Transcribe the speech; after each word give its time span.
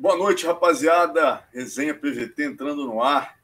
Boa 0.00 0.16
noite, 0.16 0.46
rapaziada. 0.46 1.42
Resenha 1.52 1.92
PVT 1.92 2.44
entrando 2.44 2.86
no 2.86 3.02
ar. 3.02 3.36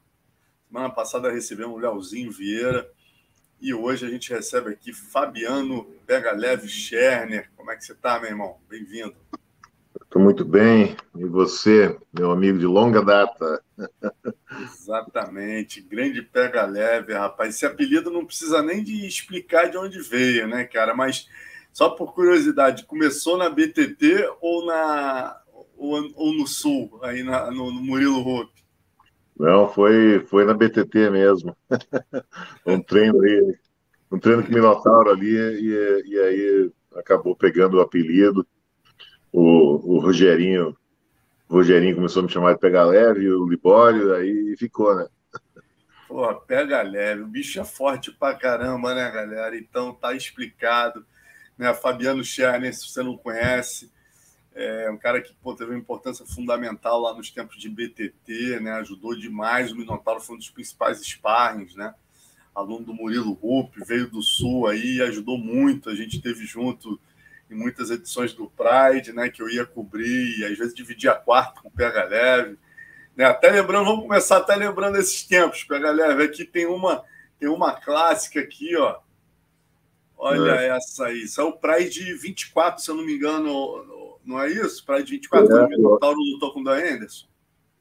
Semana 0.65 0.89
passada 0.89 1.29
recebemos 1.29 1.75
o 1.75 1.79
Leozinho 1.79 2.31
Vieira 2.31 2.89
e 3.59 3.73
hoje 3.73 4.05
a 4.05 4.09
gente 4.09 4.31
recebe 4.31 4.69
aqui 4.69 4.93
Fabiano 4.93 5.83
Pega 6.07 6.31
Leve 6.31 6.69
Scherner. 6.69 7.51
Como 7.57 7.69
é 7.71 7.75
que 7.75 7.83
você 7.83 7.91
está, 7.91 8.17
meu 8.21 8.29
irmão? 8.29 8.55
Bem-vindo. 8.69 9.13
Estou 10.01 10.21
muito 10.21 10.45
bem. 10.45 10.95
E 11.17 11.25
você, 11.25 11.99
meu 12.17 12.31
amigo 12.31 12.57
de 12.57 12.65
longa 12.65 13.03
data? 13.03 13.61
Exatamente. 14.63 15.81
Grande 15.81 16.21
Pega 16.21 16.65
Leve, 16.65 17.11
rapaz. 17.11 17.53
Esse 17.53 17.65
apelido 17.65 18.09
não 18.09 18.25
precisa 18.25 18.61
nem 18.61 18.81
de 18.81 19.05
explicar 19.05 19.69
de 19.69 19.77
onde 19.77 19.99
veio, 19.99 20.47
né, 20.47 20.63
cara? 20.63 20.95
Mas 20.95 21.27
só 21.73 21.89
por 21.89 22.13
curiosidade, 22.13 22.85
começou 22.85 23.37
na 23.37 23.49
BTT 23.49 24.37
ou 24.39 24.65
na 24.65 25.41
ou, 25.77 26.11
ou 26.15 26.33
no 26.33 26.47
Sul, 26.47 26.99
aí 27.03 27.23
na, 27.23 27.49
no, 27.51 27.71
no 27.71 27.81
Murilo 27.81 28.19
Hope? 28.19 28.53
Não, 29.37 29.67
foi, 29.67 30.19
foi 30.27 30.45
na 30.45 30.53
BTT 30.53 31.09
mesmo. 31.09 31.55
um 32.65 32.81
treino 32.81 33.21
aí, 33.21 33.55
um 34.11 34.17
treino 34.17 34.43
com 34.43 34.49
o 34.49 34.53
Minotauro 34.53 35.11
ali, 35.11 35.35
e, 35.35 36.03
e 36.05 36.19
aí 36.19 36.71
acabou 36.95 37.35
pegando 37.35 37.77
o 37.77 37.81
apelido. 37.81 38.47
O, 39.31 39.95
o 39.95 39.99
Rogerinho, 39.99 40.75
o 41.49 41.53
Rogerinho 41.55 41.95
começou 41.95 42.21
a 42.21 42.25
me 42.25 42.31
chamar 42.31 42.53
de 42.53 42.59
Pega 42.59 42.85
Leve, 42.85 43.29
o 43.29 43.47
Libório, 43.47 44.13
aí 44.13 44.55
ficou, 44.57 44.95
né? 44.95 45.07
Pô, 46.07 46.33
pega 46.33 46.81
leve, 46.81 47.23
o 47.23 47.27
bicho 47.27 47.59
é 47.59 47.65
forte 47.65 48.11
pra 48.11 48.35
caramba, 48.35 48.93
né, 48.93 49.11
galera? 49.11 49.57
Então 49.57 49.93
tá 49.93 50.13
explicado. 50.13 51.05
Né? 51.57 51.73
Fabiano 51.73 52.23
Scherner, 52.23 52.73
se 52.73 52.87
você 52.87 53.01
não 53.01 53.17
conhece, 53.17 53.91
é 54.55 54.89
um 54.89 54.97
cara 54.97 55.21
que 55.21 55.33
pô, 55.43 55.53
teve 55.53 55.71
uma 55.71 55.77
importância 55.77 56.25
fundamental 56.25 57.01
lá 57.01 57.13
nos 57.13 57.29
tempos 57.29 57.57
de 57.57 57.69
BTT, 57.69 58.61
né? 58.61 58.71
ajudou 58.73 59.13
demais. 59.13 59.71
O 59.71 59.75
Minotauro 59.75 60.21
foi 60.21 60.35
um 60.35 60.39
dos 60.39 60.49
principais 60.49 61.01
sparrings, 61.01 61.75
né? 61.75 61.93
aluno 62.55 62.85
do 62.85 62.93
Murilo 62.93 63.33
Rupp, 63.33 63.75
veio 63.85 64.09
do 64.09 64.21
Sul 64.21 64.67
aí, 64.67 65.01
ajudou 65.01 65.37
muito. 65.37 65.89
A 65.89 65.95
gente 65.95 66.21
teve 66.21 66.45
junto 66.45 66.97
em 67.51 67.53
muitas 67.53 67.91
edições 67.91 68.33
do 68.33 68.49
Pride, 68.49 69.11
né? 69.11 69.29
que 69.29 69.41
eu 69.41 69.49
ia 69.49 69.65
cobrir, 69.65 70.39
e 70.39 70.45
às 70.45 70.57
vezes 70.57 70.73
dividia 70.73 71.13
quarto 71.13 71.61
com 71.61 71.67
o 71.67 71.71
PH 71.71 72.03
Leve. 72.05 72.57
Né? 73.13 73.25
Até 73.25 73.51
lembrando, 73.51 73.85
vamos 73.85 74.03
começar 74.03 74.37
até 74.37 74.55
lembrando 74.55 74.97
esses 74.97 75.23
tempos, 75.23 75.65
PH 75.65 75.91
Leve. 75.91 76.23
Aqui 76.23 76.45
tem 76.45 76.65
uma, 76.65 77.03
tem 77.37 77.49
uma 77.49 77.73
clássica 77.73 78.39
aqui, 78.39 78.73
ó. 78.77 78.99
Olha 80.17 80.61
é. 80.61 80.69
essa 80.69 81.07
aí. 81.07 81.23
Isso 81.23 81.41
é 81.41 81.43
o 81.43 81.51
Pride 81.51 82.13
24, 82.13 82.81
se 82.81 82.89
eu 82.89 82.95
não 82.95 83.05
me 83.05 83.15
engano, 83.15 83.51
não 84.25 84.39
é 84.41 84.49
isso? 84.49 84.85
Para 84.85 85.01
de 85.01 85.11
24 85.11 85.55
é, 85.55 85.65
o 85.65 85.69
Minotauro 85.69 86.17
lutou 86.17 86.53
com 86.53 86.61
o 86.61 86.63
Dan 86.63 86.77
Anderson? 86.77 87.27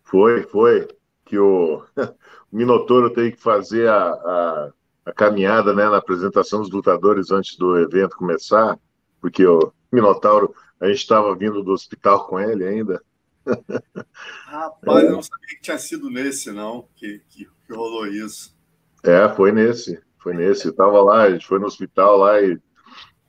Foi, 0.03 0.43
foi. 0.45 0.89
Que 1.25 1.39
o, 1.39 1.83
o 2.53 2.57
Minotauro 2.57 3.11
tem 3.11 3.31
que 3.33 3.41
fazer 3.41 3.89
a, 3.89 4.09
a, 4.09 4.73
a, 5.07 5.13
caminhada 5.13 5.73
né, 5.75 5.89
na 5.89 5.97
apresentação 5.97 6.61
dos 6.61 6.71
lutadores 6.71 7.31
antes 7.31 7.57
do 7.57 7.79
evento 7.79 8.17
começar, 8.17 8.79
porque 9.21 9.47
o 9.47 9.73
Minotauro, 9.91 10.55
a 10.81 10.87
gente 10.87 10.99
estava 10.99 11.35
vindo 11.35 11.63
do 11.63 11.73
hospital 11.73 12.27
com 12.27 12.39
ele 12.39 12.65
ainda. 12.65 13.03
Rapaz, 14.47 15.05
é. 15.05 15.07
eu 15.07 15.13
não 15.13 15.23
sabia 15.23 15.57
que 15.57 15.63
tinha 15.63 15.79
sido 15.79 16.11
nesse, 16.11 16.53
não, 16.53 16.89
que, 16.95 17.23
que, 17.29 17.49
que 17.67 17.73
rolou 17.73 18.07
isso. 18.07 18.55
É, 19.03 19.29
foi 19.35 19.53
nesse, 19.53 20.03
foi 20.19 20.35
nesse. 20.35 20.67
Eu 20.67 20.75
tava 20.75 21.03
lá, 21.03 21.23
a 21.23 21.31
gente 21.31 21.47
foi 21.47 21.59
no 21.59 21.67
hospital 21.67 22.19
lá 22.19 22.41
e 22.41 22.59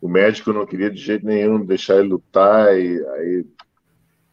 o 0.06 0.08
médico 0.08 0.54
não 0.54 0.68
queria 0.68 0.92
de 0.92 1.02
jeito 1.02 1.26
nenhum 1.26 1.66
deixar 1.66 1.96
ele 1.96 2.10
lutar, 2.10 2.78
e 2.78 3.04
aí 3.08 3.46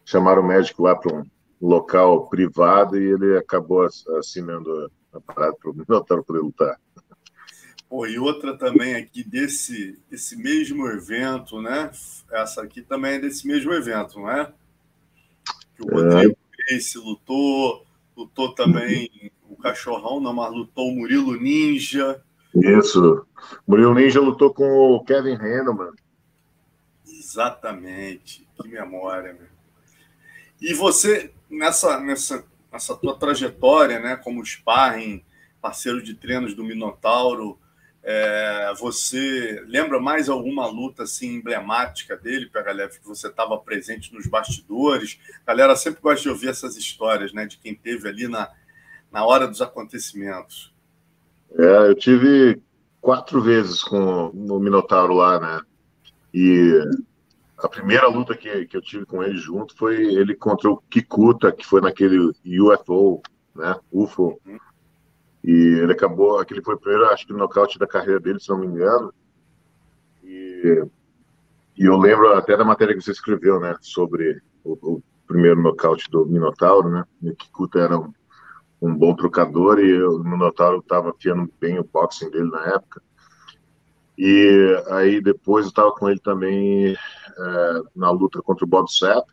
chamaram 0.05 0.43
o 0.43 0.47
médico 0.47 0.83
lá 0.83 0.95
para 0.95 1.15
um 1.15 1.25
local 1.59 2.29
privado 2.29 2.95
e 2.95 3.11
ele 3.11 3.37
acabou 3.37 3.81
assinando 4.19 4.91
a 5.11 5.19
parada 5.19 5.55
para 5.55 5.71
o 5.71 5.73
Minotauro 5.73 6.23
poder 6.23 6.41
lutar. 6.41 6.79
Pô, 7.89 8.05
e 8.05 8.19
outra 8.19 8.55
também 8.55 8.93
aqui 8.93 9.23
desse, 9.23 9.99
desse 10.11 10.35
mesmo 10.35 10.87
evento, 10.87 11.59
né? 11.59 11.89
Essa 12.31 12.61
aqui 12.61 12.83
também 12.83 13.13
é 13.13 13.19
desse 13.19 13.47
mesmo 13.47 13.73
evento, 13.73 14.19
não 14.19 14.29
é? 14.29 14.53
Que 15.75 15.83
o 15.83 15.89
Rodrigo 15.89 16.37
é. 16.69 16.97
lutou, 16.97 17.83
lutou 18.15 18.53
também 18.53 19.31
o 19.49 19.55
Cachorrão, 19.55 20.19
não, 20.19 20.33
mas 20.33 20.53
lutou 20.53 20.87
o 20.87 20.95
Murilo 20.95 21.35
Ninja. 21.35 22.21
Isso. 22.55 23.25
Murilo 23.67 23.93
Ninja 23.93 24.19
lutou 24.19 24.53
com 24.53 24.65
o 24.65 25.03
Kevin 25.03 25.33
Henneman. 25.33 25.91
Exatamente. 27.05 28.47
Que 28.61 28.67
memória, 28.67 29.33
meu. 29.33 29.47
E 30.61 30.73
você, 30.73 31.33
nessa, 31.49 31.99
nessa, 31.99 32.45
nessa 32.71 32.95
tua 32.95 33.17
trajetória, 33.17 33.99
né, 33.99 34.15
como 34.15 34.45
sparring, 34.45 35.23
parceiro 35.61 36.01
de 36.01 36.13
treinos 36.13 36.53
do 36.53 36.63
Minotauro, 36.63 37.59
é, 38.03 38.73
você 38.77 39.63
lembra 39.65 39.99
mais 39.99 40.27
alguma 40.27 40.67
luta 40.67 41.03
assim 41.03 41.35
emblemática 41.35 42.17
dele, 42.17 42.49
galera 42.53 42.89
que 42.89 43.05
você 43.05 43.27
estava 43.27 43.57
presente 43.57 44.13
nos 44.13 44.27
bastidores? 44.27 45.19
A 45.45 45.51
galera 45.51 45.75
sempre 45.75 46.01
gosta 46.01 46.21
de 46.21 46.29
ouvir 46.29 46.49
essas 46.49 46.75
histórias, 46.75 47.31
né, 47.33 47.45
de 47.45 47.57
quem 47.57 47.73
teve 47.73 48.09
ali 48.09 48.27
na, 48.27 48.51
na 49.11 49.25
hora 49.25 49.47
dos 49.47 49.61
acontecimentos. 49.61 50.72
É, 51.57 51.89
eu 51.89 51.95
tive 51.95 52.61
quatro 52.99 53.41
vezes 53.41 53.83
com 53.83 54.29
o 54.29 54.59
Minotauro 54.59 55.13
lá, 55.13 55.39
né? 55.39 55.61
E 56.33 56.73
a 57.57 57.69
primeira 57.69 58.07
luta 58.07 58.35
que, 58.35 58.65
que 58.65 58.75
eu 58.75 58.81
tive 58.81 59.05
com 59.05 59.21
ele 59.21 59.37
junto 59.37 59.75
foi 59.77 59.95
ele 60.15 60.35
contra 60.35 60.69
o 60.69 60.77
Kikuta, 60.89 61.51
que 61.51 61.65
foi 61.65 61.81
naquele 61.81 62.31
UFO, 62.59 63.21
né? 63.55 63.75
UFO. 63.91 64.39
E 65.43 65.51
ele 65.51 65.91
acabou, 65.91 66.39
aquele 66.39 66.61
foi 66.61 66.75
o 66.75 66.79
primeiro, 66.79 67.05
acho 67.07 67.27
que, 67.27 67.33
nocaute 67.33 67.77
da 67.77 67.85
carreira 67.85 68.19
dele, 68.19 68.39
se 68.39 68.49
não 68.49 68.57
me 68.57 68.67
engano. 68.67 69.13
E, 70.23 70.83
e 71.77 71.85
eu 71.85 71.97
lembro 71.97 72.33
até 72.33 72.57
da 72.57 72.63
matéria 72.63 72.95
que 72.95 73.01
você 73.01 73.11
escreveu, 73.11 73.59
né? 73.59 73.75
Sobre 73.81 74.41
o, 74.63 74.95
o 74.95 75.03
primeiro 75.27 75.61
nocaute 75.61 76.09
do 76.09 76.25
Minotauro, 76.25 76.89
né? 76.89 77.03
E 77.21 77.29
o 77.29 77.35
Kikuta 77.35 77.79
era 77.79 77.97
um 77.97 78.11
um 78.83 78.93
bom 78.93 79.15
trocador 79.15 79.79
e 79.79 80.03
o 80.03 80.19
Minotauro 80.19 80.79
estava 80.79 81.11
afiando 81.11 81.49
bem 81.57 81.79
o 81.79 81.85
boxing 81.85 82.29
dele 82.29 82.49
na 82.49 82.65
época. 82.67 83.01
E 84.17 84.83
aí 84.89 85.21
depois 85.21 85.65
eu 85.65 85.69
estava 85.69 85.91
com 85.93 86.09
ele 86.09 86.19
também 86.19 86.91
é, 86.91 87.81
na 87.95 88.11
luta 88.11 88.41
contra 88.41 88.65
o 88.65 88.67
Bob 88.67 88.91
Sapp. 88.91 89.31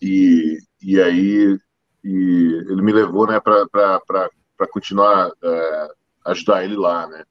e, 0.00 0.58
e 0.80 1.00
aí 1.00 1.58
e 2.04 2.64
ele 2.68 2.82
me 2.82 2.92
levou, 2.92 3.26
né, 3.26 3.38
para 3.40 4.30
continuar 4.66 5.28
uh, 5.28 5.94
ajudar 6.26 6.64
ele 6.64 6.76
lá, 6.76 7.06
né. 7.06 7.24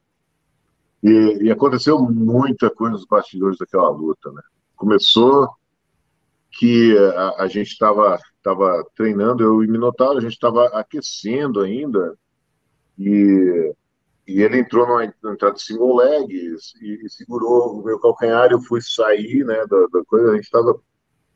E, 1.04 1.46
e, 1.46 1.52
aconteceu 1.52 2.00
muita 2.00 2.70
coisa 2.70 2.94
nos 2.94 3.06
bastidores 3.06 3.58
daquela 3.58 3.90
luta, 3.90 4.32
né. 4.32 4.42
Começou 4.76 5.50
que 6.52 6.98
a, 6.98 7.44
a 7.44 7.48
gente 7.48 7.72
estava 7.72 8.20
tava 8.44 8.84
treinando, 8.96 9.44
eu 9.44 9.64
e 9.64 9.68
Minotauro, 9.68 10.18
a 10.18 10.22
gente 10.22 10.34
estava 10.34 10.66
aquecendo 10.68 11.62
ainda, 11.62 12.18
e 12.98 13.74
e 14.32 14.42
ele 14.42 14.60
entrou 14.60 14.88
numa 14.88 15.04
entrada 15.06 15.56
de 15.56 15.62
single 15.62 15.96
leg 15.98 16.32
e, 16.32 17.06
e, 17.06 17.10
segurou 17.10 17.80
o 17.80 17.84
meu 17.84 18.00
calcanhar. 18.00 18.52
Eu 18.52 18.62
fui 18.62 18.82
sair 18.82 19.44
né, 19.44 19.66
da, 19.68 19.88
da 19.92 20.06
coisa. 20.06 20.32
A 20.32 20.36
gente 20.36 20.46
estava. 20.46 20.80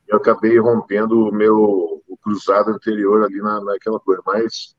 Eu 0.08 0.18
acabei 0.18 0.58
rompendo 0.60 1.28
o 1.28 1.34
meu 1.34 2.02
o 2.08 2.18
cruzado 2.18 2.70
anterior 2.70 3.24
ali 3.24 3.42
na, 3.42 3.60
naquela 3.62 4.00
coisa. 4.00 4.22
Mas, 4.26 4.76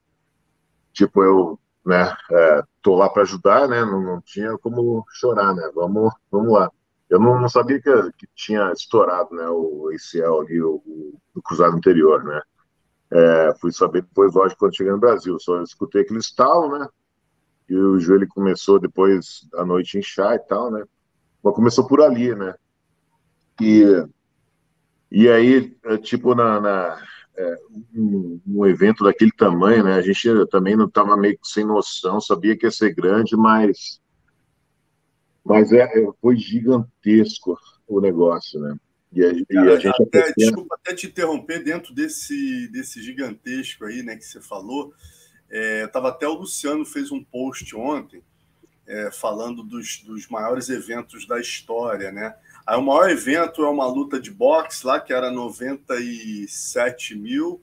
tipo, 0.97 1.23
eu 1.23 1.59
né, 1.85 2.17
é, 2.33 2.63
tô 2.83 2.97
lá 2.97 3.09
para 3.09 3.23
ajudar, 3.23 3.69
né? 3.69 3.85
Não, 3.85 4.01
não 4.01 4.21
tinha 4.21 4.57
como 4.59 5.05
chorar, 5.11 5.55
né? 5.55 5.71
Vamos, 5.75 6.13
vamos 6.31 6.53
lá. 6.53 6.71
Eu 7.09 7.21
não, 7.21 7.41
não 7.41 7.49
sabia 7.49 7.81
que, 7.81 7.91
que, 8.19 8.27
tinha 8.35 8.73
estourado 8.73 9.35
né, 9.35 9.49
o 9.49 9.91
ACL 9.91 10.41
ali, 10.41 10.61
o, 10.61 10.83
o 11.35 11.43
cruzado 11.43 11.77
anterior, 11.77 12.25
né? 12.25 12.43
É, 13.13 13.55
fui 13.61 13.71
saber 13.73 14.03
depois, 14.03 14.35
lógico, 14.35 14.61
quando 14.61 14.77
cheguei 14.77 14.93
no 14.93 14.99
Brasil. 14.99 15.39
Só 15.39 15.63
escutei 15.63 16.03
aquele 16.03 16.19
estalo, 16.19 16.77
né? 16.79 16.89
e 17.69 17.77
o 17.77 17.99
joelho 17.99 18.29
começou 18.29 18.79
depois 18.79 19.47
da 19.51 19.65
noite 19.65 19.99
inchar 19.99 20.35
e 20.35 20.39
tal, 20.39 20.71
né? 20.71 20.85
Mas 21.43 21.55
começou 21.55 21.87
por 21.87 22.01
ali, 22.01 22.35
né? 22.35 22.55
E, 23.61 24.07
e 25.11 25.29
aí, 25.29 25.77
é, 25.85 25.97
tipo, 25.99 26.35
na, 26.35 26.61
na 26.61 27.03
é, 27.37 27.57
um, 27.95 28.41
um, 28.47 28.67
evento 28.67 29.05
daquele 29.05 29.33
tamanho, 29.33 29.85
né? 29.85 29.95
A 29.95 30.03
gente 30.03 30.29
também 30.51 30.77
não 30.77 30.87
estava 30.87 31.17
meio 31.17 31.39
que 31.39 31.47
sem 31.47 31.65
noção, 31.65 32.21
sabia 32.21 32.57
que 32.57 32.67
ia 32.67 32.71
ser 32.71 32.95
grande, 32.95 33.37
mas, 33.37 34.01
mas 35.45 35.73
é, 35.73 35.83
é 35.83 36.13
foi 36.21 36.37
gigantesco 36.37 37.59
o 37.87 38.01
negócio, 38.01 38.61
né? 38.61 38.77
E 39.13 39.25
a, 39.25 39.29
Cara, 39.29 39.45
e 39.51 39.73
a 39.73 39.79
gente 39.79 40.03
até, 40.03 40.33
Desculpa 40.37 40.75
até 40.75 40.95
te 40.95 41.07
interromper 41.07 41.63
dentro 41.63 41.95
desse, 41.95 42.69
desse 42.69 43.03
gigantesco 43.03 43.85
aí, 43.85 44.03
né, 44.03 44.17
que 44.17 44.25
você 44.25 44.41
falou. 44.41 44.93
É, 45.49 45.87
tava 45.87 46.09
até 46.09 46.27
o 46.27 46.35
Luciano 46.35 46.85
fez 46.85 47.13
um 47.13 47.23
post 47.23 47.75
ontem 47.77 48.23
é, 48.87 49.11
falando 49.11 49.63
dos, 49.63 50.03
dos 50.05 50.29
maiores 50.29 50.69
eventos 50.69 51.27
da 51.27 51.41
história, 51.41 52.11
né? 52.13 52.35
Aí 52.67 52.77
o 52.77 52.83
maior 52.83 53.09
evento 53.09 53.65
é 53.65 53.69
uma 53.69 53.87
luta 53.87 54.19
de 54.19 54.31
boxe 54.31 54.85
lá, 54.85 54.99
que 54.99 55.13
era 55.13 55.31
97 55.31 57.15
mil. 57.15 57.63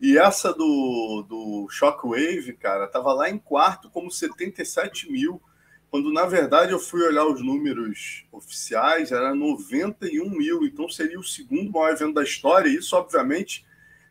E 0.00 0.16
essa 0.16 0.54
do, 0.54 1.26
do 1.28 1.68
Shockwave, 1.68 2.54
cara, 2.54 2.86
tava 2.86 3.12
lá 3.12 3.28
em 3.28 3.36
quarto 3.36 3.90
como 3.90 4.10
77 4.10 5.12
mil. 5.12 5.42
Quando 5.90 6.12
na 6.12 6.24
verdade 6.24 6.72
eu 6.72 6.78
fui 6.78 7.02
olhar 7.02 7.26
os 7.26 7.42
números 7.42 8.24
oficiais, 8.32 9.12
era 9.12 9.34
91 9.34 10.30
mil. 10.30 10.64
Então 10.64 10.88
seria 10.88 11.18
o 11.18 11.24
segundo 11.24 11.70
maior 11.70 11.92
evento 11.92 12.14
da 12.14 12.22
história. 12.22 12.70
Isso, 12.70 12.96
obviamente, 12.96 13.66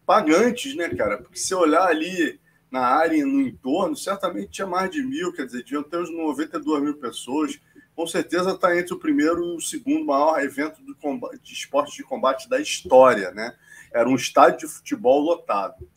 pagantes, 0.06 0.75
né, 0.75 0.89
cara? 0.89 1.18
Porque 1.18 1.39
se 1.39 1.56
olhar 1.56 1.88
ali 1.88 2.39
na 2.69 2.81
área 2.81 3.16
e 3.16 3.24
no 3.24 3.42
entorno, 3.42 3.95
certamente 3.95 4.51
tinha 4.51 4.68
mais 4.68 4.92
de 4.92 5.01
mil, 5.01 5.34
quer 5.34 5.45
dizer, 5.45 5.63
deviam 5.63 5.84
ter 5.84 5.98
uns 5.98 6.12
92 6.12 6.84
mil 6.84 6.98
pessoas. 6.98 7.60
Com 7.97 8.05
certeza 8.05 8.51
está 8.51 8.77
entre 8.77 8.94
o 8.94 8.99
primeiro 8.99 9.44
e 9.44 9.57
o 9.57 9.59
segundo 9.59 10.05
maior 10.05 10.39
evento 10.39 10.79
combate, 11.01 11.39
de 11.41 11.51
esporte 11.51 11.97
de 11.97 12.03
combate 12.03 12.47
da 12.47 12.61
história, 12.61 13.31
né? 13.31 13.55
Era 13.91 14.07
um 14.07 14.15
estádio 14.15 14.67
de 14.67 14.73
futebol 14.73 15.19
lotado. 15.19 15.88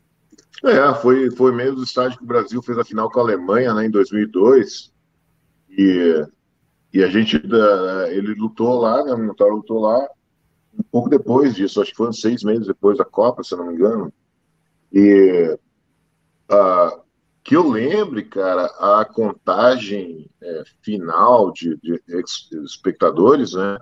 É, 0.65 0.95
foi, 0.95 1.31
foi 1.31 1.53
meio 1.53 1.75
do 1.75 1.85
estádio 1.85 2.17
que 2.17 2.25
o 2.25 2.27
Brasil 2.27 2.63
fez 2.63 2.79
a 2.79 2.85
final 2.85 3.11
com 3.11 3.21
a 3.21 3.23
Alemanha, 3.23 3.75
né, 3.75 3.85
em 3.85 3.91
2002. 3.91 4.91
E, 5.69 6.27
e 6.93 7.05
a 7.05 7.09
gente, 7.09 7.37
ele 8.09 8.35
lutou 8.35 8.81
lá, 8.81 9.05
né, 9.05 9.13
o 9.13 9.19
Minotauro 9.19 9.57
lutou 9.57 9.81
lá, 9.81 10.09
um 10.73 10.83
pouco 10.83 11.11
depois 11.11 11.55
disso, 11.55 11.83
acho 11.83 11.91
que 11.91 11.97
foi 11.99 12.13
seis 12.15 12.43
meses 12.43 12.67
depois 12.67 12.97
da 12.97 13.05
Copa, 13.05 13.45
se 13.45 13.55
não 13.55 13.67
me 13.67 13.75
engano. 13.75 14.13
E 14.93 15.57
Uh, 16.51 17.01
que 17.51 17.57
eu 17.57 17.69
lembre, 17.69 18.23
cara, 18.23 18.67
a 18.79 19.05
contagem 19.05 20.31
é, 20.41 20.63
final 20.85 21.51
de, 21.51 21.77
de, 21.83 22.01
espectadores, 22.65 23.55
né, 23.55 23.77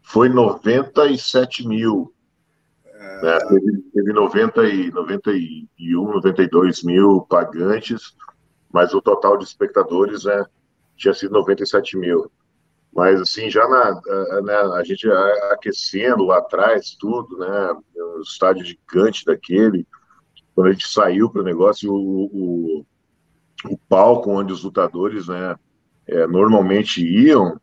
foi 0.00 0.28
97 0.28 1.66
mil. 1.66 2.14
É... 2.84 3.20
Né, 3.20 3.38
teve, 3.48 3.82
teve 3.92 4.12
90 4.12 4.64
e, 4.68 4.92
91, 4.92 6.12
92 6.12 6.84
mil 6.84 7.22
pagantes, 7.22 8.14
mas 8.72 8.94
o 8.94 9.02
total 9.02 9.38
de 9.38 9.42
espectadores 9.42 10.22
né, 10.22 10.46
tinha 10.96 11.14
sido 11.14 11.32
97 11.32 11.98
mil. 11.98 12.30
Mas, 12.94 13.20
assim, 13.20 13.50
já 13.50 13.66
na, 13.66 14.00
né, 14.40 14.56
a 14.76 14.84
gente 14.84 15.10
aquecendo 15.50 16.26
lá 16.26 16.38
atrás, 16.38 16.96
tudo, 16.96 17.38
né, 17.38 17.74
o 17.96 18.20
estádio 18.20 18.64
gigante 18.64 19.24
daquele, 19.24 19.84
quando 20.54 20.68
a 20.68 20.72
gente 20.72 20.86
saiu 20.86 21.28
para 21.28 21.42
o 21.42 21.44
negócio, 21.44 21.92
o, 21.92 22.86
o 23.68 23.78
palco 23.88 24.30
onde 24.30 24.52
os 24.52 24.62
lutadores 24.62 25.28
né, 25.28 25.56
é, 26.06 26.26
normalmente 26.26 27.04
iam, 27.04 27.60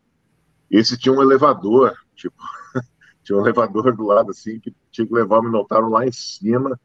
esse 0.70 0.98
tinha 0.98 1.14
um 1.14 1.22
elevador, 1.22 1.94
tipo, 2.16 2.36
tinha 3.24 3.38
um 3.38 3.42
elevador 3.42 3.96
do 3.96 4.04
lado 4.04 4.32
assim, 4.32 4.60
que 4.60 4.74
tinha 4.92 5.06
que 5.06 5.14
levar 5.14 5.40
o 5.40 5.44
Minotauro 5.44 5.90
lá 5.90 6.06
em 6.06 6.12
cima, 6.12 6.80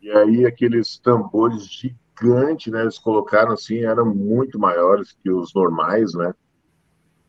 e 0.00 0.10
aí 0.10 0.44
aqueles 0.44 0.98
tambores 0.98 1.64
gigantes, 1.66 2.72
né, 2.72 2.82
eles 2.82 2.98
colocaram 2.98 3.52
assim, 3.52 3.78
eram 3.78 4.06
muito 4.06 4.58
maiores 4.58 5.16
que 5.22 5.30
os 5.30 5.52
normais, 5.54 6.14
né, 6.14 6.34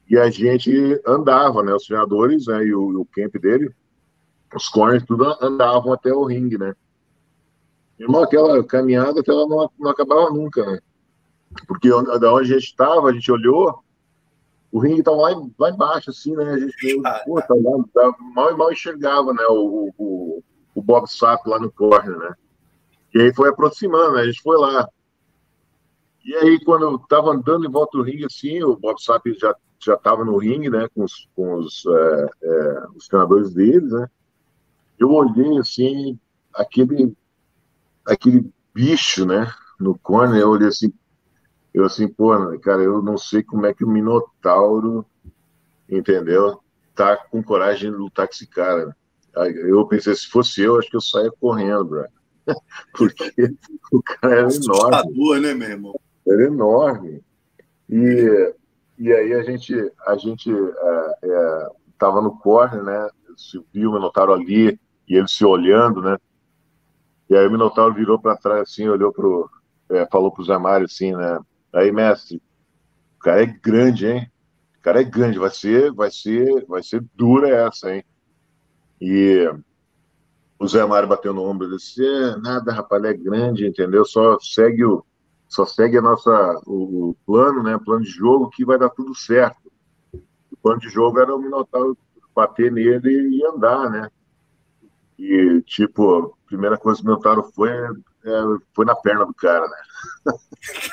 e 0.10 0.18
a 0.18 0.30
gente 0.30 1.02
andava, 1.06 1.64
né, 1.64 1.74
os 1.74 1.86
treinadores, 1.86 2.48
né, 2.48 2.64
e 2.64 2.74
o, 2.74 3.02
o 3.02 3.06
camp 3.06 3.36
dele, 3.38 3.74
os 4.56 4.70
corners 4.70 5.04
tudo 5.04 5.26
andavam 5.42 5.94
até 5.94 6.14
o 6.14 6.24
ringue, 6.24 6.58
né, 6.58 6.76
Irmão, 8.00 8.24
aquela 8.24 8.64
caminhada 8.64 9.24
que 9.24 9.30
ela 9.30 9.48
não, 9.48 9.70
não 9.80 9.92
acabava 9.92 10.30
nunca, 10.30 10.66
né? 10.66 10.80
Porque 11.68 11.90
da 11.90 12.34
onde 12.34 12.54
a 12.54 12.60
gente 12.60 12.68
estava, 12.68 13.10
a 13.10 13.14
gente 13.14 13.32
olhou, 13.32 13.84
o 14.72 14.80
ringue 14.80 15.00
estava 15.00 15.18
lá, 15.18 15.30
lá 15.58 15.70
embaixo, 15.72 16.12
assim, 16.12 16.36
né? 16.36 16.44
A 16.52 16.60
gente 16.60 17.02
pô, 17.26 17.42
tá 17.42 17.56
lá, 17.56 17.84
tá, 17.94 18.16
mal 18.36 18.52
e 18.52 18.58
mal 18.58 18.72
enxergava, 18.72 19.34
né? 19.34 19.44
O, 19.50 19.92
o, 19.98 20.44
o 20.76 20.82
Bob 20.82 21.08
Sapp 21.08 21.50
lá 21.50 21.60
no 21.60 21.72
corner, 21.72 22.18
né? 22.18 22.36
E 23.14 23.22
aí 23.22 23.34
foi 23.34 23.50
aproximando, 23.50 24.14
né? 24.14 24.22
A 24.22 24.26
gente 24.26 24.42
foi 24.42 24.58
lá. 24.58 24.88
E 26.24 26.36
aí, 26.36 26.64
quando 26.64 26.84
eu 26.84 26.96
estava 26.96 27.32
andando 27.32 27.66
em 27.66 27.72
volta 27.72 27.98
do 27.98 28.04
ringue, 28.04 28.26
assim, 28.26 28.62
o 28.62 28.76
Bob 28.76 29.02
Sapp 29.02 29.34
já 29.40 29.56
já 29.80 29.94
estava 29.94 30.26
no 30.26 30.38
ringue, 30.38 30.70
né? 30.70 30.88
Com 30.94 31.04
os, 31.04 31.28
com 31.36 31.56
os, 31.56 31.84
é, 31.86 32.30
é, 32.44 32.88
os 32.96 33.08
treinadores 33.08 33.54
deles, 33.54 33.92
né? 33.92 34.08
Eu 35.00 35.12
olhei, 35.12 35.58
assim, 35.60 36.20
aquele 36.54 37.16
aquele 38.08 38.50
bicho, 38.74 39.26
né, 39.26 39.52
no 39.80 39.98
corner, 39.98 40.42
eu 40.42 40.50
olhei 40.50 40.70
assim, 40.70 40.92
eu 41.74 41.86
assim, 41.86 42.08
pô, 42.08 42.32
cara, 42.60 42.82
eu 42.82 43.02
não 43.02 43.18
sei 43.18 43.44
como 43.44 43.66
é 43.66 43.74
que 43.74 43.84
o 43.84 43.88
Minotauro, 43.88 45.06
entendeu, 45.90 46.60
tá 46.96 47.16
com 47.16 47.44
coragem 47.44 47.92
de 47.92 47.98
lutar 47.98 48.28
com 48.28 48.34
esse 48.34 48.48
cara. 48.48 48.96
Eu 49.36 49.86
pensei, 49.86 50.16
se 50.16 50.28
fosse 50.28 50.62
eu, 50.62 50.80
acho 50.80 50.90
que 50.90 50.96
eu 50.96 51.02
saia 51.02 51.32
correndo, 51.40 51.86
bro. 51.86 52.06
Porque 52.98 53.32
o 53.92 54.02
cara 54.02 54.40
era 54.40 54.50
enorme. 54.52 55.40
né, 55.40 55.54
meu 55.54 55.70
irmão? 55.70 56.00
Era 56.28 56.44
enorme. 56.46 57.22
E, 57.90 58.54
e 58.98 59.14
aí 59.14 59.34
a 59.34 59.44
gente, 59.44 59.74
a 60.08 60.18
gente 60.18 60.52
é, 60.52 61.18
é, 61.24 61.70
tava 62.00 62.22
no 62.22 62.38
corner, 62.40 62.84
né, 62.84 63.10
se 63.38 63.64
viu 63.72 63.92
o 63.92 63.94
Minotauro 63.94 64.34
ali, 64.34 64.80
e 65.08 65.16
ele 65.16 65.28
se 65.28 65.46
olhando, 65.46 66.02
né, 66.02 66.18
e 67.30 67.36
aí 67.36 67.46
o 67.48 67.52
Minotauro 67.52 67.94
virou 67.94 68.20
para 68.20 68.38
trás 68.38 68.62
assim, 68.62 68.88
olhou 68.88 69.12
pro. 69.12 69.50
É, 69.90 70.06
falou 70.08 70.32
pro 70.32 70.44
Zé 70.44 70.58
Mário 70.58 70.86
assim, 70.86 71.16
né? 71.16 71.40
Aí, 71.74 71.92
mestre, 71.92 72.42
o 73.18 73.20
cara 73.20 73.44
é 73.44 73.46
grande, 73.46 74.08
hein? 74.08 74.32
O 74.80 74.82
cara 74.82 75.02
é 75.02 75.04
grande, 75.04 75.40
vai 75.40 75.50
ser, 75.50 75.94
vai 75.94 76.12
ser, 76.12 76.66
vai 76.66 76.84
ser 76.84 77.04
dura 77.16 77.50
essa, 77.50 77.94
hein? 77.94 78.04
E 79.02 79.50
o 80.60 80.68
Zé 80.68 80.86
Mário 80.86 81.08
bateu 81.08 81.34
no 81.34 81.44
ombro 81.44 81.68
e 81.68 81.78
disse: 81.78 82.06
é, 82.06 82.38
nada, 82.38 82.72
rapaz, 82.74 83.04
é 83.04 83.14
grande, 83.14 83.68
entendeu? 83.68 84.06
Só 84.06 84.38
segue 84.40 84.84
o, 84.84 85.06
só 85.48 85.66
segue 85.66 85.98
a 85.98 86.02
nossa, 86.02 86.62
o, 86.66 87.10
o 87.10 87.18
plano, 87.26 87.64
né? 87.64 87.78
Plano 87.84 88.04
de 88.04 88.10
jogo 88.10 88.50
que 88.50 88.66
vai 88.66 88.78
dar 88.78 88.90
tudo 88.90 89.16
certo. 89.16 89.72
O 90.52 90.58
plano 90.62 90.80
de 90.80 90.90
jogo 90.90 91.20
era 91.20 91.34
o 91.34 91.40
Minotauro 91.40 91.98
bater 92.36 92.72
nele 92.72 93.38
e 93.38 93.46
andar, 93.46 93.90
né? 93.90 94.12
E, 95.18 95.62
tipo, 95.66 96.37
primeira 96.48 96.78
coisa 96.78 97.00
que 97.00 97.06
notaram 97.06 97.44
foi 97.44 97.70
é, 97.70 98.42
foi 98.74 98.86
na 98.86 98.96
perna 98.96 99.26
do 99.26 99.34
cara, 99.34 99.68
né? 99.68 99.78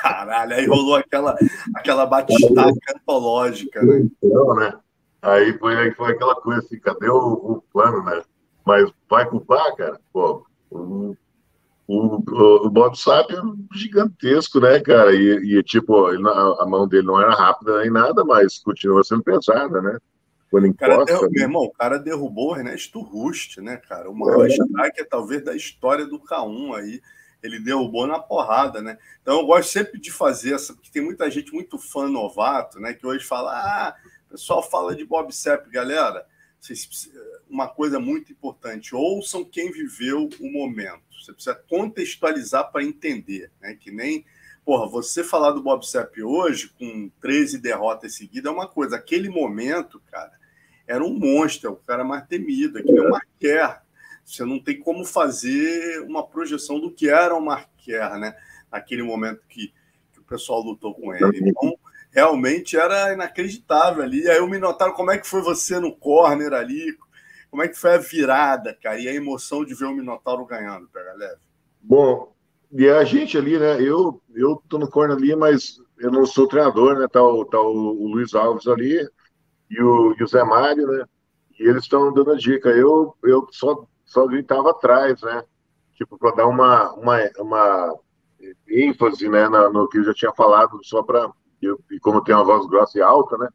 Caralho, 0.01 0.55
aí 0.55 0.67
rolou 0.67 0.97
aquela, 0.97 1.37
aquela 1.75 2.07
batistaca 2.07 2.73
antológica, 2.95 3.83
né? 3.83 4.09
Então, 4.23 4.55
né? 4.55 4.73
Aí 5.23 5.57
foi, 5.59 5.77
aí 5.77 5.91
foi 5.93 6.13
aquela 6.13 6.35
coisa 6.37 6.61
assim, 6.61 6.79
cadê 6.79 7.09
o, 7.09 7.17
o 7.17 7.65
plano, 7.73 8.05
né? 8.05 8.23
Mas 8.65 8.91
vai 9.09 9.29
culpar, 9.29 9.75
cara? 9.75 9.99
Pô, 10.13 10.47
o, 10.71 11.17
o, 11.87 12.67
o 12.67 12.71
Bob 12.71 12.97
Sapp 12.97 13.35
é 13.35 13.41
gigantesco, 13.77 14.61
né, 14.61 14.81
cara? 14.81 15.15
E, 15.15 15.59
e 15.59 15.63
tipo, 15.63 16.11
ele, 16.11 16.23
a, 16.29 16.67
mão 16.67 16.87
dele 16.87 17.07
não 17.07 17.21
era 17.21 17.35
rápida 17.35 17.81
nem 17.81 17.91
nada, 17.91 18.25
mas 18.25 18.59
continua 18.59 19.03
sendo 19.03 19.23
pesada, 19.23 19.81
né? 19.81 19.99
Quando 20.55 20.67
encosta. 20.69 21.05
Cara, 21.05 21.29
meu 21.31 21.43
irmão, 21.43 21.63
o 21.63 21.73
cara 21.73 21.99
derrubou 21.99 22.53
o 22.53 22.57
Ernesto 22.57 23.01
Rust, 23.01 23.59
né, 23.59 23.77
cara? 23.77 24.09
O 24.09 24.15
maior 24.15 24.47
é. 24.47 24.53
strike, 24.53 25.05
talvez, 25.09 25.45
da 25.45 25.57
história 25.57 26.07
do 26.07 26.21
K1 26.21 26.77
aí. 26.77 27.03
Ele 27.43 27.59
derrubou 27.59 28.07
na 28.07 28.19
porrada, 28.19 28.81
né? 28.81 28.97
Então 29.21 29.41
eu 29.41 29.47
gosto 29.47 29.71
sempre 29.71 30.01
de 30.01 30.13
fazer 30.13 30.55
essa, 30.55 30.73
porque 30.73 30.91
tem 30.91 31.03
muita 31.03 31.29
gente 31.31 31.53
muito 31.53 31.77
fã 31.77 32.09
novato, 32.09 32.79
né? 32.79 32.95
Que 32.95 33.07
hoje 33.07 33.25
fala, 33.25 33.53
ah, 33.53 33.97
o 34.29 34.31
pessoal 34.31 34.63
fala 34.63 34.95
de 34.95 35.05
Bob 35.05 35.35
Sapp, 35.35 35.69
galera. 35.71 36.25
Uma 37.51 37.69
coisa 37.69 38.01
muito 38.01 38.33
importante, 38.33 38.95
ouçam 38.95 39.45
quem 39.45 39.71
viveu 39.71 40.31
o 40.41 40.51
momento 40.51 41.05
você 41.25 41.33
precisa 41.33 41.55
contextualizar 41.55 42.71
para 42.71 42.85
entender, 42.85 43.51
né? 43.61 43.75
Que 43.75 43.91
nem, 43.91 44.25
porra, 44.65 44.89
você 44.89 45.25
falar 45.25 45.53
do 45.53 45.63
Bob 45.63 45.87
Sepp 45.87 46.23
hoje, 46.23 46.69
com 46.79 47.11
13 47.21 47.59
derrotas 47.59 48.15
seguidas, 48.15 48.53
é 48.53 48.55
uma 48.55 48.69
coisa. 48.69 48.97
Aquele 48.97 49.29
momento, 49.29 50.01
cara, 50.11 50.33
era 50.87 51.05
um 51.05 51.13
monstro, 51.13 51.69
é 51.69 51.73
o 51.73 51.77
cara 51.77 52.05
mais 52.05 52.27
temido, 52.27 52.79
aquele 52.79 52.99
é 52.99 53.03
o 53.03 53.11
Marquer. 53.11 53.83
Você 54.25 54.45
não 54.45 54.59
tem 54.59 54.79
como 54.79 55.05
fazer 55.05 56.01
uma 56.01 56.27
projeção 56.27 56.81
do 56.81 56.91
que 56.91 57.09
era 57.09 57.35
o 57.35 57.41
Marquer, 57.41 58.19
né? 58.19 58.37
Naquele 58.71 59.03
momento 59.03 59.43
que, 59.49 59.73
que 60.13 60.21
o 60.21 60.25
pessoal 60.25 60.63
lutou 60.63 60.95
com 60.95 61.15
ele. 61.15 61.51
Então, 61.51 61.79
realmente 62.11 62.77
era 62.77 63.13
inacreditável 63.13 64.03
ali. 64.03 64.29
Aí 64.29 64.41
o 64.41 64.49
Minotauro, 64.49 64.95
como 64.95 65.11
é 65.11 65.19
que 65.19 65.27
foi 65.27 65.43
você 65.43 65.79
no 65.79 65.95
corner 65.95 66.53
ali? 66.53 66.97
Como 67.51 67.63
é 67.63 67.69
que 67.69 67.79
foi 67.79 67.95
a 67.95 67.99
virada, 67.99 68.77
cara, 68.83 68.99
e 68.99 69.09
a 69.09 69.15
emoção 69.15 69.65
de 69.65 69.75
ver 69.75 69.85
o 69.85 69.95
Minotauro 69.95 70.45
ganhando, 70.45 70.89
pega 70.89 71.13
leve? 71.15 71.39
Bom, 71.81 72.35
e 72.73 72.89
a 72.89 73.05
gente 73.05 73.39
ali, 73.39 73.59
né? 73.59 73.81
Eu, 73.81 74.21
eu 74.35 74.61
tô 74.69 74.79
no 74.79 74.91
corner 74.91 75.17
ali, 75.17 75.37
mas 75.37 75.81
eu 75.99 76.11
não 76.11 76.27
sou 76.27 76.49
treinador, 76.49 76.99
né? 76.99 77.07
Tá 77.11 77.23
o, 77.23 77.45
tá 77.45 77.61
o, 77.61 78.09
Luiz 78.09 78.35
Alves 78.35 78.67
ali 78.67 79.09
e 79.75 79.83
o, 79.83 80.15
e 80.19 80.23
o 80.23 80.27
Zé 80.27 80.43
Mário, 80.45 80.87
né? 80.87 81.05
E 81.59 81.65
eles 81.65 81.85
estão 81.85 82.13
dando 82.13 82.37
dica. 82.37 82.71
Eu, 82.71 83.15
eu 83.23 83.47
só, 83.51 83.87
só 84.05 84.27
gritava 84.27 84.71
atrás, 84.71 85.21
né? 85.23 85.45
Tipo, 85.95 86.19
para 86.19 86.35
dar 86.37 86.47
uma, 86.47 86.93
uma, 86.95 87.19
uma 87.39 87.99
ênfase, 88.69 89.29
né? 89.29 89.49
no 89.49 89.89
que 89.89 89.99
eu 89.99 90.05
já 90.05 90.15
tinha 90.15 90.33
falado, 90.33 90.79
só 90.83 91.03
para. 91.03 91.31
E 91.63 91.99
como 92.01 92.23
tenho 92.23 92.39
uma 92.39 92.45
voz 92.45 92.67
grossa 92.67 92.99
e 92.99 93.03
alta, 93.03 93.39
né? 93.39 93.49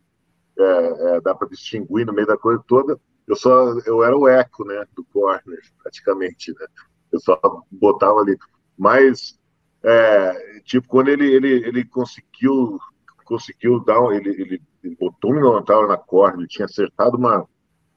É, 0.57 1.17
é, 1.17 1.21
dá 1.21 1.35
para 1.35 1.47
distinguir 1.47 2.05
no 2.05 2.13
meio 2.13 2.27
da 2.27 2.38
coisa 2.38 2.61
toda 2.67 2.99
eu 3.29 3.35
só 3.35 3.77
eu 3.85 4.03
era 4.03 4.17
o 4.17 4.27
eco, 4.27 4.65
né, 4.65 4.83
do 4.95 5.05
corner, 5.05 5.61
praticamente, 5.83 6.51
né? 6.59 6.65
Eu 7.11 7.19
só 7.19 7.39
botava 7.71 8.19
ali. 8.19 8.35
Mas 8.75 9.39
é, 9.83 10.61
tipo 10.65 10.88
quando 10.88 11.09
ele 11.09 11.31
ele, 11.31 11.67
ele 11.67 11.85
conseguiu 11.85 12.79
conseguiu 13.23 13.79
dar 13.81 14.01
ele, 14.15 14.29
ele 14.29 14.61
botou 15.00 15.31
o 15.31 15.36
Minotauro 15.36 15.88
na 15.88 15.98
corda, 15.98 16.45
tinha 16.48 16.65
acertado 16.65 17.17
uma 17.17 17.45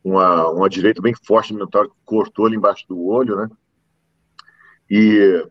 uma, 0.04 0.50
uma 0.50 0.68
direita 0.68 1.00
bem 1.00 1.14
forte 1.24 1.52
no 1.52 1.60
Minotauro, 1.60 1.94
cortou 2.04 2.46
ali 2.46 2.56
embaixo 2.56 2.84
do 2.88 3.00
olho, 3.06 3.36
né? 3.36 3.48
E 4.90 5.46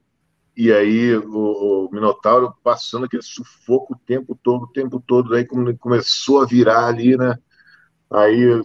e 0.56 0.72
aí 0.72 1.16
o, 1.16 1.86
o, 1.86 1.90
Minotauro 1.92 2.54
passando 2.62 3.06
aquele 3.06 3.24
sufoco 3.24 3.94
o 3.94 4.00
tempo 4.06 4.38
todo, 4.44 4.64
o 4.64 4.72
tempo 4.72 5.02
todo, 5.06 5.34
aí 5.34 5.48
começou 5.80 6.42
a 6.42 6.46
virar 6.46 6.88
ali, 6.88 7.16
né? 7.18 7.36
Aí 8.12 8.62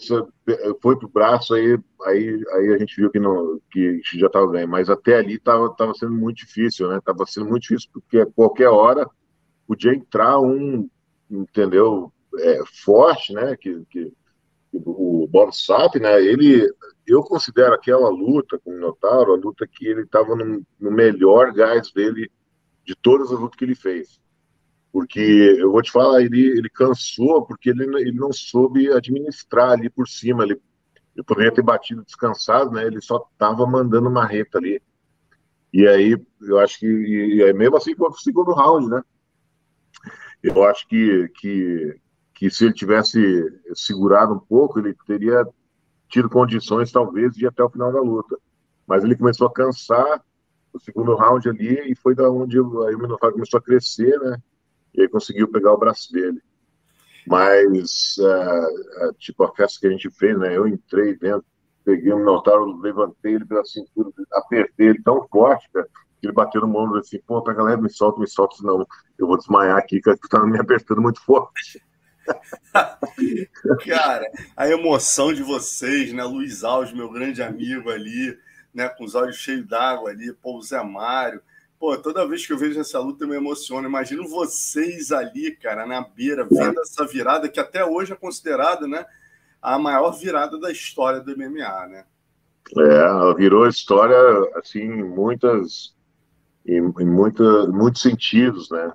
foi 0.82 0.98
pro 0.98 1.08
braço, 1.08 1.54
aí, 1.54 1.78
aí, 2.04 2.44
aí 2.52 2.74
a 2.74 2.78
gente 2.78 2.96
viu 2.96 3.10
que, 3.10 3.20
não, 3.20 3.60
que 3.70 4.00
já 4.18 4.26
estava 4.26 4.48
bem. 4.48 4.66
Mas 4.66 4.90
até 4.90 5.16
ali 5.18 5.34
estava 5.36 5.72
tava 5.76 5.94
sendo 5.94 6.12
muito 6.12 6.38
difícil, 6.38 6.88
né? 6.88 7.00
Tava 7.04 7.24
sendo 7.26 7.46
muito 7.48 7.62
difícil, 7.62 7.88
porque 7.92 8.26
qualquer 8.34 8.68
hora 8.68 9.08
podia 9.68 9.94
entrar 9.94 10.40
um, 10.40 10.88
entendeu? 11.30 12.12
É, 12.38 12.60
forte, 12.84 13.32
né? 13.32 13.56
Que, 13.56 13.84
que, 13.90 14.12
o 14.72 15.26
Bob 15.28 15.56
Sapp, 15.56 15.98
né? 15.98 16.22
Ele, 16.22 16.68
eu 17.06 17.22
considero 17.22 17.74
aquela 17.74 18.08
luta 18.08 18.58
com 18.58 18.70
o 18.70 18.74
Minotauro 18.74 19.32
a 19.32 19.36
luta 19.36 19.66
que 19.66 19.86
ele 19.86 20.02
estava 20.02 20.36
no, 20.36 20.62
no 20.78 20.90
melhor 20.90 21.52
gás 21.52 21.90
dele 21.92 22.30
de 22.84 22.94
todas 22.94 23.32
as 23.32 23.38
lutas 23.38 23.56
que 23.56 23.64
ele 23.64 23.74
fez 23.74 24.20
porque 24.96 25.20
eu 25.20 25.70
vou 25.70 25.82
te 25.82 25.92
falar, 25.92 26.22
ele, 26.22 26.40
ele 26.40 26.70
cansou 26.70 27.44
porque 27.44 27.68
ele, 27.68 27.84
ele 28.00 28.12
não 28.12 28.32
soube 28.32 28.90
administrar 28.90 29.72
ali 29.72 29.90
por 29.90 30.08
cima, 30.08 30.42
ele, 30.42 30.58
ele 31.14 31.22
poderia 31.22 31.52
ter 31.52 31.60
batido 31.60 32.02
descansado, 32.02 32.70
né? 32.70 32.86
Ele 32.86 33.02
só 33.02 33.28
estava 33.30 33.66
mandando 33.66 34.10
marreta 34.10 34.56
ali. 34.56 34.80
E 35.70 35.86
aí, 35.86 36.16
eu 36.40 36.58
acho 36.58 36.78
que, 36.78 36.86
e, 36.86 37.42
e 37.42 37.52
mesmo 37.52 37.76
assim, 37.76 37.94
foi 37.94 38.08
o 38.08 38.12
segundo 38.14 38.54
round, 38.54 38.88
né? 38.88 39.02
Eu 40.42 40.64
acho 40.64 40.88
que, 40.88 41.28
que, 41.40 42.00
que 42.36 42.50
se 42.50 42.66
ele 42.66 42.74
tivesse 42.74 43.18
segurado 43.74 44.34
um 44.34 44.38
pouco, 44.38 44.78
ele 44.78 44.94
teria 45.06 45.44
tido 46.08 46.28
condições, 46.28 46.92
talvez, 46.92 47.32
de 47.32 47.44
ir 47.44 47.48
até 47.48 47.64
o 47.64 47.70
final 47.70 47.90
da 47.90 48.00
luta. 48.00 48.36
Mas 48.86 49.02
ele 49.02 49.16
começou 49.16 49.48
a 49.48 49.52
cansar 49.52 50.22
no 50.72 50.78
segundo 50.78 51.16
round 51.16 51.48
ali, 51.48 51.90
e 51.90 51.96
foi 51.96 52.14
da 52.14 52.30
onde 52.30 52.58
aí 52.58 52.94
o 52.94 52.98
Minotauro 52.98 53.34
começou 53.34 53.58
a 53.58 53.62
crescer, 53.62 54.18
né? 54.20 54.36
e 54.94 55.02
aí 55.02 55.08
conseguiu 55.08 55.50
pegar 55.50 55.72
o 55.72 55.78
braço 55.78 56.12
dele. 56.12 56.40
Mas, 57.26 58.16
uh, 58.18 59.08
uh, 59.08 59.14
tipo, 59.18 59.42
a 59.42 59.52
festa 59.54 59.80
que 59.80 59.86
a 59.86 59.90
gente 59.90 60.10
fez, 60.10 60.38
né? 60.38 60.56
Eu 60.56 60.68
entrei 60.68 61.16
dentro, 61.16 61.44
peguei 61.84 62.12
o 62.12 62.18
Minotauro, 62.18 62.78
levantei 62.78 63.34
ele 63.34 63.46
pela 63.46 63.64
cintura, 63.64 64.10
apertei 64.32 64.88
ele 64.88 65.02
tão 65.02 65.26
forte, 65.28 65.68
cara, 65.72 65.88
que 66.20 66.26
ele 66.26 66.32
bateu 66.32 66.60
no 66.60 66.78
ombro 66.78 66.98
assim, 66.98 67.18
pô, 67.26 67.40
tá 67.40 67.52
galera, 67.52 67.80
me 67.80 67.90
solta, 67.90 68.20
me 68.20 68.28
solta, 68.28 68.56
senão 68.56 68.86
eu 69.18 69.26
vou 69.26 69.38
desmaiar 69.38 69.78
aqui, 69.78 70.00
que 70.00 70.28
tá 70.28 70.46
me 70.46 70.60
apertando 70.60 71.00
muito 71.00 71.20
forte. 71.20 71.82
cara, 73.86 74.30
a 74.56 74.68
emoção 74.68 75.32
de 75.32 75.42
vocês, 75.42 76.12
né? 76.12 76.24
Luiz 76.24 76.64
Alves, 76.64 76.92
meu 76.92 77.10
grande 77.10 77.42
amigo 77.42 77.90
ali, 77.90 78.38
né? 78.74 78.88
Com 78.88 79.04
os 79.04 79.14
olhos 79.14 79.36
cheios 79.36 79.66
d'água 79.66 80.10
ali, 80.10 80.32
pô, 80.32 80.56
o 80.56 80.62
Zé 80.62 80.82
Mário, 80.82 81.40
Pô, 81.78 81.96
toda 81.98 82.26
vez 82.26 82.46
que 82.46 82.52
eu 82.52 82.58
vejo 82.58 82.80
essa 82.80 82.98
luta 82.98 83.24
eu 83.24 83.28
me 83.28 83.36
emociono. 83.36 83.86
Imagino 83.86 84.26
vocês 84.28 85.12
ali, 85.12 85.54
cara, 85.56 85.86
na 85.86 86.00
beira, 86.00 86.46
vendo 86.50 86.80
essa 86.80 87.06
virada 87.06 87.48
que 87.48 87.60
até 87.60 87.84
hoje 87.84 88.12
é 88.12 88.16
considerada, 88.16 88.88
né, 88.88 89.04
a 89.60 89.78
maior 89.78 90.12
virada 90.12 90.58
da 90.58 90.70
história 90.70 91.20
do 91.20 91.36
MMA, 91.36 91.86
né? 91.88 92.04
É, 92.78 93.34
virou 93.34 93.68
história 93.68 94.16
assim 94.56 94.80
em 94.80 95.04
muitas 95.04 95.94
em, 96.66 96.78
em 96.98 97.06
muita, 97.06 97.66
muitos 97.68 98.02
sentidos, 98.02 98.70
né? 98.70 98.92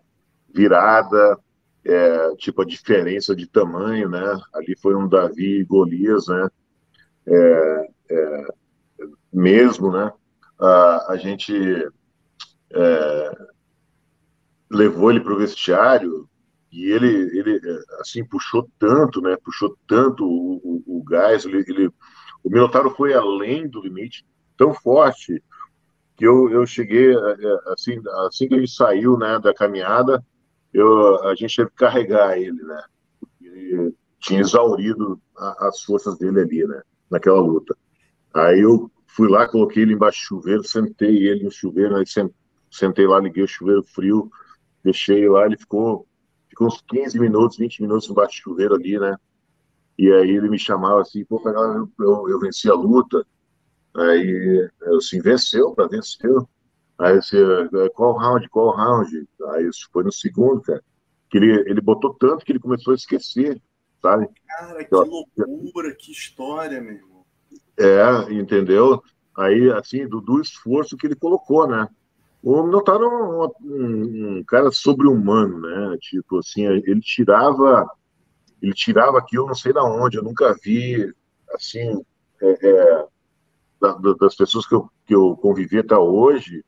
Virada, 0.54 1.38
é, 1.86 2.36
tipo 2.36 2.62
a 2.62 2.66
diferença 2.66 3.36
de 3.36 3.48
tamanho, 3.48 4.10
né? 4.10 4.40
Ali 4.54 4.76
foi 4.78 4.96
um 4.96 5.08
Davi 5.08 5.60
e 5.60 5.66
Golias, 5.66 6.28
né? 6.28 6.50
É, 7.26 7.90
é, 8.10 8.48
mesmo, 9.32 9.92
né? 9.92 10.12
a 11.08 11.18
gente 11.18 11.56
é, 12.72 13.38
levou 14.70 15.10
ele 15.10 15.20
para 15.20 15.34
o 15.34 15.38
vestiário 15.38 16.30
e 16.72 16.86
ele, 16.92 17.08
ele 17.38 17.60
assim 18.00 18.24
puxou 18.24 18.70
tanto, 18.78 19.22
né? 19.22 19.36
Puxou 19.44 19.76
tanto 19.88 20.24
o, 20.24 20.62
o, 20.64 21.00
o 21.00 21.04
gás. 21.04 21.46
Ele, 21.46 21.66
ele, 21.68 21.88
o 22.44 22.50
Minotauro 22.50 22.92
foi 22.92 23.14
além 23.14 23.68
do 23.68 23.82
limite, 23.82 24.24
tão 24.56 24.74
forte 24.74 25.44
que 26.16 26.26
eu, 26.26 26.50
eu 26.52 26.66
cheguei 26.68 27.10
é, 27.10 27.14
é, 27.14 27.60
assim, 27.74 28.00
assim 28.28 28.48
que 28.48 28.54
a 28.54 28.60
gente 28.60 28.72
saiu, 28.72 29.18
né, 29.18 29.40
da 29.40 29.54
caminhada, 29.54 30.24
eu 30.74 31.28
a 31.28 31.36
gente 31.36 31.56
teve 31.56 31.70
que 31.70 31.76
carregar 31.76 32.38
ele, 32.38 32.62
né? 32.64 32.84
Ele 33.42 33.96
tinha 34.20 34.40
exaurido 34.40 35.22
a, 35.38 35.68
as 35.68 35.82
forças 35.82 36.18
dele 36.18 36.42
ali, 36.42 36.66
né? 36.66 36.82
Naquela 37.10 37.40
luta. 37.40 37.76
Aí 38.34 38.62
eu 38.62 38.90
fui 39.08 39.30
lá, 39.30 39.48
coloquei 39.48 39.84
ele 39.84 39.94
embaixo 39.94 40.22
do 40.22 40.28
chuveiro, 40.28 40.64
sentei 40.64 41.28
ele 41.28 41.44
no 41.44 41.52
chuveiro, 41.52 41.96
aí 41.96 42.06
sentei 42.72 43.06
lá, 43.06 43.20
liguei 43.20 43.44
o 43.44 43.48
chuveiro 43.48 43.84
frio, 43.84 44.32
deixei 44.84 45.28
lá, 45.28 45.46
ele 45.46 45.58
ficou, 45.58 46.08
ficou 46.50 46.68
uns 46.68 46.82
15 46.82 47.20
minutos, 47.20 47.58
20 47.58 47.82
minutos 47.82 48.10
embaixo 48.10 48.38
do 48.38 48.44
chuveiro 48.44 48.76
ali, 48.76 48.98
né? 48.98 49.16
E 49.98 50.12
aí 50.12 50.32
ele 50.32 50.50
me 50.50 50.58
chamava 50.58 51.02
assim, 51.02 51.26
pô, 51.26 51.42
eu, 51.46 51.90
eu, 52.00 52.30
eu 52.30 52.40
venci 52.40 52.70
a 52.70 52.74
luta. 52.74 53.26
Aí 53.94 54.70
eu 54.82 54.98
assim, 54.98 55.22
venceu, 55.22 55.74
para 55.76 55.88
venceu. 55.88 56.48
Aí 57.02 57.16
você, 57.16 57.38
é, 57.38 57.90
qual 57.90 58.16
round, 58.16 58.48
qual 58.50 58.76
round? 58.76 59.28
Aí 59.50 59.68
isso 59.68 59.90
foi 59.92 60.04
no 60.04 60.12
segundo, 60.12 60.62
cara. 60.62 60.84
Que 61.30 61.38
ele, 61.40 61.52
ele 61.68 61.82
botou 61.82 62.14
tanto 62.14 62.46
que 62.46 62.52
ele 62.52 62.60
começou 62.60 62.92
a 62.92 62.96
esquecer, 62.96 63.60
sabe? 64.00 64.28
Cara, 64.48 64.84
que 64.84 64.94
loucura, 64.94 65.96
que 65.96 66.12
história, 66.12 66.80
meu 66.80 66.94
irmão. 66.94 67.26
É, 67.80 68.32
entendeu? 68.34 69.02
Aí, 69.36 69.72
assim, 69.72 70.08
do, 70.08 70.22
do 70.22 70.40
esforço 70.40 70.96
que 70.96 71.08
ele 71.08 71.16
colocou, 71.16 71.68
né? 71.68 71.88
O 72.44 72.62
Minotauro 72.64 73.06
é 73.06 73.08
um, 73.08 73.52
um, 73.62 74.38
um 74.38 74.44
cara 74.44 74.70
sobre-humano, 74.72 75.60
né? 75.60 75.98
Tipo 76.02 76.38
assim, 76.38 76.66
ele 76.66 77.02
tirava, 77.02 77.90
ele 78.62 78.74
tirava 78.74 79.18
aquilo 79.18 79.48
não 79.48 79.56
sei 79.56 79.74
da 79.74 79.84
onde, 79.84 80.18
eu 80.18 80.24
nunca 80.24 80.56
vi, 80.64 81.12
assim, 81.54 82.00
é, 82.42 82.70
é, 82.70 83.08
das 84.20 84.36
pessoas 84.36 84.68
que 84.68 84.76
eu, 84.76 84.90
que 85.08 85.16
eu 85.16 85.36
convivi 85.38 85.80
até 85.80 85.98
hoje, 85.98 86.64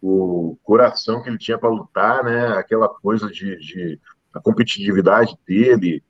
o 0.00 0.56
coração 0.62 1.22
que 1.22 1.28
ele 1.28 1.38
tinha 1.38 1.58
para 1.58 1.68
lutar, 1.68 2.24
né? 2.24 2.48
Aquela 2.58 2.88
coisa 2.88 3.28
de, 3.28 3.56
de 3.58 4.00
a 4.32 4.40
competitividade 4.40 5.36
dele 5.46 6.02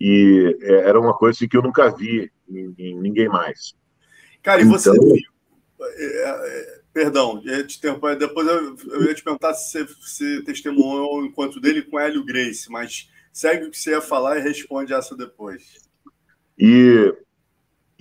e 0.00 0.56
é, 0.62 0.88
era 0.88 0.98
uma 0.98 1.14
coisa 1.14 1.36
assim, 1.36 1.48
que 1.48 1.56
eu 1.56 1.62
nunca 1.62 1.94
vi 1.94 2.32
em, 2.48 2.74
em 2.78 3.00
ninguém 3.00 3.28
mais. 3.28 3.74
Cara, 4.42 4.62
e 4.62 4.64
então, 4.64 4.78
você 4.78 4.90
viu? 4.92 5.16
É, 5.82 6.28
é, 6.28 6.80
perdão. 6.92 7.42
Depois 8.18 8.48
eu, 8.48 9.04
ia 9.04 9.14
te 9.14 9.22
perguntar 9.22 9.52
se 9.54 9.82
você, 9.84 10.42
testemunhou 10.42 11.20
o 11.20 11.26
encontro 11.26 11.60
dele 11.60 11.82
com 11.82 12.00
Hélio 12.00 12.24
Grace, 12.24 12.70
mas 12.70 13.10
segue 13.30 13.66
o 13.66 13.70
que 13.70 13.78
você 13.78 13.90
ia 13.90 14.00
falar 14.00 14.38
e 14.38 14.42
responde 14.42 14.94
essa 14.94 15.14
depois. 15.14 15.78
E, 16.58 17.14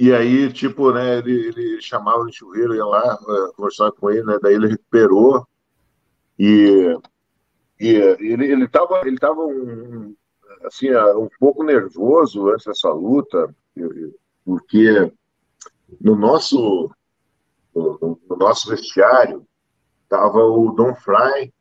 e 0.01 0.13
aí, 0.13 0.50
tipo, 0.53 0.94
né, 0.94 1.18
ele, 1.18 1.50
ele 1.50 1.82
chamava 1.82 2.20
o 2.20 2.32
churreiro, 2.32 2.74
ia 2.74 2.86
lá 2.86 3.15
uh, 3.15 3.53
conversar 3.53 3.91
com 3.91 4.10
ele, 4.10 4.24
né, 4.24 4.39
daí 4.41 4.53
ele 4.53 4.70
recuperou 4.70 5.46
e, 6.39 6.98
e 7.77 7.88
ele, 7.89 8.50
ele 8.50 8.65
tava, 8.70 9.01
ele 9.06 9.18
tava 9.18 9.41
um, 9.41 10.15
assim, 10.63 10.88
um 11.18 11.27
pouco 11.38 11.65
nervoso 11.65 12.50
antes 12.50 12.65
dessa 12.65 12.89
luta, 12.94 13.53
porque 14.46 15.12
no 16.00 16.15
nosso, 16.15 16.89
no, 17.75 18.18
no 18.29 18.38
nosso 18.38 18.70
vestiário 18.70 19.46
estava 20.03 20.39
o 20.39 20.72
Don 20.72 20.96
Fry, 20.96 21.53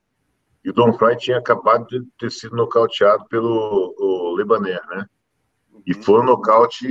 e 0.64 0.70
o 0.70 0.72
Don 0.72 0.92
Fry 0.92 1.16
tinha 1.16 1.38
acabado 1.38 1.88
de 1.88 2.06
ter 2.16 2.30
sido 2.30 2.54
nocauteado 2.54 3.26
pelo 3.28 4.36
Lebaner, 4.36 4.80
né? 4.90 5.06
E 5.88 5.94
foi 5.94 6.20
um 6.20 6.24
nocaute 6.24 6.86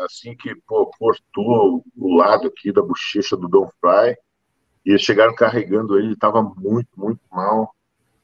assim 0.00 0.36
que 0.36 0.54
pô, 0.66 0.84
cortou 0.98 1.82
o 1.96 2.16
lado 2.18 2.48
aqui 2.48 2.70
da 2.70 2.82
bochecha 2.82 3.34
do 3.34 3.48
Don 3.48 3.66
Fry. 3.80 4.14
E 4.84 4.90
eles 4.90 5.00
chegaram 5.00 5.34
carregando 5.34 5.96
ele, 5.96 6.08
ele 6.08 6.12
estava 6.12 6.42
muito, 6.42 6.88
muito 6.94 7.18
mal. 7.30 7.74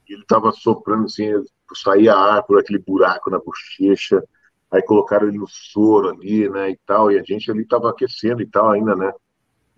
E 0.06 0.12
ele 0.12 0.20
estava 0.20 0.52
soprando 0.52 1.06
assim, 1.06 1.32
saía 1.75 2.14
ar 2.14 2.42
por 2.42 2.61
aquele 2.61 2.78
buraco 2.78 3.30
na 3.30 3.38
bochecha. 3.38 4.23
Aí 4.70 4.82
colocaram 4.82 5.28
ele 5.28 5.38
no 5.38 5.49
soro 5.49 6.11
ali, 6.11 6.47
né, 6.50 6.73
e 6.73 6.78
tal. 6.85 7.11
E 7.11 7.18
a 7.18 7.23
gente 7.23 7.50
ali 7.50 7.62
estava 7.62 7.88
aquecendo 7.88 8.42
e 8.42 8.47
tal 8.47 8.70
ainda, 8.70 8.94
né. 8.94 9.11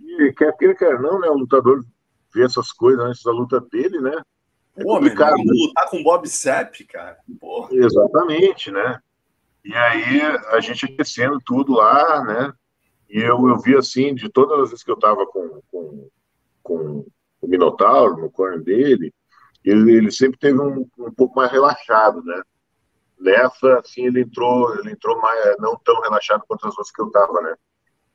E 0.00 0.32
quer 0.32 0.56
queira, 0.56 0.74
quer 0.74 1.00
não, 1.00 1.20
né, 1.20 1.28
o 1.28 1.34
lutador 1.34 1.80
vê 2.34 2.44
essas 2.44 2.72
coisas 2.72 3.04
antes 3.04 3.22
da 3.22 3.30
luta 3.30 3.60
dele, 3.60 4.00
né. 4.00 4.20
É 4.76 4.82
Pô, 4.82 4.94
complicado. 4.94 5.36
Né? 5.36 5.44
lutar 5.46 5.88
com 5.88 6.02
Bob 6.02 6.26
Sepp, 6.28 6.74
cara. 6.88 7.18
Porra. 7.38 7.68
Exatamente, 7.72 8.72
né. 8.72 9.00
E 9.64 9.74
aí 9.74 10.20
a 10.48 10.60
gente 10.60 10.86
aquecendo 10.86 11.38
tudo 11.44 11.74
lá, 11.74 12.24
né? 12.24 12.52
E 13.08 13.20
eu, 13.20 13.48
eu 13.48 13.58
vi 13.58 13.76
assim, 13.76 14.14
de 14.14 14.28
todas 14.28 14.60
as 14.60 14.70
vezes 14.70 14.84
que 14.84 14.90
eu 14.90 14.98
tava 14.98 15.26
com, 15.26 15.60
com, 15.70 16.08
com 16.62 17.06
o 17.40 17.46
Minotauro, 17.46 18.16
no 18.16 18.30
corner 18.30 18.62
dele, 18.62 19.12
ele, 19.64 19.92
ele 19.92 20.10
sempre 20.10 20.38
teve 20.38 20.58
um, 20.58 20.86
um 20.98 21.12
pouco 21.12 21.34
mais 21.36 21.50
relaxado, 21.50 22.22
né? 22.22 22.42
Nessa, 23.18 23.80
assim, 23.80 24.06
ele 24.06 24.22
entrou, 24.22 24.74
ele 24.78 24.92
entrou 24.92 25.20
mais, 25.20 25.56
não 25.58 25.76
tão 25.76 26.00
relaxado 26.00 26.44
quanto 26.48 26.66
as 26.66 26.72
outras 26.72 26.90
que 26.90 27.02
eu 27.02 27.06
estava, 27.06 27.40
né? 27.42 27.54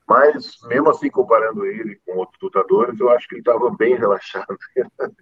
Mas, 0.08 0.56
mesmo 0.64 0.88
assim, 0.90 1.10
comparando 1.10 1.64
ele 1.66 2.00
com 2.04 2.16
outros 2.16 2.40
lutadores, 2.40 2.98
eu 2.98 3.10
acho 3.10 3.28
que 3.28 3.34
ele 3.34 3.40
estava 3.40 3.70
bem 3.70 3.94
relaxado, 3.98 4.56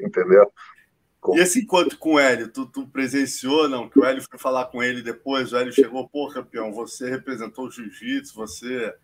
entendeu? 0.01 0.51
E 1.35 1.39
esse 1.39 1.61
encontro 1.61 1.97
com 1.99 2.15
o 2.15 2.19
Hélio, 2.19 2.49
tu, 2.49 2.67
tu, 2.67 2.87
presenciou, 2.89 3.69
não? 3.69 3.89
Que 3.89 3.99
o 3.99 4.05
Hélio 4.05 4.23
foi 4.23 4.39
falar 4.39 4.67
com 4.67 4.83
ele 4.83 5.01
depois, 5.01 5.53
o 5.53 5.57
Hélio 5.57 5.73
chegou, 5.73 6.09
pô, 6.09 6.29
campeão, 6.29 6.73
você 6.73 7.09
representou 7.09 7.67
o 7.67 7.71
jiu-jitsu, 7.71 8.35
você 8.35 8.95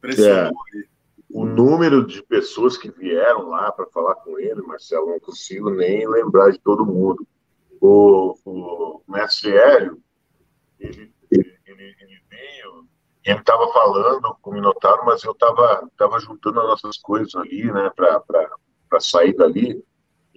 pressionou 0.00 0.52
é. 0.72 0.76
ele 0.78 0.88
o 1.32 1.44
número 1.44 2.04
de 2.04 2.22
pessoas 2.22 2.76
que 2.76 2.90
vieram 2.90 3.48
lá 3.48 3.70
para 3.70 3.86
falar 3.86 4.16
com 4.16 4.38
ele, 4.38 4.60
Marcelo, 4.62 5.06
não 5.06 5.20
consigo 5.20 5.70
nem 5.70 6.06
lembrar 6.08 6.50
de 6.50 6.58
todo 6.58 6.84
mundo. 6.84 7.26
O, 7.80 8.36
o 8.44 9.02
mestre 9.08 9.56
Hélio, 9.56 10.02
ele, 10.78 11.12
ele, 11.30 11.56
ele, 11.66 11.96
ele 12.00 12.20
veio, 12.28 12.84
ele 13.24 13.38
estava 13.38 13.72
falando 13.72 14.36
com 14.42 14.50
o 14.50 14.54
Minotauro, 14.54 15.06
mas 15.06 15.22
eu 15.22 15.30
estava 15.30 15.88
tava 15.96 16.18
juntando 16.18 16.60
as 16.60 16.66
nossas 16.66 16.98
coisas 16.98 17.34
ali, 17.36 17.70
né, 17.72 17.90
para 17.94 19.00
sair 19.00 19.34
dali. 19.34 19.82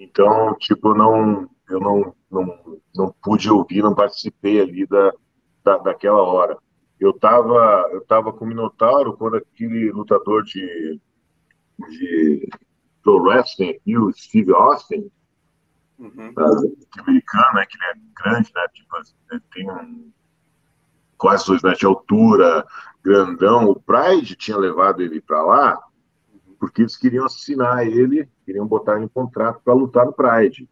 Então, 0.03 0.55
tipo, 0.59 0.93
não, 0.93 1.49
eu 1.69 1.79
não, 1.79 2.15
não, 2.29 2.79
não 2.95 3.15
pude 3.21 3.49
ouvir, 3.49 3.81
não 3.81 3.95
participei 3.95 4.61
ali 4.61 4.85
da, 4.85 5.13
da, 5.63 5.77
daquela 5.77 6.21
hora 6.21 6.57
eu 7.03 7.11
estava 7.11 7.89
eu 7.91 8.01
tava 8.05 8.31
com 8.31 8.45
o 8.45 8.47
Minotauro 8.47 9.17
quando 9.17 9.35
aquele 9.35 9.91
lutador 9.91 10.43
de, 10.43 10.99
de 11.89 12.49
pro 13.03 13.21
wrestling 13.21 13.77
e 13.85 13.97
o 13.97 14.11
Steve 14.13 14.53
Austin, 14.53 15.11
uhum. 15.99 16.29
uh, 16.29 16.77
americano, 16.99 17.53
né, 17.55 17.65
que 17.65 17.77
ele 17.77 17.85
é 17.85 18.23
grande, 18.23 18.51
né, 18.55 18.65
tipo, 18.73 19.41
tem 19.53 19.69
um, 19.69 20.11
quase 21.17 21.45
dois 21.45 21.61
metros 21.61 21.79
de 21.79 21.85
altura, 21.85 22.65
grandão. 23.03 23.65
O 23.65 23.79
Pride 23.81 24.37
tinha 24.37 24.55
levado 24.55 25.01
ele 25.01 25.19
para 25.19 25.43
lá 25.43 25.83
porque 26.63 26.81
eles 26.81 26.95
queriam 26.95 27.25
assinar 27.25 27.85
ele, 27.85 28.25
queriam 28.45 28.65
botar 28.65 28.97
em 29.03 29.07
contrato 29.09 29.59
para 29.65 29.73
lutar 29.73 30.05
no 30.05 30.13
Pride. 30.13 30.69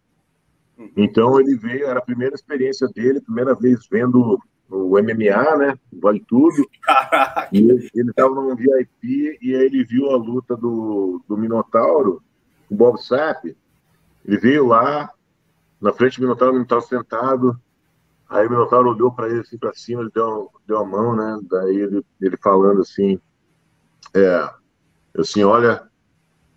Uhum. 0.78 0.90
Então 0.96 1.38
ele 1.38 1.54
veio, 1.58 1.86
era 1.86 2.00
a 2.00 2.02
primeira 2.02 2.34
experiência 2.34 2.88
dele, 2.88 3.20
primeira 3.20 3.54
vez 3.54 3.86
vendo 3.92 4.40
o 4.70 4.98
MMA, 4.98 5.58
né? 5.58 5.78
Vale 5.92 6.24
tudo. 6.26 6.66
Caraca. 6.82 7.50
E 7.52 7.70
ele 7.94 8.10
estava 8.10 8.34
num 8.34 8.56
VIP 8.56 9.38
e 9.42 9.54
aí 9.54 9.66
ele 9.66 9.84
viu 9.84 10.12
a 10.12 10.16
luta 10.16 10.56
do, 10.56 11.22
do 11.28 11.36
Minotauro, 11.36 12.24
o 12.70 12.76
Bob 12.76 12.98
Sapp. 12.98 13.54
Ele 14.24 14.38
veio 14.38 14.68
lá, 14.68 15.12
na 15.82 15.92
frente 15.92 16.22
do 16.22 16.24
Minotauro, 16.24 16.54
o 16.54 16.56
Minotauro 16.56 16.86
sentado. 16.86 17.60
Aí 18.30 18.48
o 18.48 18.50
Minotauro 18.50 18.92
olhou 18.92 19.12
para 19.12 19.28
ele 19.28 19.42
assim 19.42 19.58
para 19.58 19.74
cima, 19.74 20.04
ele 20.04 20.12
deu, 20.16 20.50
deu 20.66 20.78
a 20.78 20.86
mão, 20.86 21.18
né? 21.18 21.38
Daí 21.50 21.76
ele, 21.76 22.02
ele 22.22 22.38
falando 22.38 22.80
assim: 22.80 23.20
é, 24.14 24.61
assim, 25.18 25.44
olha, 25.44 25.88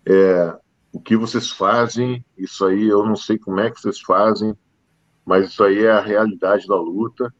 é, 0.05 0.57
o 0.91 0.99
que 0.99 1.15
vocês 1.17 1.49
fazem, 1.51 2.23
isso 2.37 2.65
aí 2.65 2.87
eu 2.87 3.05
não 3.05 3.15
sei 3.15 3.37
como 3.37 3.59
é 3.59 3.69
que 3.69 3.81
vocês 3.81 3.99
fazem, 4.01 4.55
mas 5.25 5.49
isso 5.49 5.63
aí 5.63 5.83
é 5.83 5.91
a 5.91 6.01
realidade 6.01 6.67
da 6.67 6.75
luta 6.75 7.33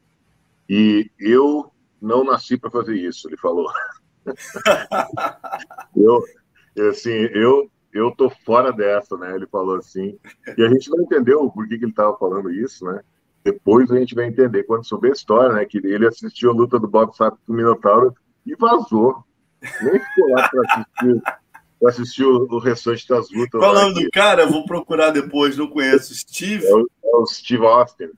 e 0.68 1.10
eu 1.18 1.72
não 2.00 2.24
nasci 2.24 2.56
para 2.56 2.70
fazer 2.70 2.96
isso, 2.96 3.28
ele 3.28 3.36
falou. 3.36 3.70
eu, 5.96 6.22
assim, 6.88 7.10
eu 7.10 7.70
eu 7.96 8.10
tô 8.10 8.28
fora 8.28 8.72
dessa, 8.72 9.16
né? 9.16 9.34
Ele 9.34 9.46
falou 9.46 9.76
assim. 9.76 10.18
E 10.56 10.62
a 10.62 10.68
gente 10.68 10.90
não 10.90 11.00
entendeu 11.02 11.50
por 11.50 11.66
que, 11.66 11.78
que 11.78 11.84
ele 11.84 11.92
estava 11.92 12.16
falando 12.18 12.50
isso, 12.50 12.84
né? 12.84 13.00
Depois 13.42 13.90
a 13.90 13.98
gente 13.98 14.14
vai 14.14 14.26
entender 14.26 14.64
quando 14.64 14.86
souber 14.86 15.12
a 15.12 15.14
história, 15.14 15.54
né? 15.54 15.64
Que 15.64 15.78
ele 15.78 16.06
assistiu 16.06 16.50
a 16.50 16.54
luta 16.54 16.78
do 16.78 16.86
Bob 16.88 17.16
Sapp 17.16 17.38
com 17.46 17.52
o 17.52 17.56
Minotauro 17.56 18.14
e 18.44 18.54
vazou. 18.54 19.24
Nem 19.82 20.00
ficou 20.00 20.28
lá 20.30 20.48
para 20.48 20.62
assistir, 20.62 21.22
pra 21.80 21.90
assistir 21.90 22.24
o, 22.24 22.46
o, 22.50 22.58
restante 22.58 23.08
das 23.08 23.30
lutas. 23.30 23.60
Qual 23.60 23.72
o 23.72 23.74
nome 23.74 23.94
do 23.94 24.10
cara? 24.10 24.42
Eu 24.42 24.50
vou 24.50 24.64
procurar 24.64 25.10
depois, 25.10 25.56
não 25.56 25.66
conheço. 25.66 26.14
Steve? 26.14 26.66
É 26.66 26.74
o, 26.74 26.80
é 26.80 27.16
o 27.16 27.26
Steve 27.26 27.64
Austin. 27.64 28.10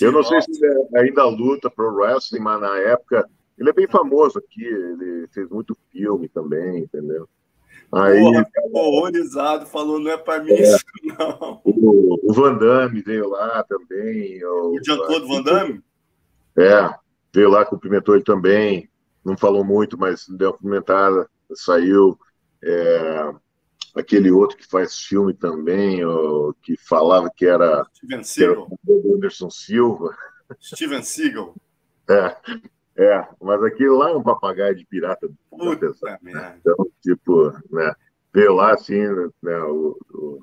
Eu 0.00 0.12
não 0.12 0.22
sei 0.22 0.40
se 0.42 0.64
ele 0.64 0.88
ainda 0.94 1.24
luta 1.24 1.70
pro 1.70 1.94
wrestling, 1.94 2.40
mas 2.40 2.60
na 2.60 2.76
época 2.78 3.28
ele 3.58 3.68
é 3.68 3.72
bem 3.72 3.86
famoso 3.86 4.38
aqui, 4.38 4.64
ele 4.64 5.26
fez 5.28 5.48
muito 5.50 5.76
filme 5.92 6.28
também, 6.28 6.84
entendeu? 6.84 7.28
Aí, 7.92 8.20
Porra, 8.20 8.46
horrorizado, 8.72 9.66
falou, 9.66 9.98
não 9.98 10.10
é 10.10 10.16
para 10.16 10.42
mim 10.42 10.52
é, 10.52 10.62
isso, 10.62 10.84
não. 11.02 11.60
O, 11.64 12.30
o, 12.30 12.32
Van 12.32 12.56
Damme 12.56 13.02
veio 13.02 13.28
lá 13.28 13.64
também. 13.64 14.42
O, 14.44 14.76
o 14.76 14.84
Jean-Claude 14.84 15.26
Van 15.26 15.42
Damme? 15.42 15.82
É, 16.56 16.88
veio 17.34 17.50
lá, 17.50 17.64
cumprimentou 17.64 18.14
ele 18.14 18.22
também. 18.22 18.88
Não 19.30 19.38
falou 19.38 19.64
muito, 19.64 19.96
mas 19.96 20.26
deu 20.28 20.50
uma 20.50 20.56
cumprimentada, 20.56 21.30
saiu. 21.54 22.18
É, 22.62 23.32
aquele 23.94 24.30
outro 24.32 24.56
que 24.56 24.66
faz 24.66 24.98
filme 24.98 25.32
também, 25.32 26.04
ó, 26.04 26.52
que 26.60 26.76
falava 26.76 27.30
que 27.34 27.46
era, 27.46 27.86
Steven 27.94 28.24
Seagal. 28.24 28.66
Que 28.66 28.92
era 28.92 29.14
Anderson 29.14 29.50
Silva. 29.50 30.16
Steven 30.60 31.02
Seagal. 31.02 31.54
É, 32.10 32.36
é, 32.96 33.28
mas 33.40 33.62
aquele 33.62 33.90
lá 33.90 34.10
é 34.10 34.16
um 34.16 34.22
papagaio 34.22 34.74
de 34.74 34.84
pirata. 34.84 35.30
Puta 35.48 35.94
então, 36.26 36.86
tipo, 37.00 37.52
né, 37.70 37.94
veio 38.34 38.52
lá 38.52 38.74
assim, 38.74 39.00
né, 39.40 39.56
o, 39.60 39.96
o... 40.12 40.42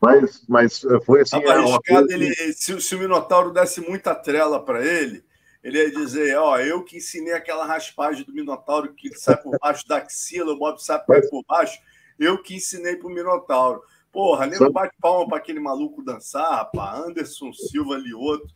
Mas, 0.00 0.44
mas 0.48 0.82
foi 1.06 1.20
assim. 1.20 1.36
Uma 1.36 1.80
coisa... 1.80 2.12
ele, 2.12 2.34
se, 2.54 2.80
se 2.80 2.96
o 2.96 2.98
Minotauro 2.98 3.52
desse 3.52 3.80
muita 3.80 4.16
trela 4.16 4.58
para 4.64 4.84
ele, 4.84 5.22
ele 5.62 5.78
ia 5.78 5.90
dizer: 5.90 6.36
Ó, 6.38 6.58
eu 6.58 6.82
que 6.82 6.96
ensinei 6.96 7.32
aquela 7.32 7.64
raspagem 7.64 8.24
do 8.24 8.32
Minotauro 8.32 8.94
que 8.94 9.12
sai 9.18 9.36
por 9.36 9.58
baixo 9.58 9.86
da 9.86 9.98
axila, 9.98 10.52
o 10.52 10.58
Bob 10.58 10.82
sabe 10.82 11.04
por 11.28 11.44
baixo 11.46 11.78
eu 12.20 12.36
que 12.42 12.54
ensinei 12.54 12.96
para 12.96 13.08
o 13.08 13.10
Minotauro. 13.10 13.82
Porra, 14.12 14.46
nego 14.46 14.70
bate 14.70 14.94
palma 15.00 15.26
para 15.26 15.38
aquele 15.38 15.58
maluco 15.58 16.04
dançar, 16.04 16.50
rapaz. 16.50 17.06
Anderson 17.06 17.50
Silva 17.52 17.94
ali 17.94 18.12
outro. 18.12 18.46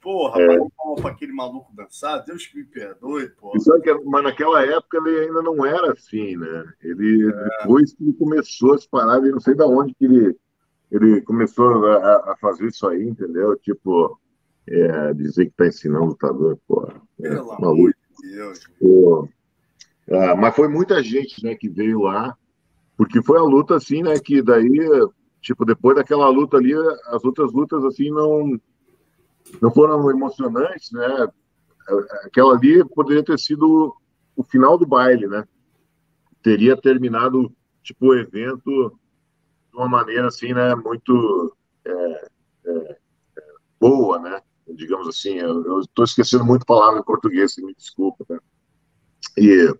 Porra, 0.00 0.40
é. 0.40 0.46
bate 0.46 0.72
palma 0.76 1.02
para 1.02 1.10
aquele 1.10 1.32
maluco 1.32 1.74
dançar. 1.74 2.24
Deus 2.24 2.46
que 2.46 2.58
me 2.58 2.64
perdoe, 2.64 3.28
porra. 3.30 3.58
Que, 3.82 3.92
mas 4.04 4.22
naquela 4.22 4.64
época 4.64 4.98
ele 4.98 5.26
ainda 5.26 5.42
não 5.42 5.66
era 5.66 5.92
assim, 5.92 6.36
né? 6.36 6.64
Ele, 6.80 7.28
é. 7.28 7.58
depois 7.58 7.92
que 7.92 8.04
ele 8.04 8.12
começou 8.12 8.74
a 8.74 8.78
se 8.78 8.88
parar, 8.88 9.16
eu 9.16 9.32
não 9.32 9.40
sei 9.40 9.54
de 9.54 9.62
onde 9.64 9.94
que 9.94 10.04
ele, 10.04 10.36
ele 10.92 11.20
começou 11.22 11.86
a, 11.86 12.32
a 12.32 12.36
fazer 12.40 12.68
isso 12.68 12.86
aí, 12.86 13.02
entendeu? 13.02 13.56
Tipo, 13.56 14.20
é, 14.70 15.14
dizer 15.14 15.46
que 15.46 15.50
está 15.50 15.66
ensinando 15.66 16.06
lutador, 16.06 16.58
porra. 16.66 16.94
É, 17.20 17.28
Deus. 18.20 18.68
Pô, 18.80 19.28
ah, 20.10 20.36
mas 20.36 20.54
foi 20.54 20.68
muita 20.68 21.02
gente, 21.02 21.42
né, 21.44 21.54
que 21.54 21.68
veio 21.68 22.00
lá 22.02 22.36
porque 22.98 23.22
foi 23.22 23.38
a 23.38 23.42
luta, 23.42 23.76
assim, 23.76 24.02
né? 24.02 24.18
Que 24.18 24.42
daí, 24.42 24.76
tipo, 25.40 25.64
depois 25.64 25.94
daquela 25.94 26.28
luta 26.28 26.56
ali, 26.56 26.74
as 27.06 27.24
outras 27.24 27.52
lutas, 27.52 27.84
assim, 27.84 28.10
não, 28.10 28.60
não 29.62 29.70
foram 29.70 30.10
emocionantes, 30.10 30.90
né? 30.90 31.28
Aquela 32.24 32.56
ali 32.56 32.84
poderia 32.88 33.22
ter 33.22 33.38
sido 33.38 33.94
o 34.34 34.42
final 34.42 34.76
do 34.76 34.84
baile, 34.84 35.28
né? 35.28 35.46
Teria 36.42 36.76
terminado, 36.76 37.52
tipo, 37.84 38.08
o 38.08 38.14
evento 38.16 38.90
de 39.70 39.76
uma 39.76 39.88
maneira, 39.88 40.26
assim, 40.26 40.52
né? 40.52 40.74
Muito 40.74 41.56
é, 41.84 42.28
é 42.66 42.98
boa, 43.78 44.18
né? 44.18 44.42
Digamos 44.74 45.08
assim. 45.08 45.38
Eu 45.38 45.80
estou 45.80 46.04
esquecendo 46.04 46.44
muito 46.44 46.66
palavra 46.66 47.00
em 47.00 47.04
português, 47.04 47.54
me 47.58 47.74
desculpa, 47.74 48.24
né? 48.28 48.38
E 49.36 49.72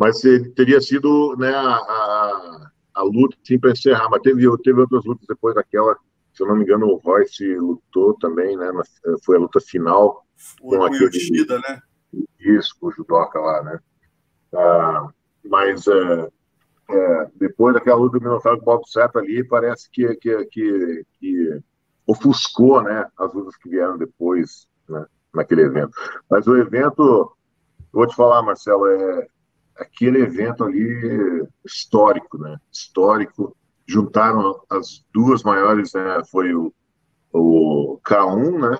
mas 0.00 0.18
teria 0.56 0.80
sido 0.80 1.36
né, 1.36 1.54
a, 1.54 1.74
a, 1.74 2.70
a 2.94 3.02
luta 3.02 3.36
sim, 3.44 3.58
para 3.58 3.72
encerrar. 3.72 4.08
Mas 4.08 4.22
teve, 4.22 4.42
teve 4.62 4.80
outras 4.80 5.04
lutas 5.04 5.26
depois 5.28 5.54
daquela, 5.54 5.94
se 6.32 6.42
eu 6.42 6.46
não 6.46 6.56
me 6.56 6.62
engano, 6.62 6.86
o 6.86 6.96
Royce 6.96 7.54
lutou 7.56 8.14
também, 8.14 8.56
né? 8.56 8.72
Foi 9.22 9.36
a 9.36 9.40
luta 9.40 9.60
final. 9.60 10.24
O 10.62 10.70
com 10.70 10.84
aquele, 10.84 11.04
Yoshida, 11.04 11.58
né? 11.58 11.82
Isso, 12.38 12.74
com 12.80 12.86
o 12.86 12.90
judoca 12.90 13.38
lá, 13.38 13.62
né? 13.62 13.78
Ah, 14.54 15.08
mas 15.44 15.86
é, 15.86 16.28
é, 16.88 17.30
depois 17.36 17.74
daquela 17.74 17.98
luta 17.98 18.18
do 18.18 18.24
Minotauro 18.24 18.58
com 18.58 18.62
o 18.62 18.76
Bob 18.76 18.88
Sapp 18.88 19.18
ali, 19.18 19.44
parece 19.44 19.90
que, 19.90 20.14
que, 20.16 20.44
que, 20.46 21.04
que 21.18 21.60
ofuscou 22.06 22.82
né, 22.82 23.06
as 23.18 23.32
lutas 23.32 23.56
que 23.56 23.68
vieram 23.68 23.96
depois, 23.96 24.66
né, 24.88 25.04
naquele 25.34 25.62
evento. 25.62 25.92
Mas 26.28 26.46
o 26.46 26.56
evento, 26.56 27.32
vou 27.92 28.06
te 28.06 28.14
falar, 28.14 28.42
Marcelo, 28.42 28.86
é, 28.86 29.28
aquele 29.80 30.20
evento 30.20 30.64
ali 30.64 31.46
histórico, 31.64 32.38
né? 32.38 32.58
Histórico. 32.70 33.56
Juntaram 33.86 34.60
as 34.68 35.04
duas 35.12 35.42
maiores, 35.42 35.92
né? 35.94 36.22
Foi 36.30 36.54
o, 36.54 36.72
o 37.32 37.98
K1, 38.04 38.70
né? 38.70 38.78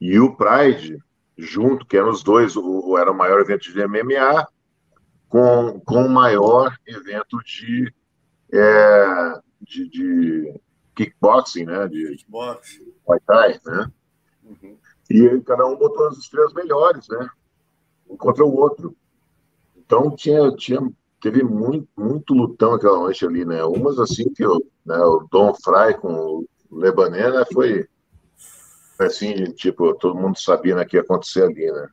E 0.00 0.18
o 0.18 0.36
Pride, 0.36 0.98
junto, 1.36 1.86
que 1.86 1.96
eram 1.96 2.10
os 2.10 2.22
dois, 2.22 2.56
o, 2.56 2.96
era 2.98 3.10
o 3.10 3.16
maior 3.16 3.40
evento 3.40 3.72
de 3.72 3.86
MMA, 3.86 4.46
com, 5.28 5.80
com 5.80 6.04
o 6.04 6.10
maior 6.10 6.76
evento 6.86 7.38
de, 7.44 7.92
é, 8.52 9.40
de, 9.60 9.88
de 9.88 10.60
kickboxing, 10.94 11.64
né? 11.64 11.88
De 11.88 12.16
kickboxing. 12.16 12.92
Muay 13.06 13.20
Thai, 13.26 13.60
né? 13.64 13.92
Uhum. 14.44 14.76
E 15.10 15.40
cada 15.42 15.66
um 15.66 15.76
botou 15.76 16.08
as 16.08 16.18
estrelas 16.18 16.52
melhores, 16.54 17.08
né? 17.08 17.28
Um 18.08 18.16
contra 18.16 18.44
o 18.44 18.54
outro. 18.54 18.96
Então 19.76 20.14
tinha, 20.14 20.50
tinha 20.56 20.80
teve 21.22 21.44
muito, 21.44 21.88
muito 21.96 22.34
lutão 22.34 22.74
aquela 22.74 22.98
noite 22.98 23.24
ali, 23.24 23.44
né? 23.44 23.64
Umas 23.64 23.98
assim 23.98 24.28
que 24.34 24.44
o, 24.44 24.60
né, 24.84 24.98
o 24.98 25.26
Dom 25.30 25.54
Fry 25.54 25.94
com 25.98 26.12
o 26.12 26.48
Lebané 26.70 27.30
né, 27.30 27.44
foi 27.52 27.86
assim, 28.98 29.44
tipo, 29.52 29.94
todo 29.94 30.18
mundo 30.18 30.38
sabia 30.38 30.74
né, 30.74 30.84
que 30.84 30.96
ia 30.96 31.02
acontecer 31.02 31.44
ali, 31.44 31.70
né? 31.70 31.88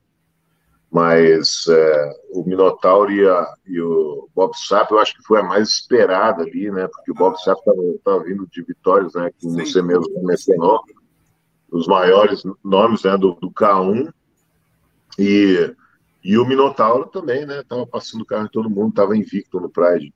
Mas 0.91 1.67
é, 1.69 2.11
o 2.31 2.43
Minotauro 2.43 3.11
e, 3.11 3.27
a, 3.27 3.53
e, 3.67 3.79
o 3.79 4.27
Bob 4.33 4.53
Sapp, 4.57 4.91
eu 4.91 4.99
acho 4.99 5.15
que 5.15 5.23
foi 5.23 5.39
a 5.39 5.43
mais 5.43 5.69
esperada 5.69 6.41
ali, 6.41 6.71
né? 6.71 6.87
Porque 6.87 7.11
o 7.11 7.15
Bob 7.15 7.39
Sapp 7.43 7.61
estava 7.95 8.23
vindo 8.23 8.47
de 8.51 8.63
vitórias, 8.63 9.13
né? 9.13 9.29
Que 9.37 9.49
Sim. 9.49 9.65
você 9.65 9.81
mesmo 9.81 10.07
mencionou, 10.23 10.81
os 11.71 11.85
maiores 11.85 12.41
nomes 12.63 13.03
né, 13.03 13.15
do, 13.17 13.33
do 13.33 13.51
K1. 13.51 14.11
E 15.19 15.75
e 16.23 16.37
o 16.37 16.45
Minotauro 16.45 17.07
também, 17.07 17.45
né? 17.45 17.63
Tava 17.67 17.87
passando 17.87 18.21
o 18.21 18.25
carro 18.25 18.45
em 18.45 18.49
todo 18.49 18.69
mundo, 18.69 18.93
tava 18.93 19.15
invicto 19.15 19.59
no 19.59 19.69
Pride. 19.69 20.13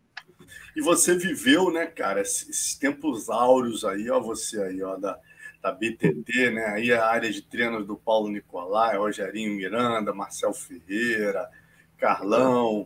E 0.75 0.81
você 0.81 1.15
viveu, 1.15 1.71
né, 1.71 1.85
cara, 1.85 2.21
esses 2.21 2.75
tempos 2.77 3.29
áureos 3.29 3.85
aí, 3.85 4.09
ó, 4.09 4.19
você 4.19 4.61
aí, 4.61 4.81
ó, 4.81 4.95
da, 4.97 5.17
da 5.63 5.71
BTT, 5.71 6.51
né? 6.51 6.65
Aí 6.65 6.91
a 6.91 7.05
área 7.05 7.31
de 7.31 7.41
treinos 7.41 7.87
do 7.87 7.95
Paulo 7.95 8.29
Nicolai, 8.29 8.97
Rogerinho 8.97 9.55
Miranda, 9.55 10.13
Marcel 10.13 10.53
Ferreira, 10.53 11.49
Carlão, 11.97 12.85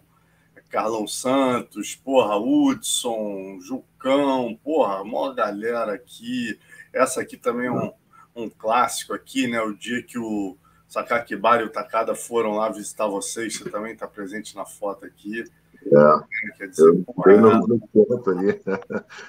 Carlão 0.69 1.07
Santos, 1.07 1.95
porra, 1.95 2.37
Hudson, 2.37 3.57
Jucão, 3.59 4.59
porra, 4.63 5.03
maior 5.03 5.33
galera 5.33 5.93
aqui. 5.93 6.59
Essa 6.93 7.21
aqui 7.21 7.35
também 7.35 7.65
é 7.65 7.71
um, 7.71 7.91
um 8.35 8.47
clássico 8.47 9.11
aqui, 9.11 9.47
né? 9.47 9.59
O 9.59 9.73
dia 9.73 10.03
que 10.03 10.19
o 10.19 10.55
Sakakibara 10.87 11.63
e 11.63 11.65
o 11.65 11.71
Takada 11.71 12.13
foram 12.13 12.51
lá 12.51 12.69
visitar 12.69 13.07
vocês, 13.07 13.57
você 13.57 13.71
também 13.71 13.93
está 13.93 14.07
presente 14.07 14.55
na 14.55 14.65
foto 14.65 15.03
aqui. 15.03 15.43
É, 15.83 16.57
Quer 16.57 16.67
dizer, 16.67 16.87
eu 16.87 17.03
pô, 17.03 17.23
bem 17.23 17.37
é... 17.37 17.41
no, 17.41 17.67
no, 17.67 17.79
canto 17.87 18.29
ali. 18.29 18.51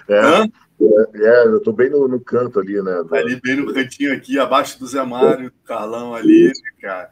É, 0.09 0.43
é, 0.43 0.51
é, 0.81 1.47
eu 1.47 1.59
estou 1.59 1.73
bem 1.73 1.91
no, 1.91 2.07
no, 2.07 2.21
canto 2.21 2.61
ali, 2.61 2.81
né? 2.81 3.03
Ali 3.12 3.41
bem 3.41 3.57
no 3.57 3.73
cantinho 3.73 4.14
aqui, 4.14 4.38
abaixo 4.38 4.79
do 4.79 4.87
Zé 4.87 5.03
Mário, 5.03 5.51
do 5.51 5.59
Carlão 5.64 6.14
ali, 6.14 6.47
né, 6.47 6.71
cara. 6.81 7.11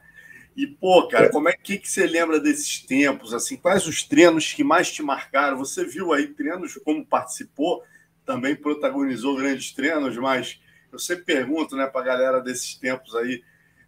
E, 0.57 0.67
pô, 0.67 1.07
cara, 1.09 1.29
como 1.31 1.49
é 1.49 1.53
que, 1.53 1.77
que 1.77 1.91
você 1.91 2.07
lembra 2.07 2.41
desses 2.41 2.81
tempos? 2.81 3.35
Assim, 3.35 3.57
quais 3.57 3.87
os 3.87 4.03
treinos 4.03 4.55
que 4.55 4.65
mais 4.65 4.91
te 4.91 5.03
marcaram? 5.03 5.59
Você 5.59 5.85
viu 5.85 6.13
aí 6.13 6.29
treinos, 6.29 6.79
como 6.83 7.05
participou, 7.05 7.83
também 8.25 8.57
protagonizou 8.57 9.37
grandes 9.37 9.73
treinos, 9.73 10.17
mas 10.17 10.61
eu 10.91 10.99
sempre 10.99 11.25
pergunto, 11.25 11.77
né, 11.77 11.87
para 11.87 12.01
a 12.01 12.05
galera 12.05 12.41
desses 12.41 12.75
tempos 12.75 13.15
aí, 13.17 13.43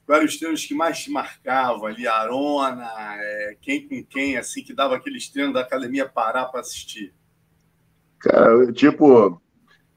quais 0.04 0.18
eram 0.18 0.28
os 0.28 0.36
treinos 0.36 0.66
que 0.66 0.74
mais 0.74 0.98
te 0.98 1.10
marcavam 1.10 1.86
ali? 1.86 2.06
Arona, 2.06 2.86
é, 3.18 3.56
quem 3.62 3.88
com 3.88 4.04
quem, 4.04 4.36
assim, 4.36 4.62
que 4.62 4.74
dava 4.74 4.96
aqueles 4.96 5.28
treinos 5.28 5.54
da 5.54 5.60
academia 5.60 6.06
parar 6.06 6.46
para 6.46 6.60
assistir? 6.60 7.14
Cara, 8.18 8.70
tipo, 8.72 9.40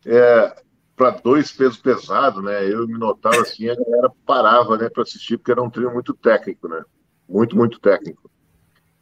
é, 0.05 0.55
para 0.95 1.11
dois 1.11 1.51
pesos 1.51 1.77
pesados, 1.77 2.43
né? 2.43 2.71
Eu 2.71 2.87
me 2.87 2.97
notava 2.97 3.41
assim, 3.41 3.69
a 3.69 3.75
galera 3.75 4.11
parava, 4.25 4.77
né, 4.77 4.89
para 4.89 5.03
assistir, 5.03 5.37
porque 5.37 5.51
era 5.51 5.61
um 5.61 5.69
treino 5.69 5.93
muito 5.93 6.13
técnico, 6.13 6.67
né? 6.67 6.83
Muito, 7.27 7.55
muito 7.55 7.79
técnico. 7.79 8.29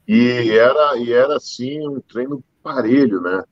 E 0.07 0.51
era, 0.51 0.97
e 0.97 1.11
era 1.11 1.35
assim, 1.35 1.87
um 1.87 1.99
treino 1.99 2.43
parelho, 2.63 3.21
né? 3.21 3.43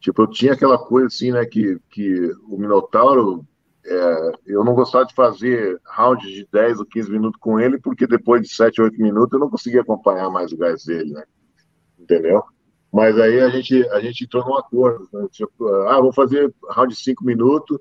Tipo, 0.00 0.22
eu 0.22 0.26
tinha 0.26 0.52
aquela 0.52 0.78
coisa 0.78 1.06
assim, 1.06 1.30
né, 1.30 1.44
que, 1.46 1.78
que 1.90 2.32
o 2.48 2.58
Minotauro 2.58 3.46
é, 3.84 4.32
eu 4.46 4.64
não 4.64 4.74
gostava 4.74 5.04
de 5.04 5.14
fazer 5.14 5.80
rounds 5.84 6.28
de 6.30 6.46
10 6.52 6.78
ou 6.80 6.86
15 6.86 7.10
minutos 7.10 7.40
com 7.40 7.58
ele, 7.58 7.78
porque 7.78 8.06
depois 8.06 8.42
de 8.42 8.48
7, 8.54 8.80
8 8.80 9.00
minutos 9.00 9.32
eu 9.32 9.40
não 9.40 9.50
conseguia 9.50 9.80
acompanhar 9.80 10.30
mais 10.30 10.52
o 10.52 10.56
gás 10.56 10.84
dele, 10.84 11.12
né? 11.12 11.24
Entendeu? 11.98 12.42
Mas 12.92 13.18
aí 13.18 13.40
a 13.40 13.48
gente, 13.48 13.88
a 13.88 14.00
gente 14.00 14.24
entrou 14.24 14.44
num 14.44 14.56
acordo. 14.56 15.08
Né? 15.12 15.26
Tipo, 15.30 15.66
ah, 15.86 16.00
vou 16.00 16.12
fazer 16.12 16.52
round 16.68 16.94
de 16.94 17.00
5 17.00 17.24
minutos 17.24 17.78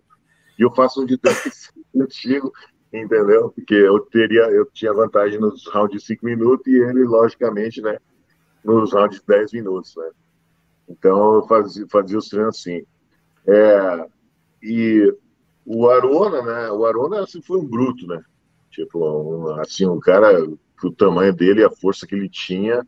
e 0.58 0.62
eu 0.62 0.74
faço 0.74 1.02
um 1.02 1.06
de 1.06 1.18
10 1.18 1.74
contigo, 1.92 2.52
entendeu? 2.94 3.50
Porque 3.50 3.74
eu 3.74 4.00
teria, 4.00 4.44
eu 4.44 4.66
tinha 4.68 4.94
vantagem 4.94 5.40
nos 5.40 5.68
rounds 5.68 6.00
de 6.00 6.08
5 6.08 6.26
minutos 6.26 6.66
e 6.68 6.78
ele, 6.78 7.04
logicamente, 7.04 7.82
né, 7.82 7.98
nos 8.64 8.94
rounds 8.94 9.20
de 9.20 9.26
10 9.28 9.52
minutos, 9.52 9.94
né? 9.98 10.10
Então 10.88 11.36
eu 11.36 11.48
fazia, 11.48 11.86
fazia 11.90 12.18
os 12.18 12.30
treinos 12.30 12.58
assim. 12.58 12.86
É, 13.46 14.08
e 14.64 15.14
o 15.66 15.90
Arona, 15.90 16.42
né? 16.42 16.72
O 16.72 16.86
Arona 16.86 17.22
assim, 17.24 17.42
foi 17.42 17.60
um 17.60 17.68
bruto, 17.68 18.08
né? 18.08 18.22
Tipo, 18.70 19.00
um, 19.00 19.60
assim, 19.60 19.86
um 19.86 20.00
cara 20.00 20.42
o 20.84 20.92
tamanho 20.92 21.34
dele 21.34 21.64
a 21.64 21.70
força 21.70 22.08
que 22.08 22.16
ele 22.16 22.30
tinha 22.30 22.86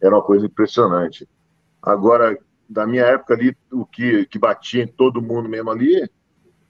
era 0.00 0.14
uma 0.14 0.22
coisa 0.22 0.46
impressionante. 0.46 1.28
Agora, 1.82 2.38
da 2.68 2.86
minha 2.86 3.04
época 3.04 3.34
ali, 3.34 3.56
o 3.70 3.84
que, 3.84 4.24
que 4.26 4.38
batia 4.38 4.84
em 4.84 4.86
todo 4.86 5.20
mundo 5.20 5.48
mesmo 5.48 5.70
ali 5.70 6.08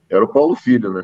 era 0.09 0.23
o 0.23 0.31
Paulo 0.31 0.55
Filho, 0.55 0.91
né? 0.91 1.03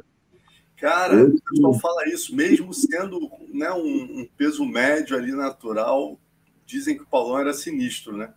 Cara, 0.78 1.14
eu... 1.14 1.30
o 1.30 1.42
pessoal 1.42 1.74
fala 1.76 2.08
isso, 2.08 2.36
mesmo 2.36 2.74
sendo 2.74 3.20
né, 3.54 3.72
um, 3.72 4.22
um, 4.22 4.30
peso 4.38 4.66
médio 4.66 5.18
ali 5.18 5.34
natural, 5.34 6.18
dizem 6.66 6.96
que 6.96 7.04
o 7.04 7.08
Paulão 7.08 7.40
era 7.40 7.54
sinistro, 7.54 8.16
né? 8.16 8.34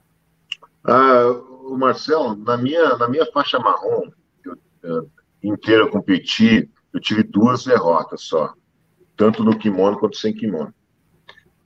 Ah, 0.85 1.29
o 1.65 1.77
Marcelo, 1.77 2.35
na 2.35 2.57
minha, 2.57 2.97
na 2.97 3.09
minha 3.09 3.25
faixa 3.33 3.59
marrom, 3.59 4.11
eu, 4.45 4.59
eu 4.83 5.11
inteira 5.43 5.89
competir, 5.89 6.69
eu 6.93 7.01
tive 7.01 7.23
duas 7.23 7.65
derrotas 7.65 8.23
só, 8.23 8.53
tanto 9.17 9.45
no 9.45 9.57
kimono 9.57 9.99
quanto 9.99 10.17
sem 10.17 10.35
kimono. 10.35 10.75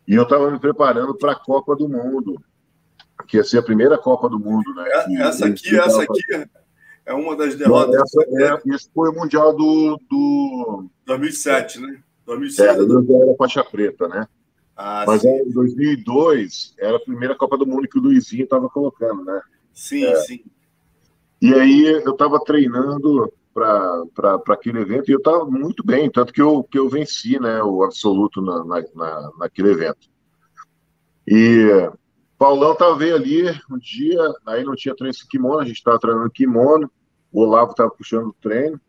E 0.06 0.14
eu 0.14 0.24
estava 0.24 0.50
me 0.50 0.58
preparando 0.58 1.16
para 1.16 1.32
a 1.32 1.38
Copa 1.38 1.74
do 1.74 1.88
Mundo, 1.88 2.40
que 3.26 3.36
ia 3.36 3.44
ser 3.44 3.58
a 3.58 3.62
primeira 3.62 3.98
Copa 3.98 4.28
do 4.28 4.38
Mundo, 4.38 4.72
né? 4.74 4.88
essa 5.20 5.46
aqui, 5.46 5.78
essa 5.78 6.02
aqui, 6.02 6.22
É 7.04 7.12
uma 7.12 7.36
das 7.36 7.54
derrotas. 7.54 8.00
Essa, 8.00 8.22
é, 8.22 8.74
esse 8.74 8.90
foi 8.94 9.10
o 9.10 9.14
Mundial 9.14 9.54
do. 9.54 10.00
do... 10.08 10.86
2007, 11.04 11.80
né? 11.80 12.02
2007. 12.24 12.68
É, 12.68 12.84
do... 12.84 13.22
era 13.22 13.36
faixa 13.36 13.62
preta, 13.64 14.08
né? 14.08 14.26
Ah, 14.76 15.04
Mas 15.06 15.22
sim. 15.22 15.28
em 15.28 15.50
2002 15.50 16.74
era 16.78 16.96
a 16.96 17.00
primeira 17.00 17.34
Copa 17.34 17.56
do 17.56 17.66
Mundo 17.66 17.88
que 17.88 17.98
o 17.98 18.02
Luizinho 18.02 18.44
estava 18.44 18.68
colocando, 18.68 19.24
né? 19.24 19.40
Sim, 19.72 20.04
é. 20.04 20.16
sim. 20.16 20.44
E 21.40 21.54
aí 21.54 21.86
eu 22.04 22.12
estava 22.12 22.38
treinando 22.40 23.32
para 23.54 24.42
aquele 24.50 24.80
evento 24.80 25.08
e 25.08 25.14
eu 25.14 25.18
estava 25.18 25.46
muito 25.46 25.84
bem, 25.84 26.10
tanto 26.10 26.32
que 26.32 26.42
eu, 26.42 26.62
que 26.62 26.78
eu 26.78 26.88
venci 26.90 27.38
né, 27.40 27.62
o 27.62 27.82
absoluto 27.82 28.42
na, 28.42 28.64
na, 28.64 28.84
na 28.94 29.30
naquele 29.38 29.70
evento. 29.70 30.08
E 31.26 31.90
Paulão 32.38 32.72
estava 32.72 32.96
veio 32.96 33.16
ali 33.16 33.48
um 33.70 33.78
dia, 33.78 34.20
aí 34.46 34.62
não 34.62 34.74
tinha 34.74 34.94
treino 34.94 35.14
de 35.14 35.26
kimono, 35.26 35.60
a 35.60 35.64
gente 35.64 35.76
estava 35.76 35.98
treinando 35.98 36.30
kimono, 36.30 36.90
o 37.32 37.40
Olavo 37.40 37.70
estava 37.70 37.90
puxando 37.90 38.28
o 38.28 38.36
treino, 38.40 38.80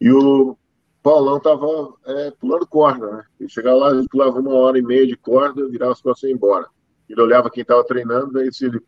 e 0.00 0.10
o 0.10 0.56
Paulão 1.02 1.36
estava 1.36 1.66
é, 2.06 2.30
pulando 2.32 2.66
corda, 2.66 3.10
né? 3.10 3.24
Ele 3.38 3.48
chegava 3.48 3.76
lá, 3.76 3.90
ele 3.90 4.06
pulava 4.08 4.38
uma 4.38 4.54
hora 4.54 4.78
e 4.78 4.82
meia 4.82 5.06
de 5.06 5.16
corda, 5.16 5.68
virava 5.68 5.92
as 5.92 6.02
costas 6.02 6.24
e 6.24 6.32
ia 6.32 6.34
embora. 6.34 6.66
Ele 7.08 7.20
olhava 7.20 7.50
quem 7.50 7.62
estava 7.62 7.84
treinando, 7.84 8.32
daí 8.32 8.52
se 8.52 8.66
ele 8.66 8.80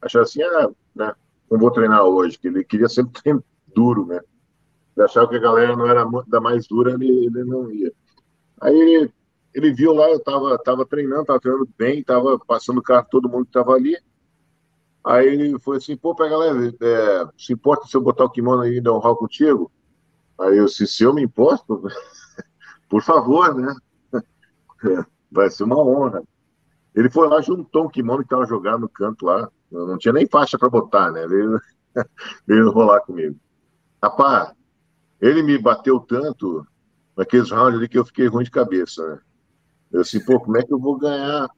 achava 0.00 0.24
assim, 0.24 0.42
ah, 0.42 0.70
né, 0.94 1.14
não 1.50 1.58
vou 1.58 1.70
treinar 1.70 2.04
hoje, 2.04 2.38
que 2.38 2.48
ele 2.48 2.64
queria 2.64 2.88
sempre 2.88 3.20
treinar 3.20 3.42
duro, 3.74 4.06
né? 4.06 4.20
Ele 4.96 5.04
achava 5.04 5.28
que 5.28 5.36
a 5.36 5.40
galera 5.40 5.76
não 5.76 5.86
era 5.86 6.04
da 6.26 6.40
mais 6.40 6.66
dura, 6.66 6.92
ele, 6.92 7.26
ele 7.26 7.44
não 7.44 7.70
ia. 7.70 7.92
Aí 8.60 9.10
ele 9.54 9.72
viu 9.72 9.92
lá, 9.92 10.08
eu 10.08 10.16
estava 10.16 10.56
tava 10.58 10.86
treinando, 10.86 11.22
estava 11.22 11.40
treinando 11.40 11.68
bem, 11.76 12.00
estava 12.00 12.38
passando 12.38 12.82
carro 12.82 13.06
todo 13.10 13.28
mundo 13.28 13.44
que 13.44 13.50
estava 13.50 13.72
ali. 13.72 13.96
Aí 15.04 15.26
ele 15.26 15.58
foi 15.58 15.78
assim, 15.78 15.96
pô, 15.96 16.14
pega 16.14 16.36
leve, 16.36 16.76
é, 16.80 17.24
se 17.36 17.52
importa 17.52 17.86
se 17.86 17.96
eu 17.96 18.00
botar 18.00 18.24
o 18.24 18.30
kimono 18.30 18.62
aí 18.62 18.76
e 18.76 18.80
dar 18.80 18.92
um 18.92 18.98
rau 18.98 19.16
contigo? 19.16 19.70
Aí 20.38 20.58
eu 20.58 20.66
disse, 20.66 20.86
se 20.86 21.02
eu 21.02 21.12
me 21.14 21.22
importo, 21.22 21.82
por 22.88 23.02
favor, 23.02 23.54
né? 23.54 23.74
Vai 25.30 25.50
ser 25.50 25.64
uma 25.64 25.78
honra. 25.78 26.22
Ele 26.94 27.08
foi 27.08 27.28
lá, 27.28 27.40
juntou 27.40 27.86
um 27.86 27.88
kimono 27.88 28.18
que 28.18 28.26
estava 28.26 28.46
jogado 28.46 28.80
no 28.80 28.88
canto 28.88 29.24
lá. 29.24 29.48
Não 29.70 29.96
tinha 29.96 30.12
nem 30.12 30.26
faixa 30.26 30.58
para 30.58 30.68
botar, 30.68 31.10
né? 31.12 31.22
Ele 31.24 31.58
veio 32.46 32.70
rolar 32.70 33.00
comigo. 33.00 33.36
Rapaz, 34.02 34.52
ele 35.20 35.42
me 35.42 35.56
bateu 35.58 36.00
tanto 36.00 36.66
naqueles 37.16 37.50
rounds 37.50 37.78
ali 37.78 37.88
que 37.88 37.98
eu 37.98 38.04
fiquei 38.04 38.26
ruim 38.26 38.44
de 38.44 38.50
cabeça, 38.50 39.06
né? 39.06 39.20
Eu 39.92 40.00
assim, 40.02 40.20
pô, 40.24 40.40
como 40.40 40.56
é 40.56 40.62
que 40.62 40.72
eu 40.72 40.78
vou 40.78 40.98
ganhar? 40.98 41.48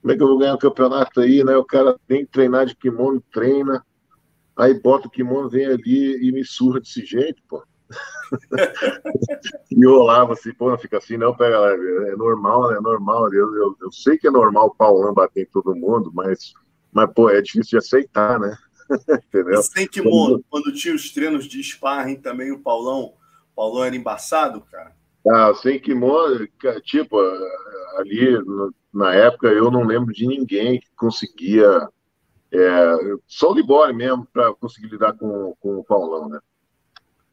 Como 0.00 0.12
é 0.12 0.16
que 0.16 0.22
eu 0.22 0.28
vou 0.28 0.38
ganhar 0.38 0.52
o 0.52 0.56
um 0.56 0.58
campeonato 0.58 1.20
aí, 1.20 1.44
né? 1.44 1.56
O 1.56 1.64
cara 1.64 1.98
tem 2.06 2.24
que 2.24 2.30
treinar 2.30 2.66
de 2.66 2.76
kimono, 2.76 3.22
treina, 3.32 3.84
aí 4.56 4.74
bota 4.80 5.08
o 5.08 5.10
kimono, 5.10 5.48
vem 5.48 5.66
ali 5.66 6.26
e 6.26 6.32
me 6.32 6.44
surra 6.44 6.80
desse 6.80 7.04
jeito, 7.04 7.42
pô. 7.48 7.62
e 9.70 9.82
eu 9.82 9.92
olhava 9.92 10.34
assim, 10.34 10.54
pô, 10.54 10.70
não 10.70 10.78
fica 10.78 10.98
assim, 10.98 11.16
não, 11.16 11.36
pega 11.36 11.58
lá, 11.58 11.72
é 11.72 12.16
normal, 12.16 12.70
né? 12.70 12.76
É 12.76 12.80
normal. 12.80 13.32
Eu, 13.32 13.54
eu, 13.56 13.76
eu 13.80 13.92
sei 13.92 14.16
que 14.16 14.28
é 14.28 14.30
normal 14.30 14.68
o 14.68 14.74
Paulão 14.74 15.12
bater 15.12 15.42
em 15.42 15.50
todo 15.50 15.74
mundo, 15.74 16.10
mas, 16.14 16.52
mas, 16.92 17.12
pô, 17.12 17.28
é 17.28 17.42
difícil 17.42 17.70
de 17.70 17.76
aceitar, 17.78 18.38
né? 18.38 18.56
Entendeu? 19.28 19.60
E 19.60 19.62
sem 19.62 19.88
kimono, 19.88 20.44
quando 20.48 20.72
tinha 20.72 20.94
os 20.94 21.10
treinos 21.10 21.46
de 21.46 21.62
sparring 21.62 22.16
também, 22.16 22.52
o 22.52 22.60
Paulão, 22.60 23.14
o 23.52 23.54
Paulão 23.54 23.84
era 23.84 23.96
embaçado, 23.96 24.60
cara? 24.62 24.94
Ah, 25.28 25.52
sem 25.54 25.78
kimono, 25.78 26.48
tipo, 26.82 27.18
ali 27.98 28.38
na 28.92 29.14
época 29.14 29.48
eu 29.48 29.70
não 29.70 29.84
lembro 29.84 30.12
de 30.12 30.26
ninguém 30.26 30.80
que 30.80 30.88
conseguia. 30.96 31.88
É, 32.52 32.92
só 33.28 33.52
o 33.52 33.54
Libore 33.54 33.92
mesmo 33.92 34.26
para 34.32 34.52
conseguir 34.54 34.88
lidar 34.88 35.12
com, 35.12 35.54
com 35.60 35.78
o 35.78 35.84
Paulão, 35.84 36.28
né? 36.28 36.40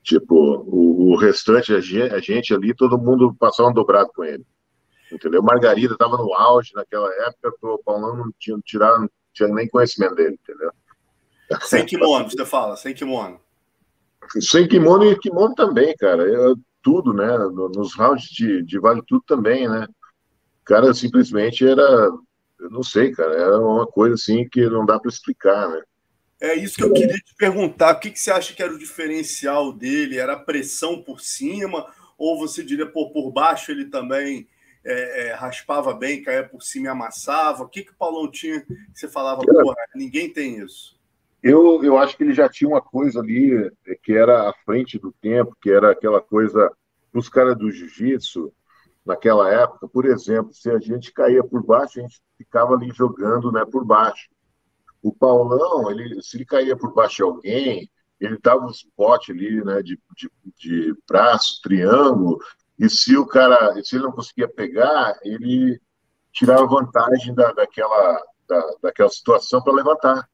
Tipo, 0.03 0.35
o, 0.35 1.11
o 1.11 1.17
restante, 1.17 1.73
a 1.73 1.81
gente, 1.81 2.13
a 2.13 2.19
gente, 2.19 2.53
ali, 2.53 2.73
todo 2.73 2.99
mundo 2.99 3.35
passava 3.37 3.69
um 3.69 3.73
dobrado 3.73 4.09
com 4.15 4.23
ele. 4.23 4.45
Entendeu? 5.11 5.41
Margarida 5.41 5.93
estava 5.93 6.17
no 6.17 6.33
auge 6.33 6.71
naquela 6.75 7.09
época, 7.25 7.51
o 7.63 7.83
Paulão 7.83 8.15
não 8.15 8.31
tinha, 8.37 8.57
tirar, 8.63 8.99
não 8.99 9.09
tinha 9.33 9.49
nem 9.49 9.67
conhecimento 9.67 10.15
dele, 10.15 10.37
entendeu? 10.41 10.71
Sem 11.61 11.85
kimono, 11.85 12.29
você 12.29 12.45
fala, 12.45 12.75
sem 12.75 12.93
kimono. 12.93 13.39
Sem 14.39 14.67
kimono 14.67 15.05
e 15.05 15.17
kimono 15.17 15.55
também, 15.55 15.95
cara. 15.95 16.23
Eu, 16.23 16.55
tudo, 16.81 17.13
né? 17.13 17.37
Nos 17.75 17.95
rounds 17.95 18.29
de, 18.29 18.63
de 18.63 18.79
vale 18.79 19.01
tudo 19.05 19.23
também, 19.25 19.67
né? 19.67 19.87
O 20.61 20.65
cara 20.65 20.93
simplesmente 20.93 21.65
era, 21.65 21.81
eu 22.59 22.69
não 22.69 22.83
sei, 22.83 23.11
cara, 23.11 23.33
era 23.33 23.59
uma 23.59 23.87
coisa 23.87 24.15
assim 24.15 24.47
que 24.47 24.67
não 24.69 24.85
dá 24.85 24.99
para 24.99 25.09
explicar, 25.09 25.69
né? 25.69 25.81
É 26.39 26.53
isso 26.53 26.75
que 26.75 26.83
eu 26.83 26.93
queria 26.93 27.15
te 27.15 27.33
perguntar. 27.35 27.95
O 27.95 27.99
que, 27.99 28.11
que 28.11 28.19
você 28.19 28.31
acha 28.31 28.53
que 28.53 28.61
era 28.61 28.73
o 28.73 28.77
diferencial 28.77 29.73
dele? 29.73 30.19
Era 30.19 30.33
a 30.33 30.39
pressão 30.39 31.01
por 31.01 31.19
cima? 31.19 31.87
Ou 32.17 32.37
você 32.37 32.63
diria, 32.63 32.85
pô, 32.85 33.11
por 33.11 33.31
baixo 33.31 33.71
ele 33.71 33.85
também 33.85 34.47
é, 34.83 35.27
é, 35.27 35.33
raspava 35.33 35.93
bem, 35.93 36.21
caía 36.21 36.47
por 36.47 36.61
cima 36.61 36.87
e 36.87 36.89
amassava? 36.89 37.63
O 37.63 37.67
que, 37.67 37.83
que 37.83 37.91
o 37.91 37.95
Paulão 37.95 38.29
tinha 38.29 38.61
que 38.61 38.75
você 38.93 39.07
falava, 39.07 39.41
pô, 39.41 39.75
ninguém 39.95 40.31
tem 40.31 40.59
isso? 40.59 40.96
Eu, 41.47 41.81
eu 41.81 41.97
acho 41.97 42.17
que 42.17 42.23
ele 42.23 42.33
já 42.33 42.49
tinha 42.49 42.67
uma 42.67 42.81
coisa 42.81 43.21
ali 43.21 43.53
é, 43.87 43.95
que 44.03 44.11
era 44.11 44.49
à 44.49 44.53
frente 44.65 44.99
do 44.99 45.13
tempo, 45.13 45.55
que 45.61 45.71
era 45.71 45.91
aquela 45.91 46.19
coisa 46.19 46.69
dos 47.13 47.29
caras 47.29 47.57
do 47.57 47.71
jiu-jitsu, 47.71 48.51
naquela 49.05 49.49
época, 49.49 49.87
por 49.87 50.05
exemplo, 50.05 50.53
se 50.53 50.69
a 50.69 50.77
gente 50.77 51.13
caía 51.13 51.41
por 51.41 51.65
baixo, 51.65 51.99
a 51.99 52.01
gente 52.01 52.21
ficava 52.37 52.73
ali 52.73 52.91
jogando 52.91 53.49
né, 53.49 53.63
por 53.63 53.85
baixo. 53.85 54.27
O 55.01 55.13
Paulão, 55.13 55.89
ele, 55.89 56.21
se 56.21 56.35
ele 56.35 56.43
caía 56.43 56.75
por 56.75 56.93
baixo 56.93 57.15
de 57.15 57.23
alguém, 57.23 57.89
ele 58.19 58.37
dava 58.43 58.65
um 58.65 58.71
spot 58.71 59.29
ali, 59.29 59.63
né, 59.63 59.81
de, 59.81 59.97
de, 60.17 60.29
de 60.57 60.95
braço, 61.07 61.61
triângulo, 61.63 62.39
e 62.77 62.89
se 62.89 63.15
o 63.15 63.25
cara, 63.25 63.73
se 63.85 63.95
ele 63.95 64.03
não 64.03 64.11
conseguia 64.11 64.49
pegar, 64.49 65.17
ele 65.23 65.79
tirava 66.33 66.67
vantagem 66.67 67.33
da, 67.33 67.53
daquela, 67.53 68.21
da, 68.49 68.75
daquela 68.83 69.09
situação 69.09 69.63
para 69.63 69.71
levantar. 69.71 70.27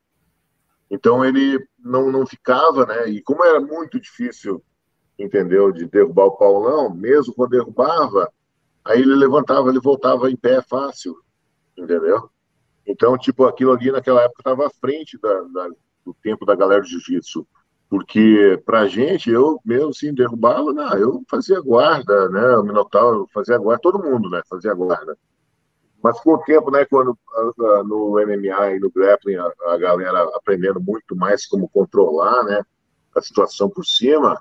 Então 0.90 1.24
ele 1.24 1.60
não, 1.80 2.12
não 2.12 2.26
ficava, 2.26 2.86
né? 2.86 3.10
E 3.10 3.22
como 3.22 3.44
era 3.44 3.60
muito 3.60 4.00
difícil, 4.00 4.64
entendeu, 5.18 5.72
de 5.72 5.86
derrubar 5.88 6.26
o 6.26 6.38
Paulão, 6.38 6.94
mesmo 6.94 7.34
quando 7.34 7.52
derrubava, 7.52 8.32
aí 8.84 9.02
ele 9.02 9.16
levantava, 9.16 9.70
ele 9.70 9.80
voltava 9.80 10.30
em 10.30 10.36
pé 10.36 10.62
fácil, 10.62 11.16
entendeu? 11.78 12.30
Então, 12.86 13.18
tipo, 13.18 13.46
aquilo 13.46 13.72
ali 13.72 13.92
naquela 13.92 14.22
época 14.22 14.42
estava 14.42 14.68
à 14.68 14.70
frente 14.70 15.18
da, 15.18 15.42
da, 15.42 15.70
do 16.06 16.14
tempo 16.22 16.46
da 16.46 16.56
galera 16.56 16.82
de 16.82 16.90
jiu-jitsu. 16.90 17.48
Porque 17.90 18.62
pra 18.66 18.88
gente, 18.88 19.30
eu 19.30 19.60
mesmo 19.64 19.90
assim, 19.90 20.14
derrubava, 20.14 20.74
não, 20.74 20.98
eu 20.98 21.24
fazia 21.30 21.62
guarda, 21.62 22.28
né? 22.30 22.58
O 22.58 22.64
Minotauro 22.64 23.30
fazia 23.32 23.58
guarda, 23.58 23.82
todo 23.82 24.04
mundo, 24.04 24.30
né? 24.30 24.42
Fazia 24.50 24.74
guarda. 24.74 25.16
Mas 26.04 26.20
com 26.20 26.34
o 26.34 26.44
tempo, 26.44 26.70
né, 26.70 26.84
quando 26.84 27.18
no 27.86 28.20
MMA 28.20 28.72
e 28.72 28.80
no 28.80 28.92
grappling 28.92 29.38
a, 29.38 29.50
a, 29.68 29.78
galera 29.78 30.24
aprendendo 30.36 30.82
muito 30.82 31.16
mais 31.16 31.46
como 31.46 31.70
controlar, 31.70 32.44
né, 32.44 32.62
a 33.16 33.22
situação 33.22 33.70
por 33.70 33.86
cima, 33.86 34.38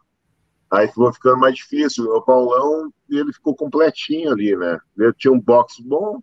aí 0.68 0.88
ficou 0.88 1.12
ficando 1.12 1.38
mais 1.38 1.54
difícil. 1.54 2.10
O 2.10 2.20
Paulão, 2.20 2.92
ele 3.08 3.32
ficou 3.32 3.54
completinho 3.54 4.32
ali, 4.32 4.56
né? 4.56 4.76
Ele 4.98 5.12
tinha 5.12 5.32
um 5.32 5.38
boxe 5.38 5.80
bom, 5.84 6.20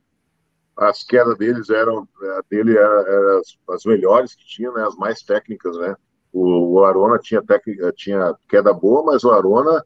as 0.76 1.04
quedas 1.04 1.38
deles 1.38 1.70
eram 1.70 2.06
dele 2.50 2.78
eram, 2.78 3.08
eram 3.08 3.40
as, 3.40 3.58
as, 3.70 3.86
melhores 3.86 4.36
que 4.36 4.46
tinha, 4.46 4.72
né, 4.72 4.86
as 4.86 4.96
mais 4.98 5.22
técnicas, 5.22 5.78
né? 5.78 5.96
O, 6.34 6.74
o 6.74 6.84
Arona 6.84 7.18
tinha 7.18 7.42
técnica, 7.42 7.94
tinha 7.94 8.36
queda 8.50 8.74
boa, 8.74 9.04
mas 9.04 9.24
o 9.24 9.32
Arona 9.32 9.86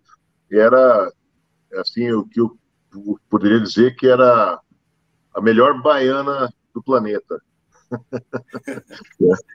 era 0.52 1.12
assim 1.76 2.12
o 2.12 2.26
que 2.26 2.42
eu 2.42 2.58
poderia 3.30 3.60
dizer 3.60 3.96
que 3.96 4.08
era 4.08 4.60
a 5.34 5.42
melhor 5.42 5.82
baiana 5.82 6.54
do 6.74 6.82
planeta. 6.82 7.42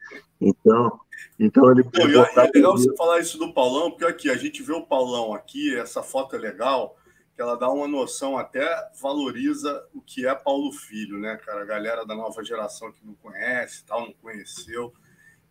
então, 0.41 1.01
então 1.39 1.71
ele. 1.71 1.85
Não, 1.93 2.25
é 2.25 2.51
legal 2.55 2.73
você 2.73 2.95
falar 2.97 3.21
isso 3.21 3.39
do 3.39 3.53
Paulão, 3.53 3.91
porque 3.91 4.05
aqui 4.05 4.31
a 4.31 4.37
gente 4.37 4.63
vê 4.63 4.73
o 4.73 4.87
Paulão 4.87 5.35
aqui, 5.35 5.75
essa 5.77 6.03
foto 6.03 6.37
é 6.37 6.39
legal, 6.39 6.97
que 7.35 7.43
ela 7.43 7.57
dá 7.57 7.69
uma 7.69 7.89
noção, 7.89 8.37
até 8.39 8.67
valoriza 9.01 9.85
o 9.95 10.01
que 10.01 10.27
é 10.27 10.35
Paulo 10.35 10.73
Filho, 10.73 11.19
né, 11.19 11.37
cara? 11.37 11.63
A 11.63 11.67
galera 11.67 12.07
da 12.07 12.15
nova 12.15 12.45
geração 12.45 12.93
que 12.93 13.05
não 13.05 13.15
conhece, 13.15 13.85
tal, 13.85 14.03
não 14.03 14.13
conheceu. 14.15 14.93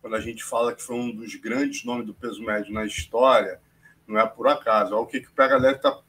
Quando 0.00 0.16
a 0.16 0.20
gente 0.20 0.44
fala 0.44 0.74
que 0.74 0.82
foi 0.82 0.96
um 0.96 1.14
dos 1.14 1.34
grandes 1.34 1.84
nomes 1.84 2.06
do 2.06 2.14
peso 2.14 2.42
médio 2.42 2.72
na 2.72 2.84
história, 2.84 3.60
não 4.06 4.18
é 4.18 4.26
por 4.26 4.46
acaso. 4.48 4.94
Olha 4.94 5.02
o 5.02 5.06
que, 5.06 5.20
que 5.20 5.30
Pega 5.32 5.58
Leve 5.58 5.76
está 5.76 6.00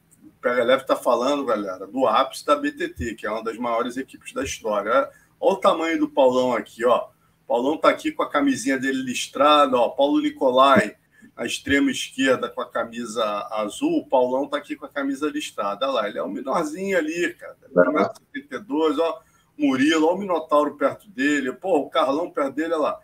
Pega 0.41 0.63
Leve 0.63 0.83
está 0.83 0.95
falando, 0.95 1.45
galera, 1.45 1.85
do 1.85 2.07
ápice 2.07 2.45
da 2.45 2.55
BTT, 2.55 3.15
que 3.15 3.27
é 3.27 3.31
uma 3.31 3.43
das 3.43 3.57
maiores 3.57 3.97
equipes 3.97 4.33
da 4.33 4.43
história. 4.43 5.09
Olha 5.39 5.53
o 5.53 5.57
tamanho 5.57 5.99
do 5.99 6.09
Paulão 6.09 6.53
aqui, 6.53 6.85
ó. 6.85 7.07
O 7.43 7.47
Paulão 7.47 7.75
está 7.75 7.89
aqui 7.89 8.11
com 8.11 8.23
a 8.23 8.29
camisinha 8.29 8.77
dele 8.77 9.01
listrada, 9.01 9.75
ó. 9.75 9.89
Paulo 9.89 10.21
Nicolai, 10.21 10.95
à 11.35 11.45
extrema 11.45 11.91
esquerda, 11.91 12.49
com 12.49 12.61
a 12.61 12.69
camisa 12.69 13.23
azul. 13.51 13.99
O 13.99 14.07
Paulão 14.07 14.45
está 14.45 14.57
aqui 14.57 14.75
com 14.75 14.85
a 14.85 14.89
camisa 14.89 15.29
listrada. 15.29 15.85
Olha 15.85 15.93
lá, 15.93 16.09
ele 16.09 16.19
é 16.19 16.23
um 16.23 16.29
menorzinho 16.29 16.97
ali, 16.97 17.33
cara. 17.33 17.57
1,72 17.73 18.97
ó. 18.99 19.21
Murilo, 19.57 20.07
olha 20.07 20.15
o 20.15 20.19
Minotauro 20.19 20.77
perto 20.77 21.09
dele. 21.09 21.51
Pô, 21.51 21.79
o 21.79 21.89
Carlão 21.89 22.31
perto 22.31 22.55
dele, 22.55 22.73
olha 22.73 22.83
lá. 22.83 22.99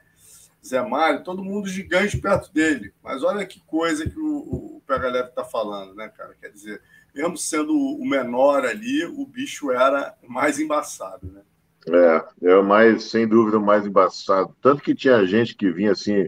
Zé 0.66 0.82
Mário, 0.82 1.24
todo 1.24 1.44
mundo 1.44 1.68
gigante 1.68 2.18
perto 2.18 2.52
dele. 2.52 2.94
Mas 3.04 3.24
olha 3.24 3.46
que 3.46 3.60
coisa 3.62 4.10
que 4.10 4.18
o, 4.18 4.38
o 4.78 4.82
PH 4.88 5.08
Leve 5.10 5.30
está 5.30 5.44
falando, 5.44 5.94
né, 5.94 6.10
cara? 6.10 6.36
Quer 6.40 6.50
dizer, 6.50 6.82
mesmo 7.16 7.38
sendo 7.38 7.74
o 7.74 8.06
menor 8.06 8.66
ali, 8.66 9.06
o 9.06 9.26
bicho 9.26 9.72
era 9.72 10.14
mais 10.28 10.60
embaçado, 10.60 11.26
né? 11.32 11.42
É, 11.88 12.50
é 12.50 12.56
o 12.58 12.64
mais, 12.64 13.06
sem 13.06 13.28
dúvida, 13.28 13.60
mais 13.60 13.86
embaçado. 13.86 14.56
Tanto 14.62 14.82
que 14.82 14.94
tinha 14.94 15.26
gente 15.26 15.56
que 15.56 15.72
vinha 15.72 15.94
assim, 15.94 16.28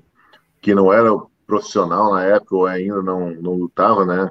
que 0.62 0.74
não 0.74 0.94
era 0.94 1.10
profissional 1.46 2.14
na 2.14 2.24
época, 2.24 2.56
ou 2.56 2.66
ainda 2.66 3.02
não, 3.02 3.32
não 3.32 3.54
lutava, 3.54 4.06
né? 4.06 4.30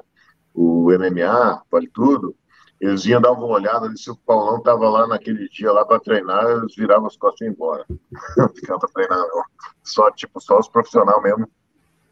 O 0.53 0.89
MMA, 0.91 1.61
vale 1.69 1.87
tudo. 1.93 2.35
Eles 2.79 3.05
iam 3.05 3.21
dar 3.21 3.31
uma 3.31 3.45
olhada 3.45 3.91
se 3.95 4.09
o 4.09 4.15
Paulão 4.15 4.57
estava 4.57 4.87
lá 4.89 5.07
naquele 5.07 5.49
dia 5.49 5.71
lá 5.71 5.83
para 5.85 5.99
treinar, 5.99 6.45
eles 6.45 6.75
viravam 6.75 7.07
as 7.07 7.17
costas 7.17 7.41
e 7.41 7.45
iam 7.45 7.53
embora. 7.53 7.85
Não 8.37 8.49
ficava 8.49 8.79
para 8.79 8.89
treinar, 8.89 9.19
não. 9.19 9.43
Só, 9.83 10.11
tipo, 10.11 10.39
só 10.39 10.59
os 10.59 10.69
profissionais 10.69 11.21
mesmo, 11.23 11.49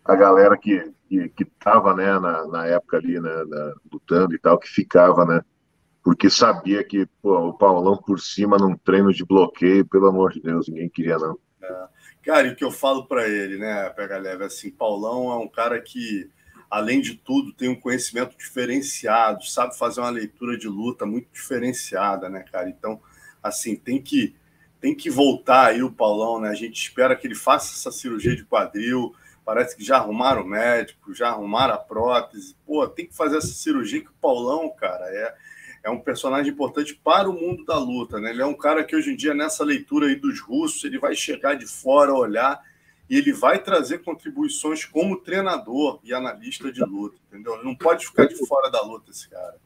a 0.06 0.16
galera 0.16 0.58
que, 0.58 0.94
que, 1.10 1.46
tava, 1.60 1.94
né, 1.96 2.20
na, 2.20 2.48
na 2.48 2.68
época 2.68 2.98
ali, 2.98 3.20
né, 3.20 3.44
na, 3.48 3.74
lutando 3.92 4.36
e 4.36 4.40
tal, 4.40 4.58
que 4.58 4.70
ficava, 4.70 5.26
né, 5.26 5.42
porque 6.04 6.30
sabia 6.30 6.84
que 6.84 7.08
pô, 7.22 7.50
o 7.50 7.54
Paulão 7.54 7.98
por 7.98 8.20
cima 8.20 8.58
num 8.58 8.78
treino 8.78 9.12
de 9.12 9.26
bloqueio, 9.26 9.86
pelo 9.86 10.08
amor 10.08 10.32
de 10.32 10.42
Deus, 10.42 10.68
ninguém 10.68 10.90
queria, 10.90 11.18
não. 11.18 11.38
É. 11.62 11.88
Cara, 12.24 12.48
e 12.48 12.52
o 12.52 12.56
que 12.56 12.64
eu 12.64 12.72
falo 12.72 13.08
para 13.08 13.28
ele, 13.28 13.58
né, 13.58 13.90
Pega 13.90 14.18
Leve, 14.18 14.44
assim, 14.44 14.70
Paulão 14.70 15.32
é 15.32 15.38
um 15.38 15.48
cara 15.48 15.82
que 15.82 16.30
além 16.70 17.00
de 17.00 17.16
tudo, 17.16 17.54
tem 17.54 17.70
um 17.70 17.80
conhecimento 17.80 18.38
diferenciado, 18.38 19.46
sabe 19.46 19.78
fazer 19.78 20.02
uma 20.02 20.10
leitura 20.10 20.58
de 20.58 20.68
luta 20.68 21.06
muito 21.06 21.28
diferenciada, 21.32 22.30
né, 22.30 22.44
cara? 22.52 22.70
Então, 22.70 23.00
assim, 23.42 23.76
tem 23.76 24.02
que 24.02 24.36
tem 24.82 24.94
que 24.94 25.10
voltar 25.10 25.68
aí 25.68 25.82
o 25.82 25.92
Paulão, 25.92 26.40
né? 26.40 26.50
A 26.50 26.54
gente 26.54 26.80
espera 26.80 27.16
que 27.16 27.26
ele 27.26 27.34
faça 27.34 27.74
essa 27.74 27.92
cirurgia 27.92 28.36
de 28.36 28.44
quadril. 28.44 29.16
Parece 29.46 29.78
que 29.78 29.84
já 29.84 29.98
arrumaram 29.98 30.42
o 30.42 30.48
médico, 30.48 31.14
já 31.14 31.30
arrumaram 31.30 31.76
a 31.76 31.78
prótese. 31.78 32.58
Pô, 32.66 32.88
tem 32.88 33.06
que 33.06 33.16
fazer 33.16 33.38
essa 33.38 33.48
cirurgia 33.48 34.02
que 34.02 34.10
o 34.10 34.20
Paulão, 34.20 34.74
cara, 34.76 35.06
é, 35.06 35.36
é 35.84 35.90
um 35.92 36.00
personagem 36.00 36.52
importante 36.52 37.00
para 37.04 37.30
o 37.30 37.34
mundo 37.34 37.64
da 37.64 37.78
luta, 37.78 38.20
né? 38.20 38.32
Ele 38.32 38.42
é 38.42 38.46
um 38.46 38.58
cara 38.58 38.84
que 38.84 38.96
hoje 38.96 39.12
em 39.12 39.16
dia, 39.16 39.36
nessa 39.36 39.64
leitura 39.64 40.08
aí 40.08 40.16
dos 40.16 40.42
russos, 40.42 40.84
ele 40.84 40.98
vai 40.98 41.16
chegar 41.16 41.54
de 41.54 41.68
fora, 41.68 42.12
olhar 42.12 42.60
e 43.08 43.18
ele 43.18 43.32
vai 43.32 43.62
trazer 43.62 44.00
contribuições 44.00 44.84
como 44.84 45.22
treinador 45.22 46.00
e 46.04 46.12
analista 46.12 46.72
de 46.72 46.84
luta, 46.84 47.18
entendeu? 47.28 47.54
Ele 47.54 47.66
não 47.66 47.76
pode 47.76 48.08
ficar 48.08 48.26
de 48.26 48.36
fora 48.48 48.72
da 48.72 48.82
luta, 48.82 49.12
esse 49.12 49.30
cara. 49.30 49.58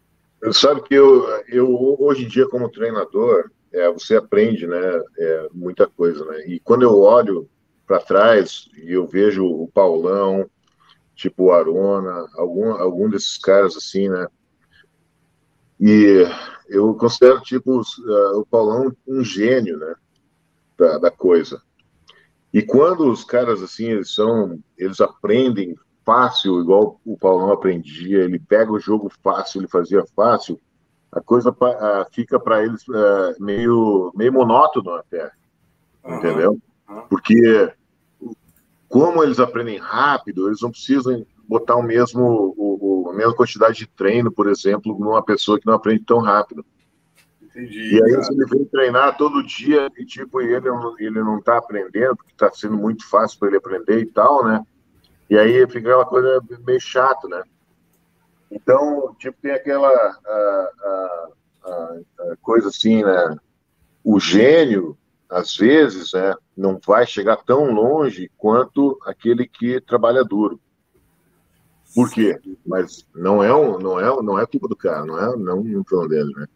Sabe 0.52 0.82
que 0.84 0.94
eu, 0.94 1.26
eu 1.48 1.98
hoje 2.00 2.26
em 2.26 2.28
dia, 2.28 2.48
como 2.50 2.70
treinador, 2.70 3.50
é, 3.72 3.90
você 3.90 4.18
aprende 4.18 4.68
né, 4.68 5.02
é, 5.18 5.48
muita 5.54 5.88
coisa, 5.88 6.26
né? 6.26 6.46
E 6.48 6.60
quando 6.60 6.84
eu 6.84 7.00
olho 7.00 7.50
para 7.90 8.00
trás 8.00 8.70
e 8.78 8.92
eu 8.92 9.08
vejo 9.08 9.44
o 9.44 9.68
Paulão, 9.68 10.48
tipo 11.16 11.46
o 11.46 11.52
Arona, 11.52 12.28
algum, 12.36 12.72
algum 12.74 13.10
desses 13.10 13.36
caras 13.40 13.76
assim, 13.76 14.08
né? 14.08 14.28
E 15.80 16.24
eu 16.68 16.94
considero, 16.94 17.42
tipo, 17.42 17.82
o 18.36 18.46
Paulão 18.46 18.96
um 19.08 19.24
gênio, 19.24 19.76
né? 19.80 19.96
Da, 20.78 21.00
da 21.00 21.10
coisa. 21.10 21.60
E 22.54 22.62
quando 22.62 23.10
os 23.10 23.24
caras 23.24 23.64
assim, 23.64 23.86
eles 23.88 24.14
são, 24.14 24.60
eles 24.78 25.02
aprendem 25.02 25.76
fácil, 26.06 26.62
igual 26.62 27.02
o 27.04 27.18
Paulão 27.18 27.52
aprendia, 27.52 28.24
ele 28.24 28.38
pega 28.38 28.72
o 28.72 28.80
jogo 28.80 29.12
fácil, 29.24 29.62
ele 29.62 29.68
fazia 29.68 30.04
fácil, 30.16 30.60
a 31.12 31.22
coisa 31.22 31.50
uh, 31.50 32.06
fica 32.12 32.40
para 32.40 32.64
eles 32.64 32.88
uh, 32.88 33.36
meio, 33.40 34.12
meio 34.16 34.32
monótono 34.32 34.92
até, 34.92 35.32
uhum. 36.04 36.18
entendeu? 36.18 36.60
Porque 37.10 37.72
como 38.90 39.24
eles 39.24 39.40
aprendem 39.40 39.78
rápido, 39.78 40.48
eles 40.48 40.62
não 40.62 40.72
precisam 40.72 41.26
botar 41.48 41.76
o 41.76 41.84
mesmo, 41.84 42.54
o, 42.58 43.06
o, 43.06 43.10
a 43.12 43.14
mesma 43.14 43.36
quantidade 43.36 43.78
de 43.78 43.88
treino, 43.88 44.32
por 44.32 44.48
exemplo, 44.48 44.98
numa 45.00 45.24
pessoa 45.24 45.60
que 45.60 45.66
não 45.66 45.76
aprende 45.76 46.04
tão 46.04 46.20
rápido. 46.20 46.66
Entendi. 47.42 47.96
E 47.96 48.04
aí 48.04 48.12
cara. 48.12 48.28
ele 48.32 48.46
vem 48.46 48.66
treinar 48.66 49.18
todo 49.18 49.46
dia 49.46 49.90
e 49.98 50.06
tipo 50.06 50.42
ele 50.42 50.68
ele 51.00 51.24
não 51.24 51.40
está 51.40 51.58
aprendendo 51.58 52.16
porque 52.16 52.32
está 52.32 52.52
sendo 52.52 52.78
muito 52.78 53.08
fácil 53.08 53.40
para 53.40 53.48
ele 53.50 53.58
aprender 53.58 54.00
e 54.00 54.06
tal, 54.06 54.46
né? 54.46 54.64
E 55.30 55.38
aí 55.38 55.68
fica 55.68 55.90
aquela 55.90 56.06
coisa 56.06 56.42
meio 56.66 56.80
chato, 56.80 57.28
né? 57.28 57.42
Então 58.52 59.16
tipo 59.18 59.38
tem 59.42 59.52
aquela 59.52 59.90
a, 59.90 60.70
a, 60.84 61.32
a, 61.66 62.36
coisa 62.42 62.70
assim, 62.70 63.04
né? 63.04 63.38
O 64.04 64.20
gênio 64.20 64.98
às 65.30 65.56
vezes, 65.56 66.14
né, 66.14 66.34
não 66.58 66.80
vai 66.86 67.06
chegar 67.06 67.38
tão 67.38 67.72
longe 67.72 68.32
quanto 68.38 68.98
aquele 69.06 69.48
que 69.48 69.80
trabalha 69.80 70.24
duro. 70.24 70.60
Por 71.94 72.10
quê? 72.10 72.40
Mas 72.66 73.06
não 73.16 73.44
é 73.44 73.54
um, 73.54 73.80
não 73.80 74.00
é 74.00 74.24
não 74.24 74.40
é 74.40 74.46
culpa 74.46 74.68
do 74.68 74.76
cara, 74.76 75.06
não 75.06 75.18
é 75.18 75.38
não 75.38 75.60
um 75.60 75.84
problema 75.84 76.26
dele, 76.26 76.40
né? 76.40 76.48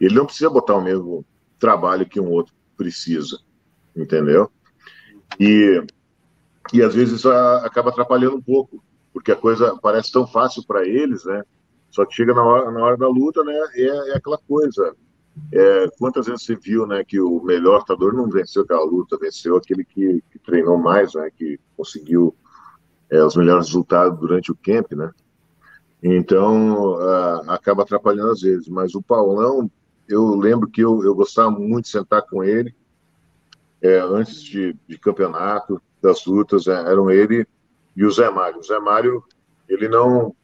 Ele 0.00 0.14
não 0.14 0.24
precisa 0.24 0.48
botar 0.48 0.74
o 0.74 0.80
mesmo 0.80 1.24
trabalho 1.58 2.08
que 2.08 2.18
um 2.18 2.30
outro 2.30 2.54
precisa, 2.76 3.38
entendeu? 3.94 4.50
E, 5.38 5.84
e 6.72 6.82
às 6.82 6.94
vezes 6.94 7.26
a, 7.26 7.66
acaba 7.66 7.90
atrapalhando 7.90 8.36
um 8.36 8.42
pouco, 8.42 8.82
porque 9.12 9.30
a 9.32 9.36
coisa 9.36 9.78
parece 9.82 10.10
tão 10.10 10.26
fácil 10.26 10.64
para 10.66 10.86
eles, 10.86 11.24
né? 11.24 11.42
Só 11.90 12.06
que 12.06 12.14
chega 12.14 12.32
na 12.32 12.42
hora, 12.42 12.70
na 12.70 12.82
hora 12.82 12.96
da 12.96 13.08
luta, 13.08 13.44
né? 13.44 13.58
É, 13.74 14.12
é 14.12 14.16
aquela 14.16 14.38
coisa. 14.38 14.94
É, 15.52 15.88
quantas 15.98 16.26
vezes 16.26 16.44
você 16.44 16.56
viu, 16.56 16.86
né, 16.86 17.04
que 17.04 17.20
o 17.20 17.42
melhor 17.42 17.80
lutador 17.80 18.12
não 18.12 18.28
venceu 18.28 18.62
aquela 18.62 18.84
luta, 18.84 19.18
venceu 19.18 19.56
aquele 19.56 19.84
que, 19.84 20.22
que 20.30 20.38
treinou 20.38 20.78
mais, 20.78 21.14
né, 21.14 21.30
que 21.34 21.58
conseguiu 21.76 22.34
é, 23.10 23.22
os 23.22 23.36
melhores 23.36 23.66
resultados 23.66 24.18
durante 24.18 24.52
o 24.52 24.56
camp, 24.56 24.92
né? 24.92 25.10
Então, 26.02 26.96
acaba 27.46 27.82
atrapalhando 27.82 28.30
às 28.30 28.40
vezes. 28.40 28.68
Mas 28.68 28.94
o 28.94 29.02
Paulão, 29.02 29.70
eu 30.08 30.34
lembro 30.34 30.68
que 30.68 30.80
eu, 30.80 31.04
eu 31.04 31.14
gostava 31.14 31.50
muito 31.50 31.84
de 31.84 31.90
sentar 31.90 32.22
com 32.22 32.42
ele, 32.42 32.74
é, 33.82 33.98
antes 33.98 34.42
de, 34.42 34.76
de, 34.86 34.98
campeonato, 34.98 35.80
das 36.02 36.24
lutas, 36.26 36.66
é, 36.66 36.72
eram 36.72 37.10
ele 37.10 37.46
e 37.96 38.04
o 38.04 38.10
Zé 38.10 38.30
Mário. 38.30 38.60
O 38.60 38.62
Zé 38.62 38.78
Mário, 38.78 39.22
ele 39.68 39.88
não, 39.88 40.34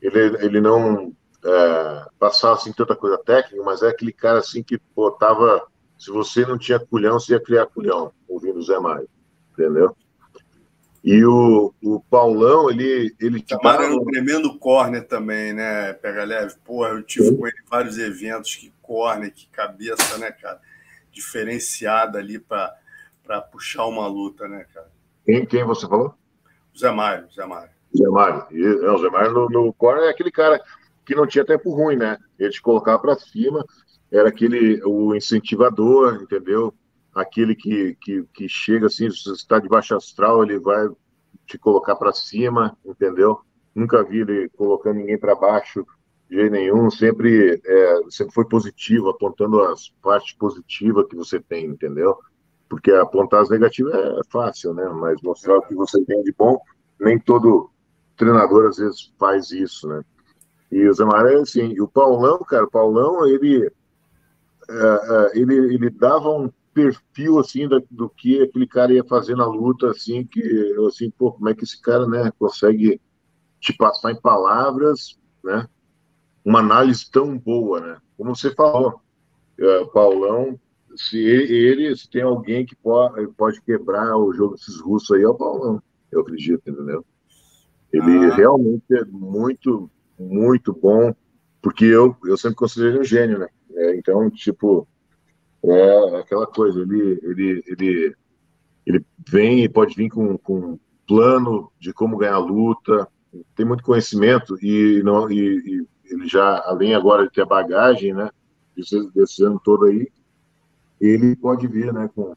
ele, 0.00 0.18
ele 0.44 0.60
não 0.60 1.12
é, 1.44 2.04
passava 2.18 2.54
assim 2.54 2.72
tanta 2.72 2.96
coisa 2.96 3.18
técnica, 3.18 3.62
mas 3.64 3.82
é 3.82 3.88
aquele 3.88 4.12
cara 4.12 4.38
assim 4.38 4.62
que 4.62 4.80
botava, 4.94 5.66
se 5.98 6.10
você 6.10 6.44
não 6.44 6.58
tinha 6.58 6.78
culhão, 6.78 7.18
você 7.18 7.32
ia 7.32 7.40
criar 7.40 7.66
culhão, 7.66 8.12
ouvindo 8.28 8.58
o 8.58 8.62
Zé 8.62 8.78
Mário, 8.78 9.08
entendeu? 9.52 9.96
E 11.02 11.24
o, 11.24 11.72
o 11.82 12.00
Paulão, 12.00 12.68
ele. 12.68 13.14
ele 13.20 13.40
Tamara 13.40 13.84
é 13.84 13.88
um 13.88 14.04
tremendo 14.04 14.58
corner 14.58 15.06
também, 15.06 15.52
né, 15.52 15.92
Pega 15.92 16.24
Leve? 16.24 16.56
Porra, 16.64 16.90
eu 16.90 17.02
tive 17.02 17.28
Sim. 17.28 17.36
com 17.36 17.46
ele 17.46 17.56
vários 17.70 17.98
eventos, 17.98 18.56
que 18.56 18.72
corner, 18.82 19.32
que 19.32 19.48
cabeça, 19.48 20.18
né, 20.18 20.32
cara? 20.32 20.60
Diferenciada 21.12 22.18
ali 22.18 22.38
para 22.38 23.40
puxar 23.52 23.86
uma 23.86 24.06
luta, 24.08 24.48
né, 24.48 24.66
cara? 24.74 24.90
Quem, 25.24 25.46
quem 25.46 25.64
você 25.64 25.86
falou? 25.86 26.14
Zé 26.76 26.90
Mário, 26.90 27.28
Zé 27.32 27.46
Mário. 27.46 27.70
Zé 27.96 28.08
Mário. 28.08 28.46
E, 28.50 28.62
não, 28.62 28.96
é, 28.96 28.98
Zé 28.98 29.08
Mário 29.08 29.32
no, 29.32 29.48
no 29.48 29.72
corner 29.72 30.04
é 30.04 30.10
aquele 30.10 30.30
cara 30.30 30.60
que 31.08 31.14
não 31.16 31.26
tinha 31.26 31.44
tempo 31.44 31.74
ruim, 31.74 31.96
né? 31.96 32.16
Ele 32.38 32.50
te 32.50 32.62
colocava 32.62 33.00
para 33.00 33.18
cima, 33.18 33.64
era 34.12 34.28
aquele, 34.28 34.80
o 34.84 35.14
incentivador, 35.14 36.20
entendeu? 36.22 36.72
aquele 37.20 37.54
que, 37.54 37.96
que, 38.00 38.24
que 38.32 38.48
chega 38.48 38.86
assim, 38.86 39.10
se 39.10 39.24
você 39.24 39.32
está 39.32 39.58
de 39.58 39.68
baixo 39.68 39.94
astral, 39.94 40.42
ele 40.42 40.58
vai 40.58 40.88
te 41.46 41.58
colocar 41.58 41.96
para 41.96 42.12
cima, 42.12 42.76
entendeu? 42.84 43.40
Nunca 43.74 44.02
vi 44.04 44.20
ele 44.20 44.48
colocando 44.50 44.96
ninguém 44.98 45.18
para 45.18 45.34
baixo 45.34 45.84
de 46.28 46.36
jeito 46.36 46.52
nenhum, 46.52 46.90
sempre, 46.90 47.60
é, 47.64 48.00
sempre 48.10 48.34
foi 48.34 48.44
positivo, 48.44 49.08
apontando 49.08 49.60
as 49.62 49.88
partes 50.02 50.34
positivas 50.34 51.06
que 51.08 51.16
você 51.16 51.40
tem, 51.40 51.64
entendeu? 51.66 52.16
Porque 52.68 52.92
apontar 52.92 53.40
as 53.40 53.48
negativas 53.48 53.94
é 53.94 54.20
fácil, 54.30 54.74
né? 54.74 54.86
Mas 54.90 55.20
mostrar 55.22 55.56
o 55.56 55.62
que 55.62 55.74
você 55.74 56.04
tem 56.04 56.22
de 56.22 56.32
bom, 56.32 56.60
nem 57.00 57.18
todo 57.18 57.70
treinador 58.16 58.68
às 58.68 58.76
vezes 58.76 59.12
faz 59.18 59.50
isso, 59.50 59.88
né? 59.88 60.02
E 60.70 60.86
o 60.86 60.92
Zé 60.92 61.04
Maria, 61.04 61.40
assim, 61.40 61.72
e 61.72 61.80
o 61.80 61.88
Paulão, 61.88 62.38
cara, 62.40 62.64
o 62.64 62.70
Paulão, 62.70 63.26
ele, 63.26 63.70
é, 64.68 64.72
é, 64.72 65.38
ele, 65.38 65.54
ele 65.74 65.90
dava 65.90 66.28
um 66.28 66.50
perfil 66.74 67.38
assim 67.38 67.66
do, 67.66 67.82
do 67.90 68.08
que 68.08 68.42
aquele 68.42 68.66
cara 68.66 68.92
ia 68.92 69.02
fazer 69.02 69.34
na 69.34 69.46
luta, 69.46 69.90
assim, 69.90 70.24
que 70.24 70.40
eu 70.40 70.86
assim, 70.86 71.10
pô, 71.10 71.32
como 71.32 71.48
é 71.48 71.54
que 71.54 71.64
esse 71.64 71.80
cara, 71.80 72.06
né, 72.06 72.30
consegue 72.38 73.00
te 73.60 73.72
passar 73.76 74.12
em 74.12 74.20
palavras, 74.20 75.18
né, 75.42 75.66
uma 76.44 76.60
análise 76.60 77.10
tão 77.10 77.36
boa, 77.36 77.80
né? 77.80 77.98
Como 78.16 78.34
você 78.34 78.54
falou, 78.54 79.00
é, 79.58 79.84
Paulão, 79.86 80.58
se 80.96 81.18
ele, 81.18 81.94
se 81.96 82.08
tem 82.08 82.22
alguém 82.22 82.64
que 82.64 82.74
pode, 82.76 83.26
pode 83.32 83.60
quebrar 83.62 84.16
o 84.16 84.32
jogo 84.32 84.54
desses 84.54 84.80
russos 84.80 85.10
aí, 85.16 85.22
é 85.22 85.28
o 85.28 85.34
Paulão, 85.34 85.82
eu 86.10 86.20
acredito, 86.20 86.68
entendeu? 86.68 87.04
Ele 87.92 88.26
ah. 88.26 88.34
realmente 88.34 88.84
é 88.92 89.04
muito, 89.04 89.90
muito 90.18 90.72
bom, 90.72 91.14
porque 91.62 91.84
eu, 91.84 92.16
eu 92.24 92.36
sempre 92.36 92.56
considero 92.56 93.00
um 93.00 93.04
gênio, 93.04 93.38
né? 93.38 93.48
É, 93.74 93.96
então, 93.96 94.28
tipo, 94.30 94.86
é 95.62 96.18
aquela 96.18 96.46
coisa, 96.46 96.80
ele, 96.80 97.20
ele, 97.22 97.64
ele, 97.66 98.16
ele 98.86 99.06
vem 99.28 99.64
e 99.64 99.68
pode 99.68 99.94
vir 99.94 100.08
com, 100.08 100.36
com 100.38 100.58
um 100.58 100.78
plano 101.06 101.70
de 101.78 101.92
como 101.92 102.16
ganhar 102.16 102.34
a 102.34 102.38
luta, 102.38 103.08
tem 103.54 103.66
muito 103.66 103.82
conhecimento 103.82 104.56
e, 104.62 105.02
não, 105.02 105.30
e, 105.30 105.36
e 105.36 105.86
ele 106.12 106.26
já, 106.26 106.62
além 106.64 106.94
agora 106.94 107.24
de 107.24 107.32
ter 107.32 107.42
a 107.42 107.46
bagagem, 107.46 108.14
né, 108.14 108.30
desse, 108.76 109.10
desse 109.12 109.44
ano 109.44 109.60
todo 109.62 109.86
aí, 109.86 110.08
ele 111.00 111.36
pode 111.36 111.66
vir, 111.66 111.92
né, 111.92 112.08
com, 112.14 112.34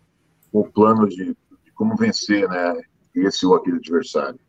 com 0.51 0.59
o 0.59 0.71
plano 0.71 1.07
de, 1.07 1.25
de 1.25 1.71
como 1.73 1.95
vencer, 1.95 2.47
né, 2.49 2.81
esse 3.15 3.45
ou 3.45 3.55
aquele 3.55 3.77
adversário. 3.77 4.39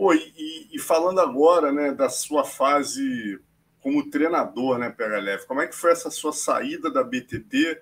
Pô, 0.00 0.14
e, 0.14 0.66
e, 0.72 0.78
falando 0.78 1.20
agora, 1.20 1.70
né, 1.70 1.92
da 1.92 2.08
sua 2.08 2.42
fase 2.42 3.38
como 3.82 4.08
treinador, 4.08 4.78
né, 4.78 4.88
PHLF, 4.88 5.46
como 5.46 5.60
é 5.60 5.66
que 5.66 5.76
foi 5.76 5.92
essa 5.92 6.10
sua 6.10 6.32
saída 6.32 6.90
da 6.90 7.04
BTT, 7.04 7.78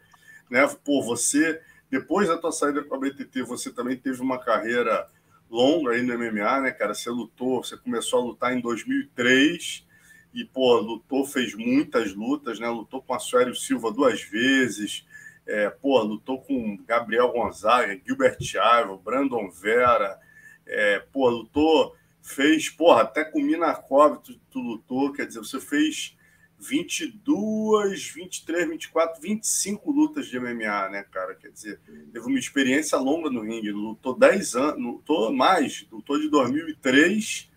né? 0.50 0.66
Pô, 0.84 1.00
você 1.00 1.62
depois 1.88 2.26
da 2.26 2.36
tua 2.36 2.50
saída 2.50 2.82
com 2.82 2.96
a 2.96 2.98
BTT, 2.98 3.44
você 3.44 3.72
também 3.72 3.96
teve 3.96 4.20
uma 4.20 4.36
carreira 4.36 5.06
longa 5.48 5.92
aí 5.92 6.02
no 6.02 6.12
MMA, 6.18 6.60
né, 6.62 6.72
cara? 6.72 6.92
Você 6.92 7.08
lutou, 7.08 7.62
você 7.62 7.76
começou 7.76 8.18
a 8.20 8.24
lutar 8.24 8.52
em 8.52 8.60
2003 8.60 9.86
e, 10.34 10.44
pô, 10.44 10.74
lutou, 10.74 11.24
fez 11.24 11.54
muitas 11.54 12.12
lutas, 12.16 12.58
né? 12.58 12.68
Lutou 12.68 13.00
com 13.00 13.14
a 13.14 13.20
Suério 13.20 13.54
Silva 13.54 13.92
duas 13.92 14.20
vezes, 14.22 15.06
é, 15.46 15.70
pô, 15.70 16.02
lutou 16.02 16.42
com 16.42 16.78
Gabriel 16.84 17.30
Gonzaga, 17.30 17.96
Gilbert 18.04 18.38
Ivo, 18.82 18.98
Brandon 18.98 19.48
Vera, 19.48 20.18
é, 20.66 20.98
pô, 21.12 21.30
lutou, 21.30 21.96
fez, 22.22 22.68
porra, 22.68 23.02
até 23.02 23.24
com 23.24 23.40
Minakov 23.40 24.18
tu, 24.18 24.38
tu 24.50 24.60
lutou, 24.60 25.12
quer 25.12 25.26
dizer, 25.26 25.40
você 25.40 25.60
fez 25.60 26.16
22, 26.58 28.08
23, 28.08 28.68
24, 28.68 29.20
25 29.20 29.90
lutas 29.90 30.26
de 30.26 30.38
MMA, 30.38 30.88
né, 30.88 31.04
cara? 31.10 31.34
Quer 31.34 31.50
dizer, 31.50 31.80
teve 32.12 32.26
uma 32.26 32.38
experiência 32.38 32.98
longa 32.98 33.30
no 33.30 33.42
ringue, 33.42 33.70
lutou 33.70 34.18
10 34.18 34.56
anos, 34.56 34.82
lutou 34.82 35.32
mais, 35.32 35.86
lutou 35.90 36.18
de 36.18 36.28
2003 36.28 37.50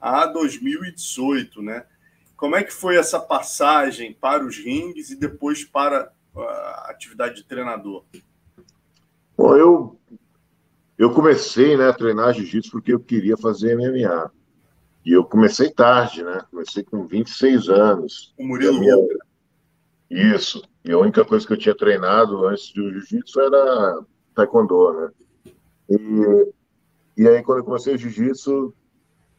a 0.00 0.26
2018, 0.26 1.62
né? 1.62 1.86
Como 2.36 2.56
é 2.56 2.62
que 2.62 2.72
foi 2.72 2.96
essa 2.96 3.20
passagem 3.20 4.12
para 4.12 4.44
os 4.44 4.58
ringues 4.58 5.10
e 5.10 5.16
depois 5.16 5.64
para 5.64 6.12
a 6.36 6.90
atividade 6.90 7.36
de 7.36 7.44
treinador? 7.44 8.04
Bom, 9.36 9.56
eu, 9.56 10.00
eu 11.02 11.10
comecei 11.10 11.76
né, 11.76 11.88
a 11.88 11.92
treinar 11.92 12.32
jiu-jitsu 12.32 12.70
porque 12.70 12.92
eu 12.92 13.00
queria 13.00 13.36
fazer 13.36 13.76
MMA. 13.76 14.30
E 15.04 15.10
eu 15.10 15.24
comecei 15.24 15.68
tarde, 15.68 16.22
né? 16.22 16.40
Comecei 16.48 16.84
com 16.84 17.04
26 17.08 17.68
anos. 17.68 18.32
O 18.38 18.46
Murilo 18.46 18.78
minha... 18.78 18.94
Isso. 20.08 20.62
E 20.84 20.92
a 20.92 20.98
única 20.98 21.24
coisa 21.24 21.44
que 21.44 21.54
eu 21.54 21.56
tinha 21.56 21.74
treinado 21.74 22.46
antes 22.46 22.72
do 22.72 22.88
jiu-jitsu 22.92 23.40
era 23.40 24.04
taekwondo, 24.32 24.92
né? 24.92 25.10
E, 25.90 27.22
e 27.22 27.28
aí, 27.28 27.42
quando 27.42 27.58
eu 27.58 27.64
comecei 27.64 27.96
o 27.96 27.98
jiu-jitsu, 27.98 28.72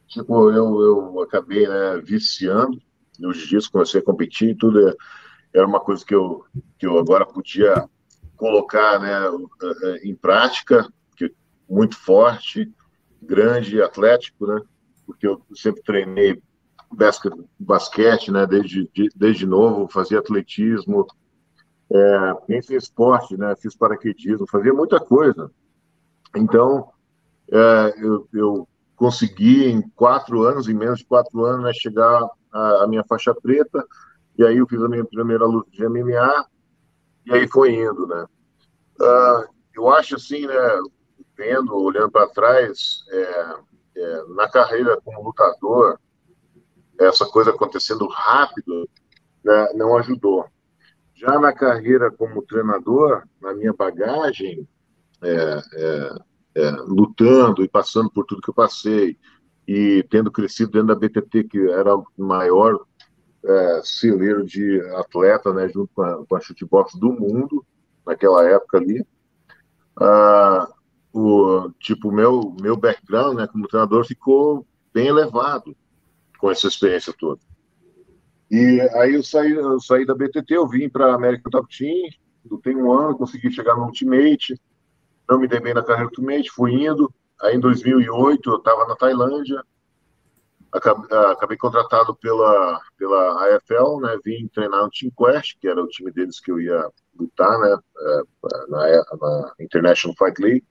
tipo, 0.06 0.50
eu, 0.50 0.82
eu 0.82 1.22
acabei 1.22 1.66
né, 1.66 1.98
viciando 2.04 2.78
no 3.18 3.32
jiu-jitsu, 3.32 3.72
comecei 3.72 4.02
a 4.02 4.04
competir 4.04 4.50
e 4.50 4.54
tudo. 4.54 4.94
Era 5.50 5.66
uma 5.66 5.80
coisa 5.80 6.04
que 6.04 6.14
eu, 6.14 6.44
que 6.78 6.86
eu 6.86 6.98
agora 6.98 7.24
podia 7.24 7.88
colocar 8.36 9.00
né, 9.00 9.18
em 10.02 10.14
prática, 10.14 10.86
muito 11.68 11.96
forte, 11.96 12.72
grande, 13.22 13.80
atlético, 13.82 14.46
né? 14.46 14.60
porque 15.06 15.26
eu 15.26 15.40
sempre 15.54 15.82
treinei 15.82 16.42
basquete, 17.58 18.30
né, 18.30 18.46
desde, 18.46 18.88
desde 19.16 19.46
novo, 19.46 19.88
fazia 19.88 20.18
atletismo, 20.18 21.06
é, 21.90 22.34
pensei 22.46 22.76
esporte, 22.76 23.36
né, 23.36 23.54
fiz 23.56 23.76
paraquedismo, 23.76 24.46
fazia 24.46 24.72
muita 24.72 25.00
coisa. 25.00 25.50
Então, 26.36 26.90
é, 27.50 27.94
eu, 27.98 28.28
eu, 28.32 28.68
consegui 28.96 29.66
em 29.66 29.82
quatro 29.90 30.44
anos, 30.44 30.68
em 30.68 30.74
menos 30.74 31.00
de 31.00 31.04
quatro 31.04 31.44
anos, 31.44 31.64
né, 31.64 31.72
chegar 31.74 32.28
à, 32.52 32.86
minha 32.86 33.04
faixa 33.04 33.34
preta, 33.34 33.84
e 34.38 34.44
aí 34.44 34.58
eu 34.58 34.68
fiz 34.68 34.80
a 34.80 34.88
minha 34.88 35.04
primeira 35.04 35.44
luta 35.44 35.68
de 35.72 35.86
MMA, 35.86 36.46
e 37.26 37.32
aí 37.32 37.48
foi 37.48 37.74
indo, 37.74 38.06
né. 38.06 38.24
Uh, 39.00 39.48
eu 39.74 39.90
acho 39.90 40.14
assim, 40.14 40.46
né, 40.46 40.54
vendo, 41.36 41.74
olhando 41.74 42.10
para 42.10 42.28
trás, 42.28 43.04
é, 43.08 43.56
é, 43.96 44.24
na 44.34 44.48
carreira 44.48 45.00
como 45.04 45.22
lutador, 45.22 45.98
essa 46.98 47.26
coisa 47.26 47.50
acontecendo 47.50 48.06
rápido 48.08 48.88
né, 49.44 49.68
não 49.74 49.96
ajudou. 49.96 50.46
Já 51.14 51.38
na 51.38 51.52
carreira 51.52 52.10
como 52.10 52.42
treinador, 52.42 53.22
na 53.40 53.52
minha 53.54 53.72
bagagem, 53.72 54.66
é, 55.22 55.62
é, 55.74 56.14
é 56.56 56.70
lutando 56.86 57.62
e 57.62 57.68
passando 57.68 58.10
por 58.10 58.24
tudo 58.24 58.42
que 58.42 58.50
eu 58.50 58.54
passei, 58.54 59.16
e 59.66 60.04
tendo 60.10 60.30
crescido 60.30 60.72
dentro 60.72 60.88
da 60.88 60.94
BTT, 60.94 61.44
que 61.44 61.70
era 61.70 61.96
o 61.96 62.06
maior 62.16 62.78
é, 63.44 63.80
celeiro 63.84 64.44
de 64.44 64.80
atleta, 64.96 65.52
né, 65.52 65.68
junto 65.68 65.90
com 65.94 66.02
a, 66.02 66.26
com 66.26 66.36
a 66.36 66.40
do 66.98 67.12
mundo, 67.12 67.64
naquela 68.06 68.44
época 68.48 68.78
ali, 68.78 69.04
ah, 69.96 70.68
o 71.14 71.70
tipo 71.78 72.10
meu 72.10 72.56
meu 72.60 72.76
background 72.76 73.36
né, 73.36 73.46
como 73.46 73.68
treinador 73.68 74.04
ficou 74.04 74.66
bem 74.92 75.06
elevado 75.06 75.76
com 76.38 76.50
essa 76.50 76.66
experiência 76.66 77.14
toda. 77.16 77.40
E 78.50 78.80
aí 78.94 79.14
eu 79.14 79.22
saí, 79.22 79.52
eu 79.52 79.80
saí 79.80 80.04
da 80.04 80.14
BTT, 80.14 80.54
eu 80.54 80.68
vim 80.68 80.88
para 80.88 81.06
a 81.06 81.14
American 81.14 81.50
Top 81.50 81.68
Team, 81.76 82.10
lutei 82.44 82.74
um 82.74 82.92
ano, 82.92 83.16
consegui 83.16 83.50
chegar 83.50 83.76
no 83.76 83.84
Ultimate, 83.84 84.60
não 85.28 85.38
me 85.38 85.46
dei 85.46 85.60
bem 85.60 85.72
na 85.72 85.82
carreira 85.82 86.08
Ultimate, 86.08 86.50
fui 86.50 86.72
indo. 86.84 87.12
Aí 87.40 87.56
em 87.56 87.60
2008 87.60 88.50
eu 88.50 88.56
estava 88.56 88.86
na 88.86 88.96
Tailândia, 88.96 89.62
acabei, 90.72 91.18
acabei, 91.30 91.56
contratado 91.56 92.14
pela, 92.16 92.80
pela 92.98 93.56
AFL, 93.56 94.00
né, 94.00 94.18
vim 94.24 94.48
treinar 94.48 94.82
no 94.82 94.90
Team 94.90 95.12
Quest, 95.16 95.56
que 95.60 95.68
era 95.68 95.82
o 95.82 95.88
time 95.88 96.10
deles 96.10 96.40
que 96.40 96.50
eu 96.50 96.60
ia 96.60 96.88
lutar, 97.18 97.58
né, 97.60 97.76
é, 97.98 98.22
na, 98.68 98.78
na 99.20 99.54
International 99.60 100.16
Fight 100.18 100.40
League. 100.40 100.64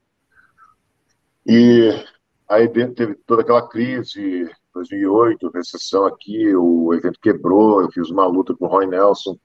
E 1.45 1.89
aí 2.47 2.67
dentro 2.67 2.95
teve 2.95 3.15
toda 3.25 3.41
aquela 3.41 3.67
crise, 3.67 4.49
2008, 4.73 5.51
recessão 5.53 6.05
aqui, 6.05 6.55
o 6.55 6.93
evento 6.93 7.19
quebrou, 7.19 7.81
eu 7.81 7.91
fiz 7.91 8.09
uma 8.09 8.25
luta 8.25 8.55
com 8.55 8.65
o 8.65 8.67
Roy 8.67 8.87
Nelson, 8.87 9.37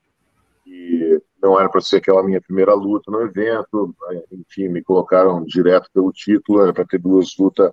e 0.66 1.20
não 1.42 1.59
era 1.59 1.68
para 1.68 1.80
ser 1.80 1.96
aquela 1.96 2.22
minha 2.22 2.40
primeira 2.40 2.74
luta 2.74 3.11
no 3.11 3.22
evento, 3.22 3.94
enfim, 4.30 4.68
me 4.68 4.82
colocaram 4.82 5.44
direto 5.44 5.90
pelo 5.92 6.12
título, 6.12 6.62
era 6.62 6.72
para 6.72 6.86
ter 6.86 6.99
duas 6.99 7.36
lutas 7.38 7.72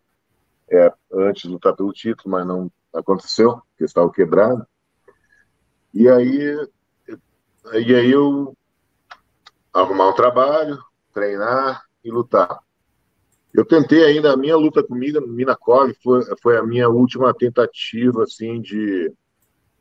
é, 0.71 0.91
antes 1.11 1.43
de 1.43 1.49
lutar 1.49 1.75
pelo 1.75 1.91
título, 1.91 2.31
mas 2.31 2.47
não 2.47 2.71
aconteceu, 2.93 3.61
porque 3.69 3.83
estava 3.83 4.11
quebrado. 4.11 4.65
E 5.93 6.09
aí, 6.09 6.67
e 7.73 7.95
aí 7.95 8.11
eu 8.11 8.55
arrumar 9.73 10.09
um 10.09 10.15
trabalho, 10.15 10.77
treinar 11.13 11.83
e 12.03 12.09
lutar. 12.09 12.59
Eu 13.55 13.63
tentei 13.63 14.03
ainda, 14.03 14.33
a 14.33 14.37
minha 14.37 14.57
luta 14.57 14.83
com 14.83 14.93
Minakov 14.93 15.93
foi, 16.03 16.21
foi 16.41 16.57
a 16.57 16.63
minha 16.63 16.89
última 16.89 17.33
tentativa, 17.33 18.23
assim, 18.23 18.59
de, 18.59 19.13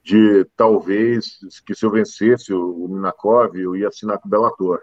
de 0.01 0.45
talvez, 0.57 1.39
que 1.67 1.75
se 1.75 1.85
eu 1.85 1.91
vencesse 1.91 2.53
o, 2.53 2.85
o 2.85 2.89
Minakov, 2.89 3.57
eu 3.57 3.75
ia 3.75 3.89
assinar 3.89 4.21
com 4.21 4.29
o 4.29 4.31
Bellator. 4.31 4.81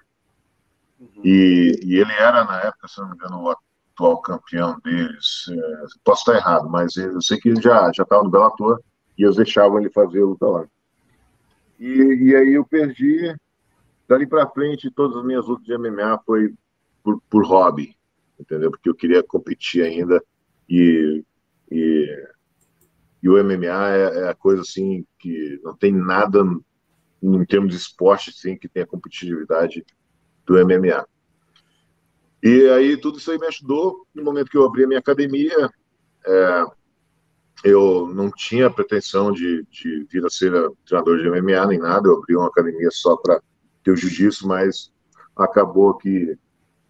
Uhum. 0.99 1.21
E, 1.23 1.79
e 1.83 1.95
ele 1.95 2.11
era, 2.11 2.43
na 2.43 2.59
época, 2.63 2.89
se 2.89 2.99
não 2.99 3.07
me 3.07 3.15
engano, 3.15 3.43
o 3.43 3.49
atual 3.49 4.21
campeão 4.21 4.77
deles. 4.83 5.45
É, 5.49 5.85
posso 6.03 6.23
estar 6.23 6.35
errado, 6.35 6.69
mas 6.69 6.97
eu 6.97 7.21
sei 7.21 7.39
que 7.39 7.47
ele 7.47 7.61
já 7.61 7.89
estava 7.89 8.23
no 8.23 8.29
Bellator 8.29 8.81
e 9.17 9.23
eles 9.23 9.37
deixavam 9.37 9.79
ele 9.79 9.89
fazer 9.89 10.21
a 10.21 10.25
luta 10.25 10.45
lá. 10.47 10.65
E, 11.79 12.29
e 12.29 12.35
aí 12.35 12.53
eu 12.53 12.65
perdi. 12.65 13.33
Dali 14.05 14.27
para 14.27 14.49
frente, 14.49 14.91
todas 14.91 15.15
as 15.15 15.23
minhas 15.23 15.47
lutas 15.47 15.65
de 15.65 15.77
MMA 15.77 16.19
foi 16.25 16.53
por, 17.01 17.21
por 17.29 17.45
hobby 17.45 17.95
entendeu? 18.41 18.71
Porque 18.71 18.89
eu 18.89 18.95
queria 18.95 19.23
competir 19.23 19.83
ainda 19.83 20.21
e, 20.69 21.23
e, 21.71 22.27
e 23.21 23.29
o 23.29 23.43
MMA 23.43 23.89
é, 23.89 24.19
é, 24.19 24.29
a 24.29 24.35
coisa 24.35 24.61
assim 24.61 25.05
que 25.19 25.59
não 25.63 25.75
tem 25.75 25.91
nada 25.91 26.43
em 27.21 27.45
termos 27.45 27.71
de 27.71 27.77
esporte 27.77 28.31
assim 28.31 28.57
que 28.57 28.67
tenha 28.67 28.87
competitividade 28.87 29.85
do 30.45 30.55
MMA. 30.65 31.05
E 32.43 32.67
aí 32.69 32.97
tudo 32.97 33.19
isso 33.19 33.31
aí 33.31 33.37
me 33.37 33.47
ajudou 33.47 34.07
no 34.13 34.23
momento 34.23 34.49
que 34.49 34.57
eu 34.57 34.65
abri 34.65 34.83
a 34.83 34.87
minha 34.87 34.99
academia. 34.99 35.69
É, 36.25 36.65
eu 37.63 38.07
não 38.07 38.31
tinha 38.31 38.71
pretensão 38.71 39.31
de, 39.31 39.63
de 39.69 40.07
vir 40.09 40.25
a 40.25 40.29
ser 40.29 40.51
treinador 40.85 41.19
de 41.19 41.29
MMA 41.29 41.67
nem 41.67 41.79
nada. 41.79 42.07
Eu 42.07 42.17
abri 42.17 42.35
uma 42.35 42.47
academia 42.47 42.89
só 42.91 43.15
para 43.15 43.39
ter 43.83 43.91
o 43.91 43.95
jiu-jitsu, 43.95 44.47
mas 44.47 44.91
acabou 45.35 45.95
que 45.95 46.35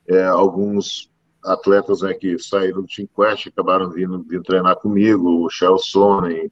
é, 0.08 0.24
alguns 0.24 1.11
atletas 1.44 2.02
né, 2.02 2.14
que 2.14 2.38
saíram 2.38 2.82
do 2.82 2.88
Team 2.88 3.08
Quest 3.16 3.48
acabaram 3.48 3.90
vindo, 3.90 4.24
vindo 4.24 4.44
treinar 4.44 4.76
comigo, 4.78 5.46
o 5.46 5.50
Shell 5.50 5.78
Sonnen, 5.78 6.52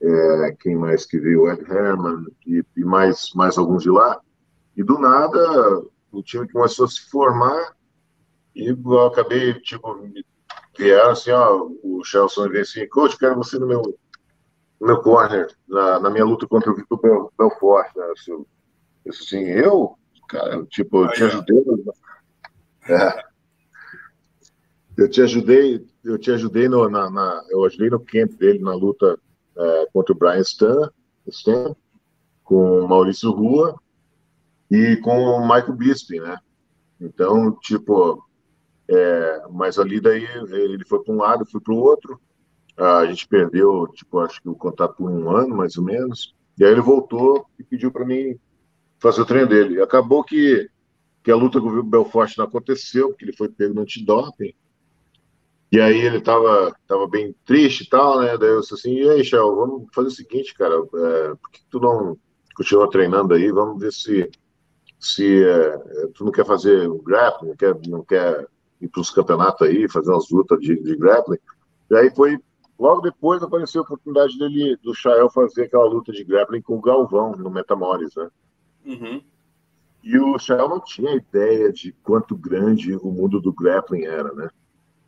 é, 0.00 0.56
quem 0.60 0.76
mais 0.76 1.06
que 1.06 1.18
veio, 1.18 1.42
o 1.42 1.50
Ed 1.50 1.62
Herman 1.70 2.26
e, 2.46 2.62
e, 2.76 2.84
mais, 2.84 3.32
mais 3.34 3.56
alguns 3.56 3.82
de 3.82 3.90
lá. 3.90 4.20
E 4.76 4.82
do 4.82 4.98
nada 4.98 5.84
o 6.12 6.22
time 6.22 6.48
começou 6.48 6.86
a 6.86 6.88
se 6.88 7.08
formar 7.10 7.74
E 8.54 8.68
eu 8.68 9.06
acabei, 9.06 9.54
tipo, 9.60 9.98
vieram 10.76 11.10
assim, 11.10 11.30
ó, 11.30 11.68
o 11.82 12.04
Chelsea 12.04 12.48
veio 12.48 12.62
assim, 12.62 12.88
coach, 12.88 13.18
quero 13.18 13.36
você 13.36 13.58
no 13.58 13.66
meu, 13.66 13.82
no 14.80 14.86
meu 14.86 15.00
corner, 15.00 15.48
na, 15.68 16.00
na 16.00 16.10
minha 16.10 16.24
luta 16.24 16.46
contra 16.46 16.70
o 16.70 16.74
Vitor 16.74 17.00
Bel, 17.00 17.32
Belfort, 17.38 17.94
né? 17.96 18.04
Assim, 18.12 18.32
eu, 18.32 18.46
assim, 19.08 19.44
eu, 19.44 19.98
cara, 20.28 20.64
tipo, 20.66 21.04
eu 21.04 21.12
te 21.12 21.24
ajudei. 21.24 21.64
É, 22.88 23.24
eu 24.96 25.08
te 25.08 25.20
ajudei, 25.22 25.84
eu 26.04 26.18
te 26.18 26.30
ajudei 26.30 26.68
no, 26.68 26.88
na, 26.88 27.10
na, 27.10 27.44
eu 27.50 27.64
ajudei 27.64 27.90
no 27.90 28.00
camp 28.00 28.32
dele 28.32 28.60
na 28.60 28.74
luta 28.74 29.18
é, 29.56 29.88
contra 29.92 30.12
o 30.12 30.18
Brian 30.18 30.40
Stan, 30.40 30.90
Stan, 31.28 31.74
com 32.42 32.80
o 32.80 32.88
Maurício 32.88 33.30
Rua 33.30 33.80
e 34.70 34.96
com 34.96 35.16
o 35.16 35.40
Michael 35.42 35.72
Bisping, 35.72 36.20
né? 36.20 36.38
Então, 37.00 37.52
tipo, 37.60 38.24
é, 38.88 39.42
mas 39.50 39.78
ali 39.78 40.00
daí 40.00 40.24
ele 40.50 40.84
foi 40.84 41.02
para 41.02 41.14
um 41.14 41.18
lado, 41.18 41.46
foi 41.46 41.60
para 41.60 41.74
o 41.74 41.78
outro. 41.78 42.20
A 42.76 43.06
gente 43.06 43.26
perdeu, 43.28 43.86
tipo, 43.94 44.18
acho 44.18 44.42
que 44.42 44.48
o 44.48 44.54
contato 44.54 44.96
por 44.96 45.10
um 45.10 45.30
ano, 45.30 45.56
mais 45.56 45.76
ou 45.76 45.84
menos. 45.84 46.34
E 46.58 46.64
aí 46.64 46.72
ele 46.72 46.80
voltou 46.80 47.46
e 47.58 47.64
pediu 47.64 47.90
para 47.90 48.04
mim 48.04 48.36
fazer 48.98 49.20
o 49.20 49.26
treino 49.26 49.48
dele. 49.48 49.80
Acabou 49.80 50.24
que, 50.24 50.68
que 51.22 51.30
a 51.30 51.36
luta 51.36 51.60
com 51.60 51.68
o 51.68 51.82
Belfort 51.82 52.36
não 52.36 52.44
aconteceu, 52.44 53.08
porque 53.08 53.24
ele 53.24 53.36
foi 53.36 53.48
pego 53.48 53.74
no 53.74 53.82
antidoping. 53.82 54.54
E 55.74 55.80
aí 55.80 56.02
ele 56.02 56.20
tava, 56.20 56.72
tava 56.86 57.08
bem 57.08 57.34
triste 57.44 57.80
e 57.80 57.88
tal, 57.88 58.20
né? 58.20 58.38
Daí 58.38 58.48
eu 58.48 58.60
disse 58.60 58.74
assim, 58.74 58.92
e 58.92 59.10
aí, 59.10 59.24
Shell, 59.24 59.56
vamos 59.56 59.88
fazer 59.92 60.06
o 60.06 60.12
seguinte, 60.12 60.54
cara, 60.54 60.76
é, 60.76 61.34
por 61.34 61.50
que 61.50 61.62
tu 61.68 61.80
não 61.80 62.16
continua 62.56 62.88
treinando 62.88 63.34
aí? 63.34 63.50
Vamos 63.50 63.80
ver 63.80 63.92
se, 63.92 64.30
se 65.00 65.42
é, 65.44 65.76
tu 66.14 66.24
não 66.24 66.30
quer 66.30 66.46
fazer 66.46 66.88
o 66.88 67.02
grappling, 67.02 67.48
não 67.48 67.56
quer, 67.56 67.76
não 67.88 68.04
quer 68.04 68.46
ir 68.80 68.86
para 68.86 69.00
os 69.00 69.10
campeonatos 69.10 69.66
aí, 69.66 69.88
fazer 69.88 70.12
umas 70.12 70.30
lutas 70.30 70.60
de, 70.60 70.80
de 70.80 70.94
grappling. 70.94 71.38
E 71.90 71.96
aí 71.96 72.14
foi, 72.14 72.38
logo 72.78 73.00
depois 73.00 73.42
apareceu 73.42 73.80
a 73.80 73.84
oportunidade 73.84 74.38
dele, 74.38 74.76
do 74.80 74.94
Chael 74.94 75.28
fazer 75.28 75.64
aquela 75.64 75.86
luta 75.86 76.12
de 76.12 76.22
grappling 76.22 76.62
com 76.62 76.76
o 76.76 76.80
Galvão, 76.80 77.32
no 77.32 77.50
Metamores, 77.50 78.14
né? 78.14 78.30
Uhum. 78.86 79.20
E 80.04 80.20
o 80.20 80.38
Chael 80.38 80.68
não 80.68 80.78
tinha 80.78 81.16
ideia 81.16 81.72
de 81.72 81.90
quanto 82.04 82.36
grande 82.36 82.94
o 82.94 83.10
mundo 83.10 83.40
do 83.40 83.52
grappling 83.52 84.04
era, 84.04 84.32
né? 84.34 84.48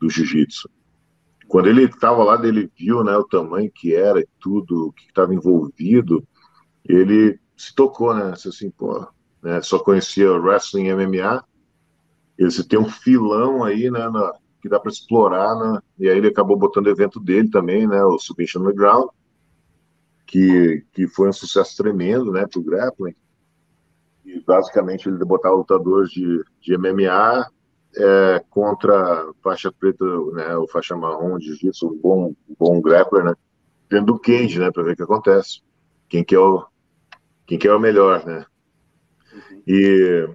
Do 0.00 0.08
jiu-jitsu. 0.10 0.68
Quando 1.48 1.68
ele 1.68 1.84
estava 1.84 2.24
lá, 2.24 2.46
ele 2.46 2.70
viu 2.76 3.04
né, 3.04 3.16
o 3.16 3.24
tamanho 3.24 3.70
que 3.72 3.94
era 3.94 4.20
e 4.20 4.28
tudo, 4.40 4.88
o 4.88 4.92
que 4.92 5.06
estava 5.06 5.32
envolvido, 5.32 6.26
ele 6.84 7.38
se 7.56 7.74
tocou, 7.74 8.14
né? 8.14 8.32
Assim, 8.32 8.70
pô, 8.70 9.06
né, 9.42 9.62
só 9.62 9.78
conhecia 9.78 10.32
wrestling 10.32 10.92
MMA, 10.92 11.44
ele 12.36 12.64
tem 12.64 12.78
um 12.78 12.88
filão 12.88 13.64
aí, 13.64 13.90
né, 13.90 14.08
na, 14.08 14.34
que 14.60 14.68
dá 14.68 14.78
para 14.78 14.90
explorar, 14.90 15.54
né? 15.54 15.80
E 15.98 16.08
aí 16.08 16.18
ele 16.18 16.28
acabou 16.28 16.56
botando 16.56 16.86
o 16.86 16.90
evento 16.90 17.20
dele 17.20 17.48
também, 17.48 17.86
né, 17.86 18.02
o 18.04 18.18
Submission 18.18 18.62
on 18.62 18.66
the 18.66 18.72
Ground, 18.72 19.08
que, 20.26 20.84
que 20.92 21.06
foi 21.06 21.28
um 21.28 21.32
sucesso 21.32 21.76
tremendo, 21.76 22.32
né, 22.32 22.46
pro 22.46 22.62
grappling. 22.62 23.14
E 24.24 24.40
basicamente 24.40 25.08
ele 25.08 25.24
botava 25.24 25.54
lutadores 25.54 26.10
de, 26.10 26.44
de 26.60 26.76
MMA 26.76 27.46
é, 27.96 28.44
contra 28.50 29.32
faixa 29.42 29.72
preta, 29.72 30.04
né, 30.32 30.56
o 30.56 30.68
faixa 30.68 30.96
marrom 30.96 31.38
de 31.38 31.46
jiu-jitsu, 31.46 31.88
um 31.88 31.96
bom, 31.96 32.34
bom 32.58 32.80
grappler, 32.80 33.24
né, 33.24 33.34
dentro 33.88 34.06
do 34.06 34.18
cage, 34.18 34.58
né, 34.58 34.70
para 34.70 34.82
ver 34.82 34.92
o 34.92 34.96
que 34.96 35.02
acontece. 35.02 35.62
Quem 36.08 36.22
que 36.22 36.34
é 36.34 36.38
o, 36.38 36.64
quem 37.46 37.58
que 37.58 37.66
é 37.66 37.74
o 37.74 37.80
melhor, 37.80 38.24
né. 38.24 38.44
Uhum. 39.32 39.62
E, 39.66 40.28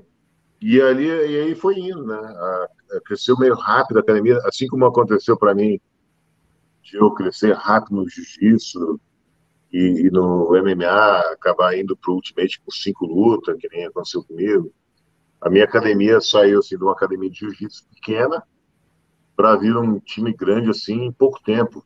e 0.62 0.82
ali, 0.82 1.07
e 1.07 1.39
aí 1.41 1.55
foi 1.55 1.80
indo, 1.80 2.05
né, 2.05 2.16
a, 2.16 2.68
a 2.97 3.01
cresceu 3.05 3.38
meio 3.38 3.55
rápido 3.55 3.97
a 3.97 4.01
academia, 4.01 4.38
assim 4.45 4.68
como 4.68 4.86
aconteceu 4.86 5.38
para 5.38 5.53
mim, 5.53 5.80
de 6.84 6.97
eu 6.97 7.12
crescer 7.12 7.53
rápido 7.53 7.97
no 7.97 8.09
jiu-jitsu, 8.09 8.99
e, 9.72 10.07
e, 10.07 10.12
no 10.12 10.49
MMA 10.49 11.20
acabar 11.32 11.78
indo 11.78 11.95
para 11.95 12.12
o 12.12 12.16
Ultimate 12.16 12.59
com 12.59 12.72
cinco 12.72 13.05
lutas, 13.05 13.55
que 13.57 13.70
nem 13.70 13.86
aconteceu 13.86 14.22
comigo. 14.24 14.74
A 15.41 15.49
minha 15.49 15.65
academia 15.65 16.21
saiu 16.21 16.59
assim, 16.59 16.77
de 16.77 16.83
uma 16.83 16.93
academia 16.93 17.29
de 17.29 17.39
jiu-jitsu 17.39 17.83
pequena 17.95 18.43
para 19.35 19.55
vir 19.55 19.75
um 19.75 19.99
time 19.99 20.31
grande 20.33 20.69
assim 20.69 21.05
em 21.05 21.11
pouco 21.11 21.41
tempo. 21.41 21.83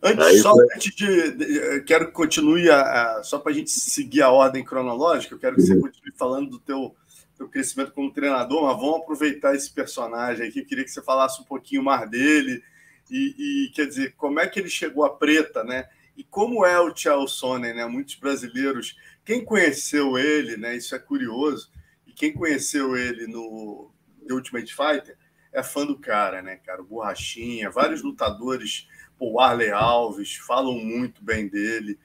Antes, 0.00 0.24
Aí, 0.24 0.38
só 0.38 0.52
foi... 0.52 0.66
antes 0.72 0.94
de, 0.94 1.30
de, 1.32 1.80
Quero 1.82 2.06
que 2.06 2.12
continue, 2.12 2.70
a, 2.70 3.16
a 3.16 3.22
só 3.24 3.40
para 3.40 3.50
a 3.50 3.54
gente 3.54 3.70
seguir 3.70 4.22
a 4.22 4.30
ordem 4.30 4.64
cronológica, 4.64 5.34
eu 5.34 5.38
quero 5.38 5.56
que 5.56 5.62
uhum. 5.62 5.66
você 5.66 5.80
continue 5.80 6.12
falando 6.16 6.50
do 6.50 6.60
teu, 6.60 6.94
teu 7.36 7.48
crescimento 7.48 7.90
como 7.90 8.12
treinador, 8.12 8.62
mas 8.62 8.76
vamos 8.76 9.00
aproveitar 9.00 9.56
esse 9.56 9.70
personagem 9.70 10.46
aqui. 10.46 10.60
Eu 10.60 10.66
queria 10.66 10.84
que 10.84 10.90
você 10.90 11.02
falasse 11.02 11.40
um 11.40 11.44
pouquinho 11.44 11.82
mais 11.82 12.08
dele 12.08 12.62
e, 13.10 13.66
e 13.66 13.70
quer 13.74 13.86
dizer, 13.86 14.14
como 14.16 14.38
é 14.38 14.46
que 14.46 14.60
ele 14.60 14.70
chegou 14.70 15.04
a 15.04 15.10
preta, 15.10 15.64
né? 15.64 15.88
E 16.16 16.22
como 16.22 16.64
é 16.64 16.78
o 16.78 16.92
Tchau 16.92 17.26
Sonnen, 17.26 17.74
né? 17.74 17.84
Muitos 17.86 18.14
brasileiros, 18.14 18.96
quem 19.24 19.44
conheceu 19.44 20.16
ele, 20.16 20.56
né? 20.56 20.76
Isso 20.76 20.94
é 20.94 20.98
curioso 21.00 21.68
quem 22.16 22.32
conheceu 22.32 22.96
ele 22.96 23.26
no 23.26 23.92
The 24.26 24.34
Ultimate 24.34 24.74
Fighter 24.74 25.16
é 25.52 25.62
fã 25.62 25.86
do 25.86 25.98
cara, 25.98 26.42
né, 26.42 26.56
cara? 26.56 26.82
O 26.82 26.86
Borrachinha, 26.86 27.70
vários 27.70 28.02
lutadores, 28.02 28.88
o 29.18 29.38
Arley 29.38 29.70
Alves, 29.70 30.36
falam 30.36 30.74
muito 30.74 31.22
bem 31.22 31.46
dele 31.46 31.98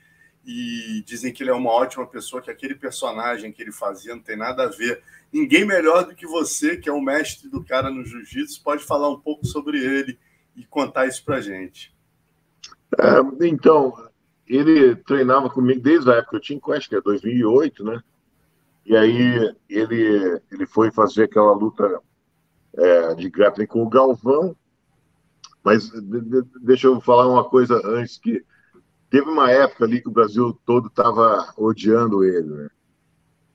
e 0.46 1.04
dizem 1.06 1.32
que 1.32 1.44
ele 1.44 1.50
é 1.50 1.54
uma 1.54 1.72
ótima 1.72 2.06
pessoa, 2.06 2.42
que 2.42 2.52
aquele 2.52 2.76
personagem 2.76 3.52
que 3.52 3.62
ele 3.62 3.72
fazia 3.72 4.14
não 4.14 4.22
tem 4.22 4.36
nada 4.36 4.64
a 4.64 4.70
ver. 4.70 5.02
Ninguém 5.32 5.66
melhor 5.66 6.06
do 6.06 6.16
que 6.16 6.28
você, 6.28 6.78
que 6.78 6.90
é 6.90 6.92
o 6.92 7.02
mestre 7.02 7.50
do 7.50 7.64
cara 7.64 7.90
no 7.90 8.06
jiu-jitsu, 8.06 8.62
pode 8.64 8.84
falar 8.84 9.10
um 9.10 9.20
pouco 9.20 9.46
sobre 9.46 9.80
ele 9.80 10.20
e 10.56 10.66
contar 10.66 11.08
isso 11.08 11.24
pra 11.24 11.40
gente. 11.40 11.96
É, 13.00 13.46
então, 13.46 13.94
ele 14.48 14.96
treinava 14.96 15.50
comigo 15.50 15.80
desde 15.80 16.12
a 16.12 16.16
época, 16.16 16.38
eu 16.38 16.42
tinha, 16.42 16.60
acho 16.76 16.90
que 16.90 16.96
é 16.96 17.02
2008, 17.02 17.84
né? 17.84 18.04
E 18.86 18.96
aí 18.96 19.56
ele, 19.70 20.42
ele 20.52 20.66
foi 20.66 20.92
fazer 20.92 21.24
aquela 21.24 21.54
luta 21.54 22.02
é, 22.74 23.16
de 23.16 23.30
grappling 23.30 23.68
com 23.68 23.84
o 23.84 23.90
Galvão. 23.90 24.56
Mas 25.64 25.90
de, 25.90 26.22
de, 26.22 26.44
deixa 26.62 26.88
eu 26.88 27.00
falar 27.00 27.28
uma 27.28 27.48
coisa 27.48 27.80
antes 27.86 28.18
que 28.18 28.44
teve 29.10 29.30
uma 29.30 29.52
época 29.52 29.86
ali 29.86 30.02
que 30.02 30.10
o 30.10 30.14
Brasil 30.14 30.58
todo 30.66 30.88
estava 30.88 31.54
odiando 31.58 32.24
ele, 32.24 32.48
né? 32.48 32.70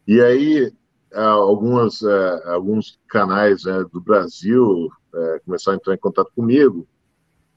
E 0.07 0.21
aí 0.21 0.73
algumas 1.13 2.03
é, 2.03 2.51
alguns 2.51 3.01
canais 3.09 3.65
né, 3.65 3.85
do 3.91 4.01
Brasil 4.01 4.89
é, 5.15 5.41
começaram 5.41 5.77
a 5.77 5.81
entrar 5.81 5.95
em 5.95 5.99
contato 5.99 6.31
comigo 6.35 6.87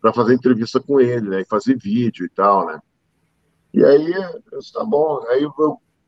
para 0.01 0.13
fazer 0.13 0.33
entrevista 0.33 0.79
com 0.79 0.99
ele, 0.99 1.29
né? 1.29 1.41
E 1.41 1.45
fazer 1.45 1.77
vídeo 1.77 2.25
e 2.25 2.29
tal, 2.29 2.65
né? 2.65 2.81
E 3.73 3.83
aí, 3.83 4.11
eu 4.51 4.59
disse, 4.59 4.73
tá 4.73 4.83
bom. 4.83 5.23
Aí 5.27 5.43
eu 5.43 5.51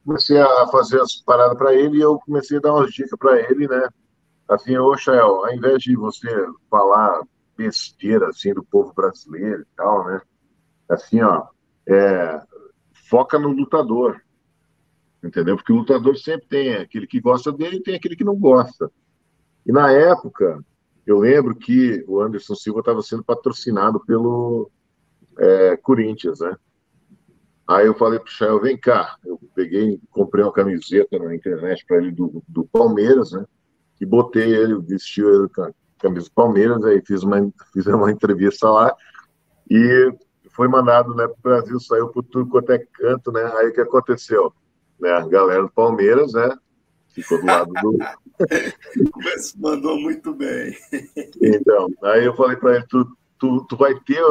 comecei 0.06 0.39
a 0.39 0.68
fazer 0.68 0.99
as 1.02 1.16
paradas 1.22 1.58
para 1.58 1.74
ele 1.74 1.97
e 1.97 2.02
eu 2.02 2.20
comecei 2.20 2.58
a 2.58 2.62
dar 2.62 2.74
umas 2.74 2.91
dicas 2.91 3.18
para 3.18 3.39
ele, 3.49 3.68
né? 3.68 3.89
Assim, 4.47 4.78
ô 4.78 4.95
Chael, 4.97 5.45
ao 5.45 5.54
invés 5.54 5.82
de 5.82 5.95
você 5.95 6.30
falar 6.70 7.22
besteira 7.56 8.30
assim 8.30 8.54
do 8.54 8.64
povo 8.64 8.93
brasileiro 8.93 9.62
e 9.62 9.76
tal, 9.76 10.06
né? 10.06 10.22
Assim, 10.89 11.22
ó, 11.22 11.47
é, 11.88 12.41
foca 13.10 13.38
no 13.38 13.49
lutador, 13.49 14.22
entendeu? 15.24 15.56
Porque 15.56 15.72
o 15.72 15.78
lutador 15.78 16.18
sempre 16.18 16.47
tem 16.47 16.76
aquele 16.76 17.08
que 17.08 17.22
gosta 17.22 17.52
dele 17.52 17.78
e 17.78 17.84
tem 17.84 17.95
aquele 17.95 18.16
que 18.16 18.24
não 18.24 18.36
gosta. 18.36 18.91
E 19.66 19.72
na 19.72 19.91
época, 19.91 20.64
eu 21.06 21.20
lembro 21.20 21.56
que 21.56 22.04
o 22.08 22.20
Anderson 22.20 22.56
Silva 22.56 22.80
estava 22.80 23.02
sendo 23.02 23.24
patrocinado 23.24 23.99
pelo 23.99 24.70
é, 25.38 25.78
Corinthians, 25.78 26.39
né? 26.39 26.56
Aí 27.68 27.86
eu 27.86 27.93
falei 27.93 28.20
para 28.20 28.28
o 28.28 28.32
Chael, 28.32 28.59
vem 28.59 28.78
cá. 28.78 29.16
Eu 29.24 29.39
peguei, 29.55 29.99
comprei 30.09 30.43
uma 30.43 30.51
camiseta 30.51 31.18
na 31.20 31.36
internet 31.36 31.86
para 31.86 31.97
ele 31.97 32.12
do, 32.12 32.43
do 32.47 32.66
Palmeiras, 32.66 33.32
né? 33.32 33.45
E 33.99 34.05
botei 34.05 34.53
ele, 34.53 34.80
vestiu 34.82 35.34
ele 35.34 35.49
com 35.49 35.64
a 35.64 35.72
camisa 35.99 36.28
do 36.28 36.34
Palmeiras, 36.34 36.84
aí 36.84 37.01
fiz 37.05 37.24
uma, 37.24 37.38
fiz 37.72 37.86
uma 37.86 38.12
entrevista 38.12 38.70
lá 38.70 38.95
e 39.70 40.14
foi 40.51 40.68
mandado 40.68 41.16
né, 41.16 41.28
para 41.28 41.38
o 41.38 41.41
Brasil, 41.41 41.80
saiu 41.80 42.09
por 42.09 42.24
tudo 42.24 42.49
quanto 42.49 42.72
é 42.72 42.80
canto, 42.80 43.32
né? 43.32 43.43
Aí 43.57 43.70
o 43.70 43.74
que 43.74 43.82
aconteceu? 43.82 44.53
Né, 44.99 45.09
a 45.12 45.26
galera 45.28 45.64
do 45.64 45.72
Palmeiras, 45.72 46.34
né? 46.34 46.55
Ficou 47.09 47.39
do 47.39 47.45
lado 47.45 47.72
do. 47.82 47.97
Mandou 49.57 49.99
muito 49.99 50.34
bem. 50.34 50.76
Então, 51.41 51.88
aí 52.03 52.26
eu 52.26 52.36
falei 52.36 52.57
para 52.57 52.76
ele, 52.76 52.86
tu, 52.88 53.05
tu, 53.42 53.66
tu 53.66 53.76
vai 53.76 54.00
ter 54.02 54.22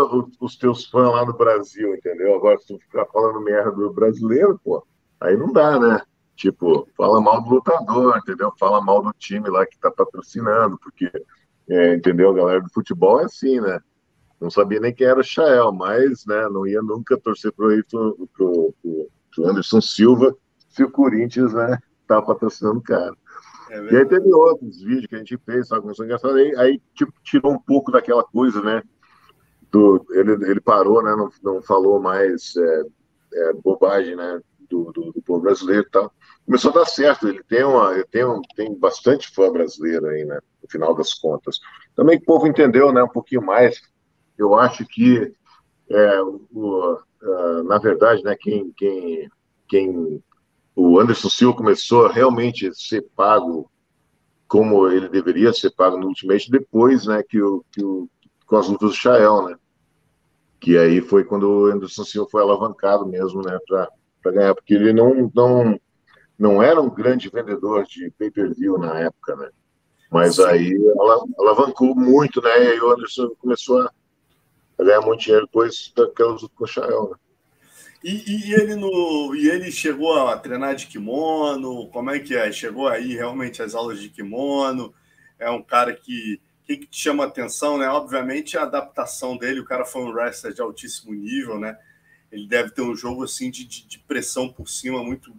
os 0.40 0.56
teus 0.56 0.86
fãs 0.86 1.12
lá 1.12 1.26
no 1.26 1.36
Brasil, 1.36 1.92
entendeu? 1.96 2.36
Agora, 2.36 2.56
se 2.58 2.68
tu 2.68 2.78
ficar 2.78 3.04
falando 3.06 3.40
merda 3.40 3.72
do 3.72 3.92
brasileiro, 3.92 4.58
pô, 4.62 4.86
aí 5.20 5.36
não 5.36 5.52
dá, 5.52 5.80
né? 5.80 6.00
Tipo, 6.36 6.88
fala 6.96 7.20
mal 7.20 7.42
do 7.42 7.50
lutador, 7.50 8.16
entendeu? 8.16 8.52
Fala 8.56 8.80
mal 8.80 9.02
do 9.02 9.12
time 9.18 9.50
lá 9.50 9.66
que 9.66 9.76
tá 9.80 9.90
patrocinando, 9.90 10.78
porque, 10.78 11.10
é, 11.68 11.94
entendeu? 11.94 12.30
A 12.30 12.34
galera 12.34 12.60
do 12.60 12.72
futebol 12.72 13.20
é 13.20 13.24
assim, 13.24 13.60
né? 13.60 13.80
Não 14.40 14.48
sabia 14.48 14.78
nem 14.78 14.94
quem 14.94 15.08
era 15.08 15.18
o 15.18 15.24
Chael, 15.24 15.72
mas, 15.72 16.24
né, 16.24 16.48
não 16.48 16.64
ia 16.64 16.80
nunca 16.80 17.18
torcer 17.18 17.52
pro, 17.52 17.68
pro, 17.90 18.28
pro, 18.32 18.74
pro 19.34 19.46
Anderson 19.48 19.80
Silva 19.80 20.34
se 20.68 20.84
o 20.84 20.90
Corinthians, 20.90 21.52
né, 21.52 21.78
tava 22.06 22.24
patrocinando 22.24 22.78
o 22.78 22.82
cara. 22.82 23.14
É 23.70 23.92
e 23.92 23.96
aí 23.96 24.06
teve 24.06 24.32
outros 24.32 24.80
vídeos 24.82 25.06
que 25.06 25.16
a 25.16 25.18
gente 25.18 25.36
fez, 25.44 25.66
sabe, 25.66 25.82
começou 25.82 26.04
engraçado, 26.04 26.36
aí, 26.36 26.56
aí 26.56 26.82
tipo, 26.94 27.12
tirou 27.24 27.52
um 27.52 27.58
pouco 27.58 27.90
daquela 27.90 28.22
coisa, 28.22 28.62
né? 28.62 28.82
Do, 29.70 30.04
ele, 30.10 30.32
ele 30.50 30.60
parou, 30.60 31.02
né? 31.02 31.14
Não, 31.16 31.30
não 31.42 31.62
falou 31.62 32.00
mais 32.00 32.56
é, 32.56 32.82
é, 33.34 33.52
bobagem, 33.54 34.16
né? 34.16 34.40
Do, 34.68 34.92
do, 34.92 35.12
do, 35.12 35.22
povo 35.22 35.40
brasileiro 35.40 35.84
e 35.86 35.90
tal. 35.90 36.12
Começou 36.46 36.70
a 36.70 36.74
dar 36.74 36.84
certo, 36.86 37.28
ele 37.28 37.42
tem, 37.42 37.64
uma, 37.64 37.92
ele 37.92 38.04
tem, 38.04 38.24
um, 38.24 38.40
tem 38.54 38.72
bastante 38.74 39.28
fã 39.34 39.50
brasileiro 39.50 40.06
aí, 40.06 40.24
né? 40.24 40.38
No 40.62 40.68
final 40.70 40.94
das 40.94 41.14
contas. 41.14 41.58
Também 41.94 42.18
o 42.18 42.24
povo 42.24 42.46
entendeu, 42.46 42.92
né? 42.92 43.02
Um 43.02 43.08
pouquinho 43.08 43.42
mais. 43.42 43.80
Eu 44.38 44.54
acho 44.54 44.86
que, 44.86 45.32
é, 45.88 46.22
o, 46.22 46.98
uh, 47.22 47.62
na 47.64 47.78
verdade, 47.78 48.22
né? 48.22 48.36
Quem, 48.38 48.72
quem, 48.76 49.28
quem 49.68 50.22
o 50.74 50.98
Anderson 50.98 51.28
Silva 51.28 51.58
começou 51.58 52.06
a 52.06 52.12
realmente 52.12 52.72
ser 52.74 53.02
pago 53.14 53.70
como 54.50 54.88
ele 54.88 55.08
deveria 55.08 55.52
ser 55.52 55.70
pago 55.70 55.96
no 55.96 56.08
Ultimate 56.08 56.50
depois, 56.50 57.06
né, 57.06 57.22
que 57.22 57.40
o, 57.40 57.64
que 57.70 57.84
o 57.84 58.08
com 58.50 58.56
as 58.56 58.68
lutas 58.68 58.90
do 58.90 58.96
Chael, 58.96 59.48
né? 59.48 59.56
Que 60.58 60.76
aí 60.76 61.00
foi 61.00 61.24
quando 61.24 61.44
o 61.48 61.66
Anderson 61.66 62.04
Silva 62.04 62.28
foi 62.28 62.42
alavancado 62.42 63.06
mesmo, 63.06 63.42
né, 63.42 63.56
para 63.66 64.32
ganhar, 64.32 64.54
porque 64.56 64.74
ele 64.74 64.92
não, 64.92 65.30
não, 65.32 65.80
não 66.36 66.60
era 66.60 66.80
um 66.80 66.90
grande 66.90 67.30
vendedor 67.30 67.84
de 67.84 68.10
pay-per-view 68.18 68.76
na 68.76 68.98
época, 68.98 69.36
né? 69.36 69.50
Mas 70.10 70.34
Sim. 70.34 70.44
aí 70.46 70.76
alavancou 71.38 71.94
muito, 71.94 72.42
né? 72.42 72.64
E 72.64 72.66
aí 72.72 72.80
o 72.80 72.90
Anderson 72.90 73.30
começou 73.38 73.82
a 73.82 74.84
ganhar 74.84 75.00
muito 75.00 75.20
dinheiro 75.20 75.46
depois 75.46 75.92
daquelas 75.96 76.42
lutas 76.42 76.56
com 76.56 76.64
o 76.64 76.66
Chael, 76.66 77.10
né? 77.10 77.16
E, 78.02 78.48
e, 78.48 78.54
ele 78.54 78.74
no, 78.74 79.34
e 79.36 79.48
ele 79.48 79.70
chegou 79.70 80.26
a 80.26 80.36
treinar 80.36 80.74
de 80.74 80.88
kimono? 80.88 81.88
Como 81.90 82.10
é 82.10 82.18
que 82.18 82.34
é? 82.34 82.50
Chegou 82.50 82.88
aí 82.88 83.14
realmente 83.14 83.62
às 83.62 83.74
aulas 83.74 84.00
de 84.00 84.08
kimono? 84.08 84.92
É 85.38 85.50
um 85.50 85.62
cara 85.62 85.94
que, 85.94 86.40
que, 86.70 86.76
que 86.76 86.86
te 86.86 86.98
chama 87.02 87.24
atenção, 87.24 87.78
né? 87.78 87.88
Obviamente 87.88 88.56
a 88.56 88.62
adaptação 88.62 89.36
dele, 89.36 89.60
o 89.60 89.64
cara 89.64 89.84
foi 89.84 90.02
um 90.02 90.12
wrestler 90.12 90.52
de 90.52 90.60
altíssimo 90.60 91.12
nível, 91.12 91.58
né? 91.58 91.76
Ele 92.30 92.46
deve 92.46 92.70
ter 92.70 92.82
um 92.82 92.94
jogo 92.94 93.24
assim 93.24 93.50
de, 93.50 93.64
de, 93.64 93.86
de 93.88 93.98
pressão 93.98 94.48
por 94.52 94.68
cima 94.68 95.02
muito, 95.02 95.34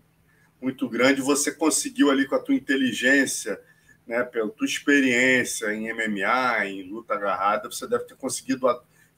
muito 0.61 0.89
grande. 0.89 1.21
Você 1.21 1.51
conseguiu 1.53 2.11
ali 2.11 2.27
com 2.27 2.36
a 2.36 2.39
tua 2.39 2.55
inteligência, 2.55 3.61
né? 4.05 4.23
Pela 4.23 4.49
tua 4.49 4.65
experiência 4.65 5.73
em 5.73 5.93
MMA, 5.93 6.65
em 6.65 6.89
luta 6.89 7.13
agarrada, 7.13 7.71
você 7.71 7.88
deve 7.88 8.03
ter 8.03 8.15
conseguido 8.15 8.67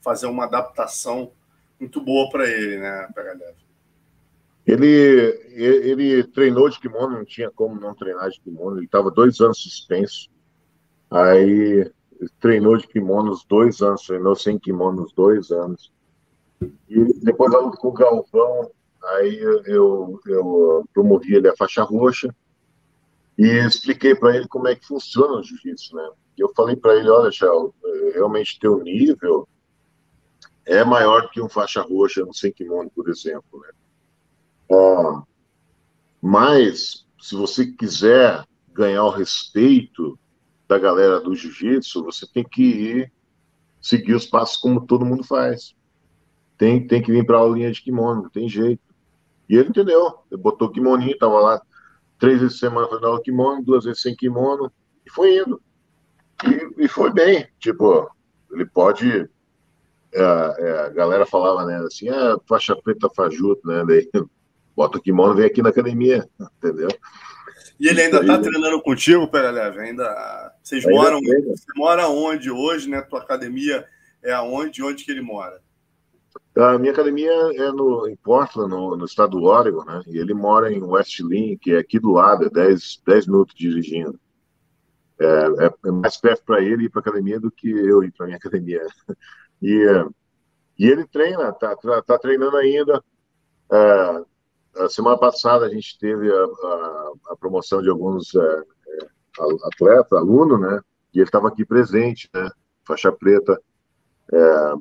fazer 0.00 0.26
uma 0.26 0.44
adaptação 0.44 1.32
muito 1.80 2.00
boa 2.00 2.30
para 2.30 2.48
ele, 2.48 2.78
né, 2.78 3.08
PHDF? 3.12 3.64
Ele, 4.66 4.86
ele 5.50 6.24
treinou 6.24 6.70
de 6.70 6.78
kimono, 6.78 7.18
não 7.18 7.24
tinha 7.24 7.50
como 7.50 7.78
não 7.78 7.94
treinar 7.94 8.30
de 8.30 8.40
kimono, 8.40 8.78
ele 8.78 8.86
estava 8.86 9.10
dois 9.10 9.40
anos 9.40 9.60
suspenso. 9.60 10.30
Aí 11.10 11.90
treinou 12.40 12.76
de 12.76 12.86
kimono 12.86 13.36
dois 13.48 13.80
anos, 13.80 14.06
treinou 14.06 14.34
sem 14.34 14.58
kimono 14.58 15.06
dois 15.16 15.50
anos. 15.50 15.92
E 16.88 17.04
depois 17.22 17.52
da 17.52 17.58
luta 17.58 17.76
com 17.76 17.88
o 17.88 17.92
Galvão, 17.92 18.70
aí 19.02 19.38
eu, 19.66 20.20
eu 20.26 20.84
promovi 20.92 21.34
ele 21.34 21.48
a 21.48 21.56
faixa 21.56 21.82
roxa 21.82 22.34
e 23.36 23.46
expliquei 23.66 24.14
para 24.14 24.36
ele 24.36 24.48
como 24.48 24.68
é 24.68 24.74
que 24.74 24.86
funciona 24.86 25.34
o 25.34 25.42
jiu-jitsu, 25.42 25.96
né? 25.96 26.10
Eu 26.38 26.52
falei 26.54 26.76
para 26.76 26.96
ele, 26.96 27.08
olha, 27.08 27.30
Chau, 27.30 27.74
realmente 28.12 28.58
teu 28.58 28.78
nível 28.78 29.46
é 30.64 30.84
maior 30.84 31.30
que 31.30 31.40
um 31.40 31.48
faixa 31.48 31.82
roxa 31.82 32.24
no 32.24 32.32
sem 32.32 32.52
kimono, 32.52 32.90
por 32.90 33.08
exemplo. 33.08 33.60
Né? 33.60 33.68
Ah, 34.72 35.22
mas, 36.20 37.06
se 37.20 37.34
você 37.34 37.66
quiser 37.66 38.44
ganhar 38.72 39.04
o 39.04 39.10
respeito 39.10 40.18
da 40.74 40.78
galera 40.78 41.20
do 41.20 41.34
jiu-jitsu, 41.34 42.04
você 42.04 42.26
tem 42.26 42.44
que 42.44 42.62
ir 42.62 43.12
seguir 43.80 44.14
os 44.14 44.26
passos 44.26 44.56
como 44.56 44.86
todo 44.86 45.06
mundo 45.06 45.22
faz. 45.22 45.74
Tem, 46.58 46.86
tem 46.86 47.00
que 47.00 47.12
vir 47.12 47.24
para 47.24 47.36
a 47.36 47.40
aulinha 47.40 47.70
de 47.70 47.80
kimono, 47.80 48.22
não 48.22 48.30
tem 48.30 48.48
jeito. 48.48 48.82
E 49.48 49.56
ele 49.56 49.68
entendeu. 49.68 50.18
Ele 50.30 50.40
botou 50.40 50.70
kimoninho, 50.70 51.12
estava 51.12 51.38
lá 51.38 51.62
três 52.18 52.40
vezes 52.40 52.58
por 52.58 52.66
semana 52.66 52.88
fazendo 52.88 53.06
aula 53.06 53.22
kimono, 53.22 53.62
duas 53.62 53.84
vezes 53.84 54.02
sem 54.02 54.16
kimono, 54.16 54.72
e 55.06 55.10
foi 55.10 55.38
indo. 55.38 55.60
E, 56.44 56.84
e 56.84 56.88
foi 56.88 57.12
bem. 57.12 57.46
Tipo, 57.58 58.10
ele 58.50 58.66
pode 58.66 59.28
é, 60.12 60.22
é, 60.22 60.86
a 60.86 60.88
galera 60.90 61.26
falava, 61.26 61.66
né, 61.66 61.76
assim, 61.78 62.08
ah, 62.08 62.38
faixa 62.48 62.76
preta 62.76 63.10
fajuto, 63.10 63.66
né, 63.66 63.84
daí 63.84 64.08
bota 64.74 64.98
o 64.98 65.00
kimono 65.00 65.34
vem 65.34 65.46
aqui 65.46 65.60
na 65.60 65.70
academia, 65.70 66.28
entendeu? 66.56 66.88
E 67.78 67.88
ele 67.88 68.02
ainda 68.02 68.20
está 68.20 68.38
treinando 68.38 68.80
contigo, 68.82 69.28
Pereleve? 69.28 69.80
Ainda. 69.80 70.54
Vocês 70.62 70.86
ainda 70.86 71.00
moram. 71.00 71.20
Você 71.20 71.66
mora 71.76 72.08
onde 72.08 72.50
hoje, 72.50 72.88
né? 72.88 73.02
Tua 73.02 73.20
academia 73.20 73.86
é 74.22 74.32
aonde? 74.32 74.82
Onde 74.82 75.04
que 75.04 75.10
ele 75.10 75.20
mora? 75.20 75.60
A 76.56 76.78
minha 76.78 76.92
academia 76.92 77.32
é 77.32 77.72
no, 77.72 78.06
em 78.08 78.14
Portland, 78.16 78.70
no, 78.70 78.96
no 78.96 79.04
estado 79.04 79.38
do 79.38 79.44
Oregon, 79.44 79.84
né? 79.84 80.02
E 80.06 80.18
ele 80.18 80.32
mora 80.32 80.72
em 80.72 80.80
West 80.82 81.18
Lynn, 81.20 81.56
que 81.58 81.72
é 81.72 81.78
aqui 81.78 81.98
do 81.98 82.12
lado, 82.12 82.46
é 82.46 82.50
10, 82.50 83.02
10 83.04 83.26
minutos 83.26 83.54
dirigindo. 83.56 84.18
É, 85.18 85.26
é, 85.66 85.74
é 85.86 85.90
mais 85.90 86.16
perto 86.16 86.44
para 86.44 86.62
ele 86.62 86.84
ir 86.84 86.90
para 86.90 87.00
academia 87.00 87.40
do 87.40 87.50
que 87.50 87.68
eu 87.68 88.04
ir 88.04 88.12
para 88.12 88.26
minha 88.26 88.38
academia. 88.38 88.86
E, 89.60 89.84
e 90.78 90.86
ele 90.86 91.06
treina, 91.06 91.52
tá, 91.52 91.74
tá, 91.74 92.02
tá 92.02 92.18
treinando 92.18 92.56
ainda. 92.56 93.02
É, 93.72 94.24
a 94.76 94.88
semana 94.88 95.18
passada 95.18 95.66
a 95.66 95.68
gente 95.68 95.98
teve 95.98 96.30
a, 96.30 96.44
a, 96.44 97.12
a 97.30 97.36
promoção 97.36 97.80
de 97.82 97.88
alguns 97.88 98.34
é, 98.34 98.62
é 98.88 99.06
atletas, 99.64 100.12
aluno, 100.12 100.58
né? 100.58 100.80
E 101.12 101.18
ele 101.18 101.28
estava 101.28 101.48
aqui 101.48 101.64
presente, 101.64 102.28
né? 102.34 102.50
Faixa 102.86 103.10
preta, 103.12 103.60
é, 104.32 104.74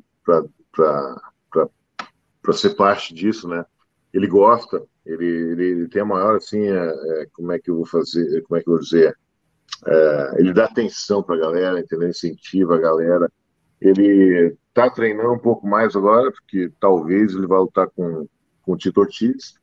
para 2.41 2.53
ser 2.53 2.75
parte 2.75 3.13
disso, 3.13 3.47
né? 3.47 3.65
Ele 4.13 4.27
gosta, 4.27 4.83
ele, 5.05 5.25
ele, 5.25 5.63
ele 5.63 5.87
tem 5.87 6.01
a 6.01 6.05
maior, 6.05 6.35
assim, 6.35 6.61
é, 6.61 7.21
é, 7.21 7.27
como 7.33 7.51
é 7.51 7.59
que 7.59 7.69
eu 7.69 7.77
vou 7.77 7.85
fazer, 7.85 8.41
como 8.43 8.59
é 8.59 8.63
que 8.63 8.69
eu 8.69 8.73
vou 8.73 8.81
dizer? 8.81 9.17
É, 9.85 10.35
ele 10.37 10.53
dá 10.53 10.65
atenção 10.65 11.21
para 11.23 11.35
a 11.35 11.39
galera, 11.39 11.79
entendeu? 11.79 12.09
Incentiva 12.09 12.75
a 12.75 12.79
galera. 12.79 13.31
Ele 13.81 14.55
está 14.69 14.89
treinando 14.89 15.33
um 15.33 15.39
pouco 15.39 15.67
mais 15.67 15.95
agora, 15.95 16.31
porque 16.31 16.71
talvez 16.79 17.33
ele 17.33 17.47
vá 17.47 17.59
lutar 17.59 17.89
com, 17.89 18.27
com 18.61 18.73
o 18.73 18.77
Tito 18.77 19.01
Ortiz. 19.01 19.55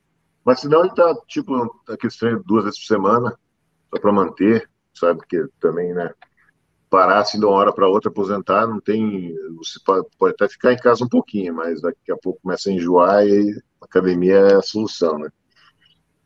Mas 0.44 0.60
senão 0.60 0.80
ele 0.80 0.90
está, 0.90 1.14
tipo, 1.26 1.54
aqueles 1.88 2.16
treinos 2.16 2.42
duas 2.44 2.64
vezes 2.64 2.78
por 2.80 2.86
semana, 2.86 3.38
só 3.92 4.00
para 4.00 4.12
manter, 4.12 4.68
sabe? 4.94 5.18
Porque 5.20 5.46
também, 5.60 5.92
né? 5.92 6.12
Parar 6.88 7.20
assim 7.20 7.38
de 7.38 7.44
uma 7.44 7.54
hora 7.54 7.72
para 7.72 7.88
outra, 7.88 8.10
aposentar, 8.10 8.66
não 8.66 8.80
tem. 8.80 9.34
Você 9.58 9.78
pode, 9.84 10.06
pode, 10.18 10.34
até 10.34 10.48
ficar 10.48 10.72
em 10.72 10.78
casa 10.78 11.04
um 11.04 11.08
pouquinho, 11.08 11.54
mas 11.54 11.80
daqui 11.80 12.10
a 12.10 12.16
pouco 12.16 12.40
começa 12.42 12.68
a 12.68 12.72
enjoar 12.72 13.24
e 13.26 13.52
a 13.80 13.84
academia 13.84 14.34
é 14.34 14.54
a 14.56 14.62
solução, 14.62 15.18
né? 15.18 15.30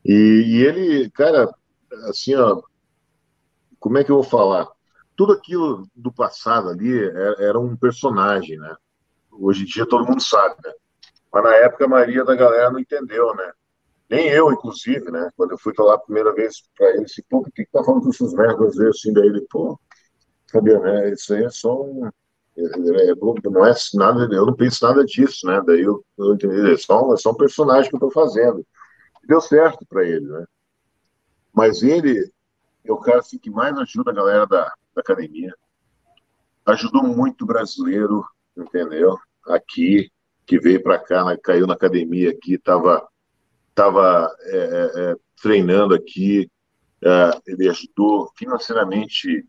E, 0.03 0.13
e 0.47 0.63
ele, 0.63 1.09
cara, 1.11 1.53
assim, 2.09 2.35
ó, 2.35 2.61
como 3.79 3.97
é 3.97 4.03
que 4.03 4.11
eu 4.11 4.15
vou 4.15 4.23
falar? 4.23 4.67
tudo 5.15 5.33
aquilo 5.33 5.87
do 5.95 6.11
passado 6.11 6.69
ali 6.69 7.03
era, 7.07 7.35
era, 7.39 7.59
um 7.59 7.75
personagem, 7.75 8.57
né? 8.57 8.75
Hoje 9.31 9.63
em 9.63 9.65
dia 9.65 9.85
todo 9.85 10.05
mundo 10.05 10.21
sabe, 10.21 10.55
né? 10.63 10.71
Mas 11.31 11.43
na 11.43 11.55
época 11.55 11.85
a 11.85 11.87
maioria 11.87 12.23
da 12.23 12.35
galera 12.35 12.71
não 12.71 12.79
entendeu, 12.79 13.33
né? 13.35 13.51
Nem 14.09 14.27
eu, 14.29 14.51
inclusive, 14.51 15.09
né? 15.11 15.29
Quando 15.35 15.51
eu 15.51 15.57
fui 15.57 15.73
falar 15.73 15.95
a 15.95 15.99
primeira 15.99 16.33
vez 16.33 16.61
para 16.77 16.91
ele, 16.91 17.05
assim, 17.05 17.23
pô, 17.29 17.41
por 17.41 17.51
que, 17.51 17.65
tá 17.65 17.83
falando 17.83 18.03
com 18.03 18.09
essas 18.09 18.33
merdas 18.33 18.79
assim? 18.79 19.11
Daí 19.13 19.27
ele, 19.27 19.41
pô, 19.49 19.79
sabia, 20.51 20.79
né? 20.79 21.11
Isso 21.11 21.33
aí 21.33 21.43
é 21.43 21.49
só 21.49 21.81
um. 21.81 22.07
É, 22.57 22.61
é, 22.61 23.15
não 23.49 23.65
é 23.65 23.73
nada, 23.95 24.33
eu 24.33 24.45
não 24.45 24.55
penso 24.55 24.85
nada 24.85 25.03
disso, 25.03 25.45
né? 25.47 25.61
Daí 25.65 25.81
eu, 25.81 26.05
eu 26.17 26.35
entendi, 26.35 26.73
é 26.73 26.77
só, 26.77 27.13
é 27.13 27.17
só 27.17 27.31
um 27.31 27.35
personagem 27.35 27.89
que 27.89 27.95
eu 27.95 27.99
tô 27.99 28.11
fazendo. 28.11 28.65
Deu 29.27 29.41
certo 29.41 29.85
para 29.89 30.05
ele, 30.05 30.25
né? 30.25 30.45
Mas 31.51 31.81
ele 31.81 32.31
é 32.83 32.91
o 32.91 32.97
cara 32.97 33.19
assim, 33.19 33.39
que 33.39 33.49
mais 33.49 33.75
ajuda 33.77 34.11
a 34.11 34.13
galera 34.13 34.45
da, 34.45 34.71
da 34.93 35.01
academia. 35.01 35.53
Ajudou 36.65 37.03
muito 37.03 37.45
brasileiro, 37.45 38.23
entendeu? 38.55 39.17
Aqui, 39.47 40.09
que 40.45 40.59
veio 40.59 40.81
para 40.81 40.99
cá, 40.99 41.25
né, 41.25 41.37
caiu 41.43 41.65
na 41.65 41.73
academia 41.73 42.29
aqui, 42.31 42.55
estava 42.55 43.07
tava, 43.75 44.33
é, 44.45 44.57
é, 44.57 45.11
é, 45.11 45.15
treinando 45.41 45.93
aqui. 45.93 46.49
É, 47.03 47.39
ele 47.45 47.69
ajudou 47.69 48.31
financeiramente 48.35 49.45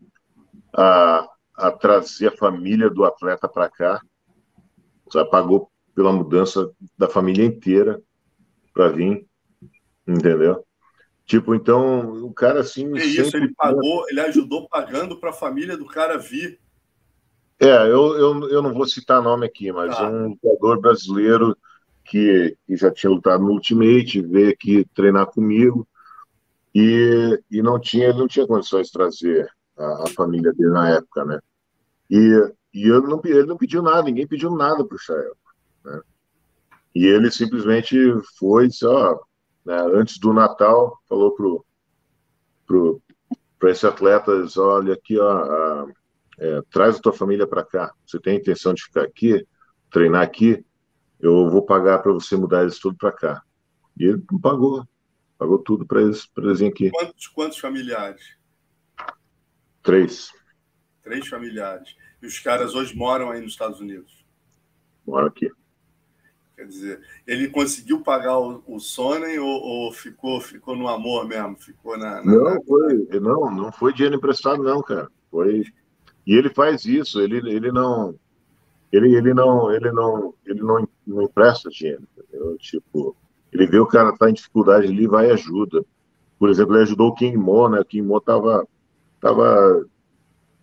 a, 0.75 1.27
a 1.55 1.71
trazer 1.71 2.27
a 2.27 2.37
família 2.37 2.89
do 2.89 3.05
atleta 3.05 3.47
para 3.47 3.69
cá. 3.69 4.01
Só 5.09 5.23
pagou 5.25 5.71
pela 5.95 6.11
mudança 6.11 6.69
da 6.97 7.07
família 7.07 7.45
inteira 7.45 7.99
para 8.73 8.89
vir, 8.89 9.25
entendeu? 10.05 10.63
Tipo, 11.25 11.55
então, 11.55 12.23
o 12.23 12.33
cara 12.33 12.59
assim. 12.59 12.95
É 12.97 13.03
isso, 13.03 13.35
ele 13.35 13.53
pagou, 13.55 14.05
ele 14.09 14.21
ajudou 14.21 14.67
pagando 14.69 15.19
para 15.19 15.31
a 15.31 15.33
família 15.33 15.75
do 15.75 15.85
cara 15.85 16.17
vir. 16.17 16.59
É, 17.59 17.75
eu, 17.87 18.15
eu, 18.15 18.49
eu 18.49 18.61
não 18.61 18.73
vou 18.73 18.85
citar 18.85 19.21
nome 19.21 19.45
aqui, 19.45 19.71
mas 19.71 19.97
tá. 19.97 20.07
um 20.07 20.29
lutador 20.29 20.79
brasileiro 20.79 21.57
que, 22.07 22.57
que 22.65 22.75
já 22.75 22.91
tinha 22.91 23.11
lutado 23.11 23.43
no 23.43 23.51
Ultimate, 23.51 24.21
veio 24.21 24.49
aqui 24.51 24.85
treinar 24.95 25.27
comigo. 25.27 25.87
e, 26.73 27.39
e 27.51 27.61
não 27.61 27.79
tinha 27.79 28.13
não 28.13 28.27
tinha 28.27 28.47
condições 28.47 28.87
de 28.87 28.93
trazer 28.93 29.49
a, 29.77 30.03
a 30.03 30.07
família 30.15 30.53
dele 30.53 30.71
na 30.71 30.89
época, 30.89 31.25
né? 31.25 31.39
E, 32.09 32.53
e 32.73 32.87
eu 32.87 33.01
não, 33.01 33.21
ele 33.25 33.45
não 33.45 33.57
pediu 33.57 33.81
nada, 33.81 34.03
ninguém 34.03 34.27
pediu 34.27 34.51
nada 34.51 34.85
para 34.85 34.95
o 34.95 34.99
Chael. 34.99 35.35
Né? 35.83 36.01
E 36.95 37.05
ele 37.05 37.31
simplesmente 37.31 37.95
foi 38.39 38.65
e 38.65 38.67
disse, 38.69 38.85
ó, 38.85 39.19
né, 39.65 39.77
antes 39.93 40.19
do 40.19 40.33
Natal, 40.33 40.97
falou 41.09 41.35
pro, 41.35 41.65
pro, 42.65 43.01
para 43.59 43.71
esse 43.71 43.85
atleta, 43.85 44.31
olha 44.57 44.93
aqui, 44.93 45.19
ó, 45.19 45.31
a, 45.31 45.87
é, 46.39 46.61
traz 46.71 46.97
a 46.97 46.99
tua 46.99 47.13
família 47.13 47.47
para 47.47 47.65
cá. 47.65 47.91
Você 48.05 48.19
tem 48.19 48.37
a 48.37 48.39
intenção 48.39 48.73
de 48.73 48.83
ficar 48.83 49.03
aqui, 49.03 49.45
treinar 49.91 50.21
aqui? 50.21 50.63
Eu 51.19 51.49
vou 51.49 51.63
pagar 51.63 51.99
para 51.99 52.11
você 52.11 52.35
mudar 52.35 52.63
eles 52.63 52.79
tudo 52.79 52.95
para 52.97 53.11
cá. 53.11 53.41
E 53.99 54.05
ele 54.05 54.23
pagou, 54.41 54.87
pagou 55.37 55.59
tudo 55.59 55.85
para 55.85 56.01
eles, 56.01 56.29
eles 56.37 56.61
aqui. 56.61 56.91
Quantos, 56.91 57.27
quantos 57.27 57.57
familiares? 57.57 58.37
Três. 59.81 60.31
Três 61.03 61.27
familiares. 61.27 61.95
E 62.21 62.27
os 62.27 62.39
caras 62.39 62.75
hoje 62.75 62.95
moram 62.95 63.31
aí 63.31 63.41
nos 63.41 63.53
Estados 63.53 63.79
Unidos? 63.79 64.25
Moram 65.05 65.27
aqui. 65.27 65.49
Quer 66.57 66.65
dizer, 66.65 67.01
ele 67.27 67.49
conseguiu 67.49 68.01
pagar 68.01 68.39
o, 68.39 68.63
o 68.65 68.79
Sonnen 68.79 69.37
ou, 69.37 69.47
ou, 69.47 69.91
ficou, 69.91 70.41
ficou 70.41 70.75
no 70.75 70.87
amor 70.87 71.27
mesmo? 71.27 71.55
Ficou 71.55 71.95
na, 71.97 72.15
na, 72.15 72.31
Não, 72.31 72.63
foi, 72.63 73.07
não, 73.19 73.51
não 73.51 73.71
foi 73.71 73.93
dinheiro 73.93 74.15
emprestado, 74.15 74.63
não, 74.63 74.81
cara. 74.81 75.07
Foi. 75.29 75.63
E 76.25 76.35
ele 76.35 76.49
faz 76.49 76.83
isso, 76.85 77.21
ele, 77.21 77.37
ele 77.37 77.71
não. 77.71 78.17
Ele, 78.91 79.15
ele 79.15 79.33
não 79.33 79.71
ele 79.71 79.91
não 79.91 80.33
ele 80.45 80.61
não, 80.61 80.86
não 81.07 81.23
empresta 81.23 81.69
dinheiro 81.69 82.03
entendeu? 82.17 82.57
tipo 82.57 83.15
ele 83.51 83.65
vê 83.65 83.79
o 83.79 83.87
cara 83.87 84.15
tá 84.15 84.29
em 84.29 84.33
dificuldade 84.33 84.87
ali 84.87 85.07
vai 85.07 85.29
e 85.29 85.31
ajuda 85.31 85.83
por 86.37 86.49
exemplo 86.49 86.75
ele 86.75 86.83
ajudou 86.83 87.09
o 87.09 87.15
King 87.15 87.37
Mo 87.37 87.69
né 87.69 87.79
o 87.79 87.85
King 87.85 88.07
Mo 88.07 88.19
tava 88.19 88.67
tava 89.19 89.85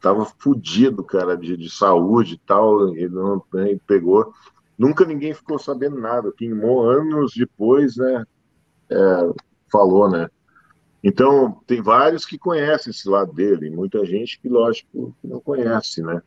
tava 0.00 0.24
fudido 0.38 1.02
cara 1.02 1.36
de, 1.36 1.56
de 1.56 1.70
saúde 1.70 2.34
e 2.34 2.38
tal 2.38 2.88
ele 2.88 3.08
não 3.08 3.42
ele 3.54 3.80
pegou 3.86 4.32
Nunca 4.78 5.04
ninguém 5.04 5.32
ficou 5.32 5.58
sabendo 5.58 5.98
nada. 5.98 6.32
Kim 6.32 6.52
Mo, 6.52 6.82
anos 6.82 7.32
depois, 7.36 7.96
né, 7.96 8.24
é, 8.90 8.96
falou, 9.70 10.10
né? 10.10 10.28
Então, 11.02 11.60
tem 11.66 11.82
vários 11.82 12.24
que 12.24 12.38
conhecem 12.38 12.90
esse 12.90 13.08
lado 13.08 13.32
dele, 13.32 13.70
muita 13.70 14.04
gente 14.04 14.40
que, 14.40 14.48
lógico, 14.48 15.14
não 15.22 15.38
conhece, 15.38 16.02
né? 16.02 16.22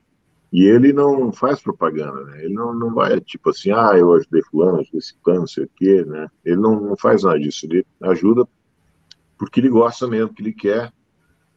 E 0.58 0.66
ele 0.66 0.92
não 0.92 1.32
faz 1.32 1.62
propaganda, 1.62 2.24
né? 2.24 2.44
Ele 2.44 2.56
não, 2.56 2.74
não 2.74 2.92
vai, 2.92 3.22
tipo 3.22 3.52
assim, 3.52 3.70
ah, 3.70 3.92
eu 3.96 4.12
ajudei 4.14 4.42
fulano, 4.42 4.80
ajudei 4.80 4.98
esse 4.98 5.16
plano, 5.24 5.42
não 5.42 5.48
sei 5.48 5.66
o 5.66 5.70
quê, 5.76 6.04
né? 6.04 6.28
Ele 6.44 6.56
não, 6.56 6.82
não 6.82 6.98
faz 6.98 7.22
nada 7.22 7.40
disso, 7.40 7.68
ele 7.68 7.86
ajuda 8.02 8.44
porque 9.38 9.60
ele 9.60 9.70
gosta 9.70 10.08
mesmo, 10.08 10.34
que 10.34 10.42
ele 10.42 10.52
quer, 10.52 10.92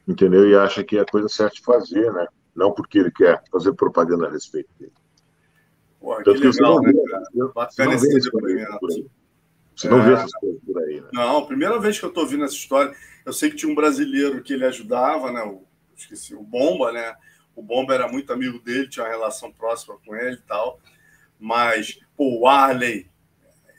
entendeu? 0.06 0.46
E 0.46 0.54
acha 0.54 0.84
que 0.84 0.98
é 0.98 1.00
a 1.00 1.06
coisa 1.06 1.30
certa 1.30 1.54
de 1.54 1.62
fazer, 1.62 2.12
né? 2.12 2.26
Não 2.54 2.74
porque 2.74 2.98
ele 2.98 3.10
quer 3.10 3.42
fazer 3.50 3.72
propaganda 3.72 4.26
a 4.26 4.30
respeito 4.30 4.68
dele. 4.78 4.92
Pô, 5.98 6.16
que 6.22 6.32
legal, 6.32 6.82
né, 6.82 6.92
cara? 7.10 7.52
Bacana 7.54 7.94
esse 7.94 8.20
depoimento. 8.20 9.10
Você 9.76 9.88
não 9.88 10.00
é... 10.00 10.04
vê 10.08 10.12
essas 10.12 10.32
coisas 10.32 10.60
por 10.62 10.78
aí, 10.82 11.00
né? 11.00 11.08
Não, 11.10 11.46
primeira 11.46 11.78
vez 11.78 11.98
que 11.98 12.04
eu 12.04 12.10
estou 12.10 12.24
ouvindo 12.24 12.44
essa 12.44 12.52
história, 12.52 12.94
eu 13.24 13.32
sei 13.32 13.48
que 13.48 13.56
tinha 13.56 13.72
um 13.72 13.74
brasileiro 13.74 14.42
que 14.42 14.52
ele 14.52 14.66
ajudava, 14.66 15.32
né? 15.32 15.42
O, 15.42 15.62
esqueci, 15.96 16.34
o 16.34 16.42
Bomba, 16.42 16.92
né? 16.92 17.14
O 17.60 17.62
Bomba 17.62 17.92
era 17.92 18.08
muito 18.08 18.32
amigo 18.32 18.58
dele, 18.58 18.88
tinha 18.88 19.04
uma 19.04 19.10
relação 19.10 19.52
próxima 19.52 19.98
com 20.04 20.16
ele 20.16 20.36
e 20.36 20.42
tal. 20.48 20.80
Mas, 21.38 22.00
pô, 22.16 22.40
o 22.40 22.48
Arley, 22.48 23.06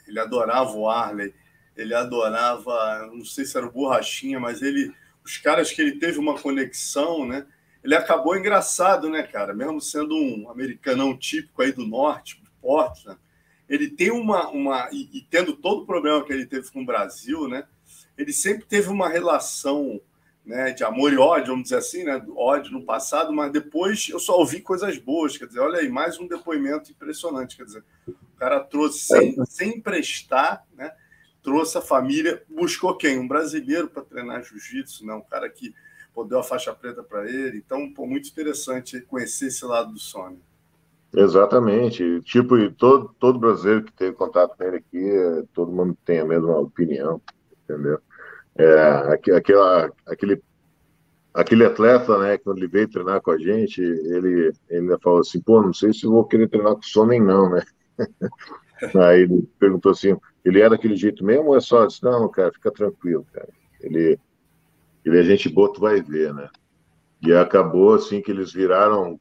ele 0.07 0.19
adorava 0.19 0.71
o 0.71 0.87
Arley, 0.87 1.33
ele 1.75 1.95
adorava, 1.95 3.07
não 3.11 3.25
sei 3.25 3.43
se 3.43 3.57
era 3.57 3.65
o 3.65 3.71
Borrachinha, 3.71 4.39
mas 4.39 4.61
ele, 4.61 4.93
os 5.25 5.37
caras 5.37 5.71
que 5.71 5.81
ele 5.81 5.97
teve 5.97 6.19
uma 6.19 6.39
conexão, 6.39 7.25
né? 7.25 7.47
ele 7.83 7.95
acabou 7.95 8.37
engraçado, 8.37 9.09
né, 9.09 9.23
cara? 9.23 9.51
Mesmo 9.51 9.81
sendo 9.81 10.15
um 10.15 10.49
americanão 10.51 11.17
típico 11.17 11.63
aí 11.63 11.71
do 11.71 11.87
norte, 11.87 12.39
do 12.39 12.51
Portland, 12.61 13.19
ele 13.67 13.89
tem 13.89 14.11
uma. 14.11 14.47
uma 14.49 14.89
e, 14.91 15.09
e, 15.11 15.21
tendo 15.21 15.53
todo 15.53 15.81
o 15.81 15.85
problema 15.87 16.23
que 16.23 16.31
ele 16.31 16.45
teve 16.45 16.69
com 16.71 16.83
o 16.83 16.85
Brasil, 16.85 17.47
né? 17.47 17.63
Ele 18.15 18.31
sempre 18.31 18.65
teve 18.65 18.89
uma 18.89 19.09
relação 19.09 19.99
né, 20.45 20.71
de 20.71 20.83
amor 20.83 21.13
e 21.13 21.17
ódio, 21.17 21.47
vamos 21.47 21.63
dizer 21.63 21.77
assim, 21.77 22.03
né? 22.03 22.23
Ódio 22.35 22.71
no 22.71 22.83
passado, 22.83 23.31
mas 23.31 23.51
depois 23.51 24.09
eu 24.09 24.19
só 24.19 24.37
ouvi 24.37 24.59
coisas 24.59 24.97
boas. 24.97 25.37
Quer 25.37 25.47
dizer, 25.47 25.59
olha 25.59 25.79
aí, 25.79 25.89
mais 25.89 26.19
um 26.19 26.27
depoimento 26.27 26.91
impressionante. 26.91 27.55
Quer 27.55 27.65
dizer, 27.65 27.83
o 28.07 28.37
cara 28.37 28.59
trouxe 28.59 28.99
sem, 28.99 29.35
sem 29.45 29.77
emprestar, 29.77 30.65
né? 30.75 30.91
Trouxe 31.43 31.77
a 31.77 31.81
família, 31.81 32.43
buscou 32.49 32.95
quem? 32.97 33.19
Um 33.19 33.27
brasileiro 33.27 33.87
para 33.87 34.03
treinar 34.03 34.43
jiu-jitsu, 34.43 35.05
né? 35.05 35.13
Um 35.13 35.21
cara 35.21 35.49
que 35.49 35.73
pô, 36.13 36.23
deu 36.23 36.39
a 36.39 36.43
faixa 36.43 36.73
preta 36.73 37.03
para 37.03 37.29
ele. 37.29 37.57
Então, 37.57 37.91
pô, 37.93 38.05
muito 38.05 38.29
interessante 38.29 39.01
conhecer 39.01 39.47
esse 39.47 39.65
lado 39.65 39.93
do 39.93 39.99
Sony. 39.99 40.39
Exatamente. 41.13 42.21
Tipo, 42.21 42.57
e 42.57 42.71
todo, 42.71 43.13
todo 43.19 43.39
brasileiro 43.39 43.83
que 43.83 43.93
teve 43.93 44.13
contato 44.13 44.55
com 44.55 44.63
ele 44.63 44.77
aqui, 44.77 45.47
todo 45.53 45.71
mundo 45.71 45.97
tem 46.05 46.19
a 46.19 46.25
mesma 46.25 46.57
opinião, 46.57 47.21
entendeu? 47.63 47.99
É, 48.57 49.35
aquela, 49.35 49.91
aquele, 50.05 50.41
aquele 51.33 51.65
atleta, 51.65 52.17
né, 52.17 52.37
quando 52.37 52.57
ele 52.57 52.67
veio 52.67 52.89
treinar 52.89 53.21
com 53.21 53.31
a 53.31 53.37
gente, 53.37 53.81
ele, 53.81 54.53
ele 54.69 54.81
ainda 54.81 54.99
falou 54.99 55.19
assim, 55.19 55.39
pô, 55.41 55.61
não 55.61 55.73
sei 55.73 55.93
se 55.93 56.05
vou 56.05 56.25
querer 56.25 56.49
treinar 56.49 56.73
com 56.73 56.79
o 56.79 56.85
Sony 56.85 57.19
não, 57.19 57.49
né? 57.49 57.61
Aí 58.95 59.21
ele 59.21 59.47
perguntou 59.59 59.91
assim, 59.91 60.17
ele 60.43 60.59
é 60.59 60.69
daquele 60.69 60.95
jeito 60.95 61.23
mesmo 61.23 61.49
ou 61.49 61.57
é 61.57 61.61
só? 61.61 61.85
disse, 61.85 62.03
não, 62.03 62.27
cara, 62.29 62.51
fica 62.51 62.71
tranquilo, 62.71 63.25
cara. 63.31 63.49
Ele, 63.79 64.19
ele 65.05 65.19
é 65.19 65.23
gente 65.23 65.49
boa, 65.49 65.71
tu 65.71 65.79
vai 65.79 66.01
ver, 66.01 66.33
né? 66.33 66.49
E 67.21 67.31
acabou 67.33 67.93
assim 67.93 68.21
que 68.21 68.31
eles 68.31 68.51
viraram, 68.51 69.19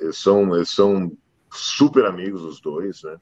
eles 0.00 0.16
são, 0.16 0.54
eles 0.54 0.70
são 0.70 1.12
super 1.50 2.06
amigos 2.06 2.42
os 2.42 2.60
dois, 2.60 3.02
né? 3.02 3.16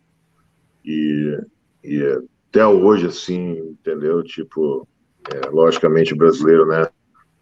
E, 0.84 1.40
e 1.82 2.22
até 2.48 2.64
hoje, 2.64 3.06
assim, 3.06 3.58
entendeu? 3.58 4.22
Tipo, 4.22 4.86
é, 5.30 5.48
logicamente 5.48 6.14
o 6.14 6.16
brasileiro, 6.16 6.66
né? 6.66 6.88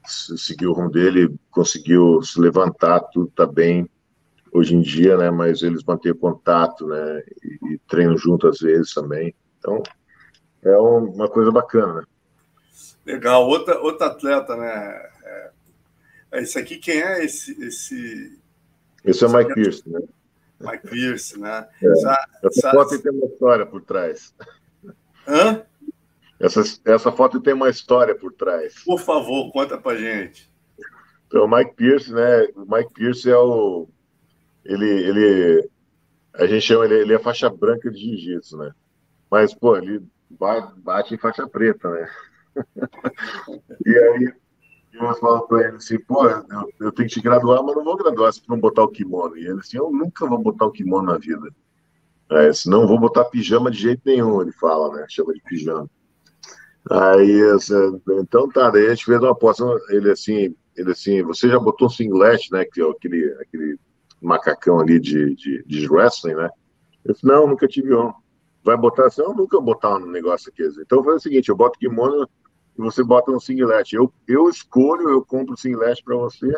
Seguiu 0.07 0.71
o 0.71 0.75
rumo 0.75 0.91
dele, 0.91 1.35
conseguiu 1.51 2.23
se 2.23 2.41
levantar, 2.41 3.01
tudo 3.13 3.31
tá 3.31 3.47
bem 3.47 3.89
hoje 4.53 4.75
em 4.75 4.81
dia, 4.81 5.17
né? 5.17 5.31
Mas 5.31 5.63
eles 5.63 5.85
mantêm 5.85 6.15
contato, 6.15 6.87
né? 6.87 7.23
E, 7.43 7.75
e 7.75 7.79
treinam 7.89 8.17
junto 8.17 8.49
às 8.49 8.59
vezes 8.59 8.93
também. 8.93 9.35
Então, 9.59 9.83
é 10.63 10.77
uma 10.77 11.29
coisa 11.29 11.51
bacana, 11.51 11.95
né? 11.95 12.03
Legal. 13.05 13.47
Outra, 13.47 13.81
outra 13.81 14.07
atleta, 14.07 14.57
né? 14.57 15.11
É, 15.25 15.51
é, 16.33 16.43
esse 16.43 16.59
aqui, 16.59 16.77
quem 16.77 17.01
é 17.01 17.25
esse? 17.25 17.53
Esse, 17.63 18.41
esse 19.05 19.25
é 19.25 19.27
o 19.27 19.33
Mike 19.33 19.55
Pierce, 19.55 19.89
né? 19.89 20.01
Mike 20.61 20.89
Pierce, 20.89 21.39
né? 21.39 21.69
É. 21.83 21.87
Essa, 21.87 22.29
essa 22.45 22.71
foto 22.71 22.99
tem 23.01 23.13
uma 23.13 23.27
história 23.27 23.67
por 23.67 23.83
trás. 23.83 24.35
Hã? 25.27 25.60
Essa, 26.41 26.63
essa 26.87 27.13
foto 27.13 27.39
tem 27.39 27.53
uma 27.53 27.69
história 27.69 28.15
por 28.15 28.33
trás. 28.33 28.83
Por 28.83 28.99
favor, 28.99 29.53
conta 29.53 29.77
pra 29.77 29.95
gente. 29.95 30.51
Então, 31.27 31.45
o 31.45 31.49
Mike 31.49 31.75
Pierce, 31.77 32.13
né? 32.13 32.45
O 32.57 32.65
Mike 32.67 32.95
Pierce 32.95 33.31
é 33.31 33.37
o. 33.37 33.87
Ele. 34.65 34.89
ele 34.89 35.71
a 36.35 36.47
gente 36.47 36.63
chama 36.63 36.87
ele, 36.87 36.95
ele 36.95 37.13
é 37.13 37.19
faixa 37.19 37.51
branca 37.51 37.91
de 37.91 37.99
jiu-jitsu, 37.99 38.57
né? 38.57 38.73
Mas, 39.31 39.53
pô, 39.53 39.77
ele 39.77 40.03
bate 40.31 41.15
em 41.15 41.19
faixa 41.19 41.47
preta, 41.47 41.91
né? 41.91 42.09
e 43.85 43.99
aí 43.99 44.33
eu 44.93 45.15
falo 45.17 45.47
para 45.47 45.69
ele 45.69 45.77
assim, 45.77 45.99
pô, 45.99 46.27
eu, 46.27 46.45
eu, 46.81 46.93
tenho 46.93 47.09
que 47.09 47.15
te 47.15 47.21
graduar, 47.21 47.63
mas 47.63 47.75
não 47.75 47.85
vou 47.85 47.97
graduar 47.97 48.33
se 48.33 48.43
não 48.49 48.59
botar 48.59 48.85
o 48.85 48.89
kimono. 48.89 49.37
E 49.37 49.47
ele 49.47 49.61
assim, 49.61 49.77
eu 49.77 49.91
nunca 49.91 50.27
vou 50.27 50.39
botar 50.39 50.67
o 50.67 50.73
kimono 50.73 51.13
na 51.13 51.19
vida. 51.19 51.49
É, 52.31 52.53
senão 52.53 52.87
vou 52.87 52.99
botar 52.99 53.25
pijama 53.25 53.71
de 53.71 53.79
jeito 53.79 54.03
nenhum, 54.07 54.41
ele 54.41 54.53
fala, 54.53 54.95
né? 54.95 55.05
Chama 55.09 55.35
de 55.35 55.43
pijama. 55.43 55.91
Aí, 56.89 57.41
então 58.21 58.49
tá, 58.49 58.71
daí 58.71 58.87
a 58.87 58.91
gente 58.91 59.05
fez 59.05 59.21
uma 59.21 59.33
aposta, 59.33 59.65
ele 59.91 60.11
assim, 60.11 60.55
ele 60.77 60.93
assim, 60.93 61.23
você 61.23 61.49
já 61.49 61.59
botou 61.59 61.89
um 61.89 61.91
singlet, 61.91 62.51
né? 62.51 62.65
Que 62.65 62.81
é 62.81 62.89
aquele, 62.89 63.33
aquele 63.35 63.79
macacão 64.21 64.81
ali 64.81 64.99
de, 64.99 65.35
de, 65.35 65.63
de 65.65 65.89
wrestling, 65.89 66.35
né? 66.35 66.49
Eu 67.05 67.13
disse, 67.13 67.27
não, 67.27 67.47
nunca 67.47 67.67
tive 67.67 67.95
um. 67.95 68.13
Vai 68.63 68.77
botar 68.77 69.07
assim, 69.07 69.23
eu 69.23 69.35
nunca 69.35 69.57
vou 69.57 69.67
botar 69.67 69.97
um 69.97 70.07
negócio 70.07 70.51
aqui. 70.51 70.63
Então 70.81 71.03
foi 71.03 71.15
o 71.17 71.21
seguinte, 71.21 71.49
eu 71.49 71.57
boto 71.57 71.79
kimono 71.79 72.29
e 72.79 72.83
você 72.83 73.03
bota 73.03 73.31
um 73.31 73.41
singlet. 73.41 73.95
Eu, 73.95 74.13
eu 74.27 74.49
escolho, 74.49 75.09
eu 75.09 75.25
compro 75.25 75.55
o 75.55 75.59
singlet 75.59 76.03
para 76.03 76.17
você, 76.17 76.51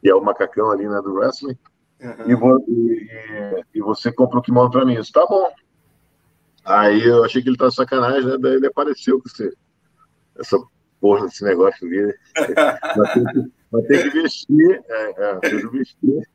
que 0.00 0.08
é 0.08 0.14
o 0.14 0.24
macacão 0.24 0.70
ali 0.70 0.88
né, 0.88 1.00
do 1.02 1.14
wrestling, 1.14 1.56
uhum. 2.00 2.30
e, 2.30 2.34
vou, 2.34 2.58
e, 2.68 3.64
e, 3.74 3.80
você 3.80 4.12
compra 4.12 4.38
o 4.38 4.42
kimono 4.42 4.70
para 4.70 4.84
mim. 4.84 4.98
Isso 4.98 5.12
tá 5.12 5.24
bom. 5.26 5.48
Aí 6.66 7.02
eu 7.04 7.24
achei 7.24 7.42
que 7.42 7.48
ele 7.48 7.56
tá 7.56 7.70
sacanagem, 7.70 8.28
né? 8.28 8.36
Daí 8.38 8.54
ele 8.54 8.66
apareceu 8.66 9.20
com 9.20 9.28
você. 9.28 9.52
Essa 10.38 10.58
porra 11.00 11.26
desse 11.26 11.44
negócio 11.44 11.86
ali. 11.86 12.14
vai, 12.34 13.14
ter 13.14 13.24
que, 13.32 13.52
vai 13.70 13.82
ter 13.82 14.02
que 14.02 14.22
vestir. 14.22 14.84
É, 14.88 15.14
é, 15.16 15.38
vestir. 15.70 16.28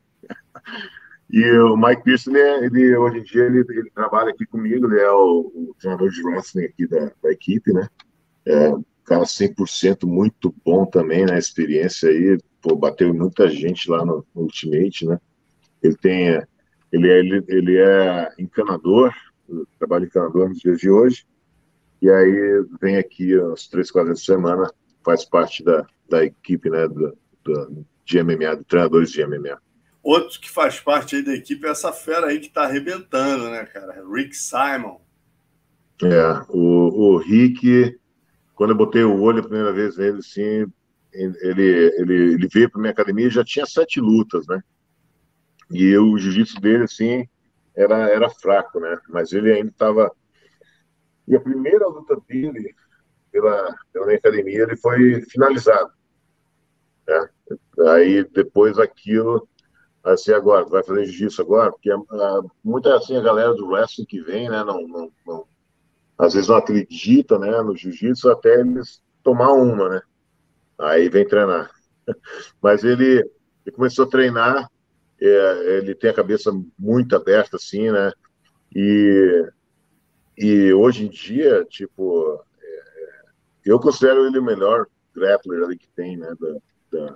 E 1.29 1.49
o 1.59 1.77
Mike 1.77 2.03
Pearson, 2.03 2.31
ele, 2.31 2.65
ele, 2.65 2.97
hoje 2.97 3.19
em 3.19 3.23
dia, 3.23 3.43
ele, 3.43 3.59
ele, 3.59 3.89
trabalha 3.91 4.31
aqui 4.31 4.45
comigo, 4.45 4.85
ele 4.91 4.99
é 4.99 5.11
o, 5.11 5.51
o 5.53 5.75
treinador 5.79 6.09
de 6.09 6.21
wrestling 6.23 6.65
aqui 6.65 6.87
da, 6.87 7.11
da 7.23 7.31
equipe, 7.31 7.71
né? 7.71 7.87
É, 8.45 8.71
cara 9.11 9.23
100% 9.23 10.05
muito 10.05 10.55
bom 10.65 10.85
também 10.85 11.25
na 11.25 11.33
né, 11.33 11.39
experiência 11.39 12.09
aí, 12.09 12.37
pô, 12.61 12.75
bateu 12.75 13.13
muita 13.13 13.49
gente 13.49 13.89
lá 13.89 14.05
no, 14.05 14.25
no 14.33 14.43
Ultimate, 14.43 15.05
né? 15.05 15.19
Ele 15.83 15.95
tem, 15.97 16.41
ele 16.91 17.09
é, 17.09 17.19
ele, 17.19 17.43
ele 17.47 17.77
é 17.77 18.29
encanador, 18.39 19.13
trabalha 19.77 20.05
encanador 20.05 20.49
nos 20.49 20.59
dias 20.59 20.79
de 20.79 20.89
hoje, 20.89 21.25
e 22.01 22.09
aí 22.09 22.65
vem 22.81 22.97
aqui 22.97 23.33
as 23.53 23.67
três, 23.67 23.91
quatro 23.91 24.09
vezes 24.09 24.25
semana, 24.25 24.71
faz 25.03 25.23
parte 25.23 25.63
da, 25.63 25.85
da 26.09 26.25
equipe, 26.25 26.69
né, 26.69 26.87
do, 26.87 27.17
do, 27.43 27.85
de 28.05 28.23
MMA, 28.23 28.57
de 28.57 28.63
treinadores 28.63 29.11
de 29.11 29.25
MMA. 29.25 29.61
Outro 30.03 30.39
que 30.39 30.49
faz 30.49 30.79
parte 30.79 31.15
aí 31.15 31.23
da 31.23 31.33
equipe 31.33 31.65
é 31.67 31.69
essa 31.69 31.93
fera 31.93 32.27
aí 32.27 32.39
que 32.39 32.49
tá 32.49 32.63
arrebentando, 32.63 33.49
né, 33.49 33.65
cara? 33.65 34.03
Rick 34.11 34.35
Simon. 34.35 34.99
É, 36.03 36.45
o, 36.49 37.13
o 37.13 37.17
Rick, 37.17 37.99
quando 38.55 38.71
eu 38.71 38.75
botei 38.75 39.03
o 39.03 39.21
olho 39.21 39.39
a 39.39 39.43
primeira 39.43 39.71
vez 39.71 39.97
nele, 39.97 40.17
assim, 40.17 40.65
ele, 41.13 41.91
ele, 41.97 42.13
ele 42.33 42.47
veio 42.47 42.69
para 42.69 42.81
minha 42.81 42.91
academia 42.91 43.27
e 43.27 43.31
já 43.31 43.43
tinha 43.43 43.65
sete 43.65 44.01
lutas, 44.01 44.47
né? 44.47 44.63
E 45.69 45.85
eu, 45.85 46.05
o 46.05 46.17
jiu-jitsu 46.17 46.59
dele, 46.59 46.85
assim, 46.85 47.27
era, 47.75 48.09
era 48.09 48.29
fraco, 48.29 48.79
né? 48.79 48.99
Mas 49.09 49.31
ele 49.31 49.51
ainda 49.51 49.69
estava. 49.69 50.11
E 51.27 51.35
a 51.35 51.39
primeira 51.39 51.87
luta 51.87 52.17
dele 52.27 52.75
pela, 53.31 53.75
pela 53.93 54.13
academia, 54.13 54.63
ele 54.63 54.75
foi 54.75 55.21
finalizado. 55.21 55.91
Né? 57.07 57.29
Aí 57.89 58.23
depois 58.25 58.77
aquilo, 58.77 59.47
assim, 60.03 60.33
agora, 60.33 60.65
vai 60.65 60.83
fazer 60.83 61.05
jiu-jitsu 61.05 61.41
agora? 61.41 61.71
Porque 61.71 61.93
uh, 61.93 62.51
muita 62.63 62.95
assim, 62.95 63.15
a 63.15 63.21
galera 63.21 63.53
do 63.53 63.67
wrestling 63.67 64.05
que 64.05 64.21
vem, 64.21 64.49
né? 64.49 64.63
Não, 64.63 64.87
não, 64.87 65.11
não 65.25 65.47
às 66.21 66.35
vezes 66.35 66.49
não 66.49 66.57
acredita 66.57 67.39
né, 67.39 67.49
no 67.63 67.75
jiu-jitsu 67.75 68.29
até 68.29 68.59
eles 68.59 69.01
tomar 69.23 69.53
uma, 69.53 69.89
né? 69.89 70.01
Aí 70.77 71.09
vem 71.09 71.27
treinar. 71.27 71.71
Mas 72.61 72.83
ele, 72.83 73.27
ele 73.65 73.75
começou 73.75 74.05
a 74.05 74.09
treinar, 74.09 74.70
é, 75.21 75.77
ele 75.77 75.93
tem 75.93 76.09
a 76.09 76.15
cabeça 76.15 76.51
muito 76.77 77.15
aberta, 77.15 77.57
assim, 77.57 77.91
né? 77.91 78.11
E, 78.75 79.49
e 80.37 80.73
hoje 80.73 81.05
em 81.05 81.09
dia, 81.09 81.65
tipo, 81.65 82.43
é, 82.61 82.83
eu 83.65 83.79
considero 83.79 84.25
ele 84.25 84.39
o 84.39 84.43
melhor 84.43 84.87
grappler 85.13 85.63
ali 85.63 85.77
que 85.77 85.87
tem, 85.95 86.17
né? 86.17 86.33
Da, 86.91 87.13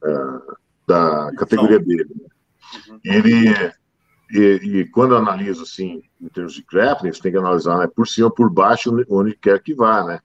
da, 0.00 0.42
da 0.86 1.32
categoria 1.36 1.78
dele. 1.78 2.06
Né? 2.14 2.26
Uhum. 2.88 3.00
Ele 3.04 3.72
e, 4.32 4.38
e, 4.80 4.88
quando 4.88 5.12
eu 5.12 5.18
analiso, 5.18 5.62
assim, 5.62 6.02
em 6.18 6.28
termos 6.28 6.54
de 6.54 6.62
grappling, 6.62 7.12
você 7.12 7.20
tem 7.20 7.32
que 7.32 7.38
analisar 7.38 7.76
né, 7.78 7.86
por 7.86 8.08
cima 8.08 8.28
ou 8.28 8.32
por 8.32 8.48
baixo, 8.50 8.90
onde 9.10 9.36
quer 9.36 9.62
que 9.62 9.74
vá, 9.74 10.02
né? 10.04 10.20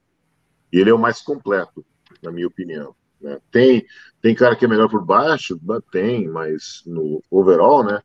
Ele 0.72 0.88
é 0.88 0.94
o 0.94 0.98
mais 0.98 1.20
completo, 1.20 1.84
na 2.22 2.30
minha 2.30 2.46
opinião. 2.46 2.94
Né? 3.20 3.38
Tem, 3.50 3.86
tem 4.20 4.34
cara 4.34 4.56
que 4.56 4.64
é 4.64 4.68
melhor 4.68 4.88
por 4.88 5.04
baixo? 5.04 5.58
Tem, 5.90 6.28
mas 6.28 6.82
no 6.86 7.22
overall, 7.30 7.84
né? 7.84 8.02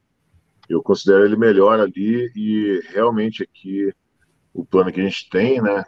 Eu 0.69 0.81
considero 0.81 1.25
ele 1.25 1.35
melhor 1.35 1.79
ali 1.79 2.31
e 2.35 2.81
realmente 2.89 3.43
aqui 3.43 3.93
o 4.53 4.65
plano 4.65 4.91
que 4.91 5.01
a 5.01 5.03
gente 5.03 5.29
tem, 5.29 5.61
né? 5.61 5.83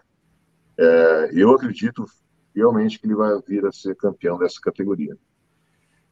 É, 0.77 1.29
eu 1.33 1.51
acredito 1.51 2.05
realmente 2.53 2.99
que 2.99 3.07
ele 3.07 3.15
vai 3.15 3.39
vir 3.47 3.65
a 3.65 3.71
ser 3.71 3.95
campeão 3.95 4.37
dessa 4.37 4.59
categoria. 4.61 5.17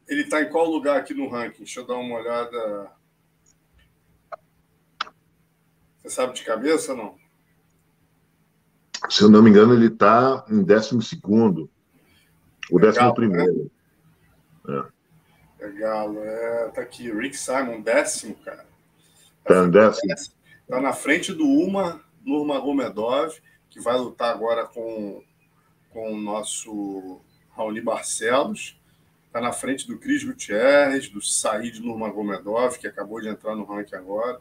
Ele 0.07 0.21
está 0.21 0.41
em 0.41 0.49
qual 0.49 0.69
lugar 0.69 0.97
aqui 0.97 1.13
no 1.13 1.29
ranking? 1.29 1.59
Deixa 1.59 1.79
eu 1.79 1.87
dar 1.87 1.95
uma 1.95 2.19
olhada 2.19 2.91
Você 6.03 6.15
sabe 6.15 6.33
de 6.33 6.43
cabeça 6.43 6.91
ou 6.91 6.97
não? 6.97 7.15
Se 9.09 9.23
eu 9.23 9.29
não 9.29 9.41
me 9.41 9.49
engano, 9.49 9.73
ele 9.73 9.87
está 9.87 10.45
em 10.49 10.61
12 10.61 11.01
segundo. 11.01 11.69
O 12.71 12.79
décimo 12.79 13.13
primeiro. 13.13 13.71
Né? 14.65 14.83
É. 15.59 15.65
Legal. 15.65 16.23
É, 16.23 16.67
tá 16.69 16.81
aqui, 16.81 17.11
Rick 17.11 17.37
Simon, 17.37 17.81
décimo, 17.81 18.35
cara. 18.43 18.65
Tá, 19.43 19.55
tá 19.55 19.63
em 19.63 19.69
décimo. 19.69 20.35
Tá 20.67 20.81
na 20.81 20.93
frente 20.93 21.33
do 21.33 21.45
Uma, 21.45 22.01
Nurmagomedov, 22.25 23.35
que 23.69 23.79
vai 23.79 23.97
lutar 23.97 24.33
agora 24.33 24.65
com, 24.65 25.23
com 25.89 26.13
o 26.13 26.17
nosso 26.17 27.21
Raoni 27.55 27.81
Barcelos. 27.81 28.79
Está 29.27 29.41
na 29.41 29.51
frente 29.51 29.87
do 29.87 29.97
Cris 29.97 30.23
Gutierrez, 30.23 31.09
do 31.09 31.21
Said 31.21 31.79
Nurmagomedov, 31.79 32.77
que 32.77 32.87
acabou 32.87 33.19
de 33.19 33.27
entrar 33.27 33.55
no 33.55 33.65
ranking 33.65 33.95
agora 33.95 34.39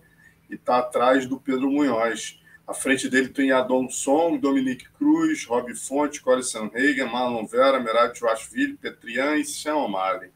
e 0.51 0.55
está 0.55 0.79
atrás 0.79 1.27
do 1.27 1.41
Pedro 1.41 1.71
Munhoz. 1.71 2.42
À 2.73 2.75
frente 2.75 3.07
dele 3.07 3.29
tem 3.29 3.53
Adon 3.53 3.87
Song, 3.91 4.39
Dominique 4.39 4.91
Cruz, 4.95 5.45
Rob 5.45 5.75
Fonte, 5.75 6.23
Corey 6.23 6.43
Sanhagen, 6.43 7.05
Marlon 7.05 7.47
Vera, 7.47 7.79
Merab 7.79 8.19
Joashvili, 8.19 8.79
Petrian 8.79 9.37
e 9.37 9.45
Sean 9.45 9.77
O'Malley. 9.77 10.31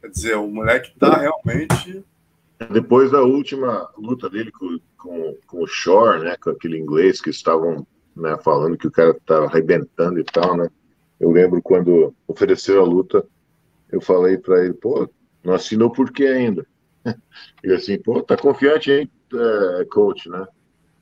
Quer 0.00 0.08
dizer, 0.08 0.36
o 0.36 0.46
moleque 0.46 0.92
está 0.92 1.18
realmente. 1.18 2.04
Depois 2.70 3.10
da 3.10 3.22
última 3.22 3.90
luta 3.98 4.30
dele 4.30 4.52
com, 4.52 4.78
com, 4.96 5.36
com 5.48 5.62
o 5.64 5.66
Shore, 5.66 6.22
né, 6.22 6.36
com 6.40 6.50
aquele 6.50 6.78
inglês 6.78 7.20
que 7.20 7.30
estavam 7.30 7.84
né, 8.14 8.38
falando 8.44 8.78
que 8.78 8.86
o 8.86 8.92
cara 8.92 9.10
estava 9.10 9.46
arrebentando 9.46 10.20
e 10.20 10.24
tal, 10.24 10.56
né? 10.56 10.68
Eu 11.18 11.32
lembro 11.32 11.60
quando 11.60 12.14
ofereceram 12.28 12.82
a 12.82 12.86
luta, 12.86 13.26
eu 13.90 14.00
falei 14.00 14.38
para 14.38 14.64
ele, 14.64 14.74
pô, 14.74 15.10
não 15.42 15.54
assinou 15.54 15.90
por 15.90 16.12
quê 16.12 16.28
ainda? 16.28 16.64
E 17.64 17.72
assim, 17.72 17.98
pô, 17.98 18.22
tá 18.22 18.36
confiante, 18.36 18.92
hein? 18.92 19.10
é, 19.34 19.84
coach, 19.86 20.28
né? 20.28 20.46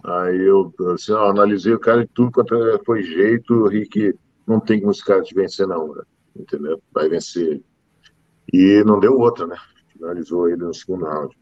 Aí 0.07 0.41
eu, 0.41 0.73
assim, 0.95 1.11
eu 1.11 1.25
analisei 1.25 1.75
o 1.75 1.81
cara 1.81 2.03
e 2.03 2.07
tudo 2.07 2.31
quanto 2.31 2.55
foi 2.85 3.03
jeito, 3.03 3.53
o 3.53 3.69
Rick 3.69 4.15
não 4.47 4.61
tem 4.61 4.79
como 4.79 4.93
esse 4.93 5.05
cara 5.05 5.21
te 5.21 5.35
vencer, 5.35 5.67
não, 5.67 5.93
né? 5.95 6.03
entendeu? 6.37 6.81
Vai 6.93 7.09
vencer. 7.09 7.61
E 8.53 8.85
não 8.85 9.01
deu 9.01 9.19
outra, 9.19 9.49
né? 9.49 9.57
Finalizou 9.89 10.49
ele 10.49 10.59
no 10.59 10.73
segundo 10.73 11.07
round. 11.07 11.37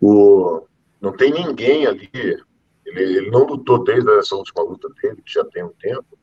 O, 0.00 0.64
não 1.00 1.12
tem 1.12 1.32
ninguém 1.32 1.86
ali, 1.86 2.08
ele, 2.14 3.02
ele 3.02 3.30
não 3.30 3.44
lutou 3.44 3.82
desde 3.82 4.08
essa 4.18 4.36
última 4.36 4.62
luta 4.62 4.88
dele, 5.02 5.20
que 5.22 5.32
já 5.32 5.44
tem 5.44 5.64
um 5.64 5.72
tempo, 5.72 6.16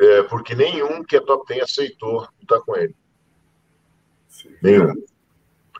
é, 0.00 0.22
porque 0.24 0.54
nenhum 0.54 1.04
que 1.04 1.16
é 1.16 1.20
top 1.20 1.46
10 1.46 1.62
aceitou 1.62 2.26
lutar 2.40 2.60
com 2.62 2.74
ele. 2.76 2.96
Sim. 4.28 4.50
Nenhum. 4.60 4.94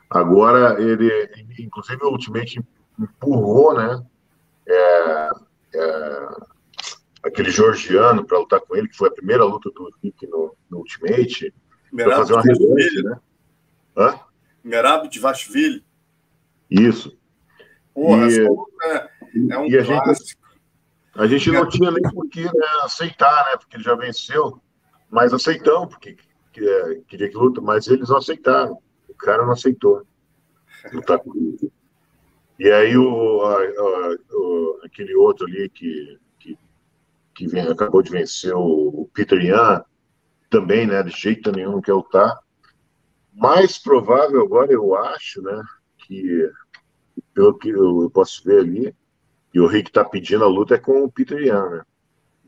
Agora, 0.09 0.81
ele, 0.81 1.09
inclusive, 1.59 2.03
o 2.03 2.11
Ultimate 2.11 2.61
empurrou, 2.97 3.73
né? 3.73 4.05
É, 4.67 5.29
é, 5.75 6.27
aquele 7.23 7.51
georgiano 7.51 8.25
para 8.25 8.39
lutar 8.39 8.61
com 8.61 8.75
ele, 8.75 8.87
que 8.87 8.97
foi 8.97 9.09
a 9.09 9.13
primeira 9.13 9.43
luta 9.43 9.69
do 9.71 9.93
Rick 10.03 10.27
no, 10.27 10.55
no 10.69 10.79
Ultimate, 10.79 11.53
para 11.95 12.17
fazer 12.17 12.33
uma 12.33 12.41
revanche, 12.41 13.03
né? 13.03 13.19
Hã? 13.97 14.19
Merab 14.63 15.07
de 15.09 15.19
Vashville. 15.19 15.83
Isso. 16.69 17.17
Porra, 17.93 18.27
e, 18.29 18.39
é, 18.39 19.09
é 19.49 19.57
um 19.57 19.65
e 19.65 19.85
clássico. 19.85 20.41
A 21.13 21.27
gente, 21.27 21.49
a 21.49 21.51
gente 21.51 21.51
não 21.51 21.67
tinha 21.67 21.91
nem 21.91 22.01
por 22.03 22.27
que 22.29 22.43
né, 22.43 22.67
aceitar, 22.83 23.45
né? 23.45 23.57
Porque 23.57 23.75
ele 23.75 23.83
já 23.83 23.95
venceu, 23.95 24.61
mas 25.09 25.33
aceitamos, 25.33 25.89
porque 25.89 26.15
que, 26.53 26.67
é, 26.67 27.01
queria 27.07 27.29
que 27.29 27.35
luta, 27.35 27.61
mas 27.61 27.87
eles 27.87 28.09
não 28.09 28.17
aceitaram. 28.17 28.77
O 29.09 29.15
cara 29.15 29.45
não 29.45 29.51
aceitou 29.51 30.05
lutar 30.93 31.19
com 31.19 31.35
ele. 31.35 31.71
E 32.61 32.71
aí 32.71 32.95
o, 32.95 33.41
a, 33.41 33.55
a, 33.55 34.17
o, 34.33 34.81
aquele 34.83 35.15
outro 35.15 35.47
ali 35.47 35.67
que, 35.67 36.19
que, 36.37 36.55
que 37.33 37.47
vem, 37.47 37.67
acabou 37.67 38.03
de 38.03 38.11
vencer 38.11 38.53
o, 38.53 39.09
Peter 39.15 39.43
Yan, 39.43 39.83
também, 40.47 40.85
né, 40.85 41.01
de 41.01 41.09
jeito 41.09 41.51
nenhum 41.51 41.81
quer 41.81 41.93
lutar. 41.93 42.37
Mais 43.33 43.79
provável 43.79 44.39
agora, 44.43 44.71
eu 44.71 44.95
acho, 44.95 45.41
né, 45.41 45.59
que 45.97 46.51
pelo 47.33 47.57
que 47.57 47.69
eu, 47.69 48.03
eu 48.03 48.11
posso 48.11 48.43
ver 48.43 48.59
ali, 48.59 48.95
e 49.51 49.59
o 49.59 49.65
Rick 49.65 49.89
está 49.89 50.05
pedindo 50.05 50.43
a 50.43 50.47
luta 50.47 50.75
é 50.75 50.77
com 50.77 51.03
o 51.03 51.11
Peter 51.11 51.41
Yan, 51.41 51.67
né? 51.67 51.81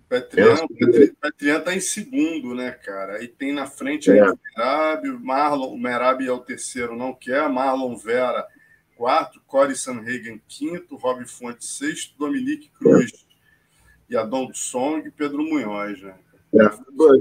Petrian 0.07 1.57
está 1.57 1.74
em 1.74 1.80
segundo, 1.80 2.53
né, 2.53 2.70
cara? 2.70 3.16
Aí 3.16 3.28
tem 3.28 3.51
na 3.51 3.66
frente 3.66 4.11
aí 4.11 4.20
é. 4.20 4.30
o 4.30 4.38
Merab, 4.55 5.09
o 5.09 5.20
Marlon, 5.20 5.74
o 5.74 5.78
Merab 5.80 6.24
é 6.24 6.32
o 6.32 6.38
terceiro, 6.38 6.95
não 6.95 7.16
quer, 7.16 7.49
Marlon 7.49 7.97
Vera 7.97 8.47
quarto, 8.96 9.41
Corey 9.48 9.76
Sanhagen 9.76 10.41
quinto, 10.48 10.96
Rob 10.96 11.26
Fonte 11.26 11.66
sexto, 11.66 12.18
Dominique 12.18 12.70
Cruz 12.72 13.26
e 14.10 14.16
Adon 14.16 14.50
Song 14.54 15.08
e 15.08 15.12
Pedro 15.12 15.44
Munhoz, 15.44 16.02
né? 16.02 16.16
É, 16.56 16.70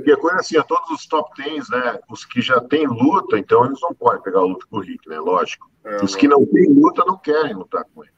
que 0.03 0.13
a 0.13 0.17
coisa 0.17 0.41
assim, 0.41 0.59
a 0.59 0.63
todos 0.63 0.91
os 0.91 1.07
top 1.07 1.31
10, 1.43 1.71
né? 1.71 1.99
Os 2.11 2.23
que 2.25 2.43
já 2.43 2.61
têm 2.61 2.87
luta, 2.87 3.39
então 3.39 3.65
eles 3.65 3.81
não 3.81 3.95
podem 3.95 4.23
pegar 4.23 4.41
a 4.41 4.45
luta 4.45 4.67
com 4.69 4.77
o 4.77 4.81
Rick, 4.81 5.09
né? 5.09 5.19
Lógico. 5.19 5.71
É, 5.85 6.05
os 6.05 6.15
que 6.15 6.29
não 6.29 6.45
têm 6.45 6.69
luta 6.69 7.03
não 7.07 7.17
querem 7.17 7.55
lutar 7.55 7.85
com 7.95 8.05
ele. 8.05 8.13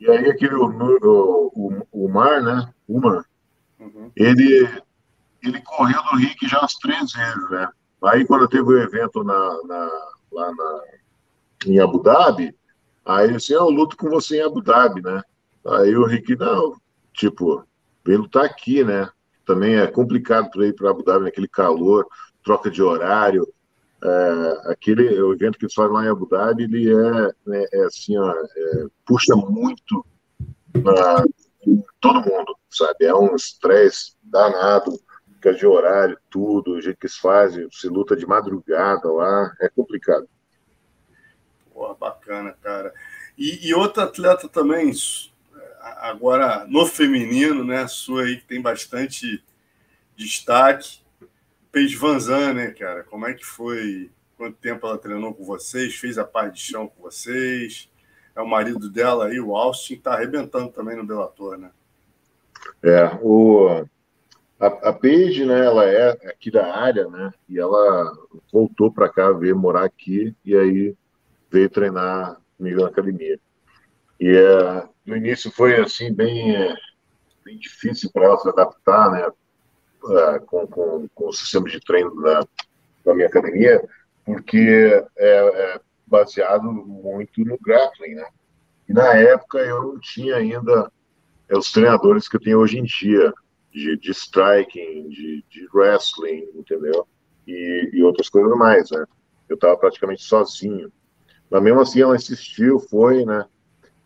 E 0.00 0.10
aí 0.10 0.30
aquele 0.30 0.54
o, 0.54 1.50
o, 1.54 1.86
o 1.92 2.08
Mar, 2.08 2.42
né? 2.42 2.72
O 2.88 2.98
Mar, 2.98 3.22
uhum. 3.78 4.10
ele, 4.16 4.82
ele 5.42 5.60
correu 5.60 6.02
do 6.04 6.16
Rick 6.16 6.48
já 6.48 6.58
umas 6.58 6.74
três 6.76 7.12
vezes, 7.12 7.50
né? 7.50 7.68
Aí 8.02 8.24
quando 8.24 8.48
teve 8.48 8.62
o 8.62 8.78
evento 8.78 9.22
na, 9.22 9.62
na, 9.64 9.90
lá 10.32 10.54
na, 10.54 10.82
em 11.66 11.78
Abu 11.78 12.02
Dhabi, 12.02 12.56
Aí 13.16 13.34
assim, 13.34 13.54
eu 13.54 13.68
luto 13.68 13.96
com 13.96 14.08
você 14.08 14.38
em 14.38 14.42
Abu 14.42 14.62
Dhabi, 14.62 15.02
né? 15.02 15.22
Aí 15.66 15.94
o 15.96 16.06
Rick, 16.06 16.36
não, 16.36 16.76
tipo, 17.12 17.64
vem 18.04 18.16
lutar 18.16 18.44
aqui, 18.44 18.82
né? 18.84 19.08
também 19.50 19.76
é 19.76 19.86
complicado 19.88 20.48
para 20.48 20.66
ir 20.66 20.74
para 20.74 20.90
Abu 20.90 21.02
Dhabi 21.02 21.24
naquele 21.24 21.48
calor, 21.48 22.06
troca 22.44 22.70
de 22.70 22.80
horário. 22.80 23.52
É, 24.02 24.70
aquele 24.70 25.20
o 25.20 25.32
evento 25.32 25.58
que 25.58 25.64
eles 25.64 25.74
fazem 25.74 25.92
lá 25.92 26.04
em 26.04 26.08
Abu 26.08 26.26
Dhabi, 26.26 26.62
ele 26.62 26.88
é, 26.88 27.56
é, 27.56 27.80
é 27.80 27.84
assim, 27.84 28.16
ó, 28.16 28.30
é, 28.30 28.86
puxa 29.04 29.34
muito 29.34 30.06
pra 30.84 31.24
todo 32.00 32.20
mundo, 32.20 32.56
sabe? 32.70 33.06
É 33.06 33.14
um 33.14 33.34
estresse 33.34 34.12
danado, 34.22 34.92
fica 35.34 35.52
de 35.52 35.66
horário, 35.66 36.16
tudo, 36.30 36.74
o 36.74 36.80
jeito 36.80 37.00
que 37.00 37.06
eles 37.06 37.16
fazem, 37.16 37.68
se 37.72 37.88
luta 37.88 38.14
de 38.14 38.26
madrugada 38.26 39.10
lá, 39.10 39.52
é 39.60 39.68
complicado. 39.68 40.28
Pô, 41.80 41.94
bacana, 41.94 42.54
cara. 42.62 42.92
E, 43.38 43.66
e 43.66 43.72
outra 43.72 44.04
atleta 44.04 44.46
também, 44.46 44.92
agora 45.80 46.66
no 46.66 46.84
feminino, 46.84 47.64
né? 47.64 47.88
Sua 47.88 48.24
aí 48.24 48.36
que 48.36 48.44
tem 48.44 48.60
bastante 48.60 49.42
destaque. 50.14 51.00
Paige 51.72 51.96
Vanzan, 51.96 52.52
né, 52.52 52.70
cara? 52.72 53.02
Como 53.04 53.26
é 53.26 53.32
que 53.32 53.46
foi? 53.46 54.10
Quanto 54.36 54.58
tempo 54.58 54.86
ela 54.86 54.98
treinou 54.98 55.32
com 55.32 55.42
vocês? 55.42 55.94
Fez 55.94 56.18
a 56.18 56.24
parte 56.24 56.56
de 56.56 56.60
chão 56.60 56.86
com 56.86 57.00
vocês? 57.00 57.90
É 58.36 58.42
o 58.42 58.46
marido 58.46 58.90
dela 58.90 59.28
aí, 59.28 59.40
o 59.40 59.56
Austin, 59.56 59.96
tá 59.96 60.12
arrebentando 60.12 60.70
também 60.70 60.98
no 60.98 61.06
Bellator, 61.06 61.56
né? 61.56 61.70
É, 62.82 63.06
o, 63.22 63.86
a, 64.58 64.66
a 64.66 64.92
Paige, 64.92 65.46
né, 65.46 65.64
ela 65.64 65.86
é 65.86 66.10
aqui 66.28 66.50
da 66.50 66.76
área, 66.76 67.08
né, 67.08 67.32
e 67.48 67.58
ela 67.58 68.12
voltou 68.52 68.92
para 68.92 69.08
cá, 69.08 69.32
veio 69.32 69.58
morar 69.58 69.84
aqui, 69.84 70.34
e 70.44 70.54
aí 70.54 70.94
veio 71.50 71.68
treinar 71.68 72.36
comigo 72.56 72.82
na 72.82 72.88
academia. 72.88 73.38
E 74.18 74.28
é, 74.28 74.88
no 75.06 75.16
início 75.16 75.50
foi 75.50 75.80
assim 75.80 76.12
bem, 76.12 76.54
é, 76.54 76.74
bem 77.44 77.58
difícil 77.58 78.10
para 78.12 78.26
ela 78.26 78.38
se 78.38 78.48
adaptar, 78.48 79.10
né, 79.10 79.30
com, 80.46 80.66
com, 80.66 81.08
com, 81.14 81.28
o 81.28 81.32
sistema 81.32 81.68
de 81.68 81.80
treino 81.80 82.14
da, 82.22 82.46
da 83.04 83.14
minha 83.14 83.28
academia, 83.28 83.82
porque 84.24 85.04
é, 85.16 85.28
é, 85.28 85.80
baseado 86.06 86.70
muito 86.72 87.44
no 87.44 87.58
grappling, 87.58 88.14
né. 88.14 88.26
E 88.88 88.92
na 88.92 89.14
época 89.14 89.58
eu 89.58 89.82
não 89.82 90.00
tinha 90.00 90.36
ainda 90.36 90.90
os 91.50 91.72
treinadores 91.72 92.28
que 92.28 92.36
eu 92.36 92.40
tenho 92.40 92.58
hoje 92.58 92.78
em 92.78 92.84
dia, 92.84 93.32
de, 93.72 93.96
de 93.96 94.10
striking, 94.10 95.08
de, 95.08 95.44
de 95.48 95.68
wrestling, 95.72 96.48
entendeu? 96.54 97.06
E, 97.46 97.90
e 97.92 98.02
outras 98.02 98.28
coisas 98.28 98.56
mais, 98.56 98.90
né? 98.90 99.04
Eu 99.48 99.54
estava 99.54 99.76
praticamente 99.76 100.22
sozinho. 100.22 100.92
Mas 101.50 101.62
mesmo 101.62 101.80
assim 101.80 102.00
ela 102.00 102.16
insistiu, 102.16 102.78
foi, 102.78 103.24
né? 103.24 103.44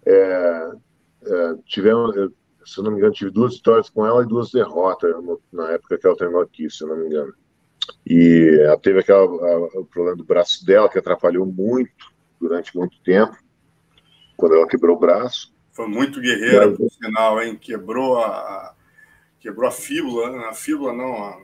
É, 0.07 0.70
é, 1.26 1.55
tivemos, 1.66 2.14
se 2.64 2.78
eu 2.78 2.84
não 2.84 2.90
me 2.90 2.99
engano, 2.99 3.12
tive 3.12 3.30
duas 3.30 3.57
vitórias 3.57 3.90
com 3.90 4.07
ela 4.07 4.22
e 4.22 4.28
duas 4.28 4.51
derrotas 4.51 5.14
na 5.53 5.72
época 5.72 5.99
que 5.99 6.07
ela 6.07 6.16
treinou 6.16 6.40
aqui, 6.40 6.70
se 6.70 6.82
eu 6.82 6.88
não 6.88 6.97
me 6.97 7.07
engano. 7.07 7.34
E 8.07 8.61
ela 8.62 8.78
teve 8.78 9.01
aquela, 9.01 9.24
a, 9.24 9.80
o 9.80 9.84
problema 9.84 10.16
do 10.16 10.24
braço 10.24 10.64
dela, 10.64 10.88
que 10.88 10.99
atrapalhou 10.99 11.45
muito 11.45 12.12
durante 12.40 12.76
muito 12.76 12.99
tempo, 13.03 13.36
quando 14.36 14.55
ela 14.55 14.66
quebrou 14.66 14.97
o 14.97 15.01
braço. 15.01 15.55
Foi 15.72 15.88
muito 15.88 16.20
guerreira, 16.20 16.70
por 16.70 16.88
sinal, 16.90 17.42
hein? 17.42 17.57
Quebrou 17.57 18.18
a, 18.18 18.74
quebrou 19.40 19.68
a 19.68 19.72
fíbula, 19.72 20.30
né? 20.30 20.45
a 20.47 20.55
fíbula 20.55 20.92
não. 20.92 21.24
A... 21.24 21.42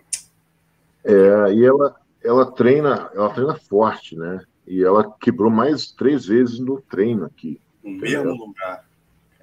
É, 1.05 1.53
e 1.53 1.65
ela, 1.65 1.97
ela 2.23 2.53
treina, 2.53 3.11
ela 3.15 3.31
treina 3.31 3.57
forte, 3.57 4.17
né? 4.17 4.41
E 4.71 4.85
ela 4.85 5.13
quebrou 5.21 5.51
mais 5.51 5.91
três 5.91 6.27
vezes 6.27 6.61
no 6.61 6.81
treino 6.81 7.25
aqui. 7.25 7.61
No 7.83 7.91
entendeu? 7.91 8.25
mesmo 8.25 8.47
lugar. 8.47 8.85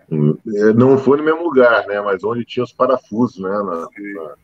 É, 0.09 0.73
não 0.73 0.97
foi 0.97 1.17
no 1.17 1.23
mesmo 1.23 1.43
lugar, 1.43 1.85
né? 1.85 1.99
Mas 1.99 2.23
onde 2.23 2.45
tinha 2.45 2.63
os 2.63 2.71
parafusos, 2.71 3.37
né? 3.37 3.49
Na, 3.49 3.81
na, 3.81 4.35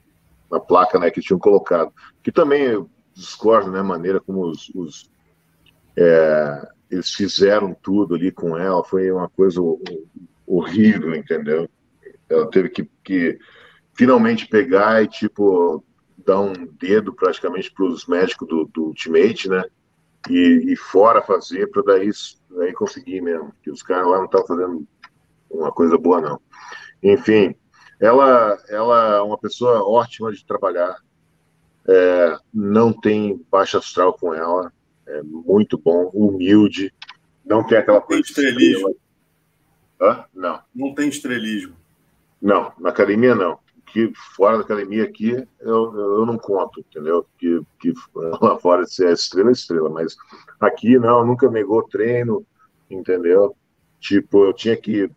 na, 0.52 0.60
placa, 0.60 1.00
né? 1.00 1.10
Que 1.10 1.22
tinham 1.22 1.40
colocado. 1.40 1.90
Que 2.22 2.34
também 2.34 2.64
eu 2.64 2.90
discordo, 3.14 3.72
né? 3.72 3.80
A 3.80 3.84
maneira 3.84 4.20
como 4.20 4.46
os, 4.46 4.70
os 4.76 5.10
é, 5.96 6.68
eles 6.92 7.14
fizeram 7.14 7.74
tudo 7.74 8.16
ali 8.16 8.30
com 8.30 8.58
ela 8.58 8.84
foi 8.84 9.10
uma 9.10 9.30
coisa 9.30 9.62
horrível, 10.46 11.16
entendeu? 11.16 11.70
Ela 12.28 12.50
teve 12.50 12.68
que, 12.68 12.90
que 13.02 13.40
finalmente 13.94 14.50
pegar 14.50 15.02
e, 15.02 15.08
tipo, 15.08 15.82
dar 16.26 16.42
um 16.42 16.52
dedo 16.78 17.14
praticamente 17.14 17.72
para 17.72 17.86
os 17.86 18.06
médicos 18.06 18.50
do, 18.50 18.66
do 18.66 18.84
Ultimate, 18.88 19.48
né? 19.48 19.64
E, 20.30 20.72
e 20.72 20.76
fora 20.76 21.22
fazer 21.22 21.68
para 21.70 21.84
daí, 21.84 22.10
daí 22.50 22.74
conseguir 22.74 23.22
mesmo, 23.22 23.54
que 23.62 23.70
os 23.70 23.84
caras 23.84 24.08
lá 24.08 24.18
não 24.18 24.26
estavam 24.26 24.48
fazendo 24.48 24.88
uma 25.50 25.72
coisa 25.72 25.98
boa, 25.98 26.22
não. 26.22 26.42
Enfim, 27.02 27.56
ela, 28.00 28.58
ela 28.70 29.16
é 29.18 29.22
uma 29.22 29.38
pessoa 29.38 29.84
ótima 29.84 30.32
de 30.32 30.46
trabalhar, 30.46 30.98
é, 31.88 32.38
não 32.54 32.94
tem 32.94 33.46
baixa 33.52 33.80
astral 33.80 34.14
com 34.14 34.34
ela, 34.34 34.72
é 35.06 35.22
muito 35.24 35.78
bom, 35.78 36.10
humilde, 36.14 36.94
não 37.46 37.66
tem 37.66 37.78
aquela 37.78 38.00
coisa. 38.00 38.24
Tem 38.24 38.30
estrelismo. 38.30 38.96
Hã? 40.02 40.26
Não. 40.34 40.62
Não 40.74 40.96
tem 40.96 41.10
estrelismo. 41.10 41.76
Não, 42.42 42.72
na 42.80 42.90
academia 42.90 43.36
não 43.36 43.63
que 43.94 44.12
fora 44.36 44.58
da 44.58 44.64
academia 44.64 45.04
aqui 45.04 45.32
eu, 45.60 45.96
eu 45.96 46.26
não 46.26 46.36
conto, 46.36 46.80
entendeu? 46.80 47.24
Que, 47.38 47.62
que 47.80 47.94
lá 48.16 48.58
fora 48.58 48.88
se 48.88 49.06
é 49.06 49.12
estrela, 49.12 49.50
é 49.50 49.52
estrela, 49.52 49.88
mas 49.88 50.18
aqui 50.60 50.98
não, 50.98 51.24
nunca 51.24 51.48
negou 51.48 51.88
treino, 51.88 52.44
entendeu? 52.90 53.56
Tipo, 54.00 54.46
eu 54.46 54.54
tinha 54.54 54.76
que 54.76 55.12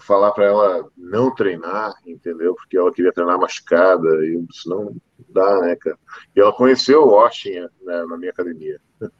falar 0.00 0.32
para 0.32 0.44
ela 0.44 0.90
não 0.96 1.32
treinar, 1.32 1.94
entendeu? 2.04 2.52
Porque 2.56 2.76
ela 2.76 2.92
queria 2.92 3.12
treinar 3.12 3.38
machucada, 3.38 4.08
e 4.26 4.44
senão 4.52 4.86
não 4.86 4.96
dá, 5.28 5.60
né, 5.60 5.76
cara? 5.76 5.96
E 6.34 6.40
ela 6.40 6.52
conheceu 6.52 7.04
o 7.04 7.10
Washington 7.10 7.68
né, 7.82 8.04
na 8.08 8.16
minha 8.16 8.32
academia. 8.32 8.80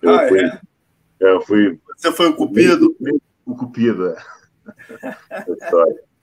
Eu 0.00 0.14
ah, 0.14 0.28
fui, 0.28 0.40
é? 0.42 0.60
Eu 1.20 1.40
fui. 1.42 1.80
Você 1.96 2.12
foi 2.12 2.28
o 2.28 2.36
cupido? 2.36 2.94
O 3.46 3.56
cupido, 3.56 4.08
é. 4.08 4.16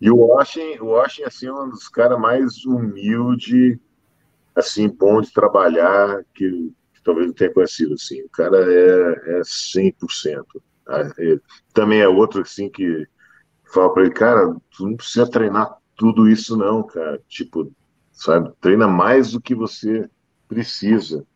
E 0.00 0.10
o 0.10 0.16
Washington, 0.16 0.84
o 0.84 0.88
Washington 0.88 1.28
assim, 1.28 1.46
é 1.46 1.52
um 1.52 1.68
dos 1.68 1.88
caras 1.88 2.18
mais 2.18 2.64
humilde, 2.64 3.78
assim, 4.54 4.88
bom 4.88 5.20
de 5.20 5.32
trabalhar, 5.32 6.24
que, 6.34 6.72
que, 6.94 7.02
talvez 7.02 7.26
não 7.26 7.34
tenha 7.34 7.52
conhecido, 7.52 7.94
assim. 7.94 8.22
O 8.22 8.30
cara 8.30 8.56
é, 8.58 9.38
é 9.38 9.40
100%. 9.42 10.44
Tá? 10.84 11.12
Também 11.74 12.00
é 12.00 12.08
outro, 12.08 12.40
assim, 12.42 12.70
que 12.70 13.06
fala 13.72 13.92
para 13.92 14.02
ele, 14.04 14.12
cara, 14.12 14.56
tu 14.70 14.86
não 14.86 14.96
precisa 14.96 15.30
treinar 15.30 15.76
tudo 15.96 16.28
isso 16.28 16.56
não, 16.56 16.82
cara. 16.82 17.20
Tipo, 17.28 17.70
sabe, 18.10 18.52
treina 18.60 18.88
mais 18.88 19.32
do 19.32 19.40
que 19.40 19.54
você 19.54 20.08
precisa. 20.48 21.26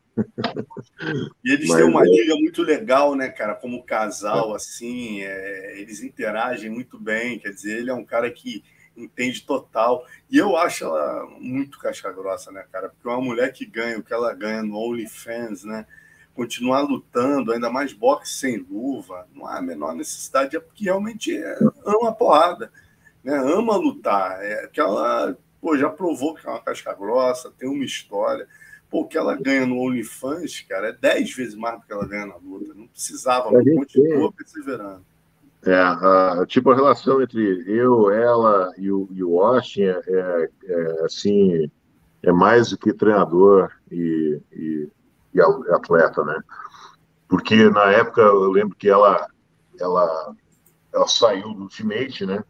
E 1.44 1.52
eles 1.52 1.68
Mas, 1.68 1.78
têm 1.78 1.88
uma 1.88 2.02
é... 2.02 2.08
liga 2.08 2.34
muito 2.36 2.62
legal, 2.62 3.14
né, 3.14 3.28
cara? 3.28 3.54
Como 3.54 3.84
casal, 3.84 4.54
assim, 4.54 5.22
é... 5.22 5.80
eles 5.80 6.02
interagem 6.02 6.70
muito 6.70 6.98
bem. 6.98 7.38
Quer 7.38 7.50
dizer, 7.50 7.78
ele 7.78 7.90
é 7.90 7.94
um 7.94 8.04
cara 8.04 8.30
que 8.30 8.62
entende 8.96 9.42
total. 9.42 10.06
E 10.30 10.38
eu 10.38 10.56
acho 10.56 10.84
ela 10.84 11.26
muito 11.38 11.78
casca 11.78 12.12
grossa, 12.12 12.50
né, 12.52 12.64
cara? 12.70 12.88
Porque 12.88 13.08
uma 13.08 13.20
mulher 13.20 13.52
que 13.52 13.66
ganha 13.66 13.98
o 13.98 14.02
que 14.02 14.12
ela 14.12 14.32
ganha 14.32 14.62
no 14.62 14.76
OnlyFans, 14.76 15.64
né? 15.64 15.86
Continuar 16.34 16.82
lutando, 16.82 17.52
ainda 17.52 17.70
mais 17.70 17.92
boxe 17.92 18.32
sem 18.32 18.58
luva, 18.58 19.28
não 19.32 19.46
há 19.46 19.58
a 19.58 19.62
menor 19.62 19.94
necessidade, 19.94 20.56
é 20.56 20.60
porque 20.60 20.84
realmente 20.84 21.36
é, 21.36 21.58
ama 21.84 22.08
a 22.08 22.12
porrada, 22.12 22.72
né? 23.22 23.36
Ama 23.36 23.76
lutar. 23.76 24.42
É 24.42 24.66
que 24.68 24.80
ela 24.80 25.36
pô, 25.60 25.78
já 25.78 25.88
provou 25.88 26.34
que 26.34 26.46
é 26.46 26.50
uma 26.50 26.60
casca 26.60 26.92
grossa, 26.92 27.50
tem 27.56 27.68
uma 27.68 27.84
história. 27.84 28.46
Pô, 28.94 29.00
o 29.00 29.08
que 29.08 29.18
ela 29.18 29.34
ganha 29.34 29.66
no 29.66 29.80
OnlyFans, 29.80 30.60
cara, 30.68 30.90
é 30.90 30.92
10 30.92 31.34
vezes 31.34 31.54
mais 31.56 31.80
do 31.80 31.84
que 31.84 31.92
ela 31.92 32.06
ganha 32.06 32.26
na 32.26 32.36
luta. 32.36 32.72
Não 32.74 32.86
precisava, 32.86 33.48
ela 33.48 33.64
continua 33.64 34.32
perseverando. 34.32 35.04
É, 35.66 35.74
a, 35.74 36.44
tipo, 36.46 36.70
a 36.70 36.76
relação 36.76 37.20
entre 37.20 37.64
eu, 37.66 38.08
ela 38.12 38.72
e 38.78 38.92
o, 38.92 39.08
e 39.10 39.24
o 39.24 39.40
Austin 39.40 39.82
é, 39.82 40.00
é, 40.06 40.50
é, 40.64 41.04
assim, 41.04 41.68
é 42.22 42.30
mais 42.30 42.70
do 42.70 42.78
que 42.78 42.92
treinador 42.92 43.72
e, 43.90 44.40
e, 44.52 44.88
e, 45.34 45.40
atleta, 45.40 46.24
né? 46.24 46.40
Porque 47.26 47.68
na 47.70 47.90
época 47.90 48.20
eu 48.20 48.48
lembro 48.48 48.76
que 48.76 48.88
ela, 48.88 49.26
ela, 49.76 50.36
ela 50.92 51.08
saiu 51.08 51.52
do 51.52 51.62
Ultimate, 51.62 52.24
né? 52.26 52.44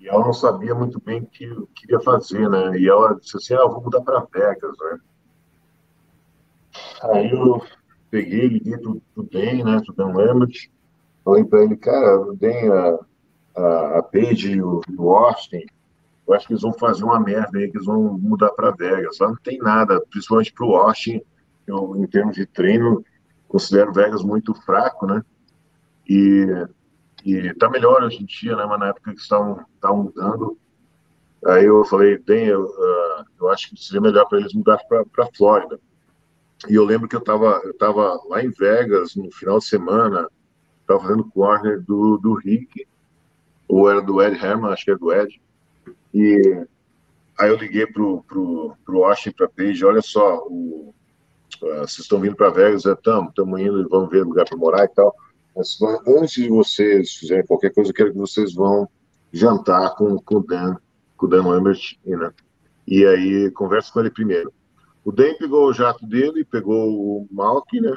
E 0.00 0.08
ela 0.08 0.18
não 0.18 0.32
sabia 0.32 0.74
muito 0.74 1.00
bem 1.00 1.22
o 1.22 1.26
que 1.26 1.48
queria 1.76 2.00
fazer, 2.00 2.50
né? 2.50 2.76
E 2.76 2.88
ela 2.88 3.14
disse 3.14 3.36
assim, 3.36 3.54
ah, 3.54 3.68
vou 3.68 3.84
mudar 3.84 4.00
para 4.00 4.26
Vegas, 4.34 4.76
né? 4.80 4.98
Aí 7.02 7.30
eu 7.30 7.62
peguei, 8.10 8.48
liguei 8.48 8.78
pro, 8.78 9.00
pro 9.14 9.24
Dan, 9.24 9.64
né, 9.64 9.82
pro 9.84 9.94
Dan 9.94 10.12
Lambert, 10.12 10.70
falei 11.24 11.44
para 11.44 11.64
ele, 11.64 11.76
cara, 11.76 12.20
o 12.20 12.36
Dan, 12.36 12.72
a, 12.72 13.60
a, 13.60 13.98
a 13.98 14.02
Paige 14.02 14.52
e 14.52 14.62
o, 14.62 14.80
o 14.96 15.10
Austin, 15.16 15.64
eu 16.26 16.34
acho 16.34 16.46
que 16.46 16.54
eles 16.54 16.62
vão 16.62 16.72
fazer 16.72 17.04
uma 17.04 17.20
merda 17.20 17.58
aí, 17.58 17.70
que 17.70 17.76
eles 17.76 17.86
vão 17.86 18.18
mudar 18.18 18.50
para 18.50 18.70
Vegas. 18.70 19.18
Lá 19.18 19.28
não 19.28 19.36
tem 19.36 19.58
nada, 19.58 20.00
principalmente 20.10 20.52
para 20.52 20.66
o 20.66 20.76
Austin, 20.76 21.20
eu, 21.66 21.96
em 21.96 22.06
termos 22.06 22.34
de 22.34 22.46
treino, 22.46 23.04
considero 23.46 23.92
Vegas 23.92 24.22
muito 24.22 24.54
fraco, 24.54 25.06
né? 25.06 25.22
E, 26.08 26.46
e 27.24 27.54
tá 27.54 27.68
melhor 27.68 28.02
hoje 28.02 28.22
em 28.22 28.24
dia, 28.24 28.56
né? 28.56 28.64
Mas 28.64 28.80
na 28.80 28.88
época 28.88 29.12
que 29.12 29.20
estavam, 29.20 29.64
mudando, 29.82 30.58
Aí 31.46 31.66
eu 31.66 31.84
falei, 31.84 32.16
bem, 32.16 32.46
eu, 32.46 32.64
uh, 32.64 33.24
eu 33.38 33.50
acho 33.50 33.68
que 33.68 33.84
seria 33.84 34.00
melhor 34.00 34.26
para 34.26 34.38
eles 34.38 34.54
mudar 34.54 34.78
para 34.88 35.28
Flórida. 35.36 35.78
E 36.68 36.74
eu 36.74 36.84
lembro 36.84 37.08
que 37.08 37.16
eu 37.16 37.20
estava 37.20 37.60
eu 37.64 37.74
tava 37.74 38.20
lá 38.28 38.42
em 38.42 38.50
Vegas 38.50 39.14
no 39.16 39.30
final 39.32 39.58
de 39.58 39.66
semana, 39.66 40.28
estava 40.80 41.00
fazendo 41.00 41.30
corner 41.30 41.80
do, 41.82 42.16
do 42.18 42.34
Rick, 42.34 42.86
ou 43.68 43.90
era 43.90 44.00
do 44.00 44.22
Ed 44.22 44.36
Herman, 44.36 44.72
acho 44.72 44.84
que 44.84 44.90
era 44.90 44.98
do 44.98 45.12
Ed. 45.12 45.40
E 46.12 46.66
aí 47.38 47.48
eu 47.48 47.56
liguei 47.56 47.86
pro, 47.86 48.22
pro, 48.22 48.76
pro 48.84 49.00
Washington, 49.00 49.36
para 49.36 49.48
Page, 49.48 49.84
olha 49.84 50.00
só, 50.00 50.38
o, 50.46 50.94
uh, 51.62 51.78
vocês 51.80 52.00
estão 52.00 52.20
vindo 52.20 52.36
para 52.36 52.50
Vegas, 52.50 52.84
estamos, 52.84 53.30
estamos 53.30 53.60
indo, 53.60 53.88
vamos 53.88 54.10
ver 54.10 54.24
lugar 54.24 54.46
para 54.48 54.56
morar 54.56 54.84
e 54.84 54.88
tal. 54.88 55.14
Mas 55.56 55.78
antes 56.06 56.34
de 56.34 56.48
vocês 56.48 57.12
fizerem 57.14 57.46
qualquer 57.46 57.72
coisa, 57.72 57.90
eu 57.90 57.94
quero 57.94 58.12
que 58.12 58.18
vocês 58.18 58.54
vão 58.54 58.88
jantar 59.32 59.94
com, 59.96 60.16
com 60.18 60.36
o 60.36 60.42
Dan, 60.42 60.76
com 61.16 61.26
o 61.26 61.28
Dan 61.28 61.46
Lambert, 61.46 61.80
né? 62.04 62.32
E 62.86 63.04
aí 63.04 63.50
conversa 63.52 63.92
com 63.92 64.00
ele 64.00 64.10
primeiro. 64.10 64.52
O 65.04 65.12
Dan 65.12 65.34
pegou 65.34 65.68
o 65.68 65.72
jato 65.72 66.06
dele, 66.06 66.44
pegou 66.44 66.90
o 66.90 67.28
Malk, 67.30 67.78
né? 67.80 67.96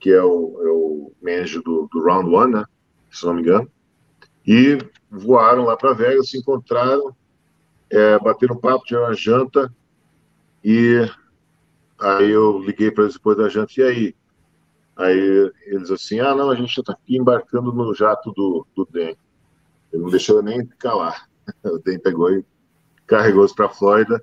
Que 0.00 0.10
é 0.10 0.22
o, 0.22 0.60
é 0.62 0.70
o 0.70 1.12
manager 1.22 1.62
do, 1.62 1.88
do 1.92 2.02
Round 2.02 2.34
One, 2.34 2.52
né? 2.54 2.64
Se 3.10 3.26
não 3.26 3.34
me 3.34 3.42
engano. 3.42 3.70
E 4.46 4.78
voaram 5.10 5.64
lá 5.64 5.76
para 5.76 5.92
Vegas, 5.92 6.30
se 6.30 6.38
encontraram, 6.38 7.14
é, 7.90 8.18
bateram 8.18 8.56
papo, 8.56 8.84
tiveram 8.84 9.08
uma 9.08 9.14
janta. 9.14 9.74
E 10.64 11.06
aí 12.00 12.30
eu 12.30 12.58
liguei 12.58 12.90
para 12.90 13.04
eles 13.04 13.14
depois 13.14 13.36
da 13.36 13.48
janta, 13.48 13.72
e 13.76 13.82
aí? 13.82 14.14
Aí 14.96 15.52
eles 15.66 15.90
assim, 15.90 16.18
ah, 16.18 16.34
não, 16.34 16.50
a 16.50 16.56
gente 16.56 16.78
está 16.78 16.92
aqui 16.92 17.16
embarcando 17.16 17.72
no 17.72 17.94
jato 17.94 18.32
do, 18.32 18.66
do. 18.74 18.88
Ele 18.94 19.16
não 19.92 20.10
deixou 20.10 20.42
nem 20.42 20.66
ficar 20.66 20.94
lá. 20.94 21.14
O 21.64 21.78
DEM 21.78 21.98
pegou 21.98 22.30
e 22.30 22.44
carregou-os 23.06 23.54
para 23.54 23.66
a 23.66 23.70
Flórida. 23.70 24.22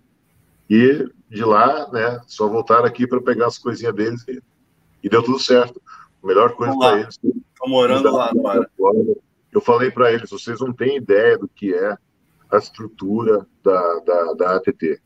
E 0.69 1.09
de 1.29 1.43
lá, 1.43 1.89
né, 1.91 2.21
só 2.27 2.47
voltaram 2.47 2.85
aqui 2.85 3.07
para 3.07 3.21
pegar 3.21 3.47
as 3.47 3.57
coisinhas 3.57 3.95
deles 3.95 4.23
e, 4.27 4.41
e, 5.03 5.09
deu 5.09 5.23
tudo 5.23 5.39
certo. 5.39 5.81
A 6.23 6.27
melhor 6.27 6.55
coisa 6.55 6.77
para 6.77 6.99
eles. 6.99 7.19
Estão 7.23 7.67
morando 7.67 8.11
lá 8.11 8.29
agora. 8.29 8.67
Eu 9.51 9.61
falei 9.61 9.89
para 9.89 10.11
eles, 10.11 10.29
vocês 10.29 10.59
não 10.59 10.73
têm 10.73 10.97
ideia 10.97 11.37
do 11.37 11.47
que 11.47 11.73
é 11.73 11.97
a 12.51 12.57
estrutura 12.57 13.45
da, 13.63 13.99
da, 13.99 14.33
da 14.33 14.55
ATT, 14.57 15.01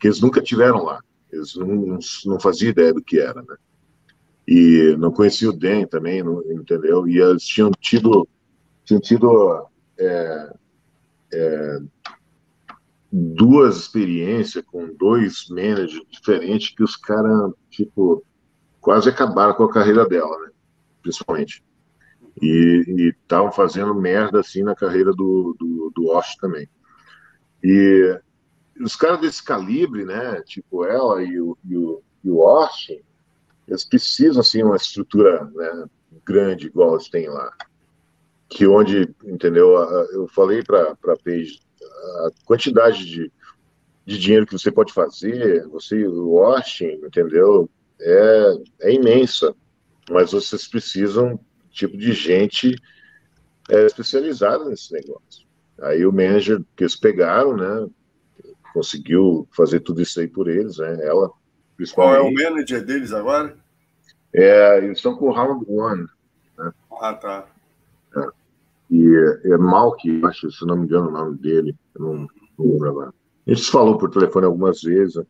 que 0.00 0.06
eles 0.06 0.20
nunca 0.20 0.42
tiveram 0.42 0.82
lá. 0.82 1.00
Eles 1.30 1.54
não, 1.56 1.66
não, 1.66 1.98
não 2.26 2.40
faziam 2.40 2.70
ideia 2.70 2.92
do 2.92 3.02
que 3.02 3.18
era, 3.18 3.40
né? 3.42 3.56
E 4.46 4.94
não 4.98 5.10
conhecia 5.10 5.48
o 5.48 5.56
DEM 5.56 5.86
também, 5.86 6.22
não, 6.22 6.42
entendeu? 6.52 7.08
E 7.08 7.18
eles 7.18 7.44
tinham 7.44 7.70
tido, 7.80 8.28
tinham 8.84 9.00
tido 9.00 9.66
é, 9.98 10.54
é, 11.32 11.78
duas 13.16 13.76
experiências 13.76 14.64
com 14.66 14.92
dois 14.92 15.48
managers 15.48 16.02
diferentes 16.10 16.74
que 16.74 16.82
os 16.82 16.96
caras, 16.96 17.52
tipo, 17.70 18.24
quase 18.80 19.08
acabaram 19.08 19.54
com 19.54 19.62
a 19.62 19.72
carreira 19.72 20.04
dela, 20.04 20.36
né? 20.40 20.50
Principalmente. 21.00 21.62
E 22.42 23.12
estavam 23.22 23.52
fazendo 23.52 23.94
merda 23.94 24.40
assim 24.40 24.64
na 24.64 24.74
carreira 24.74 25.12
do, 25.12 25.54
do, 25.56 25.92
do 25.94 26.08
Osh 26.08 26.34
também. 26.36 26.68
E 27.62 28.20
os 28.80 28.96
caras 28.96 29.20
desse 29.20 29.44
calibre, 29.44 30.04
né? 30.04 30.42
Tipo 30.42 30.84
ela 30.84 31.22
e 31.22 31.40
o, 31.40 31.56
e 31.64 31.76
o, 31.76 32.02
e 32.24 32.30
o 32.30 32.68
eles 33.68 33.84
precisam 33.84 34.40
assim 34.40 34.64
uma 34.64 34.76
estrutura 34.76 35.44
né, 35.54 35.86
grande 36.26 36.66
igual 36.66 36.94
eles 36.94 37.08
têm 37.08 37.28
lá 37.28 37.50
que 38.48 38.66
onde 38.66 39.14
entendeu 39.24 39.74
eu 40.12 40.28
falei 40.28 40.62
para 40.62 40.92
a 40.92 41.16
Paige 41.24 41.60
a 42.26 42.30
quantidade 42.44 43.04
de, 43.04 43.32
de 44.04 44.18
dinheiro 44.18 44.46
que 44.46 44.52
você 44.52 44.70
pode 44.70 44.92
fazer, 44.92 45.66
você, 45.68 46.06
o 46.06 46.38
Austin, 46.38 47.00
entendeu? 47.04 47.68
É, 48.00 48.54
é 48.82 48.92
imensa, 48.92 49.54
mas 50.10 50.32
vocês 50.32 50.66
precisam 50.68 51.38
tipo 51.70 51.96
de 51.96 52.12
gente 52.12 52.76
é, 53.68 53.86
especializada 53.86 54.64
nesse 54.64 54.92
negócio. 54.92 55.44
Aí 55.80 56.06
o 56.06 56.12
manager 56.12 56.62
que 56.76 56.84
eles 56.84 56.96
pegaram, 56.96 57.56
né, 57.56 57.88
conseguiu 58.72 59.48
fazer 59.52 59.80
tudo 59.80 60.02
isso 60.02 60.20
aí 60.20 60.28
por 60.28 60.48
eles, 60.48 60.78
né? 60.78 60.98
Ela, 61.02 61.30
Qual 61.94 62.14
é 62.14 62.20
o 62.20 62.32
manager 62.32 62.84
deles 62.84 63.12
agora? 63.12 63.56
É, 64.32 64.78
eles 64.78 64.98
estão 64.98 65.16
com 65.16 65.26
o 65.26 65.32
Round 65.32 65.64
One. 65.68 66.06
Né? 66.58 66.72
Ah, 67.00 67.14
tá. 67.14 67.46
É. 68.16 68.43
E 68.90 69.16
é, 69.44 69.52
é 69.52 69.58
Malk, 69.58 70.22
acho, 70.24 70.50
se 70.50 70.66
não 70.66 70.76
me 70.76 70.84
engano 70.84 71.08
o 71.08 71.12
nome 71.12 71.38
dele, 71.38 71.74
não, 71.98 72.26
não 72.58 72.66
lembro 72.66 72.90
agora. 72.90 73.14
A 73.46 73.50
gente 73.52 73.70
falou 73.70 73.98
por 73.98 74.10
telefone 74.10 74.46
algumas 74.46 74.80
vezes, 74.82 75.22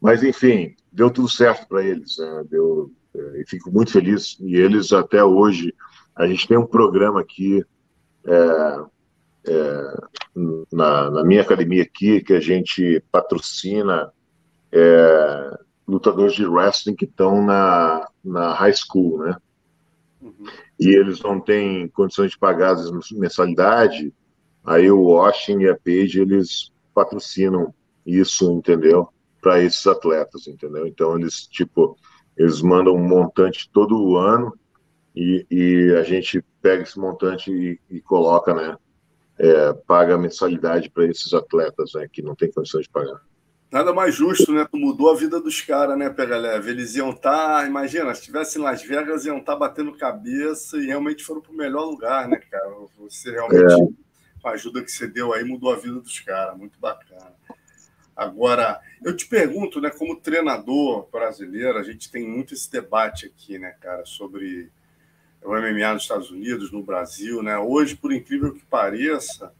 mas 0.00 0.22
enfim, 0.22 0.74
deu 0.90 1.10
tudo 1.10 1.28
certo 1.28 1.68
para 1.68 1.84
eles, 1.84 2.16
né? 2.18 2.44
deu, 2.50 2.90
é, 3.14 3.40
e 3.40 3.44
fico 3.46 3.70
muito 3.70 3.92
feliz. 3.92 4.36
E 4.40 4.56
eles 4.56 4.92
até 4.92 5.22
hoje, 5.22 5.74
a 6.14 6.26
gente 6.26 6.48
tem 6.48 6.56
um 6.56 6.66
programa 6.66 7.20
aqui 7.20 7.64
é, 8.26 8.84
é, 9.46 9.94
na, 10.72 11.10
na, 11.10 11.24
minha 11.24 11.42
academia 11.42 11.82
aqui 11.82 12.22
que 12.22 12.32
a 12.32 12.40
gente 12.40 13.02
patrocina 13.10 14.12
é, 14.70 15.58
lutadores 15.86 16.34
de 16.34 16.46
wrestling 16.46 16.94
que 16.94 17.04
estão 17.04 17.44
na, 17.44 18.08
na 18.24 18.54
high 18.54 18.74
school, 18.74 19.18
né? 19.18 19.36
Uhum. 20.20 20.44
E 20.82 20.96
eles 20.96 21.20
não 21.20 21.40
têm 21.40 21.86
condições 21.88 22.32
de 22.32 22.38
pagar 22.38 22.72
as 22.72 22.90
mensalidade, 23.12 24.12
aí 24.64 24.90
o 24.90 25.02
Washington 25.02 25.60
e 25.60 25.68
a 25.68 25.76
Page, 25.76 26.20
eles 26.20 26.72
patrocinam 26.92 27.72
isso, 28.04 28.50
entendeu? 28.50 29.08
Para 29.40 29.62
esses 29.62 29.86
atletas, 29.86 30.48
entendeu? 30.48 30.84
Então 30.84 31.16
eles, 31.16 31.46
tipo, 31.46 31.96
eles 32.36 32.60
mandam 32.60 32.96
um 32.96 33.08
montante 33.08 33.70
todo 33.72 34.16
ano 34.16 34.52
e, 35.14 35.46
e 35.48 35.94
a 35.94 36.02
gente 36.02 36.44
pega 36.60 36.82
esse 36.82 36.98
montante 36.98 37.52
e, 37.52 37.78
e 37.88 38.00
coloca, 38.00 38.52
né? 38.52 38.76
É, 39.38 39.72
paga 39.86 40.18
mensalidade 40.18 40.90
para 40.90 41.06
esses 41.06 41.32
atletas 41.32 41.92
né, 41.94 42.08
que 42.12 42.22
não 42.22 42.34
tem 42.34 42.50
condições 42.50 42.84
de 42.84 42.90
pagar. 42.90 43.20
Nada 43.72 43.90
mais 43.94 44.14
justo, 44.14 44.52
né? 44.52 44.68
Tu 44.70 44.76
mudou 44.76 45.10
a 45.10 45.16
vida 45.16 45.40
dos 45.40 45.62
caras, 45.62 45.96
né, 45.96 46.10
Pega 46.10 46.36
Leve? 46.36 46.70
Eles 46.70 46.94
iam 46.94 47.08
estar, 47.08 47.62
tá, 47.62 47.66
imagina, 47.66 48.14
se 48.14 48.20
estivessem 48.20 48.60
em 48.60 48.64
Las 48.66 48.82
Vegas, 48.82 49.24
iam 49.24 49.38
estar 49.38 49.54
tá 49.54 49.58
batendo 49.58 49.96
cabeça 49.96 50.76
e 50.76 50.88
realmente 50.88 51.24
foram 51.24 51.40
para 51.40 51.52
o 51.52 51.56
melhor 51.56 51.86
lugar, 51.86 52.28
né, 52.28 52.36
cara? 52.50 52.70
Você 52.98 53.30
realmente, 53.30 53.72
é. 53.72 54.42
com 54.42 54.48
a 54.48 54.50
ajuda 54.50 54.82
que 54.82 54.92
você 54.92 55.06
deu 55.06 55.32
aí, 55.32 55.42
mudou 55.42 55.72
a 55.72 55.76
vida 55.76 55.98
dos 55.98 56.20
caras. 56.20 56.54
Muito 56.54 56.78
bacana. 56.78 57.32
Agora, 58.14 58.78
eu 59.02 59.16
te 59.16 59.26
pergunto, 59.26 59.80
né, 59.80 59.88
como 59.88 60.20
treinador 60.20 61.08
brasileiro, 61.10 61.78
a 61.78 61.82
gente 61.82 62.10
tem 62.10 62.28
muito 62.28 62.52
esse 62.52 62.70
debate 62.70 63.24
aqui, 63.24 63.58
né, 63.58 63.74
cara, 63.80 64.04
sobre 64.04 64.70
o 65.42 65.50
MMA 65.50 65.94
nos 65.94 66.02
Estados 66.02 66.30
Unidos, 66.30 66.70
no 66.70 66.82
Brasil, 66.82 67.42
né? 67.42 67.56
Hoje, 67.56 67.96
por 67.96 68.12
incrível 68.12 68.52
que 68.52 68.64
pareça, 68.66 69.50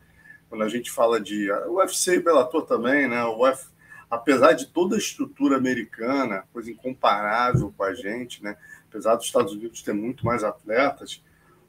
quando 0.51 0.65
a 0.65 0.69
gente 0.69 0.91
fala 0.91 1.19
de 1.19 1.51
UFC 1.51 2.17
e 2.17 2.21
Bellator 2.21 2.67
também, 2.67 3.09
né? 3.09 3.25
O 3.25 3.49
Uf, 3.49 3.73
apesar 4.13 4.53
de 4.53 4.67
toda 4.67 4.95
a 4.95 4.99
estrutura 4.99 5.57
americana, 5.57 6.45
coisa 6.53 6.71
incomparável 6.71 7.73
com 7.75 7.83
a 7.83 7.95
gente, 7.95 8.45
né? 8.45 8.59
apesar 8.87 9.17
dos 9.17 9.25
Estados 9.25 9.55
Unidos 9.55 9.81
ter 9.81 9.95
muito 9.95 10.27
mais 10.27 10.45
atletas, 10.45 11.23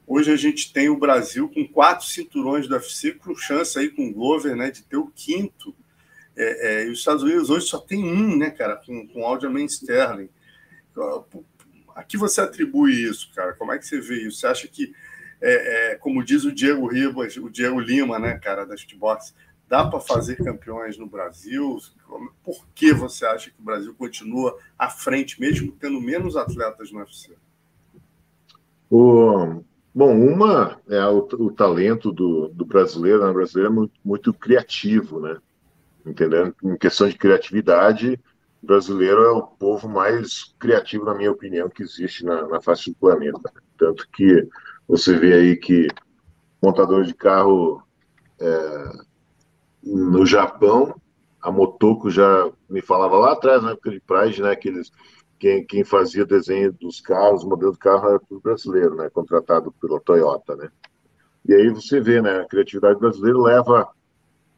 hoje 0.06 0.30
a 0.30 0.36
gente 0.36 0.70
tem 0.70 0.90
o 0.90 0.98
Brasil 0.98 1.48
com 1.48 1.66
quatro 1.66 2.06
cinturões 2.06 2.68
do 2.68 2.74
UFC, 2.74 3.12
com 3.12 3.34
chance 3.34 3.78
aí 3.78 3.88
com 3.88 4.10
o 4.10 4.12
Glover 4.12 4.54
né, 4.54 4.70
de 4.70 4.82
ter 4.82 4.98
o 4.98 5.06
quinto. 5.06 5.74
É, 6.36 6.82
é, 6.82 6.86
e 6.86 6.90
os 6.90 6.98
Estados 6.98 7.22
Unidos 7.22 7.48
hoje 7.48 7.66
só 7.66 7.78
tem 7.78 8.04
um, 8.04 8.36
né, 8.36 8.50
cara, 8.50 8.76
com, 8.76 9.08
com 9.08 9.26
Aljamain 9.26 9.64
Sterling. 9.64 10.28
A 11.96 12.04
que 12.04 12.18
você 12.18 12.42
atribui 12.42 12.92
isso, 12.92 13.32
cara? 13.34 13.54
Como 13.54 13.72
é 13.72 13.78
que 13.78 13.86
você 13.86 13.98
vê 13.98 14.16
isso? 14.16 14.40
Você 14.40 14.46
acha 14.46 14.68
que, 14.68 14.94
é, 15.40 15.92
é 15.92 15.96
como 15.96 16.22
diz 16.22 16.44
o 16.44 16.52
Diego 16.52 16.86
Ribas, 16.88 17.38
o 17.38 17.48
Diego 17.48 17.80
Lima, 17.80 18.18
né, 18.18 18.38
cara, 18.38 18.66
da 18.66 18.76
Shootbox, 18.76 19.32
Dá 19.68 19.86
para 19.86 19.98
fazer 20.00 20.36
campeões 20.36 20.98
no 20.98 21.06
Brasil? 21.06 21.78
Por 22.42 22.66
que 22.74 22.92
você 22.92 23.24
acha 23.24 23.50
que 23.50 23.60
o 23.60 23.64
Brasil 23.64 23.94
continua 23.94 24.56
à 24.78 24.88
frente, 24.90 25.40
mesmo 25.40 25.72
tendo 25.72 26.00
menos 26.00 26.36
atletas 26.36 26.92
no 26.92 26.98
UFC? 26.98 27.32
O, 28.90 29.62
bom, 29.94 30.16
uma 30.16 30.80
é 30.88 31.04
o, 31.06 31.18
o 31.18 31.50
talento 31.50 32.12
do, 32.12 32.48
do 32.48 32.64
brasileiro, 32.64 33.24
né? 33.24 33.30
o 33.30 33.34
brasileiro 33.34 33.72
é 33.72 33.74
muito, 33.74 33.94
muito 34.04 34.34
criativo, 34.34 35.20
né? 35.20 35.38
Entendendo? 36.04 36.54
Em 36.62 36.76
questão 36.76 37.08
de 37.08 37.16
criatividade, 37.16 38.20
o 38.62 38.66
brasileiro 38.66 39.22
é 39.22 39.30
o 39.30 39.42
povo 39.42 39.88
mais 39.88 40.54
criativo, 40.58 41.06
na 41.06 41.14
minha 41.14 41.32
opinião, 41.32 41.70
que 41.70 41.82
existe 41.82 42.24
na, 42.24 42.46
na 42.46 42.60
face 42.60 42.90
do 42.90 42.96
planeta. 42.96 43.52
Tanto 43.78 44.06
que 44.10 44.46
você 44.86 45.18
vê 45.18 45.32
aí 45.32 45.56
que 45.56 45.88
montador 46.62 47.04
de 47.04 47.14
carro 47.14 47.82
é, 48.38 48.92
no 49.84 50.24
Japão, 50.24 50.94
a 51.40 51.50
Motoko 51.50 52.10
já 52.10 52.50
me 52.68 52.80
falava 52.80 53.18
lá 53.18 53.32
atrás, 53.32 53.62
na 53.62 53.72
época 53.72 53.90
de 53.90 54.00
Pride, 54.00 54.42
né, 54.42 54.56
que 54.56 54.68
eles, 54.68 54.90
quem, 55.38 55.64
quem 55.66 55.84
fazia 55.84 56.24
desenho 56.24 56.72
dos 56.72 57.00
carros, 57.00 57.44
modelo 57.44 57.72
do 57.72 57.78
carro 57.78 58.08
era 58.08 58.18
tudo 58.18 58.40
brasileiro, 58.40 58.94
né, 58.94 59.10
contratado 59.10 59.72
pela 59.80 60.00
Toyota, 60.00 60.56
né. 60.56 60.70
E 61.46 61.52
aí 61.52 61.68
você 61.68 62.00
vê, 62.00 62.22
né, 62.22 62.40
a 62.40 62.48
criatividade 62.48 62.98
brasileira 62.98 63.38
leva 63.38 63.88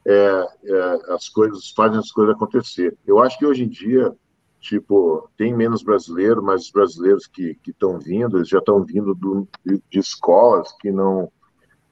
é, 0.05 0.47
é, 0.63 1.13
as 1.13 1.27
coisas 1.27 1.69
fazem 1.71 1.99
as 1.99 2.09
coisas 2.09 2.33
acontecer. 2.33 2.97
Eu 3.05 3.19
acho 3.19 3.37
que 3.37 3.45
hoje 3.45 3.65
em 3.65 3.67
dia, 3.67 4.15
tipo, 4.61 5.29
tem 5.35 5.53
menos 5.53 5.83
brasileiro, 5.83 6.41
mas 6.41 6.63
os 6.63 6.71
brasileiros 6.71 7.27
que 7.27 7.57
estão 7.67 7.99
vindo, 7.99 8.37
eles 8.37 8.47
já 8.47 8.59
estão 8.59 8.85
vindo 8.85 9.13
do, 9.13 9.45
de, 9.65 9.83
de, 9.89 9.99
escolas 9.99 10.73
que 10.79 10.89
não 10.91 11.29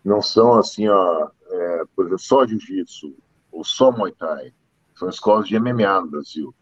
não 0.01 0.21
são 0.21 0.53
assim, 0.53 0.87
ó, 0.87 1.29
é, 1.49 1.83
por 1.95 2.05
exemplo, 2.05 2.19
só 2.19 2.45
jiu-jitsu 2.45 3.15
ou 3.55 3.63
só 3.63 3.91
muay 3.91 4.11
thai. 4.11 4.53
São 4.95 5.09
escolas 5.09 5.47
de 5.47 5.57
MMA 5.57 6.01
no 6.01 6.07
Brasil. 6.07 6.55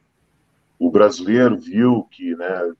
O 0.79 0.91
brasileiro 0.91 1.59
viu 1.59 2.07
que, 2.11 2.35
né, 2.35 2.73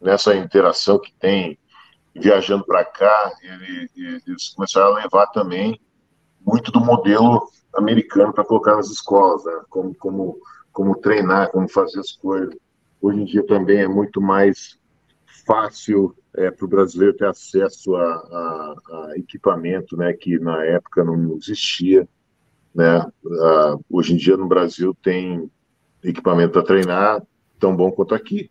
nessa 0.00 0.36
interação 0.36 0.98
que 0.98 1.12
tem 1.14 1.58
viajando 2.14 2.64
para 2.64 2.84
cá, 2.84 3.32
ele, 3.42 3.90
eles 4.26 4.50
começaram 4.50 4.94
a 4.94 5.02
levar 5.02 5.26
também 5.28 5.80
muito 6.44 6.70
do 6.70 6.80
modelo 6.80 7.48
americano 7.74 8.32
para 8.32 8.44
colocar 8.44 8.76
nas 8.76 8.90
escolas, 8.90 9.44
né? 9.44 9.62
como, 9.68 9.94
como, 9.94 10.40
como 10.72 10.96
treinar, 10.96 11.50
como 11.50 11.68
fazer 11.68 12.00
as 12.00 12.12
coisas. 12.12 12.54
Hoje 13.00 13.20
em 13.20 13.24
dia 13.24 13.46
também 13.46 13.78
é 13.78 13.88
muito 13.88 14.20
mais 14.20 14.78
fácil 15.46 16.14
é, 16.34 16.50
para 16.50 16.64
o 16.64 16.68
brasileiro 16.68 17.16
ter 17.16 17.26
acesso 17.26 17.94
a, 17.94 18.04
a, 18.04 18.74
a, 18.90 19.12
equipamento, 19.16 19.96
né, 19.96 20.12
que 20.12 20.38
na 20.38 20.64
época 20.64 21.04
não 21.04 21.36
existia, 21.36 22.08
né? 22.74 23.00
Uh, 23.24 23.84
hoje 23.90 24.14
em 24.14 24.16
dia 24.16 24.36
no 24.36 24.46
Brasil 24.46 24.96
tem 25.02 25.50
equipamento 26.02 26.52
para 26.52 26.62
treinar 26.62 27.22
tão 27.58 27.74
bom 27.74 27.90
quanto 27.90 28.14
aqui. 28.14 28.50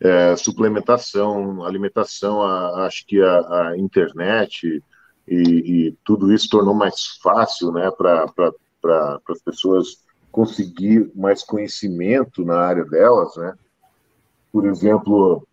É, 0.00 0.36
suplementação, 0.36 1.64
alimentação, 1.64 2.42
a, 2.42 2.86
acho 2.86 3.04
que 3.04 3.20
a, 3.20 3.70
a 3.70 3.78
internet, 3.78 4.82
e, 5.26 5.36
e 5.36 5.96
tudo 6.04 6.32
isso 6.32 6.48
tornou 6.48 6.72
mais 6.72 7.18
fácil 7.20 7.72
né, 7.72 7.90
para 7.90 8.28
pra, 8.80 9.20
as 9.28 9.42
pessoas 9.42 10.04
conseguir 10.30 11.10
mais 11.14 11.42
conhecimento 11.42 12.44
na 12.44 12.58
área 12.58 12.84
delas, 12.84 13.36
né? 13.36 13.54
Por 14.52 14.66
exemplo, 14.66 15.46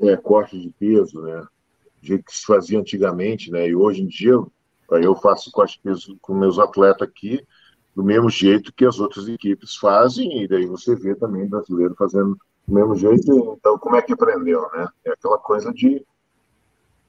é, 0.00 0.16
corte 0.16 0.58
de 0.58 0.70
peso, 0.70 1.20
né? 1.20 1.46
Jeito 2.00 2.24
que 2.24 2.34
se 2.34 2.46
fazia 2.46 2.78
antigamente, 2.78 3.50
né? 3.50 3.68
E 3.68 3.74
hoje 3.74 4.02
em 4.02 4.06
dia 4.06 4.36
eu 4.90 5.14
faço 5.16 5.50
de 5.50 5.80
peso 5.80 6.16
com 6.20 6.34
meus 6.34 6.58
atletas 6.58 7.08
aqui 7.08 7.44
do 7.94 8.04
mesmo 8.04 8.28
jeito 8.28 8.72
que 8.74 8.84
as 8.84 9.00
outras 9.00 9.26
equipes 9.26 9.74
fazem, 9.74 10.42
e 10.42 10.48
daí 10.48 10.66
você 10.66 10.94
vê 10.94 11.14
também 11.14 11.48
brasileiro 11.48 11.94
fazendo 11.96 12.38
do 12.66 12.74
mesmo 12.74 12.94
jeito. 12.94 13.56
Então, 13.58 13.78
como 13.78 13.96
é 13.96 14.02
que 14.02 14.12
aprendeu, 14.12 14.68
né? 14.74 14.86
É 15.06 15.12
aquela 15.12 15.38
coisa 15.38 15.72
de 15.72 16.04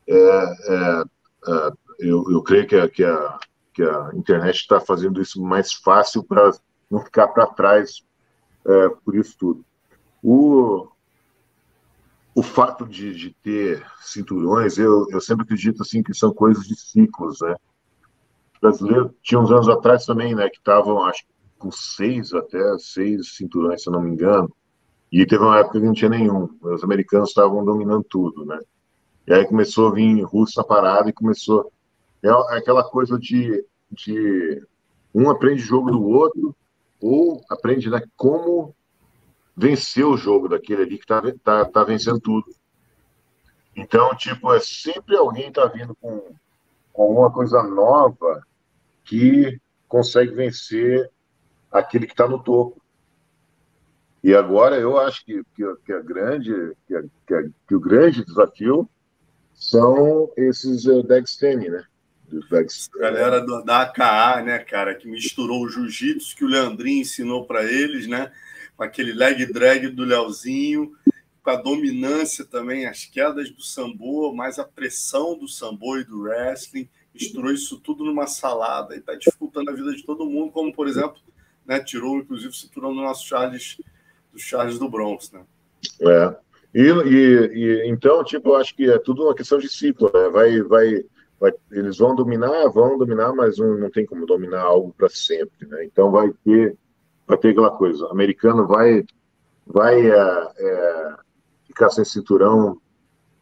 é, 0.08 0.16
é, 0.16 1.04
é 1.48 1.72
eu, 1.99 2.24
eu 2.32 2.41
creio 2.41 2.66
que 2.66 2.76
a, 2.76 2.88
que 2.88 3.04
a, 3.04 3.40
que 3.74 3.84
a 3.84 4.12
internet 4.14 4.56
está 4.56 4.80
fazendo 4.80 5.22
isso 5.22 5.41
mais 5.41 5.74
fácil 5.74 6.24
para 6.24 6.52
não 6.90 7.02
ficar 7.02 7.28
para 7.28 7.45
trás 7.48 8.02
é, 8.66 8.90
por 9.04 9.14
isso 9.16 9.36
tudo. 9.38 9.66
O, 10.24 10.88
o 12.34 12.41
fato 12.41 12.86
de, 12.86 13.14
de 13.14 13.36
ter 13.44 13.86
cinturões, 13.99 14.78
eu, 14.78 15.08
eu 15.10 15.20
sempre 15.20 15.44
acredito 15.44 15.82
assim 15.82 16.02
que 16.02 16.14
são 16.14 16.34
coisas 16.34 16.66
de 16.66 16.80
ciclos, 16.80 17.41
né? 17.41 17.56
Brasileiro 18.62 19.14
tinha 19.22 19.40
uns 19.40 19.52
anos 19.52 19.70
atrás 19.70 20.06
também, 20.06 20.36
né, 20.36 20.50
que 20.50 20.58
estavam, 20.58 21.04
acho 21.04 21.24
com 21.58 21.72
seis 21.72 22.34
até 22.34 22.60
seis 22.78 23.36
cinturões, 23.36 23.82
se 23.82 23.90
eu 23.90 23.94
não 23.94 24.02
me 24.02 24.12
engano, 24.12 24.54
e 25.12 25.26
teve 25.26 25.44
uma 25.44 25.60
época 25.60 25.80
que 25.80 25.86
não 25.86 25.94
tinha 25.94 26.10
nenhum. 26.10 26.50
Os 26.62 26.84
americanos 26.84 27.30
estavam 27.30 27.64
dominando 27.64 28.04
tudo, 28.04 28.46
né? 28.46 28.60
E 29.26 29.34
aí 29.34 29.46
começou 29.46 29.88
a 29.88 29.94
vir 29.94 30.22
russo 30.24 30.64
parada 30.66 31.10
e 31.10 31.14
começou 31.14 31.72
é 32.24 32.58
aquela 32.58 32.84
coisa 32.84 33.18
de, 33.18 33.64
de 33.92 34.64
um 35.14 35.30
aprende 35.30 35.62
jogo 35.62 35.92
do 35.92 36.04
outro 36.04 36.56
ou 37.00 37.42
aprende 37.50 37.90
né, 37.90 38.02
como 38.16 38.76
vencer 39.56 40.06
o 40.06 40.18
jogo 40.18 40.50
daquele 40.50 40.84
ali 40.84 40.98
que 40.98 41.04
está 41.04 41.22
tá, 41.44 41.66
tá 41.66 41.84
vencendo 41.84 42.20
tudo. 42.20 42.48
Então, 43.76 44.16
tipo, 44.16 44.52
é 44.54 44.60
sempre 44.60 45.16
alguém 45.16 45.52
tá 45.52 45.66
vindo 45.68 45.96
com, 46.02 46.36
com 46.98 47.03
alguma 47.03 47.32
coisa 47.32 47.61
nova 47.61 48.41
que 49.06 49.61
consegue 49.88 50.34
vencer 50.34 51.07
aquele 51.72 52.07
que 52.07 52.14
está 52.14 52.28
no 52.28 52.41
topo. 52.41 52.82
E 54.24 54.34
agora 54.34 54.78
eu 54.78 54.99
acho 54.99 55.24
que, 55.24 55.44
que, 55.56 55.64
que 55.86 55.94
a 55.94 56.02
grande, 56.02 56.52
que, 56.88 56.95
a, 56.95 57.03
que, 57.28 57.34
a, 57.36 57.44
que, 57.68 57.76
o 57.76 57.80
grande 57.80 58.26
desafio 58.26 58.90
são 59.53 60.32
esses 60.36 60.86
uh, 60.86 61.03
né? 61.03 61.84
Galera 62.99 63.41
do, 63.41 63.64
da 63.64 63.84
AKA, 63.84 64.41
né, 64.41 64.60
cara, 64.60 64.95
que 64.95 65.07
misturou 65.07 65.64
o 65.64 65.69
jiu-jitsu 65.69 66.36
que 66.36 66.44
o 66.44 66.48
Leandrinho 66.48 67.02
ensinou 67.02 67.45
para 67.45 67.64
eles, 67.64 68.07
né? 68.07 68.32
Com 68.76 68.84
aquele 68.84 69.14
leg 69.14 69.45
drag 69.45 69.88
do 69.90 70.03
Leozinho, 70.03 70.91
com 71.48 71.52
a 71.52 71.56
dominância 71.56 72.44
também, 72.44 72.86
as 72.86 73.06
quedas 73.06 73.49
do 73.49 73.61
sambo, 73.61 74.36
mais 74.36 74.60
a 74.60 74.65
pressão 74.65 75.40
do 75.40 75.48
sambo 75.48 75.98
e 75.98 76.03
do 76.03 76.24
wrestling, 76.24 76.90
misturou 77.14 77.53
isso 77.53 77.80
tudo 77.80 78.03
numa 78.03 78.28
salada 78.28 78.94
e 78.94 78.99
está 78.99 79.15
dificultando 79.15 79.72
a 79.72 79.74
vida 79.74 79.95
de 79.95 80.03
todo 80.03 80.26
mundo, 80.26 80.52
como 80.52 80.76
por 80.76 80.90
exemplo, 80.90 81.15
né, 81.65 81.80
tirou 81.80 82.18
inclusive 82.18 82.49
o 82.49 82.53
cinturão 82.53 82.94
do 82.94 82.99
nosso 82.99 83.26
Charles, 83.26 83.78
do 84.34 84.38
Charles 84.38 84.78
do 84.78 84.90
Bronx, 84.90 85.32
né? 85.32 85.45
É. 86.02 86.36
E, 86.76 86.82
e, 86.82 87.48
e, 87.53 87.90
então, 87.90 88.26
tipo, 88.26 88.49
eu 88.49 88.57
acho 88.57 88.76
que 88.76 88.91
é 88.91 88.99
tudo 88.99 89.24
uma 89.24 89.34
questão 89.34 89.57
de 89.57 89.69
ciclo, 89.69 90.11
né? 90.14 90.28
Vai, 90.28 90.61
vai, 90.64 91.06
vai, 91.40 91.53
eles 91.72 91.98
vão 91.98 92.14
dominar, 92.14 92.68
vão 92.68 92.98
dominar, 92.98 93.32
mas 93.32 93.57
não, 93.57 93.78
não 93.78 93.90
tem 93.90 94.06
como 94.06 94.26
dominar 94.26 94.64
algo 94.64 94.94
para 94.98 95.07
sempre, 95.07 95.65
né? 95.65 95.86
Então 95.86 96.11
vai 96.11 96.30
ter, 96.44 96.76
vai 97.26 97.38
ter 97.38 97.52
aquela 97.52 97.72
coisa, 97.72 98.06
o 98.06 98.11
americano 98.11 98.68
vai, 98.68 99.06
vai 99.65 100.11
é, 100.11 100.48
é, 100.57 101.27
ficar 101.78 101.91
sem 101.91 102.04
cinturão 102.04 102.82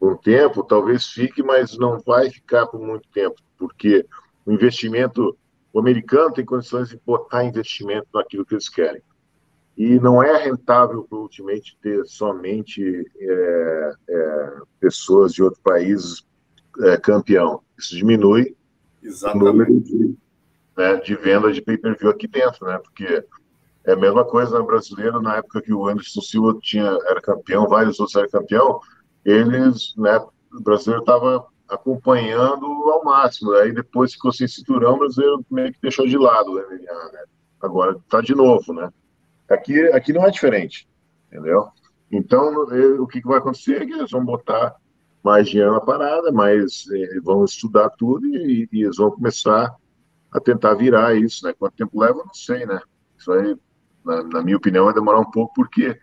um 0.00 0.14
tempo, 0.14 0.62
talvez 0.62 1.06
fique, 1.06 1.42
mas 1.42 1.76
não 1.78 1.98
vai 2.00 2.30
ficar 2.30 2.66
por 2.66 2.78
muito 2.78 3.08
tempo, 3.08 3.36
porque 3.56 4.06
o 4.44 4.52
investimento, 4.52 5.36
o 5.72 5.80
americano 5.80 6.34
tem 6.34 6.44
condições 6.44 6.90
de 6.90 7.00
botar 7.04 7.44
investimento 7.44 8.06
naquilo 8.14 8.44
que 8.44 8.54
eles 8.54 8.68
querem. 8.68 9.02
E 9.76 9.98
não 9.98 10.22
é 10.22 10.44
rentável 10.44 11.04
para 11.04 11.18
o 11.18 11.22
Ultimate 11.22 11.78
ter 11.82 12.04
somente 12.06 13.10
é, 13.18 13.92
é, 14.08 14.52
pessoas 14.78 15.32
de 15.32 15.42
outros 15.42 15.62
países 15.62 16.26
é, 16.80 16.96
campeão. 16.96 17.62
Isso 17.78 17.96
diminui 17.96 18.54
Exatamente. 19.02 19.42
o 19.42 19.52
número 19.52 19.80
de, 19.80 20.14
né, 20.76 20.96
de 20.96 21.14
venda 21.16 21.52
de 21.52 21.60
pay-per-view 21.60 22.10
aqui 22.10 22.26
dentro, 22.26 22.66
né? 22.66 22.78
Porque 22.78 23.24
é 23.86 23.92
a 23.92 23.96
mesma 23.96 24.24
coisa 24.24 24.58
no 24.58 24.66
brasileiro, 24.66 25.22
na 25.22 25.36
época 25.36 25.62
que 25.62 25.72
o 25.72 25.86
Anderson 25.86 26.20
Silva 26.20 26.58
tinha, 26.60 26.98
era 27.06 27.20
campeão, 27.20 27.68
vários 27.68 28.00
outros 28.00 28.16
eram 28.16 28.28
campeão, 28.28 28.80
eles, 29.24 29.94
né, 29.96 30.18
o 30.52 30.60
brasileiro 30.60 31.02
estava 31.02 31.46
acompanhando 31.68 32.66
ao 32.66 33.04
máximo. 33.04 33.52
Aí 33.52 33.72
depois 33.72 34.12
ficou 34.12 34.32
sem 34.32 34.46
cinturão, 34.46 34.94
o 34.94 34.98
brasileiro 34.98 35.44
meio 35.50 35.72
que 35.72 35.80
deixou 35.80 36.06
de 36.06 36.16
lado 36.16 36.52
o 36.52 36.54
MMA, 36.54 37.12
né? 37.12 37.24
Agora 37.60 37.92
está 37.92 38.20
de 38.20 38.34
novo, 38.34 38.72
né? 38.72 38.90
Aqui, 39.48 39.80
aqui 39.92 40.12
não 40.12 40.24
é 40.26 40.30
diferente, 40.30 40.88
entendeu? 41.28 41.68
Então, 42.10 42.66
o 43.00 43.06
que, 43.06 43.20
vai 43.20 43.38
acontecer 43.38 43.82
é 43.82 43.86
que 43.86 43.92
eles 43.92 44.10
vão 44.10 44.24
botar 44.24 44.76
mais 45.22 45.48
dinheiro 45.48 45.72
na 45.72 45.80
parada, 45.80 46.30
mas 46.30 46.84
vão 47.22 47.44
estudar 47.44 47.90
tudo 47.90 48.26
e, 48.26 48.68
e, 48.72 48.84
eles 48.84 48.96
vão 48.96 49.10
começar 49.10 49.74
a 50.30 50.40
tentar 50.40 50.74
virar 50.74 51.16
isso, 51.16 51.44
né? 51.44 51.52
Quanto 51.58 51.74
tempo 51.74 52.00
leva, 52.00 52.22
não 52.24 52.34
sei, 52.34 52.64
né? 52.64 52.80
Isso 53.18 53.32
aí, 53.32 53.56
na, 54.06 54.22
na 54.22 54.42
minha 54.42 54.56
opinião, 54.56 54.84
vai 54.84 54.94
demorar 54.94 55.18
um 55.18 55.30
pouco, 55.30 55.52
porque 55.54 55.98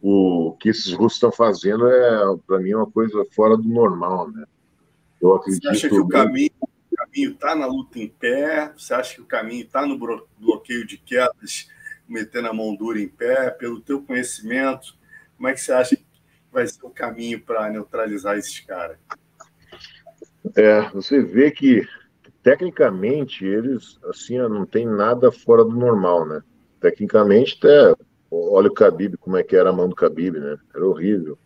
o 0.00 0.56
que 0.60 0.68
esses 0.68 0.92
russos 0.92 1.14
estão 1.14 1.32
fazendo 1.32 1.88
é, 1.88 2.36
para 2.46 2.58
mim, 2.60 2.74
uma 2.74 2.88
coisa 2.88 3.24
fora 3.34 3.56
do 3.56 3.68
normal, 3.68 4.30
né? 4.30 4.44
Eu 5.20 5.34
acredito. 5.34 5.62
Você 5.62 5.68
acha 5.68 5.88
que 5.88 5.98
o 5.98 6.06
caminho 6.06 6.50
está 7.14 7.54
na 7.54 7.66
luta 7.66 7.98
em 7.98 8.08
pé? 8.08 8.72
Você 8.76 8.94
acha 8.94 9.14
que 9.14 9.20
o 9.20 9.26
caminho 9.26 9.64
está 9.64 9.84
no 9.84 9.98
bloqueio 10.38 10.86
de 10.86 10.98
quedas, 10.98 11.68
metendo 12.08 12.48
a 12.48 12.52
mão 12.52 12.76
dura 12.76 13.00
em 13.00 13.08
pé? 13.08 13.50
Pelo 13.50 13.80
teu 13.80 14.00
conhecimento, 14.02 14.94
como 15.36 15.48
é 15.48 15.52
que 15.54 15.60
você 15.60 15.72
acha 15.72 15.96
vai 16.52 16.66
ser 16.66 16.84
o 16.84 16.90
caminho 16.90 17.40
para 17.40 17.68
neutralizar 17.70 18.36
esses 18.38 18.60
caras? 18.60 18.98
É, 20.56 20.88
você 20.90 21.20
vê 21.20 21.50
que 21.50 21.86
tecnicamente 22.42 23.44
eles 23.44 23.98
assim 24.04 24.38
não 24.38 24.64
tem 24.64 24.86
nada 24.86 25.30
fora 25.30 25.64
do 25.64 25.72
normal, 25.72 26.26
né? 26.26 26.42
Tecnicamente 26.80 27.56
até 27.58 27.94
olha 28.30 28.68
o 28.68 28.74
Khabib 28.74 29.16
como 29.16 29.36
é 29.36 29.42
que 29.42 29.56
era 29.56 29.70
a 29.70 29.72
mão 29.72 29.88
do 29.88 29.94
Khabib, 29.94 30.38
né? 30.38 30.56
Era 30.74 30.86
horrível, 30.86 31.38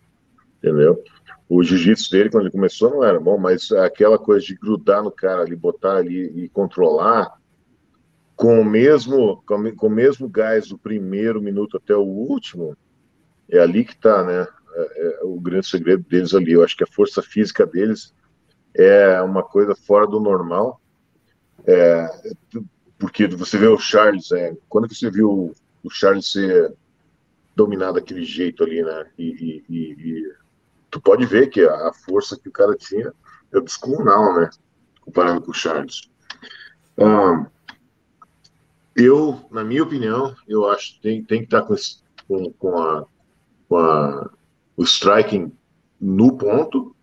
entendeu? 0.59 1.03
O 1.49 1.63
jiu-jitsu 1.63 2.11
dele 2.11 2.31
quando 2.31 2.45
ele 2.45 2.53
começou 2.53 2.91
não 2.91 3.05
era 3.05 3.21
bom, 3.21 3.39
mas 3.39 3.71
aquela 3.73 4.19
coisa 4.19 4.45
de 4.45 4.55
grudar 4.55 5.03
no 5.03 5.11
cara 5.11 5.43
ali, 5.43 5.55
botar 5.55 5.97
ali 5.97 6.45
e 6.45 6.49
controlar 6.49 7.33
com 8.35 8.61
o 8.61 8.65
mesmo 8.65 9.43
com 9.47 9.87
o 9.87 9.91
mesmo 9.91 10.29
gás 10.29 10.69
do 10.69 10.79
primeiro 10.79 11.41
minuto 11.41 11.77
até 11.77 11.95
o 11.95 12.03
último, 12.03 12.77
é 13.49 13.59
ali 13.59 13.85
que 13.85 13.97
tá, 13.97 14.25
né? 14.25 14.47
é, 14.75 15.21
é 15.21 15.25
o 15.25 15.39
grande 15.41 15.67
segredo 15.67 16.05
deles 16.09 16.35
ali. 16.35 16.53
Eu 16.53 16.65
acho 16.65 16.77
que 16.77 16.85
a 16.85 16.91
força 16.91 17.23
física 17.23 17.67
deles 17.67 18.15
é 18.75 19.21
uma 19.23 19.43
coisa 19.43 19.75
fora 19.75 20.07
do 20.07 20.21
normal. 20.21 20.81
É, 21.67 22.09
porque 23.03 23.27
você 23.27 23.59
vê 23.59 23.67
o 23.67 23.77
Charles, 23.77 24.31
é, 24.31 24.57
quando 24.69 24.87
que 24.87 24.95
você 24.95 25.11
viu 25.11 25.53
o 25.83 25.91
Charles 25.91 26.31
ser 26.31 26.73
dominado 27.57 27.95
daquele 27.95 28.25
jeito 28.25 28.63
ali, 28.63 28.81
né? 28.81 29.11
E, 29.19 29.65
e, 29.69 29.75
e, 29.75 30.35
tu 30.89 31.01
pode 31.01 31.27
ver 31.27 31.51
que 31.51 31.63
a 31.63 31.93
força 31.93 32.39
que 32.39 32.49
o 32.49 32.53
cara 32.53 32.77
tinha 32.77 33.13
é 33.53 33.61
descomunal, 33.61 34.37
né? 34.37 34.49
Comparado 35.01 35.43
com 35.43 35.51
o 35.51 35.55
Charles. 35.55 36.03
Um, 36.97 37.45
eu, 38.95 39.45
na 39.51 39.65
minha 39.65 39.83
opinião, 39.83 40.33
eu 40.47 40.71
acho 40.71 40.95
que 40.95 41.01
tem, 41.01 41.25
tem 41.25 41.39
que 41.41 41.47
estar 41.47 41.63
com, 41.63 41.75
com, 42.29 42.53
com, 42.53 42.79
a, 42.81 43.05
com 43.69 43.79
a, 43.79 44.31
o 44.77 44.85
striking 44.85 45.51
no 46.01 46.39
ponto, 46.39 46.95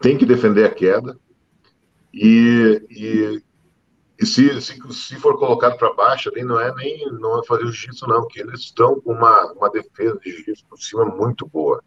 tem 0.00 0.18
que 0.18 0.26
defender 0.26 0.64
a 0.64 0.74
queda, 0.74 1.16
e, 2.12 2.82
e, 2.90 3.42
e 4.20 4.26
se, 4.26 4.60
se, 4.60 4.80
se, 4.90 5.16
for 5.16 5.38
colocado 5.38 5.78
para 5.78 5.94
baixo, 5.94 6.28
ali 6.28 6.42
não 6.42 6.58
é 6.58 6.74
nem 6.74 7.06
não 7.12 7.38
é 7.38 7.46
fazer 7.46 7.62
jiu-jitsu, 7.64 8.06
não, 8.08 8.26
que 8.26 8.40
eles 8.40 8.60
estão 8.60 9.00
com 9.00 9.12
uma, 9.12 9.52
uma 9.52 9.70
defesa 9.70 10.18
de 10.18 10.30
jiu-jitsu 10.30 10.66
por 10.68 10.78
cima 10.78 11.04
muito 11.04 11.46
boa. 11.46 11.82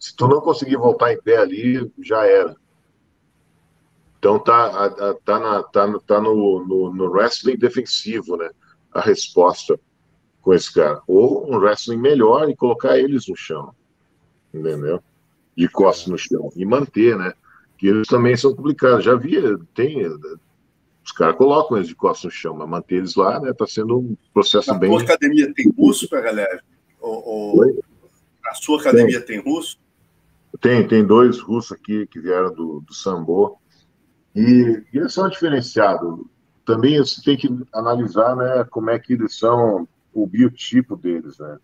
Se 0.00 0.16
tu 0.16 0.26
não 0.26 0.40
conseguir 0.40 0.76
voltar 0.76 1.12
em 1.12 1.20
pé 1.20 1.36
ali, 1.36 1.90
já 2.02 2.24
era. 2.24 2.56
Então 4.18 4.38
tá, 4.38 4.90
tá, 5.24 5.38
na, 5.38 5.62
tá, 5.64 5.98
tá 6.06 6.20
no, 6.20 6.64
no, 6.66 6.94
no 6.94 7.10
wrestling 7.10 7.56
defensivo, 7.56 8.36
né? 8.36 8.50
A 8.92 9.00
resposta 9.00 9.78
com 10.40 10.54
esse 10.54 10.72
cara. 10.72 11.02
Ou 11.06 11.50
um 11.50 11.58
wrestling 11.58 11.98
melhor 11.98 12.48
e 12.48 12.56
colocar 12.56 12.98
eles 12.98 13.28
no 13.28 13.36
chão. 13.36 13.74
Entendeu? 14.52 15.02
De 15.56 15.68
costas 15.68 16.06
no 16.06 16.16
chão. 16.16 16.50
E 16.56 16.64
manter, 16.64 17.18
né? 17.18 17.34
Que 17.76 17.88
eles 17.88 18.08
também 18.08 18.36
são 18.36 18.54
complicados. 18.54 19.04
Já 19.04 19.12
havia, 19.12 19.58
tem. 19.74 20.02
Os 21.06 21.12
caras 21.12 21.36
colocam 21.36 21.76
eles 21.76 21.86
de 21.86 21.94
costas 21.94 22.24
no 22.24 22.30
chão, 22.32 22.56
mas 22.56 22.68
manter 22.68 22.96
eles 22.96 23.14
lá, 23.14 23.38
né? 23.38 23.52
Tá 23.52 23.64
sendo 23.64 23.96
um 23.96 24.16
processo 24.34 24.72
Na 24.72 24.78
bem. 24.78 24.90
Na 24.90 25.02
academia 25.02 25.54
tem 25.54 25.70
russo 25.70 26.08
pra 26.08 26.20
galera? 26.20 26.60
Ou, 27.00 27.24
ou... 27.24 27.82
Na 28.44 28.54
sua 28.54 28.80
academia 28.80 29.20
tem. 29.20 29.40
tem 29.40 29.52
russo? 29.52 29.78
Tem, 30.60 30.86
tem 30.86 31.06
dois 31.06 31.38
russos 31.38 31.70
aqui 31.72 32.08
que 32.08 32.18
vieram 32.18 32.52
do, 32.52 32.80
do 32.80 32.92
Sambo. 32.92 33.56
E, 34.34 34.82
e 34.92 34.98
eles 34.98 35.14
são 35.14 35.28
diferenciados. 35.28 36.24
Também 36.64 36.98
você 36.98 37.22
tem 37.22 37.36
que 37.36 37.48
analisar 37.72 38.34
né, 38.34 38.66
como 38.68 38.90
é 38.90 38.98
que 38.98 39.12
eles 39.12 39.38
são, 39.38 39.86
o 40.12 40.26
biotipo 40.26 40.96
deles. 40.96 41.38
Né? 41.38 41.56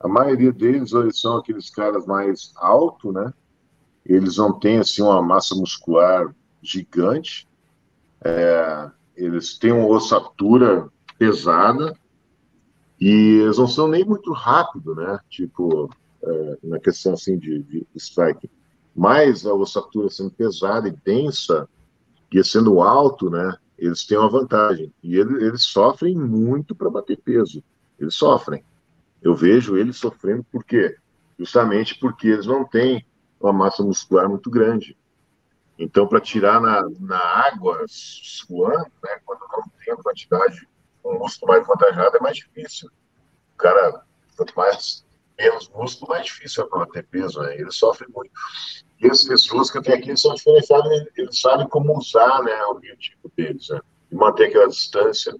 A 0.00 0.08
maioria 0.08 0.52
deles 0.52 0.92
eles 0.92 1.20
são 1.20 1.36
aqueles 1.36 1.70
caras 1.70 2.06
mais 2.06 2.52
altos, 2.56 3.14
né? 3.14 3.32
Eles 4.04 4.36
não 4.36 4.58
têm 4.58 4.78
assim, 4.78 5.00
uma 5.00 5.22
massa 5.22 5.54
muscular 5.54 6.34
gigante. 6.60 7.46
É, 8.24 8.90
eles 9.16 9.58
têm 9.58 9.72
uma 9.72 9.86
ossatura 9.86 10.88
pesada 11.18 11.96
e 13.00 13.40
eles 13.42 13.58
não 13.58 13.68
são 13.68 13.86
nem 13.86 14.04
muito 14.04 14.32
rápidos, 14.32 14.96
né? 14.96 15.18
Tipo, 15.28 15.90
é, 16.22 16.58
na 16.62 16.78
questão 16.78 17.12
assim 17.12 17.38
de, 17.38 17.62
de 17.62 17.86
strike. 17.94 18.50
Mas 18.94 19.44
a 19.44 19.52
ossatura 19.52 20.08
sendo 20.08 20.30
pesada 20.30 20.88
e 20.88 20.96
densa, 21.04 21.68
e 22.32 22.42
sendo 22.42 22.80
alto, 22.80 23.30
né, 23.30 23.56
eles 23.78 24.04
têm 24.04 24.18
uma 24.18 24.28
vantagem. 24.28 24.92
E 25.02 25.16
eles, 25.16 25.42
eles 25.42 25.62
sofrem 25.62 26.16
muito 26.16 26.74
para 26.74 26.90
bater 26.90 27.16
peso. 27.16 27.62
Eles 27.98 28.14
sofrem. 28.14 28.64
Eu 29.22 29.34
vejo 29.34 29.76
eles 29.76 29.96
sofrendo 29.96 30.44
por 30.50 30.64
quê? 30.64 30.96
Justamente 31.38 31.98
porque 31.98 32.28
eles 32.28 32.46
não 32.46 32.64
têm 32.64 33.04
uma 33.40 33.52
massa 33.52 33.82
muscular 33.82 34.28
muito 34.28 34.50
grande. 34.50 34.96
Então, 35.78 36.06
para 36.06 36.20
tirar 36.20 36.60
na, 36.60 36.88
na 37.00 37.18
água, 37.18 37.84
suando, 37.88 38.90
né, 39.02 39.20
quando 39.24 39.40
não 39.52 39.64
tem 39.84 39.92
a 39.92 39.96
quantidade, 39.96 40.68
um 41.04 41.18
músculo 41.18 41.52
mais 41.52 41.64
avantajado, 41.64 42.16
é 42.16 42.20
mais 42.20 42.36
difícil. 42.36 42.88
O 43.54 43.56
cara, 43.56 44.02
quanto 44.36 44.54
mais 44.56 45.04
menos 45.38 45.68
músculo, 45.68 46.10
mais 46.10 46.26
difícil 46.26 46.64
é 46.64 46.66
para 46.68 46.78
bater 46.80 47.06
peso, 47.06 47.40
né? 47.40 47.54
Eles 47.56 47.76
sofrem 47.76 48.08
muito. 48.14 48.30
E 49.00 49.06
essas 49.06 49.26
pessoas 49.26 49.70
que 49.70 49.78
eu 49.78 49.82
tenho 49.82 49.98
aqui 49.98 50.16
são 50.16 50.34
diferenciadas, 50.34 51.06
eles 51.16 51.40
sabem 51.40 51.68
como 51.68 51.96
usar 51.98 52.42
né, 52.42 52.62
o 52.66 52.74
biotipo 52.74 53.30
deles, 53.36 53.68
né? 53.68 53.80
E 54.10 54.14
manter 54.14 54.46
aquela 54.46 54.68
distância, 54.68 55.34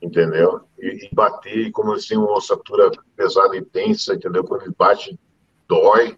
entendeu? 0.00 0.62
E, 0.78 1.06
e, 1.06 1.14
bater, 1.14 1.56
e 1.56 1.72
como 1.72 1.92
eles 1.92 2.06
têm 2.06 2.18
uma 2.18 2.36
ossatura 2.36 2.90
pesada 3.16 3.56
e 3.56 3.64
densa, 3.64 4.14
entendeu? 4.14 4.44
Quando 4.44 4.62
ele 4.62 4.74
bate, 4.76 5.18
dói, 5.66 6.16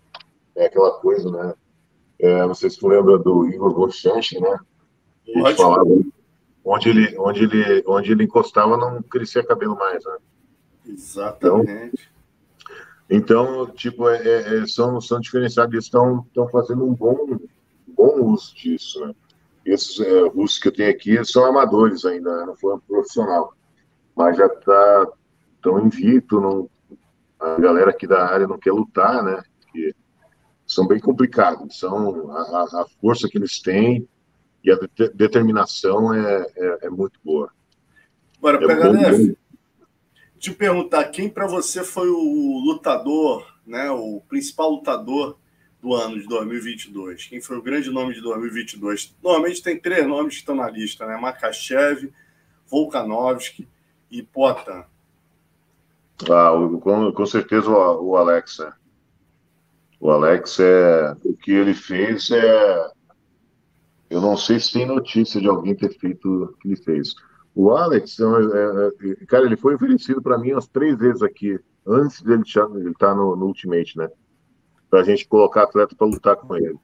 é 0.56 0.66
aquela 0.66 0.98
coisa, 0.98 1.30
né? 1.30 1.54
É, 2.20 2.46
não 2.46 2.54
sei 2.54 2.70
se 2.70 2.78
tu 2.78 2.88
lembra 2.88 3.18
do 3.18 3.46
Igor 3.48 3.72
Volchanski, 3.72 4.40
né? 4.40 4.58
Ele 5.26 5.54
falava, 5.54 5.84
onde 6.64 6.88
ele, 6.88 7.18
onde, 7.18 7.44
ele, 7.44 7.84
onde 7.86 8.12
ele 8.12 8.24
encostava 8.24 8.76
não 8.76 9.02
crescia 9.02 9.44
cabelo 9.44 9.76
mais, 9.76 10.04
né? 10.04 10.16
Exatamente. 10.86 12.10
Então, 13.10 13.64
então, 13.64 13.66
tipo, 13.74 14.08
é, 14.08 14.16
é, 14.22 14.58
é, 14.58 14.66
são, 14.66 15.00
são 15.00 15.20
diferenciados, 15.20 15.72
eles 15.72 15.84
estão, 15.84 16.24
estão 16.26 16.48
fazendo 16.48 16.84
um 16.84 16.94
bom, 16.94 17.38
bom 17.86 18.24
uso 18.24 18.54
disso, 18.54 19.00
né? 19.00 19.14
Esses 19.64 20.00
é, 20.00 20.28
russos 20.28 20.58
que 20.58 20.68
eu 20.68 20.72
tenho 20.72 20.90
aqui 20.90 21.24
são 21.24 21.44
amadores 21.44 22.04
ainda, 22.04 22.38
né? 22.38 22.46
não 22.46 22.56
foram 22.56 22.80
profissional, 22.80 23.52
mas 24.16 24.36
já 24.36 24.48
tá, 24.48 25.08
estão 25.56 25.84
invicto, 25.84 26.40
não, 26.40 26.70
a 27.38 27.60
galera 27.60 27.90
aqui 27.90 28.06
da 28.06 28.26
área 28.26 28.46
não 28.46 28.58
quer 28.58 28.72
lutar, 28.72 29.22
né? 29.22 29.42
São 30.68 30.86
bem 30.86 31.00
complicados, 31.00 31.78
são 31.78 32.30
a, 32.30 32.82
a 32.82 32.86
força 33.00 33.26
que 33.26 33.38
eles 33.38 33.58
têm 33.58 34.06
e 34.62 34.70
a 34.70 34.76
de, 34.76 35.08
determinação 35.14 36.12
é, 36.12 36.46
é, 36.54 36.78
é, 36.82 36.90
muito 36.90 37.18
boa. 37.24 37.50
Agora, 38.36 38.58
é 38.58 38.76
PHDF, 38.76 39.38
te 40.38 40.52
perguntar 40.52 41.04
quem 41.06 41.28
para 41.28 41.46
você 41.46 41.82
foi 41.82 42.10
o 42.10 42.60
lutador, 42.64 43.46
né, 43.66 43.90
o 43.90 44.20
principal 44.28 44.70
lutador 44.70 45.38
do 45.80 45.94
ano 45.94 46.20
de 46.20 46.26
2022? 46.26 47.26
Quem 47.26 47.40
foi 47.40 47.56
o 47.56 47.62
grande 47.62 47.90
nome 47.90 48.14
de 48.14 48.20
2022? 48.20 49.16
Normalmente 49.22 49.62
tem 49.62 49.80
três 49.80 50.06
nomes 50.06 50.34
que 50.34 50.40
estão 50.40 50.54
na 50.54 50.68
lista, 50.68 51.06
né? 51.06 51.16
Makachev, 51.16 52.12
Volkanovski 52.66 53.66
e 54.10 54.22
Potan. 54.22 54.84
Ah, 56.28 56.50
com, 56.82 57.12
com 57.12 57.26
certeza 57.26 57.70
o, 57.70 58.10
o 58.10 58.16
Alex, 58.16 58.58
né? 58.58 58.72
O 60.00 60.10
Alex 60.10 60.60
é 60.60 61.16
o 61.24 61.34
que 61.34 61.52
ele 61.52 61.74
fez 61.74 62.30
é 62.30 62.90
eu 64.10 64.20
não 64.20 64.36
sei 64.36 64.58
se 64.58 64.72
tem 64.72 64.86
notícia 64.86 65.40
de 65.40 65.48
alguém 65.48 65.74
ter 65.74 65.90
feito 65.98 66.44
o 66.44 66.52
que 66.54 66.68
ele 66.68 66.76
fez. 66.76 67.14
O 67.54 67.70
Alex, 67.70 68.18
é, 68.20 68.24
é, 68.24 69.10
é, 69.10 69.26
cara, 69.26 69.44
ele 69.44 69.56
foi 69.56 69.74
oferecido 69.74 70.22
para 70.22 70.38
mim 70.38 70.52
umas 70.52 70.66
três 70.66 70.96
vezes 70.96 71.22
aqui, 71.22 71.58
antes 71.86 72.22
dele 72.22 72.42
estar 72.42 72.92
tá 72.94 73.14
no, 73.14 73.36
no 73.36 73.46
Ultimate, 73.46 73.98
né? 73.98 74.08
Para 74.88 75.00
a 75.00 75.04
gente 75.04 75.28
colocar 75.28 75.64
atleta 75.64 75.94
para 75.94 76.06
lutar 76.06 76.36
com 76.36 76.56
ele. 76.56 76.78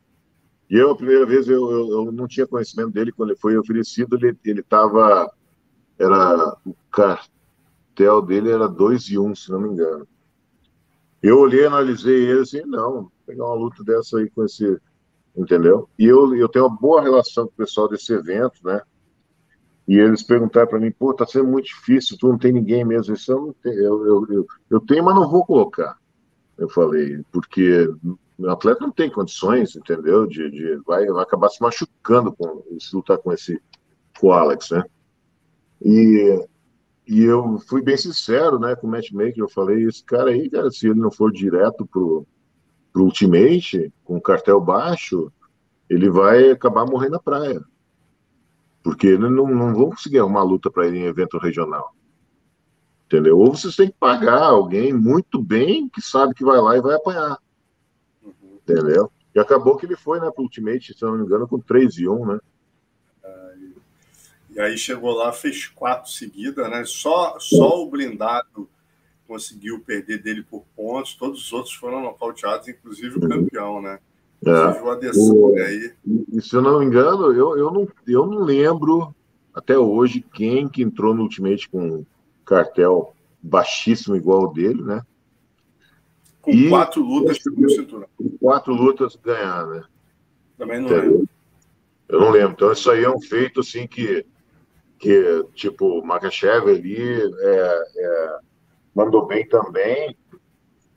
E 0.68 0.76
eu, 0.76 0.90
a 0.90 0.96
primeira 0.96 1.24
vez, 1.24 1.48
eu, 1.48 1.70
eu, 1.70 1.90
eu, 1.90 2.12
não 2.12 2.26
tinha 2.26 2.46
conhecimento 2.46 2.90
dele. 2.90 3.12
Quando 3.12 3.30
ele 3.30 3.38
foi 3.38 3.56
oferecido, 3.56 4.16
ele, 4.16 4.36
ele 4.44 4.62
tava. 4.62 5.30
Era. 5.98 6.56
O 6.66 6.74
cartel 6.90 8.20
dele 8.22 8.50
era 8.50 8.68
2 8.68 9.08
e 9.10 9.18
1, 9.18 9.26
um, 9.26 9.34
se 9.34 9.50
não 9.50 9.60
me 9.60 9.68
engano. 9.70 10.06
Eu 11.26 11.38
olhei, 11.38 11.64
analisei 11.64 12.30
ele 12.30 12.40
assim, 12.40 12.62
não, 12.66 13.10
pegar 13.26 13.46
uma 13.46 13.54
luta 13.54 13.82
dessa 13.82 14.18
aí 14.18 14.30
com 14.30 14.44
esse. 14.44 14.78
Entendeu? 15.36 15.88
E 15.98 16.04
eu, 16.04 16.34
eu 16.36 16.48
tenho 16.48 16.66
uma 16.66 16.76
boa 16.76 17.02
relação 17.02 17.46
com 17.46 17.52
o 17.52 17.56
pessoal 17.56 17.88
desse 17.88 18.12
evento, 18.12 18.60
né? 18.62 18.80
e 19.86 19.98
eles 19.98 20.22
perguntaram 20.22 20.66
para 20.66 20.80
mim, 20.80 20.90
pô, 20.90 21.12
tá 21.12 21.26
sendo 21.26 21.46
muito 21.46 21.66
difícil, 21.66 22.16
tu 22.18 22.28
não 22.28 22.38
tem 22.38 22.52
ninguém 22.52 22.84
mesmo, 22.84 23.14
isso 23.14 23.30
eu 23.30 23.54
tenho, 23.62 23.76
eu, 23.76 24.06
eu, 24.06 24.26
eu, 24.30 24.46
eu 24.70 24.80
tenho, 24.80 25.04
mas 25.04 25.14
não 25.14 25.28
vou 25.28 25.44
colocar. 25.44 25.98
Eu 26.56 26.68
falei, 26.70 27.22
porque 27.30 27.86
o 28.38 28.48
atleta 28.48 28.80
não 28.80 28.92
tem 28.92 29.10
condições, 29.10 29.76
entendeu? 29.76 30.26
De, 30.26 30.50
de 30.50 30.76
vai, 30.86 31.04
vai 31.06 31.22
acabar 31.22 31.50
se 31.50 31.60
machucando 31.60 32.32
com, 32.32 32.62
se 32.80 32.94
lutar 32.96 33.18
com 33.18 33.32
esse 33.32 33.60
com 34.18 34.28
o 34.28 34.32
Alex, 34.32 34.70
né? 34.70 34.84
E, 35.82 36.46
e 37.06 37.22
eu 37.22 37.58
fui 37.68 37.82
bem 37.82 37.96
sincero, 37.96 38.58
né, 38.58 38.74
com 38.74 38.86
o 38.86 38.90
matchmaker, 38.90 39.38
eu 39.38 39.48
falei, 39.48 39.84
esse 39.84 40.02
cara 40.04 40.30
aí, 40.30 40.48
cara, 40.48 40.70
se 40.70 40.88
ele 40.88 41.00
não 41.00 41.10
for 41.10 41.30
direto 41.30 41.86
pro, 41.86 42.26
pro 42.92 43.04
Ultimate, 43.04 43.92
com 44.04 44.20
cartel 44.20 44.60
baixo, 44.60 45.30
ele 45.88 46.08
vai 46.08 46.50
acabar 46.50 46.86
morrendo 46.86 47.12
na 47.12 47.18
praia 47.18 47.62
porque 48.84 49.06
eles 49.06 49.30
não, 49.30 49.48
não 49.48 49.74
vão 49.74 49.90
conseguir 49.90 50.20
uma 50.20 50.42
luta 50.42 50.70
para 50.70 50.86
ele 50.86 50.98
em 50.98 51.06
evento 51.06 51.38
regional. 51.38 51.96
Entendeu? 53.06 53.38
Ou 53.38 53.56
vocês 53.56 53.74
têm 53.74 53.88
que 53.88 53.96
pagar 53.98 54.42
alguém 54.42 54.92
muito 54.92 55.42
bem 55.42 55.88
que 55.88 56.02
sabe 56.02 56.34
que 56.34 56.44
vai 56.44 56.60
lá 56.60 56.76
e 56.76 56.82
vai 56.82 56.94
apanhar. 56.94 57.38
Uhum. 58.22 58.58
Entendeu? 58.62 59.10
E 59.34 59.40
acabou 59.40 59.76
que 59.78 59.86
ele 59.86 59.96
foi, 59.96 60.20
né, 60.20 60.30
pro 60.30 60.44
Ultimate, 60.44 60.92
se 60.92 61.02
não 61.02 61.16
me 61.16 61.24
engano, 61.24 61.48
com 61.48 61.58
3 61.58 61.96
e 61.96 62.08
1, 62.08 62.26
né? 62.26 62.38
E 64.54 64.60
aí 64.60 64.78
chegou 64.78 65.12
lá, 65.12 65.32
fez 65.32 65.66
quatro 65.66 66.10
seguidas, 66.10 66.70
né? 66.70 66.84
Só, 66.84 67.36
só 67.40 67.82
o 67.82 67.90
blindado 67.90 68.68
conseguiu 69.26 69.80
perder 69.80 70.22
dele 70.22 70.42
por 70.42 70.64
pontos, 70.76 71.14
todos 71.14 71.40
os 71.40 71.52
outros 71.52 71.74
foram 71.74 72.02
nocauteados, 72.02 72.68
inclusive 72.68 73.18
o 73.18 73.28
campeão, 73.28 73.82
né? 73.82 73.98
É. 74.46 74.82
O 74.82 74.90
Adesanya 74.90 75.64
aí. 75.64 75.92
E, 76.32 76.40
se 76.40 76.54
eu 76.54 76.62
não 76.62 76.78
me 76.78 76.86
engano, 76.86 77.32
eu, 77.32 77.56
eu, 77.56 77.70
não, 77.70 77.88
eu 78.06 78.26
não 78.26 78.44
lembro 78.44 79.14
até 79.54 79.76
hoje, 79.78 80.24
quem 80.34 80.68
que 80.68 80.82
entrou 80.82 81.14
no 81.14 81.22
Ultimate 81.22 81.68
com 81.68 82.04
cartel 82.44 83.14
baixíssimo 83.42 84.16
igual 84.16 84.44
o 84.44 84.52
dele, 84.52 84.82
né? 84.82 85.02
Com 86.42 86.50
e 86.50 86.68
quatro 86.68 87.02
lutas 87.02 87.38
pegou 87.38 87.68
cinturão. 87.70 88.08
Quatro 88.38 88.74
lutas 88.74 89.16
ganhar, 89.16 89.66
né? 89.66 89.84
Também 90.58 90.80
não 90.80 90.88
lembro. 90.88 91.28
Eu 92.08 92.20
não 92.20 92.30
lembro. 92.30 92.52
Então, 92.52 92.72
isso 92.72 92.90
aí 92.90 93.02
é 93.02 93.10
um 93.10 93.20
feito, 93.20 93.60
assim, 93.60 93.86
que, 93.86 94.26
que 94.98 95.44
tipo, 95.54 96.04
Makachev 96.04 96.68
ali 96.68 97.22
é, 97.22 97.84
é, 97.96 98.38
mandou 98.94 99.26
bem 99.26 99.46
também, 99.48 100.16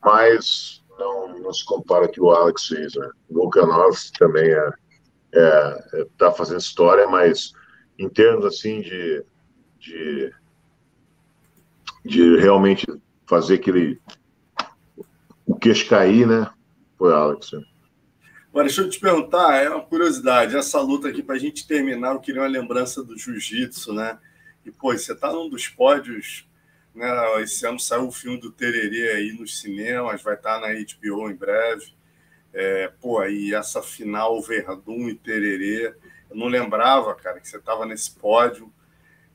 mas 0.03 0.83
não, 0.97 1.39
não 1.39 1.53
se 1.53 1.65
compara 1.65 2.07
que 2.07 2.21
o 2.21 2.31
Alex 2.31 2.67
fez, 2.67 2.95
né? 2.95 3.09
O 3.29 3.35
Volkanov 3.35 3.95
também 4.17 4.49
é, 4.49 4.69
é, 5.33 5.89
é, 5.93 6.07
tá 6.17 6.31
fazendo 6.31 6.59
história, 6.59 7.07
mas 7.07 7.51
em 7.99 8.09
termos, 8.09 8.45
assim, 8.45 8.81
de, 8.81 9.25
de, 9.79 10.33
de 12.05 12.37
realmente 12.37 12.85
fazer 13.25 13.55
aquele 13.55 13.99
o 15.45 15.55
queixo 15.55 15.89
cair, 15.89 16.27
né? 16.27 16.49
Foi 16.97 17.13
Alex. 17.13 17.51
Né? 17.51 17.61
Agora, 18.57 18.69
deixa 18.69 18.81
eu 18.81 18.89
te 18.89 18.99
perguntar, 18.99 19.63
é 19.63 19.69
uma 19.69 19.83
curiosidade, 19.83 20.57
essa 20.57 20.81
luta 20.81 21.09
aqui, 21.09 21.21
para 21.21 21.35
a 21.35 21.37
gente 21.37 21.67
terminar, 21.67 22.13
eu 22.13 22.19
queria 22.19 22.41
uma 22.41 22.47
lembrança 22.47 23.03
do 23.03 23.15
jiu-jitsu, 23.15 23.93
né? 23.93 24.17
E, 24.65 24.71
pô, 24.71 24.97
você 24.97 25.13
está 25.13 25.31
num 25.31 25.47
dos 25.47 25.67
pódios, 25.67 26.49
né? 26.95 27.07
Esse 27.43 27.67
ano 27.67 27.79
saiu 27.79 28.07
o 28.07 28.11
filme 28.11 28.39
do 28.39 28.51
Tererê 28.51 29.11
aí 29.11 29.31
nos 29.31 29.59
cinemas, 29.59 30.23
vai 30.23 30.33
estar 30.33 30.59
tá 30.59 30.67
na 30.67 30.73
HBO 30.73 31.29
em 31.29 31.35
breve. 31.35 31.93
É, 32.51 32.91
pô, 32.99 33.19
aí 33.19 33.53
essa 33.53 33.83
final 33.83 34.41
Verdun 34.41 35.07
e 35.07 35.13
Tererê, 35.13 35.93
eu 36.27 36.35
não 36.35 36.47
lembrava, 36.47 37.13
cara, 37.13 37.39
que 37.39 37.47
você 37.47 37.57
estava 37.57 37.85
nesse 37.85 38.09
pódio. 38.09 38.73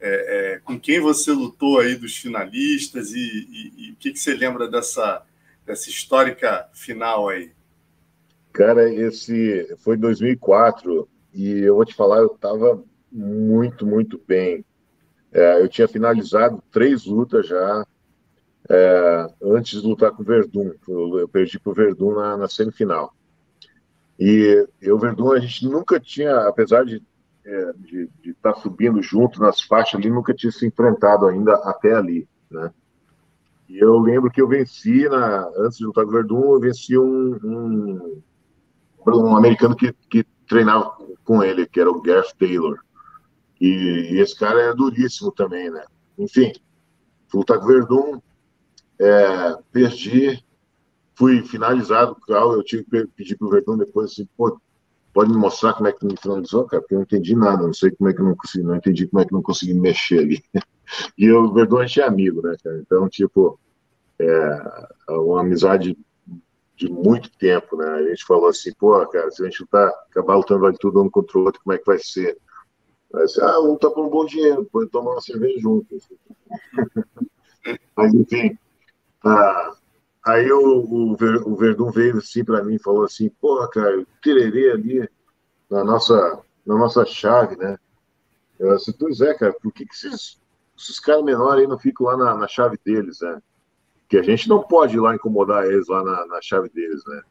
É, 0.01 0.55
é, 0.55 0.59
com 0.65 0.81
quem 0.81 0.99
você 0.99 1.31
lutou 1.31 1.79
aí 1.79 1.95
dos 1.95 2.17
finalistas 2.17 3.13
e, 3.13 3.21
e, 3.21 3.87
e 3.87 3.93
o 3.93 3.95
que, 3.95 4.11
que 4.11 4.19
você 4.19 4.35
lembra 4.35 4.67
dessa, 4.67 5.25
dessa 5.65 5.89
histórica 5.89 6.69
final 6.73 7.29
aí? 7.29 7.53
Cara, 8.53 8.93
esse 8.93 9.75
foi 9.79 9.97
2004 9.97 11.09
e 11.33 11.61
eu 11.61 11.77
vou 11.77 11.85
te 11.85 11.95
falar, 11.95 12.19
eu 12.19 12.27
estava 12.27 12.83
muito, 13.11 13.87
muito 13.87 14.21
bem. 14.27 14.65
É, 15.33 15.61
eu 15.63 15.69
tinha 15.69 15.89
finalizado 15.89 16.63
três 16.71 17.07
lutas 17.07 17.47
já 17.47 17.87
é, 18.69 19.27
antes 19.43 19.81
de 19.81 19.87
lutar 19.87 20.13
com 20.13 20.23
o 20.23 20.27
Verdun. 20.27 20.73
Eu, 20.87 21.21
eu 21.21 21.29
perdi 21.29 21.59
para 21.59 21.71
o 21.71 21.75
Verdun 21.75 22.15
na, 22.15 22.37
na, 22.37 22.49
semifinal. 22.49 23.15
E 24.19 24.69
o 24.87 24.99
Verdun 24.99 25.33
a 25.33 25.41
gente 25.41 25.67
nunca 25.67 25.99
tinha, 25.99 26.47
apesar 26.47 26.85
de 26.85 27.03
é, 27.45 27.73
estar 28.25 28.53
tá 28.53 28.61
subindo 28.61 29.03
junto 29.03 29.41
nas 29.41 29.63
faixas 29.63 29.99
ali, 29.99 30.11
nunca 30.11 30.35
tinha 30.35 30.53
se 30.53 30.67
enfrentado 30.67 31.27
ainda 31.27 31.55
até 31.55 31.95
ali, 31.95 32.29
né? 32.51 32.71
E 33.69 33.79
eu 33.79 33.99
lembro 33.99 34.31
que 34.31 34.41
eu 34.41 34.47
venci, 34.47 35.09
na, 35.09 35.51
antes 35.57 35.79
de 35.79 35.87
lutar 35.87 36.05
com 36.05 36.11
o 36.11 36.13
Verdun, 36.13 36.53
eu 36.53 36.61
venci 36.61 36.99
um, 36.99 37.39
um, 37.43 38.23
um 39.07 39.37
americano 39.37 39.77
que, 39.77 39.93
que 40.09 40.25
treinava 40.49 40.97
com 41.25 41.43
ele, 41.43 41.67
que 41.67 41.81
era 41.81 41.91
o 41.91 42.01
Gareth 42.01 42.35
Taylor. 42.39 42.79
E, 43.61 43.69
e, 44.13 44.21
esse 44.21 44.37
cara 44.37 44.61
é 44.61 44.75
duríssimo 44.75 45.31
também, 45.33 45.71
né? 45.71 45.85
Enfim, 46.19 46.53
fui 47.29 47.41
lutar 47.41 47.59
com 47.59 47.65
o 47.65 47.69
Verdun, 47.69 48.21
é, 48.99 49.57
perdi, 49.71 50.45
fui 51.15 51.43
finalizado, 51.43 52.17
eu 52.29 52.63
tive 52.63 52.85
que 52.85 53.07
pedir 53.17 53.37
para 53.37 53.47
o 53.47 53.51
Verdun 53.51 53.79
depois 53.79 54.13
assim, 54.13 54.29
pô, 54.37 54.61
pode 55.13 55.31
me 55.31 55.37
mostrar 55.37 55.75
como 55.75 55.89
é 55.89 55.93
que 55.93 56.05
me 56.05 56.17
finalizou, 56.17 56.65
cara? 56.65 56.83
Porque 56.83 56.95
eu 56.95 56.99
não 56.99 57.05
entendi 57.05 57.37
nada, 57.37 57.63
não 57.63 57.73
sei 57.73 57.91
como 57.93 58.11
é 58.11 58.13
que 58.13 58.21
eu 58.21 58.25
não 58.25 58.35
consegui, 58.35 58.65
não 58.65 58.77
entendi 58.77 59.07
como 59.07 59.23
é 59.23 59.25
que 59.25 59.33
eu 59.33 59.37
não 59.37 59.43
consegui 59.43 59.75
mexer 59.75 60.19
ali. 60.19 60.43
E 61.17 61.31
o 61.31 61.51
Verdun, 61.55 61.79
a 61.79 61.87
gente 61.87 62.03
é 62.03 62.05
amigo, 62.05 62.43
né, 62.43 62.55
cara? 62.63 62.79
Então, 62.79 63.09
tipo, 63.09 63.59
é 64.19 65.11
uma 65.11 65.41
amizade 65.41 65.97
de 66.77 66.91
muito 66.91 67.31
tempo, 67.39 67.77
né? 67.77 67.87
A 67.87 68.03
gente 68.09 68.25
falou 68.25 68.49
assim, 68.49 68.73
pô, 68.75 69.07
cara, 69.07 69.31
se 69.31 69.43
a 69.43 69.45
gente 69.47 69.67
tá, 69.67 69.89
acabar 70.11 70.37
lutando 70.37 70.61
vale 70.61 70.77
tudo 70.79 71.03
um 71.03 71.11
contra 71.11 71.39
o 71.39 71.45
outro, 71.45 71.61
como 71.63 71.75
é 71.75 71.79
que 71.79 71.87
vai 71.87 71.99
ser? 71.99 72.39
Vai 73.11 73.29
ser, 73.29 73.43
ah, 73.43 73.61
um 73.61 73.77
tá 73.77 73.91
por 73.91 74.07
um 74.07 74.11
bom 74.11 74.25
dinheiro, 74.25 74.65
pode 74.65 74.91
tomar 74.91 75.13
uma 75.13 75.21
cerveja 75.21 75.59
junto. 75.61 75.97
Mas, 77.95 78.15
enfim, 78.15 78.59
ah, 79.25 79.77
aí 80.25 80.51
o, 80.51 81.13
o, 81.13 81.57
Verdun 81.57 81.91
veio 81.91 82.19
assim 82.19 82.45
para 82.45 82.63
mim 82.65 82.75
e 82.75 82.83
falou 82.83 83.05
assim, 83.05 83.31
pô, 83.41 83.67
cara, 83.69 84.01
o 84.01 84.07
tererê 84.23 84.71
ali 84.73 85.09
na 85.71 85.85
nossa, 85.85 86.41
na 86.67 86.77
nossa 86.77 87.05
chave, 87.05 87.57
né? 87.57 87.79
Eu 88.59 88.77
disse, 88.77 88.93
pois 88.93 89.21
é, 89.21 89.35
cara, 89.35 89.53
por 89.53 89.73
que, 89.73 89.85
que 89.87 89.95
esses, 89.95 90.41
esses 90.77 90.99
caras 90.99 91.25
menores 91.25 91.63
aí 91.63 91.67
não 91.69 91.79
ficam 91.79 92.07
lá 92.07 92.17
na, 92.17 92.35
na 92.35 92.49
chave 92.49 92.79
deles, 92.85 93.21
né? 93.21 93.41
Que 94.13 94.19
a 94.19 94.23
gente 94.23 94.47
não 94.47 94.63
pode 94.63 94.95
ir 94.95 95.01
lá 95.01 95.15
incomodar 95.15 95.65
eles 95.65 95.89
lá 95.89 96.05
na, 96.05 96.27
na 96.27 96.43
chave 96.43 96.69
deles, 96.69 97.03
né? 97.07 97.23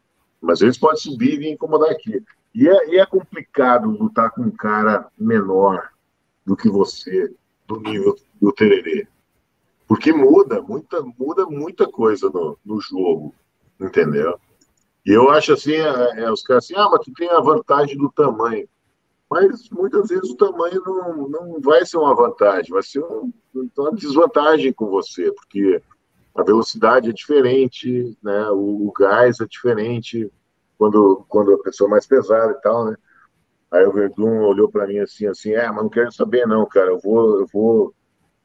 Mas 0.41 0.61
eles 0.61 0.79
podem 0.79 0.97
subir 0.97 1.39
e 1.39 1.51
incomodar 1.51 1.91
aqui. 1.91 2.23
E 2.55 2.67
é, 2.67 2.89
e 2.89 2.99
é 2.99 3.05
complicado 3.05 3.87
lutar 3.87 4.31
com 4.31 4.41
um 4.41 4.49
cara 4.49 5.07
menor 5.15 5.89
do 6.43 6.57
que 6.57 6.67
você, 6.67 7.31
do 7.67 7.79
nível 7.79 8.15
do 8.41 8.51
tererê. 8.51 9.07
Porque 9.87 10.11
muda, 10.11 10.59
muita, 10.59 11.03
muda 11.19 11.45
muita 11.45 11.87
coisa 11.87 12.31
no, 12.31 12.57
no 12.65 12.81
jogo, 12.81 13.35
entendeu? 13.79 14.39
E 15.05 15.11
eu 15.11 15.29
acho 15.29 15.53
assim, 15.53 15.73
é, 15.73 16.23
é, 16.23 16.31
os 16.31 16.41
caras 16.41 16.63
assim, 16.63 16.73
ah, 16.75 16.89
mas 16.89 17.05
tu 17.05 17.13
tem 17.13 17.29
a 17.29 17.39
vantagem 17.39 17.95
do 17.95 18.11
tamanho. 18.11 18.67
Mas 19.29 19.69
muitas 19.69 20.09
vezes 20.09 20.31
o 20.31 20.35
tamanho 20.35 20.81
não, 20.83 21.29
não 21.29 21.61
vai 21.61 21.85
ser 21.85 21.97
uma 21.97 22.15
vantagem, 22.15 22.73
vai 22.73 22.81
ser 22.81 23.03
um, 23.03 23.31
uma 23.77 23.93
desvantagem 23.93 24.73
com 24.73 24.87
você, 24.87 25.31
porque 25.31 25.79
a 26.33 26.43
velocidade 26.43 27.09
é 27.09 27.13
diferente, 27.13 28.17
né? 28.23 28.49
O, 28.49 28.87
o, 28.87 28.93
gás 28.97 29.39
é 29.39 29.45
diferente 29.45 30.31
quando, 30.77 31.25
quando 31.27 31.53
a 31.53 31.59
pessoa 31.61 31.87
é 31.89 31.91
mais 31.91 32.07
pesada 32.07 32.51
e 32.53 32.61
tal, 32.61 32.85
né? 32.85 32.95
Aí 33.69 33.85
o 33.85 33.91
Verdun 33.91 34.41
olhou 34.41 34.69
para 34.69 34.87
mim 34.87 34.99
assim, 34.99 35.27
assim, 35.27 35.53
é, 35.53 35.67
mas 35.67 35.83
não 35.83 35.89
quero 35.89 36.11
saber 36.11 36.45
não, 36.45 36.65
cara, 36.65 36.89
eu 36.91 36.99
vou, 36.99 37.39
eu 37.39 37.47
vou 37.47 37.95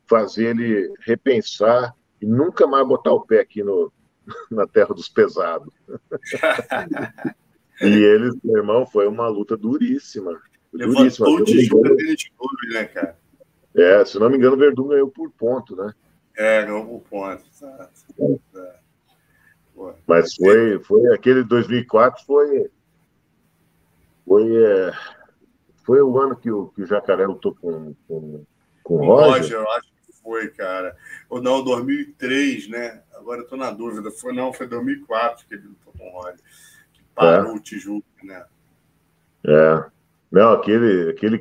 fazer 0.09 0.51
ele 0.51 0.93
repensar 1.01 1.95
e 2.21 2.27
nunca 2.27 2.67
mais 2.67 2.87
botar 2.87 3.13
o 3.13 3.21
pé 3.21 3.41
aqui 3.41 3.63
no, 3.63 3.93
na 4.51 4.67
terra 4.67 4.95
dos 4.95 5.09
pesados. 5.09 5.73
e 7.83 7.87
ele, 7.87 8.39
meu 8.43 8.59
irmão, 8.59 8.87
foi 8.87 9.07
uma 9.07 9.29
luta 9.29 9.57
duríssima. 9.57 10.41
Levantou 10.73 11.37
o 11.37 11.45
tijolo 11.45 11.97
de 11.97 12.29
né, 12.73 12.85
cara? 12.85 13.19
É, 13.75 14.05
se 14.05 14.19
não 14.19 14.31
me 14.31 14.37
engano, 14.37 14.57
o 14.57 14.59
Verdun 14.59 14.89
ganhou 14.89 15.09
por 15.09 15.31
ponto, 15.31 15.77
né? 15.77 15.93
É, 16.37 16.65
ganhou 16.65 16.87
por 16.87 17.01
ponto. 17.09 17.45
É. 18.55 18.77
Mas 20.07 20.35
foi, 20.35 20.79
foi 20.81 21.15
aquele 21.15 21.43
2004 21.43 22.25
foi 22.25 22.71
foi, 24.27 24.57
é, 24.57 24.93
foi 25.85 26.03
o 26.03 26.19
ano 26.19 26.37
que 26.37 26.51
o, 26.51 26.69
que 26.69 26.83
o 26.83 26.87
Jacaré 26.87 27.27
lutou 27.27 27.55
com, 27.55 27.95
com, 28.09 28.45
com 28.83 28.95
o 28.97 29.07
Roger. 29.07 29.43
Roger, 29.43 29.59
eu 29.59 29.71
acho 29.71 29.93
que 30.05 30.13
foi, 30.21 30.49
cara. 30.49 30.97
Ou 31.31 31.41
não, 31.41 31.63
2003, 31.63 32.69
né? 32.69 33.03
Agora 33.15 33.43
eu 33.43 33.47
tô 33.47 33.57
na 33.57 33.71
dúvida. 33.71 34.11
Foi, 34.11 34.35
não, 34.35 34.53
foi 34.53 34.67
2004 34.67 35.47
que 35.47 35.55
ele 35.55 35.69
lutou 35.69 35.93
com 35.97 36.09
o 36.09 36.21
Roger. 36.21 36.41
Que 36.93 37.03
parou 37.15 37.53
é. 37.53 37.55
o 37.55 37.61
Tijuca, 37.61 38.07
né? 38.25 38.45
É. 39.47 39.85
Não, 40.33 40.53
aquele, 40.55 41.11
aquele 41.11 41.41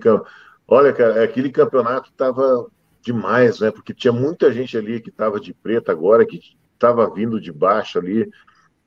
Olha, 0.67 0.93
cara, 0.93 1.23
aquele 1.23 1.51
campeonato 1.51 2.11
tava 2.13 2.69
demais, 3.05 3.59
né? 3.59 3.69
Porque 3.69 3.93
tinha 3.93 4.11
muita 4.11 4.51
gente 4.51 4.75
ali 4.75 4.99
que 4.99 5.09
estava 5.09 5.39
de 5.39 5.53
preto 5.53 5.91
agora, 5.91 6.25
que 6.25 6.39
estava 6.73 7.07
vindo 7.13 7.39
de 7.39 7.51
baixo 7.51 7.99
ali, 7.99 8.27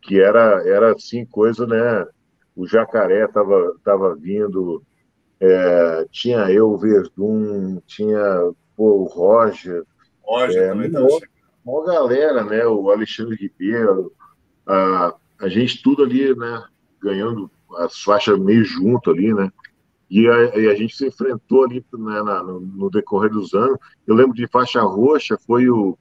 que 0.03 0.21
era, 0.21 0.69
era 0.69 0.93
assim, 0.93 1.25
coisa, 1.25 1.67
né? 1.67 2.05
O 2.57 2.67
jacaré 2.67 3.25
estava 3.25 3.75
tava 3.85 4.17
vindo, 4.17 4.83
é, 5.41 6.05
tinha 6.11 6.51
eu, 6.51 6.71
o 6.71 6.77
Verdun, 6.77 7.81
tinha 7.87 8.51
pô, 8.77 9.03
o 9.03 9.05
Roger. 9.05 9.85
Roger 10.23 10.63
é, 10.65 10.69
também 10.71 10.89
estava 10.89 11.07
Uma 11.65 11.87
galera, 11.87 12.45
né? 12.45 12.67
O 12.67 12.91
Alexandre 12.91 13.37
Ribeiro, 13.37 14.13
a, 14.67 15.15
a 15.41 15.49
gente 15.49 15.81
tudo 15.81 16.03
ali, 16.03 16.35
né? 16.37 16.65
Ganhando 17.01 17.49
as 17.77 18.03
faixas 18.03 18.37
meio 18.37 18.65
junto 18.65 19.13
ali, 19.13 19.33
né? 19.33 19.53
E 20.11 20.27
a, 20.27 20.59
e 20.59 20.69
a, 20.69 20.75
gente 20.75 20.97
se 20.97 21.07
enfrentou 21.07 21.65
ali 21.65 21.85
né, 21.93 22.23
na, 22.23 22.43
no, 22.43 22.61
no, 22.61 22.91
decorrer 22.91 23.31
dos 23.31 23.53
anos. 23.53 23.79
Eu 24.07 24.15
lembro 24.15 24.35
de 24.35 24.47
faixa 24.47 24.81
roxa, 24.81 25.39
foi 25.47 25.69
o 25.69 25.99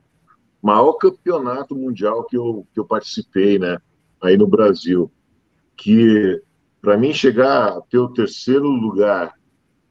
maior 0.62 0.94
campeonato 0.94 1.76
mundial 1.76 2.24
que 2.24 2.38
eu, 2.38 2.66
que 2.74 2.80
eu 2.80 2.86
participei, 2.86 3.60
né? 3.60 3.78
Aí 4.22 4.38
no 4.38 4.48
Brasil. 4.48 5.12
Que 5.76 6.42
para 6.82 6.98
mim 6.98 7.14
chegar 7.14 7.78
a 7.78 7.82
ter 7.82 7.98
o 7.98 8.14
terceiro 8.14 8.68
lugar 8.68 9.34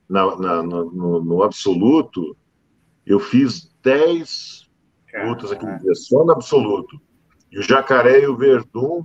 na, 0.09 0.37
na 0.37 0.63
no, 0.63 1.23
no, 1.23 1.43
absoluto, 1.43 2.37
eu 3.05 3.21
fiz 3.21 3.71
10 3.83 4.67
lutas 5.27 5.53
aqui 5.53 5.67
só 5.95 6.25
no 6.25 6.33
absoluto. 6.33 6.99
E 7.53 7.59
o 7.59 7.63
Jacaré 7.63 8.23
e 8.23 8.27
o 8.27 8.37
Verdun 8.37 9.05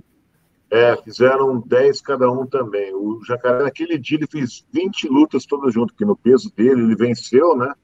é, 0.72 0.96
fizeram 0.96 1.60
10 1.60 2.00
cada 2.00 2.30
um 2.30 2.46
também. 2.46 2.94
O 2.94 3.22
Jacaré, 3.22 3.62
naquele 3.62 3.98
dia, 3.98 4.16
ele 4.16 4.26
fez 4.26 4.66
20 4.72 5.06
lutas 5.06 5.44
todas 5.44 5.74
juntas, 5.74 5.92
porque 5.92 6.06
no 6.06 6.16
peso 6.16 6.50
dele 6.56 6.80
ele 6.80 6.96
venceu, 6.96 7.54
né? 7.54 7.74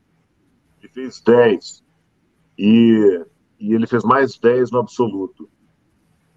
ele 0.80 0.88
fez 0.88 1.20
10. 1.20 1.84
E, 2.58 3.24
e 3.60 3.74
ele 3.74 3.86
fez 3.86 4.02
mais 4.04 4.38
10 4.38 4.70
no 4.70 4.78
absoluto. 4.78 5.50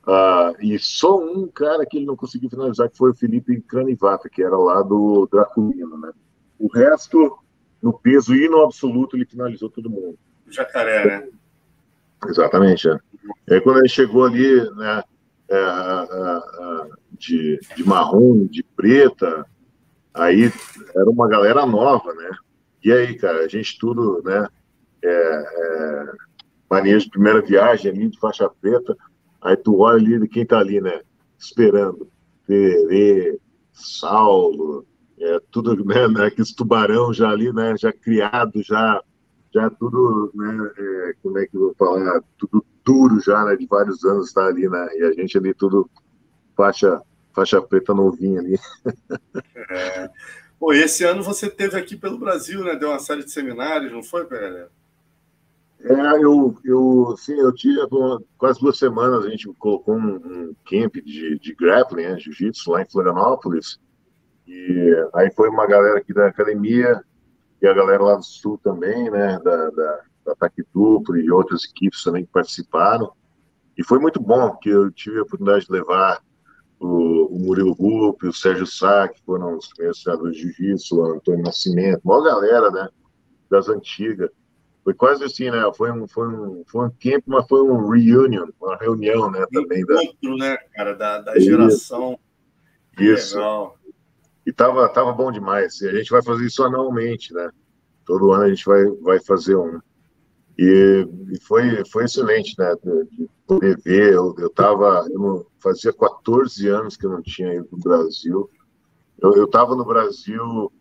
Uh, 0.05 0.51
e 0.59 0.77
só 0.77 1.17
um 1.17 1.47
cara 1.47 1.85
que 1.85 1.97
ele 1.97 2.05
não 2.05 2.17
conseguiu 2.17 2.49
finalizar, 2.49 2.89
que 2.89 2.97
foi 2.97 3.11
o 3.11 3.15
Felipe 3.15 3.61
Cranivata, 3.61 4.27
que 4.27 4.43
era 4.43 4.57
lá 4.57 4.81
do 4.81 5.29
Draculino, 5.31 5.97
né? 5.97 6.11
O 6.59 6.67
resto, 6.67 7.39
no 7.81 7.93
peso 7.93 8.35
e 8.35 8.49
no 8.49 8.61
absoluto, 8.63 9.15
ele 9.15 9.25
finalizou 9.25 9.69
todo 9.69 9.89
mundo. 9.89 10.19
Jacaré, 10.49 11.05
né? 11.05 11.29
Exatamente, 12.27 12.89
é. 12.89 12.99
E 13.47 13.53
aí 13.53 13.61
quando 13.61 13.77
ele 13.77 13.87
chegou 13.87 14.25
ali, 14.25 14.69
né, 14.75 15.01
de, 17.17 17.59
de 17.75 17.83
marrom, 17.83 18.45
de 18.45 18.63
preta, 18.63 19.45
aí 20.13 20.51
era 20.95 21.09
uma 21.09 21.27
galera 21.27 21.65
nova, 21.65 22.13
né? 22.13 22.29
E 22.83 22.91
aí, 22.91 23.15
cara, 23.15 23.45
a 23.45 23.47
gente 23.47 23.77
tudo, 23.77 24.21
né, 24.23 24.47
é, 25.03 25.09
é, 25.09 26.11
manejo 26.69 27.05
de 27.05 27.11
primeira 27.11 27.41
viagem 27.41 27.91
ali 27.91 28.09
de 28.09 28.19
faixa 28.19 28.49
preta, 28.61 28.95
aí 29.41 29.55
tu 29.55 29.79
olha 29.79 30.17
ali 30.17 30.27
quem 30.27 30.45
tá 30.45 30.57
ali, 30.57 30.81
né, 30.81 31.01
esperando, 31.37 32.09
Terê, 32.47 33.39
Saulo, 33.71 34.85
é, 35.19 35.39
tudo, 35.51 35.75
né, 35.85 36.07
né, 36.07 36.25
aqueles 36.25 36.53
tubarão 36.53 37.13
já 37.13 37.29
ali, 37.29 37.53
né, 37.53 37.75
já 37.77 37.93
criado, 37.93 38.63
já, 38.63 39.01
já 39.53 39.69
tudo, 39.69 40.31
né, 40.33 40.71
é, 40.77 41.13
como 41.21 41.37
é 41.37 41.45
que 41.45 41.55
eu 41.55 41.61
vou 41.61 41.75
falar, 41.75 42.21
tudo 42.37 42.65
duro 42.83 43.19
já, 43.19 43.43
né, 43.45 43.55
de 43.55 43.67
vários 43.67 44.03
anos 44.05 44.27
está 44.27 44.45
ali, 44.45 44.67
né, 44.67 44.87
e 44.95 45.03
a 45.03 45.11
gente 45.13 45.37
ali 45.37 45.53
tudo 45.53 45.89
faixa, 46.55 47.01
faixa 47.33 47.61
preta 47.61 47.93
novinha 47.93 48.39
ali. 48.39 48.57
É. 49.69 50.09
Pô, 50.59 50.73
esse 50.73 51.03
ano 51.03 51.23
você 51.23 51.49
teve 51.49 51.77
aqui 51.77 51.95
pelo 51.95 52.17
Brasil, 52.17 52.63
né, 52.63 52.75
deu 52.75 52.89
uma 52.89 52.99
série 52.99 53.23
de 53.23 53.31
seminários, 53.31 53.91
não 53.91 54.03
foi, 54.03 54.27
galera? 54.27 54.69
É, 55.83 56.23
eu, 56.23 56.55
eu, 56.63 57.15
sim, 57.17 57.33
eu 57.33 57.51
tinha 57.53 57.87
quase 58.37 58.59
duas 58.59 58.77
semanas, 58.77 59.25
a 59.25 59.29
gente 59.29 59.51
colocou 59.57 59.95
um, 59.95 60.15
um 60.15 60.55
camp 60.69 60.93
de, 60.95 61.39
de 61.39 61.55
grappling, 61.55 62.03
né, 62.03 62.19
jiu-jitsu, 62.19 62.71
lá 62.71 62.83
em 62.83 62.89
Florianópolis, 62.89 63.79
e 64.47 65.07
aí 65.15 65.31
foi 65.31 65.49
uma 65.49 65.65
galera 65.65 65.97
aqui 65.97 66.13
da 66.13 66.27
academia 66.27 67.03
e 67.61 67.67
a 67.67 67.73
galera 67.73 68.01
lá 68.01 68.15
do 68.15 68.23
sul 68.23 68.59
também, 68.63 69.09
né, 69.11 69.39
da, 69.43 69.69
da, 69.69 70.01
da 70.25 70.31
Ataque 70.31 70.63
Duplo 70.73 71.15
e 71.17 71.31
outras 71.31 71.63
equipes 71.65 72.03
também 72.03 72.25
que 72.25 72.31
participaram. 72.31 73.11
E 73.77 73.83
foi 73.83 73.99
muito 73.99 74.19
bom, 74.19 74.55
que 74.57 74.69
eu 74.69 74.91
tive 74.91 75.19
a 75.19 75.23
oportunidade 75.23 75.65
de 75.65 75.71
levar 75.71 76.21
o, 76.79 77.35
o 77.35 77.39
Murilo 77.39 77.73
Rupp, 77.73 78.23
o 78.27 78.33
Sérgio 78.33 78.65
Sá, 78.65 79.07
que 79.07 79.21
foram 79.23 79.57
os 79.57 79.67
primeiros 79.67 80.01
treinadores 80.03 80.35
de 80.35 80.41
jiu-jitsu, 80.43 80.95
o 80.97 81.05
Antônio 81.05 81.43
Nascimento, 81.43 82.01
uma 82.03 82.23
galera, 82.23 82.71
né, 82.71 82.89
das 83.49 83.69
antigas. 83.69 84.29
Foi 84.83 84.95
quase 84.95 85.23
assim, 85.23 85.51
né, 85.51 85.61
foi 85.75 85.91
um, 85.91 86.07
foi 86.07 86.27
um, 86.27 86.63
foi 86.65 86.87
um 86.87 86.89
camp, 86.89 87.23
mas 87.27 87.47
foi 87.47 87.61
um 87.61 87.87
reunion, 87.87 88.47
uma 88.59 88.75
reunião, 88.77 89.29
né, 89.29 89.45
também. 89.51 89.81
Encontro, 89.81 90.37
da... 90.37 90.45
né, 90.45 90.57
cara, 90.73 90.93
da, 90.95 91.21
da 91.21 91.39
geração. 91.39 92.19
Isso. 92.99 93.37
Legal. 93.37 93.77
E 94.45 94.51
tava, 94.51 94.87
tava 94.89 95.11
bom 95.13 95.31
demais. 95.31 95.81
E 95.81 95.87
a 95.87 95.95
gente 95.95 96.11
vai 96.11 96.23
fazer 96.23 96.45
isso 96.45 96.63
anualmente, 96.63 97.33
né? 97.33 97.49
Todo 98.05 98.31
ano 98.31 98.43
a 98.43 98.49
gente 98.49 98.65
vai, 98.65 98.85
vai 99.01 99.19
fazer 99.19 99.55
um. 99.55 99.79
E, 100.57 101.07
e 101.31 101.39
foi, 101.41 101.83
foi 101.85 102.05
excelente, 102.05 102.55
né? 102.57 102.75
De, 102.83 103.17
de 103.17 103.29
poder 103.47 103.79
ver. 103.83 104.13
Eu, 104.13 104.35
eu 104.37 104.49
tava. 104.49 105.07
Eu 105.11 105.45
fazia 105.59 105.93
14 105.93 106.67
anos 106.67 106.97
que 106.97 107.05
eu 107.05 107.11
não 107.11 107.21
tinha 107.21 107.53
ido 107.53 107.65
para 107.65 107.77
o 107.77 107.81
Brasil. 107.81 108.49
Eu, 109.19 109.33
eu 109.33 109.47
tava 109.47 109.75
no 109.75 109.85
Brasil 109.85 110.71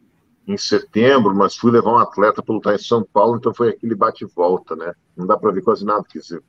em 0.47 0.57
setembro, 0.57 1.35
mas 1.35 1.57
fui 1.57 1.71
levar 1.71 1.93
um 1.93 1.99
atleta 1.99 2.43
para 2.43 2.55
lutar 2.55 2.75
em 2.75 2.83
São 2.83 3.05
Paulo, 3.05 3.37
então 3.37 3.55
foi 3.55 3.69
aquele 3.69 3.95
bate 3.95 4.25
volta, 4.25 4.75
né? 4.75 4.93
Não 5.17 5.27
dá 5.27 5.37
para 5.37 5.53
ver 5.53 5.63
quase 5.63 5.85
nada, 5.85 6.03
porque 6.03 6.21
você 6.21 6.41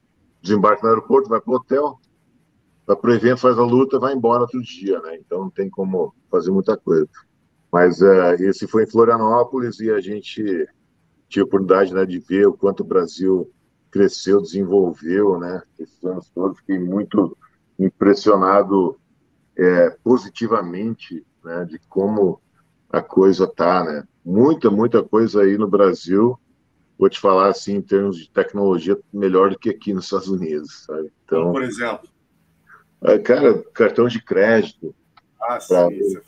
desembarca 0.41 0.81
no 0.81 0.89
aeroporto, 0.89 1.29
vai 1.29 1.39
para 1.39 1.51
o 1.51 1.55
hotel, 1.55 1.99
vai 2.85 2.95
para 2.95 3.09
o 3.09 3.13
evento, 3.13 3.39
faz 3.39 3.57
a 3.57 3.63
luta, 3.63 3.99
vai 3.99 4.13
embora 4.13 4.41
outro 4.41 4.61
dia, 4.61 4.99
né? 5.01 5.17
Então 5.17 5.41
não 5.41 5.49
tem 5.49 5.69
como 5.69 6.13
fazer 6.29 6.51
muita 6.51 6.77
coisa. 6.77 7.07
Mas 7.71 8.01
é, 8.01 8.35
esse 8.35 8.67
foi 8.67 8.83
em 8.83 8.89
Florianópolis 8.89 9.79
e 9.79 9.89
a 9.89 10.01
gente 10.01 10.67
tinha 11.29 11.43
a 11.43 11.45
oportunidade 11.45 11.93
né, 11.93 12.05
de 12.05 12.19
ver 12.19 12.47
o 12.47 12.53
quanto 12.53 12.81
o 12.81 12.85
Brasil 12.85 13.49
cresceu, 13.89 14.41
desenvolveu, 14.41 15.37
né? 15.39 15.61
Esses 15.79 16.03
anos 16.03 16.29
todos, 16.29 16.59
fiquei 16.59 16.79
muito 16.79 17.37
impressionado 17.79 18.97
é, 19.57 19.89
positivamente, 20.03 21.25
né? 21.43 21.65
De 21.65 21.79
como 21.87 22.41
a 22.89 23.01
coisa 23.01 23.47
tá, 23.47 23.83
né? 23.83 24.03
Muita, 24.23 24.69
muita 24.69 25.01
coisa 25.01 25.41
aí 25.41 25.57
no 25.57 25.67
Brasil. 25.67 26.37
Vou 26.97 27.09
te 27.09 27.19
falar 27.19 27.47
assim, 27.47 27.75
em 27.75 27.81
termos 27.81 28.17
de 28.17 28.29
tecnologia, 28.29 28.99
melhor 29.11 29.49
do 29.49 29.57
que 29.57 29.69
aqui 29.69 29.93
nos 29.93 30.05
Estados 30.05 30.27
Unidos, 30.27 30.83
sabe? 30.85 31.11
Então, 31.25 31.51
por 31.51 31.63
exemplo, 31.63 32.07
cara, 33.23 33.63
cartão 33.73 34.07
de 34.07 34.21
crédito, 34.21 34.93
ah, 35.41 35.59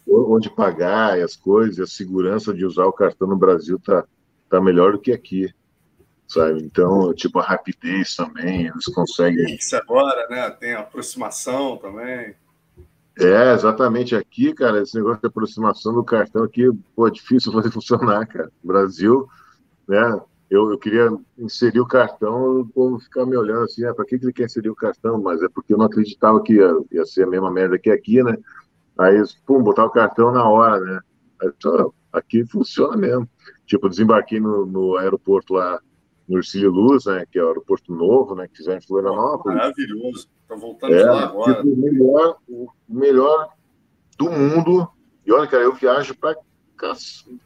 onde 0.08 0.50
pagar 0.50 1.20
e 1.20 1.22
as 1.22 1.36
coisas, 1.36 1.80
a 1.80 1.88
segurança 1.88 2.54
de 2.54 2.66
usar 2.66 2.86
o 2.86 2.94
cartão 2.94 3.28
no 3.28 3.38
Brasil 3.38 3.80
tá, 3.80 4.04
tá 4.50 4.60
melhor 4.60 4.94
do 4.94 5.00
que 5.00 5.12
aqui, 5.12 5.54
sabe? 6.28 6.64
Então, 6.64 7.14
tipo, 7.14 7.40
a 7.40 7.44
rapidez 7.44 8.16
também, 8.16 8.68
eles 8.68 8.86
conseguem... 8.86 9.56
Isso 9.56 9.76
agora, 9.76 10.28
né? 10.30 10.50
Tem 10.50 10.74
aproximação 10.74 11.78
também. 11.78 12.36
É, 13.20 13.54
exatamente. 13.54 14.16
Aqui, 14.16 14.54
cara, 14.54 14.82
esse 14.82 14.96
negócio 14.96 15.22
de 15.22 15.28
aproximação 15.28 15.94
do 15.94 16.04
cartão 16.04 16.44
aqui, 16.44 16.68
pô, 16.96 17.08
é 17.08 17.12
difícil 17.12 17.52
fazer 17.52 17.70
funcionar, 17.72 18.26
cara. 18.26 18.52
Brasil, 18.64 19.28
né? 19.88 20.20
Eu, 20.54 20.70
eu 20.70 20.78
queria 20.78 21.10
inserir 21.36 21.80
o 21.80 21.88
cartão, 21.88 22.60
o 22.60 22.68
povo 22.68 23.00
ficava 23.00 23.26
me 23.26 23.36
olhando 23.36 23.64
assim, 23.64 23.84
ah, 23.86 23.94
para 23.94 24.06
que, 24.06 24.20
que 24.20 24.26
ele 24.26 24.34
quer 24.34 24.46
inserir 24.46 24.70
o 24.70 24.76
cartão? 24.76 25.20
Mas 25.20 25.42
é 25.42 25.50
porque 25.50 25.74
eu 25.74 25.78
não 25.80 25.86
acreditava 25.86 26.44
que 26.44 26.54
ia, 26.54 26.72
ia 26.92 27.06
ser 27.06 27.24
a 27.24 27.28
mesma 27.28 27.50
merda 27.50 27.80
que 27.80 27.90
aqui, 27.90 28.22
né? 28.22 28.38
Aí, 29.00 29.20
pum, 29.48 29.64
botar 29.64 29.84
o 29.84 29.90
cartão 29.90 30.32
na 30.32 30.48
hora, 30.48 30.80
né? 30.80 31.00
Aí, 31.42 31.50
aqui 32.14 32.46
funciona 32.46 32.96
mesmo. 32.96 33.28
Tipo, 33.66 33.90
desembarquei 33.90 34.40
no, 34.40 34.64
no 34.64 34.96
aeroporto 34.98 35.56
lá, 35.56 35.80
no 36.30 36.38
Ercílio 36.38 36.70
Luz, 36.70 37.06
né? 37.06 37.26
Que 37.32 37.40
é 37.40 37.44
o 37.44 37.48
aeroporto 37.48 37.92
novo, 37.92 38.36
né? 38.36 38.48
Que 38.48 38.58
fizeram 38.58 38.78
em 38.78 38.86
Florianópolis. 38.86 39.58
Maravilhoso. 39.58 40.30
Tá 40.48 40.56
voltando 40.56 40.94
é, 40.94 41.04
lá 41.04 41.24
agora. 41.24 41.56
Tipo, 41.56 41.68
o, 41.68 41.78
melhor, 41.78 42.38
o 42.48 42.70
melhor 42.88 43.50
do 44.20 44.30
mundo. 44.30 44.88
E 45.26 45.32
olha, 45.32 45.48
cara, 45.48 45.64
eu 45.64 45.74
viajo 45.74 46.16
pra, 46.16 46.36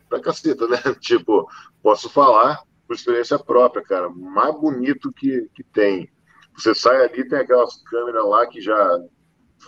pra 0.09 0.19
caceta, 0.19 0.67
né? 0.67 0.77
Tipo, 0.99 1.47
posso 1.81 2.09
falar 2.09 2.67
por 2.87 2.95
experiência 2.95 3.37
própria, 3.37 3.83
cara. 3.83 4.09
Mais 4.09 4.55
bonito 4.59 5.11
que, 5.11 5.49
que 5.53 5.63
tem. 5.63 6.09
Você 6.55 6.73
sai 6.73 7.05
ali, 7.05 7.27
tem 7.27 7.39
aquelas 7.39 7.81
câmeras 7.83 8.25
lá 8.25 8.47
que 8.47 8.61
já 8.61 8.99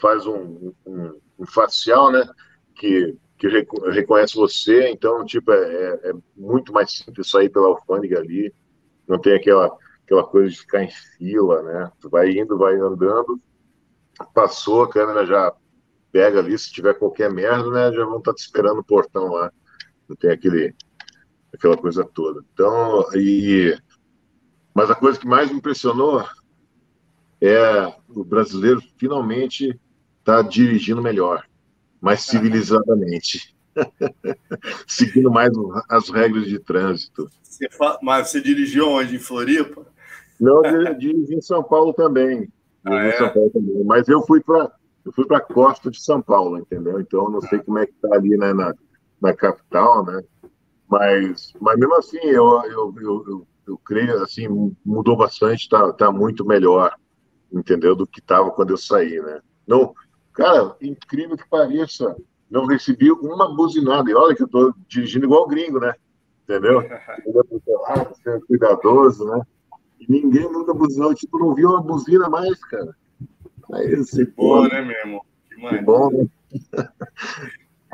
faz 0.01 0.25
um, 0.25 0.73
um, 0.85 1.19
um 1.37 1.45
facial, 1.45 2.11
né? 2.11 2.27
Que, 2.75 3.15
que 3.37 3.47
reconhece 3.47 4.35
você. 4.35 4.89
Então, 4.89 5.25
tipo, 5.25 5.51
é, 5.51 5.57
é, 5.57 6.09
é 6.09 6.13
muito 6.35 6.71
mais 6.71 6.91
simples 6.91 7.29
sair 7.29 7.49
pela 7.49 7.67
alfândega 7.67 8.19
ali. 8.19 8.53
Não 9.07 9.19
tem 9.19 9.35
aquela, 9.35 9.75
aquela 10.03 10.23
coisa 10.23 10.49
de 10.49 10.59
ficar 10.59 10.83
em 10.83 10.89
fila, 11.17 11.61
né? 11.61 11.91
Tu 11.99 12.09
vai 12.09 12.31
indo, 12.31 12.57
vai 12.57 12.75
andando. 12.75 13.39
Passou, 14.33 14.83
a 14.83 14.89
câmera 14.89 15.25
já 15.25 15.53
pega 16.11 16.39
ali. 16.39 16.57
Se 16.57 16.71
tiver 16.71 16.93
qualquer 16.93 17.31
merda, 17.31 17.69
né? 17.69 17.91
Já 17.91 18.05
vão 18.05 18.19
estar 18.19 18.33
te 18.33 18.41
esperando 18.41 18.77
no 18.77 18.83
portão 18.83 19.27
lá. 19.27 19.51
Não 20.07 20.15
tem 20.15 20.31
aquele 20.31 20.73
aquela 21.53 21.77
coisa 21.77 22.03
toda. 22.03 22.43
Então, 22.53 23.05
e 23.15 23.77
mas 24.73 24.89
a 24.89 24.95
coisa 24.95 25.19
que 25.19 25.27
mais 25.27 25.51
me 25.51 25.57
impressionou 25.57 26.23
é 27.41 27.93
o 28.09 28.23
brasileiro 28.23 28.81
finalmente 28.97 29.77
está 30.19 30.41
dirigindo 30.41 31.01
melhor, 31.01 31.43
mais 31.99 32.21
civilizadamente, 32.21 33.55
seguindo 34.88 35.31
mais 35.31 35.51
as 35.89 36.09
regras 36.09 36.45
de 36.45 36.59
trânsito. 36.59 37.30
Você 37.41 37.67
Mas 38.01 38.30
você 38.30 38.41
dirigiu 38.41 38.88
onde? 38.89 39.15
Em 39.15 39.19
Floripa? 39.19 39.85
Não, 40.39 40.63
eu 40.63 40.93
dirigi 40.97 41.35
em 41.35 41.41
São 41.41 41.63
Paulo 41.63 41.93
também. 41.93 42.51
Ah, 42.85 43.03
é? 43.03 43.17
São 43.17 43.30
Paulo 43.30 43.49
também. 43.49 43.84
Mas 43.84 44.07
eu 44.07 44.21
fui 44.21 44.41
para 44.41 44.71
eu 45.05 45.13
fui 45.13 45.26
para 45.26 45.38
a 45.38 45.41
costa 45.41 45.89
de 45.89 45.99
São 46.01 46.21
Paulo, 46.21 46.57
entendeu? 46.57 46.99
Então 46.99 47.30
não 47.30 47.41
sei 47.41 47.59
como 47.59 47.80
é 47.80 47.85
que 47.85 47.93
está 47.93 48.15
ali 48.15 48.38
né, 48.38 48.53
na, 48.53 48.73
na 49.21 49.34
capital, 49.34 50.05
né? 50.05 50.21
Mas, 50.89 51.53
mas 51.61 51.77
mesmo 51.77 51.95
assim, 51.95 52.17
eu, 52.23 52.61
eu, 52.63 52.95
eu, 52.97 53.25
eu, 53.27 53.47
eu 53.67 53.77
creio, 53.77 54.23
assim, 54.23 54.47
mudou 54.83 55.15
bastante, 55.15 55.61
está 55.61 55.93
tá 55.93 56.11
muito 56.11 56.43
melhor, 56.43 56.95
entendeu? 57.53 57.95
Do 57.95 58.07
que 58.07 58.19
estava 58.19 58.49
quando 58.49 58.71
eu 58.71 58.77
saí, 58.77 59.21
né? 59.21 59.39
Não, 59.67 59.93
cara, 60.33 60.75
incrível 60.81 61.37
que 61.37 61.47
pareça, 61.47 62.15
não 62.49 62.65
recebi 62.65 63.11
uma 63.11 63.55
buzinada. 63.55 64.09
E 64.09 64.15
olha 64.15 64.35
que 64.35 64.41
eu 64.41 64.47
estou 64.47 64.73
dirigindo 64.87 65.25
igual 65.25 65.47
gringo, 65.47 65.79
né? 65.79 65.93
Entendeu? 66.43 66.81
Sendo 68.23 68.45
cuidadoso, 68.47 69.25
né? 69.25 69.41
E 69.99 70.11
ninguém 70.11 70.51
nunca 70.51 70.73
buzinou, 70.73 71.13
tipo, 71.13 71.37
não 71.37 71.53
viu 71.53 71.69
uma 71.69 71.83
buzina 71.83 72.27
mais, 72.27 72.59
cara. 72.65 72.95
Aí, 73.73 73.93
assim, 73.93 74.25
que 74.25 74.31
bom, 74.31 74.67
né, 74.67 74.81
mesmo? 74.81 75.23
Que, 75.49 75.69
que 75.69 75.77
bom, 75.83 76.09
né? 76.09 76.27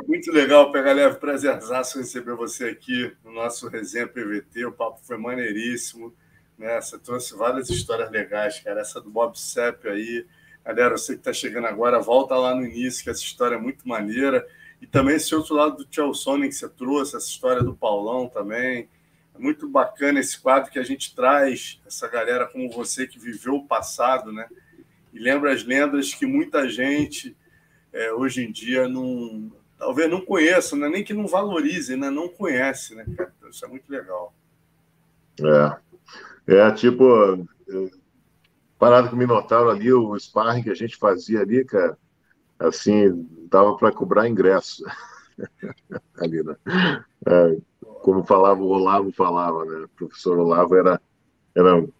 Muito 0.04 0.32
legal, 0.32 0.72
Pega 0.72 0.94
Leve. 0.94 1.18
Prazerzaço 1.18 1.98
receber 1.98 2.36
você 2.36 2.66
aqui 2.66 3.16
no 3.24 3.32
nosso 3.32 3.68
Resenha 3.70 4.08
PVT. 4.08 4.66
O 4.66 4.72
papo 4.72 5.00
foi 5.02 5.18
maneiríssimo. 5.18 6.14
Né? 6.58 6.80
Você 6.80 7.00
trouxe 7.00 7.36
várias 7.36 7.70
histórias 7.70 8.12
legais, 8.12 8.60
cara. 8.60 8.82
Essa 8.82 9.02
do 9.02 9.10
Bob 9.10 9.40
Sepp 9.40 9.88
aí. 9.88 10.26
Galera, 10.64 10.98
você 10.98 11.14
que 11.14 11.20
está 11.20 11.32
chegando 11.32 11.66
agora, 11.66 12.00
volta 12.00 12.36
lá 12.36 12.54
no 12.54 12.66
início, 12.66 13.04
que 13.04 13.10
essa 13.10 13.22
história 13.22 13.56
é 13.56 13.60
muito 13.60 13.88
maneira. 13.88 14.46
E 14.82 14.86
também 14.86 15.16
esse 15.16 15.34
outro 15.34 15.56
lado 15.56 15.78
do 15.78 15.88
Chelsea 15.90 16.42
que 16.42 16.52
você 16.52 16.70
trouxe, 16.70 17.16
essa 17.16 17.28
história 17.28 17.64
do 17.64 17.76
Paulão 17.76 18.28
também. 18.28 18.90
É 19.34 19.40
muito 19.40 19.68
bacana 19.68 20.20
esse 20.20 20.40
quadro 20.40 20.72
que 20.72 20.80
a 20.80 20.84
gente 20.84 21.16
traz, 21.16 21.82
essa 21.86 22.08
galera 22.08 22.48
como 22.48 22.70
você 22.70 23.08
que 23.08 23.20
viveu 23.20 23.56
o 23.56 23.68
passado, 23.68 24.32
né? 24.32 24.48
E 25.14 25.20
lembra 25.20 25.54
as 25.54 25.64
lendas 25.64 26.14
que 26.14 26.26
muita 26.26 26.70
gente 26.70 27.36
é, 27.92 28.12
hoje 28.12 28.44
em 28.44 28.52
dia 28.52 28.88
não, 28.88 29.52
talvez 29.78 30.10
não 30.10 30.22
conheça, 30.22 30.76
né? 30.76 30.90
nem 30.90 31.04
que 31.04 31.14
não 31.14 31.28
valorize, 31.28 31.96
né? 31.96 32.10
não 32.10 32.28
conhece, 32.28 32.96
né, 32.96 33.06
isso 33.50 33.66
é 33.66 33.68
muito 33.68 33.90
legal. 33.90 34.34
É, 36.48 36.56
é 36.56 36.72
tipo, 36.72 37.04
parado 38.80 39.10
com 39.10 39.16
o 39.16 39.20
Minotauro 39.20 39.70
ali, 39.70 39.92
o 39.92 40.18
sparring 40.18 40.64
que 40.64 40.70
a 40.70 40.76
gente 40.76 40.96
fazia 40.96 41.42
ali, 41.42 41.66
cara, 41.66 41.98
assim, 42.60 43.28
dava 43.50 43.76
para 43.76 43.92
cobrar 43.92 44.28
ingresso. 44.28 44.84
ali, 46.18 46.44
né? 46.44 46.56
É, 47.28 47.58
como 48.02 48.24
falava 48.24 48.62
o 48.62 48.68
Olavo, 48.68 49.12
falava, 49.12 49.66
né? 49.66 49.86
O 49.86 49.90
professor 49.90 50.38
Olavo 50.38 50.76
era, 50.76 51.02
era 51.56 51.76
um, 51.76 51.92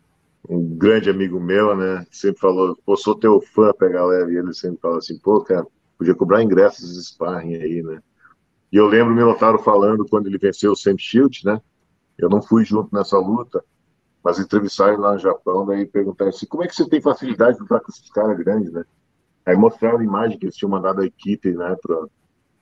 um 0.48 0.78
grande 0.78 1.10
amigo 1.10 1.40
meu, 1.40 1.76
né? 1.76 2.06
Sempre 2.12 2.40
falou, 2.40 2.78
pô, 2.86 2.96
sou 2.96 3.16
teu 3.16 3.42
fã, 3.42 3.74
pega 3.74 4.06
leve. 4.06 4.34
E 4.34 4.38
ele 4.38 4.54
sempre 4.54 4.80
fala 4.82 4.98
assim, 4.98 5.18
pô, 5.18 5.42
cara, 5.42 5.66
podia 5.98 6.16
cobrar 6.16 6.44
ingressos 6.44 6.94
de 6.94 7.04
sparring 7.04 7.56
aí, 7.56 7.84
né? 7.84 8.02
E 8.72 8.78
eu 8.78 8.88
lembro 8.88 9.14
o 9.14 9.16
Minotauro 9.16 9.60
falando 9.60 10.06
quando 10.08 10.28
ele 10.28 10.38
venceu 10.38 10.72
o 10.72 10.76
Sam 10.76 10.98
Shield, 10.98 11.46
né? 11.46 11.62
Eu 12.18 12.30
não 12.30 12.42
fui 12.42 12.66
junto 12.66 12.94
nessa 12.94 13.18
luta, 13.18 13.64
mas 14.24 14.40
entrevistaram 14.40 14.98
lá 14.98 15.14
no 15.14 15.20
Japão, 15.20 15.66
daí 15.66 15.86
perguntaram 15.86 16.30
assim, 16.30 16.46
como 16.46 16.64
é 16.64 16.68
que 16.68 16.76
você 16.76 16.88
tem 16.90 17.02
facilidade 17.02 17.58
de 17.58 17.62
lutar 17.62 17.80
com 17.80 17.92
esses 17.92 18.10
caras 18.10 18.38
grandes, 18.38 18.72
né? 18.72 18.84
Aí 19.46 19.56
mostraram 19.56 20.00
a 20.00 20.04
imagem 20.04 20.40
que 20.40 20.46
eles 20.46 20.56
tinham 20.56 20.72
mandado 20.72 21.02
a 21.02 21.06
equipe, 21.06 21.52
né, 21.52 21.76
pra, 21.82 22.08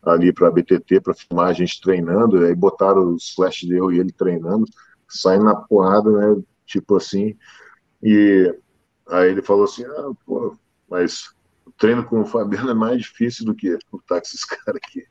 ali 0.04 0.34
para 0.34 0.50
a 0.50 0.52
BTT 0.52 1.00
para 1.00 1.14
filmar 1.14 1.48
a 1.48 1.54
gente 1.54 1.80
treinando, 1.82 2.44
aí 2.44 2.54
botaram 2.54 3.14
os 3.14 3.30
flash 3.30 3.62
de 3.62 3.78
eu 3.78 3.92
e 3.92 4.00
ele 4.00 4.12
treinando, 4.12 4.66
saindo 5.08 5.46
na 5.46 5.56
porrada, 5.56 6.12
né, 6.12 6.44
tipo 6.66 6.98
assim, 6.98 7.38
e 8.02 8.54
aí 9.10 9.30
ele 9.30 9.42
falou 9.42 9.64
assim, 9.64 9.86
ah, 9.86 10.12
pô, 10.26 10.58
mas 10.90 11.34
treino 11.84 12.06
com 12.06 12.22
o 12.22 12.26
Fabiano 12.26 12.72
é 12.72 12.74
mais 12.74 13.02
difícil 13.02 13.46
do 13.46 13.54
que 13.54 13.78
lutar 13.92 14.22
com 14.22 14.26
esses 14.26 14.46
caras 14.46 14.78
aqui. 14.82 15.06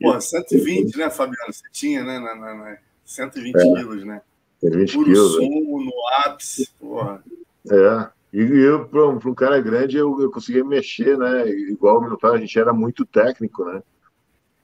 Pô, 0.00 0.20
120, 0.20 0.96
né, 0.96 1.10
Fabiano? 1.10 1.52
Você 1.52 1.64
tinha, 1.72 2.04
né? 2.04 2.20
Na, 2.20 2.36
na, 2.36 2.54
na 2.54 2.78
120 3.04 3.56
é, 3.56 3.60
quilos, 3.60 4.04
né? 4.04 4.22
120 4.60 4.92
Puro 4.92 5.04
quilos. 5.04 5.32
Né? 5.32 5.46
sumo, 5.46 5.84
no 5.84 6.08
ápice, 6.24 6.70
porra. 6.78 7.24
É, 7.68 8.08
e 8.32 8.40
eu, 8.40 8.86
para 8.86 9.08
um, 9.08 9.34
cara 9.34 9.60
grande, 9.60 9.96
eu, 9.96 10.20
eu 10.20 10.30
conseguia 10.30 10.64
mexer, 10.64 11.18
né? 11.18 11.48
Igual 11.48 11.98
o 11.98 12.02
Minutar, 12.02 12.34
a 12.34 12.38
gente 12.38 12.56
era 12.56 12.72
muito 12.72 13.04
técnico, 13.04 13.64
né? 13.64 13.82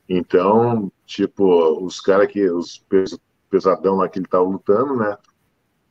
Então, 0.08 0.92
tipo, 1.04 1.84
os 1.84 2.00
caras 2.00 2.28
que, 2.28 2.48
os 2.48 2.84
pesadão 3.50 3.96
lá 3.96 4.08
que 4.08 4.20
ele 4.20 4.28
tava 4.28 4.44
lutando, 4.44 4.94
né? 4.94 5.18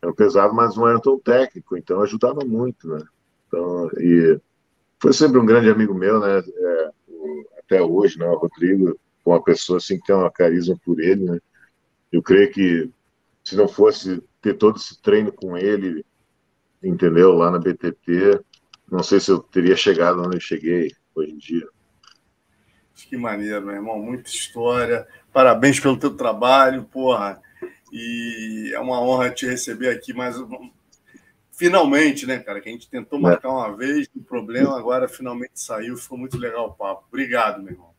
Eram 0.02 0.14
pesados, 0.14 0.56
mas 0.56 0.78
não 0.78 0.88
eram 0.88 1.02
tão 1.02 1.20
técnicos, 1.20 1.78
então 1.78 2.02
ajudava 2.02 2.46
muito, 2.46 2.88
né? 2.88 3.02
Então, 3.48 3.90
e 3.98 4.40
foi 5.04 5.12
sempre 5.12 5.38
um 5.38 5.46
grande 5.46 5.70
amigo 5.70 5.94
meu, 5.94 6.18
né? 6.18 6.40
É, 6.40 6.90
até 7.60 7.82
hoje, 7.82 8.18
né? 8.18 8.26
O 8.26 8.38
Rodrigo, 8.38 8.98
uma 9.26 9.44
pessoa 9.44 9.76
assim 9.76 10.00
que 10.00 10.06
tem 10.06 10.16
uma 10.16 10.32
carisma 10.32 10.80
por 10.86 10.98
ele, 10.98 11.26
né? 11.26 11.40
Eu 12.10 12.24
creio 12.24 12.50
que 12.50 12.90
se 13.44 13.54
não 13.58 13.68
fosse 13.68 14.24
ter 14.42 14.54
todo 14.54 14.78
esse 14.78 15.02
treino 15.02 15.30
com 15.30 15.58
ele, 15.58 16.06
entendeu? 16.82 17.34
Lá 17.34 17.52
na 17.52 17.60
BTT, 17.60 18.40
não 18.90 19.04
sei 19.04 19.20
se 19.20 19.30
eu 19.30 19.40
teria 19.40 19.76
chegado 19.76 20.22
onde 20.22 20.38
eu 20.38 20.42
cheguei 20.42 20.90
hoje 21.14 21.32
em 21.32 21.38
dia. 21.38 21.68
Que 22.94 23.18
maneiro, 23.18 23.66
meu 23.66 23.76
irmão. 23.76 24.00
Muita 24.00 24.30
história. 24.30 25.06
Parabéns 25.34 25.82
pelo 25.82 26.00
teu 26.00 26.16
trabalho, 26.16 26.86
porra. 26.86 27.42
E 27.92 28.72
é 28.74 28.80
uma 28.80 29.02
honra 29.02 29.32
te 29.32 29.46
receber 29.46 29.90
aqui 29.90 30.14
mais 30.14 30.38
finalmente, 31.64 32.26
né, 32.26 32.40
cara? 32.40 32.60
Que 32.60 32.68
a 32.68 32.72
gente 32.74 32.90
tentou 32.90 33.18
é. 33.20 33.22
marcar 33.22 33.50
uma 33.50 33.74
vez, 33.74 34.06
o 34.14 34.22
problema 34.22 34.78
agora 34.78 35.08
finalmente 35.08 35.62
saiu, 35.62 35.96
ficou 35.96 36.18
muito 36.18 36.38
legal 36.38 36.68
o 36.68 36.74
papo. 36.74 37.06
Obrigado, 37.08 37.64
meu 37.64 37.72
irmão. 37.72 37.94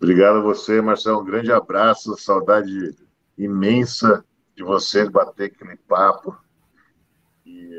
Obrigado 0.00 0.36
a 0.36 0.40
você, 0.40 0.80
Marcelo. 0.80 1.20
Um 1.20 1.24
grande 1.24 1.50
abraço, 1.50 2.16
saudade 2.16 2.94
imensa 3.36 4.24
de 4.54 4.62
você 4.62 5.10
bater 5.10 5.46
aquele 5.46 5.76
papo. 5.88 6.36
E, 7.44 7.70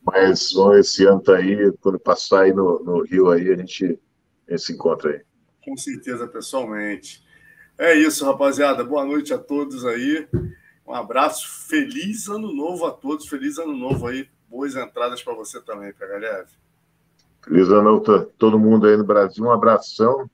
mas 0.00 0.52
esse 0.78 1.04
ano 1.04 1.20
tá 1.20 1.34
aí, 1.34 1.72
quando 1.80 1.98
passar 1.98 2.42
aí 2.42 2.52
no, 2.52 2.78
no 2.84 3.02
Rio 3.02 3.32
aí, 3.32 3.50
a 3.50 3.56
gente, 3.56 3.98
a 4.46 4.52
gente 4.52 4.62
se 4.62 4.72
encontra 4.74 5.10
aí. 5.10 5.22
Com 5.64 5.76
certeza, 5.76 6.28
pessoalmente. 6.28 7.24
É 7.76 7.96
isso, 7.96 8.24
rapaziada. 8.24 8.84
Boa 8.84 9.04
noite 9.04 9.34
a 9.34 9.38
todos 9.38 9.84
aí. 9.84 10.28
Um 10.86 10.94
abraço, 10.94 11.66
feliz 11.68 12.28
ano 12.28 12.52
novo 12.52 12.86
a 12.86 12.92
todos, 12.92 13.26
feliz 13.26 13.58
ano 13.58 13.76
novo 13.76 14.06
aí 14.06 14.28
boas 14.48 14.74
entradas 14.74 15.22
para 15.22 15.34
você 15.34 15.60
também, 15.60 15.92
PHLF. 15.92 16.52
Feliz 17.42 17.68
ano 17.68 18.00
todo 18.38 18.58
mundo 18.58 18.86
aí 18.86 18.96
no 18.96 19.04
Brasil. 19.04 19.44
Um 19.44 19.50
abração. 19.50 20.28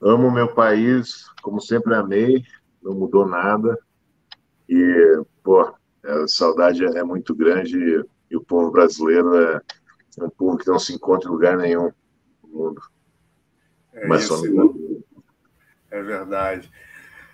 Amo 0.00 0.30
meu 0.30 0.52
país, 0.52 1.26
como 1.42 1.60
sempre 1.60 1.94
amei, 1.94 2.44
não 2.82 2.94
mudou 2.94 3.26
nada. 3.26 3.78
E, 4.68 5.22
pô, 5.42 5.74
a 6.04 6.28
saudade 6.28 6.84
é 6.84 7.02
muito 7.02 7.34
grande 7.34 7.78
e, 8.30 8.36
o 8.36 8.44
povo 8.44 8.70
brasileiro 8.70 9.34
é, 9.36 9.60
é, 10.18 10.24
um 10.24 10.30
povo 10.30 10.58
que 10.58 10.66
não 10.66 10.78
se 10.78 10.92
encontra 10.92 11.28
em 11.28 11.32
lugar 11.32 11.56
nenhum 11.56 11.90
no 12.42 12.48
mundo. 12.48 12.82
É 13.92 14.06
Mas 14.06 14.24
isso, 14.24 14.36
só 14.36 14.74
É 15.90 16.02
verdade. 16.02 16.70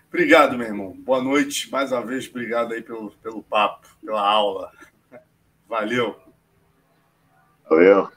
Obrigado, 0.08 0.56
meu 0.56 0.66
irmão. 0.66 0.94
Boa 0.98 1.22
noite. 1.22 1.70
Mais 1.70 1.90
uma 1.90 2.04
vez, 2.04 2.28
obrigado 2.28 2.72
aí 2.72 2.82
pelo, 2.82 3.10
pelo 3.22 3.42
papo, 3.42 3.88
pela 4.04 4.20
aula. 4.20 4.70
Valeu. 5.72 6.14
Valeu. 7.70 8.12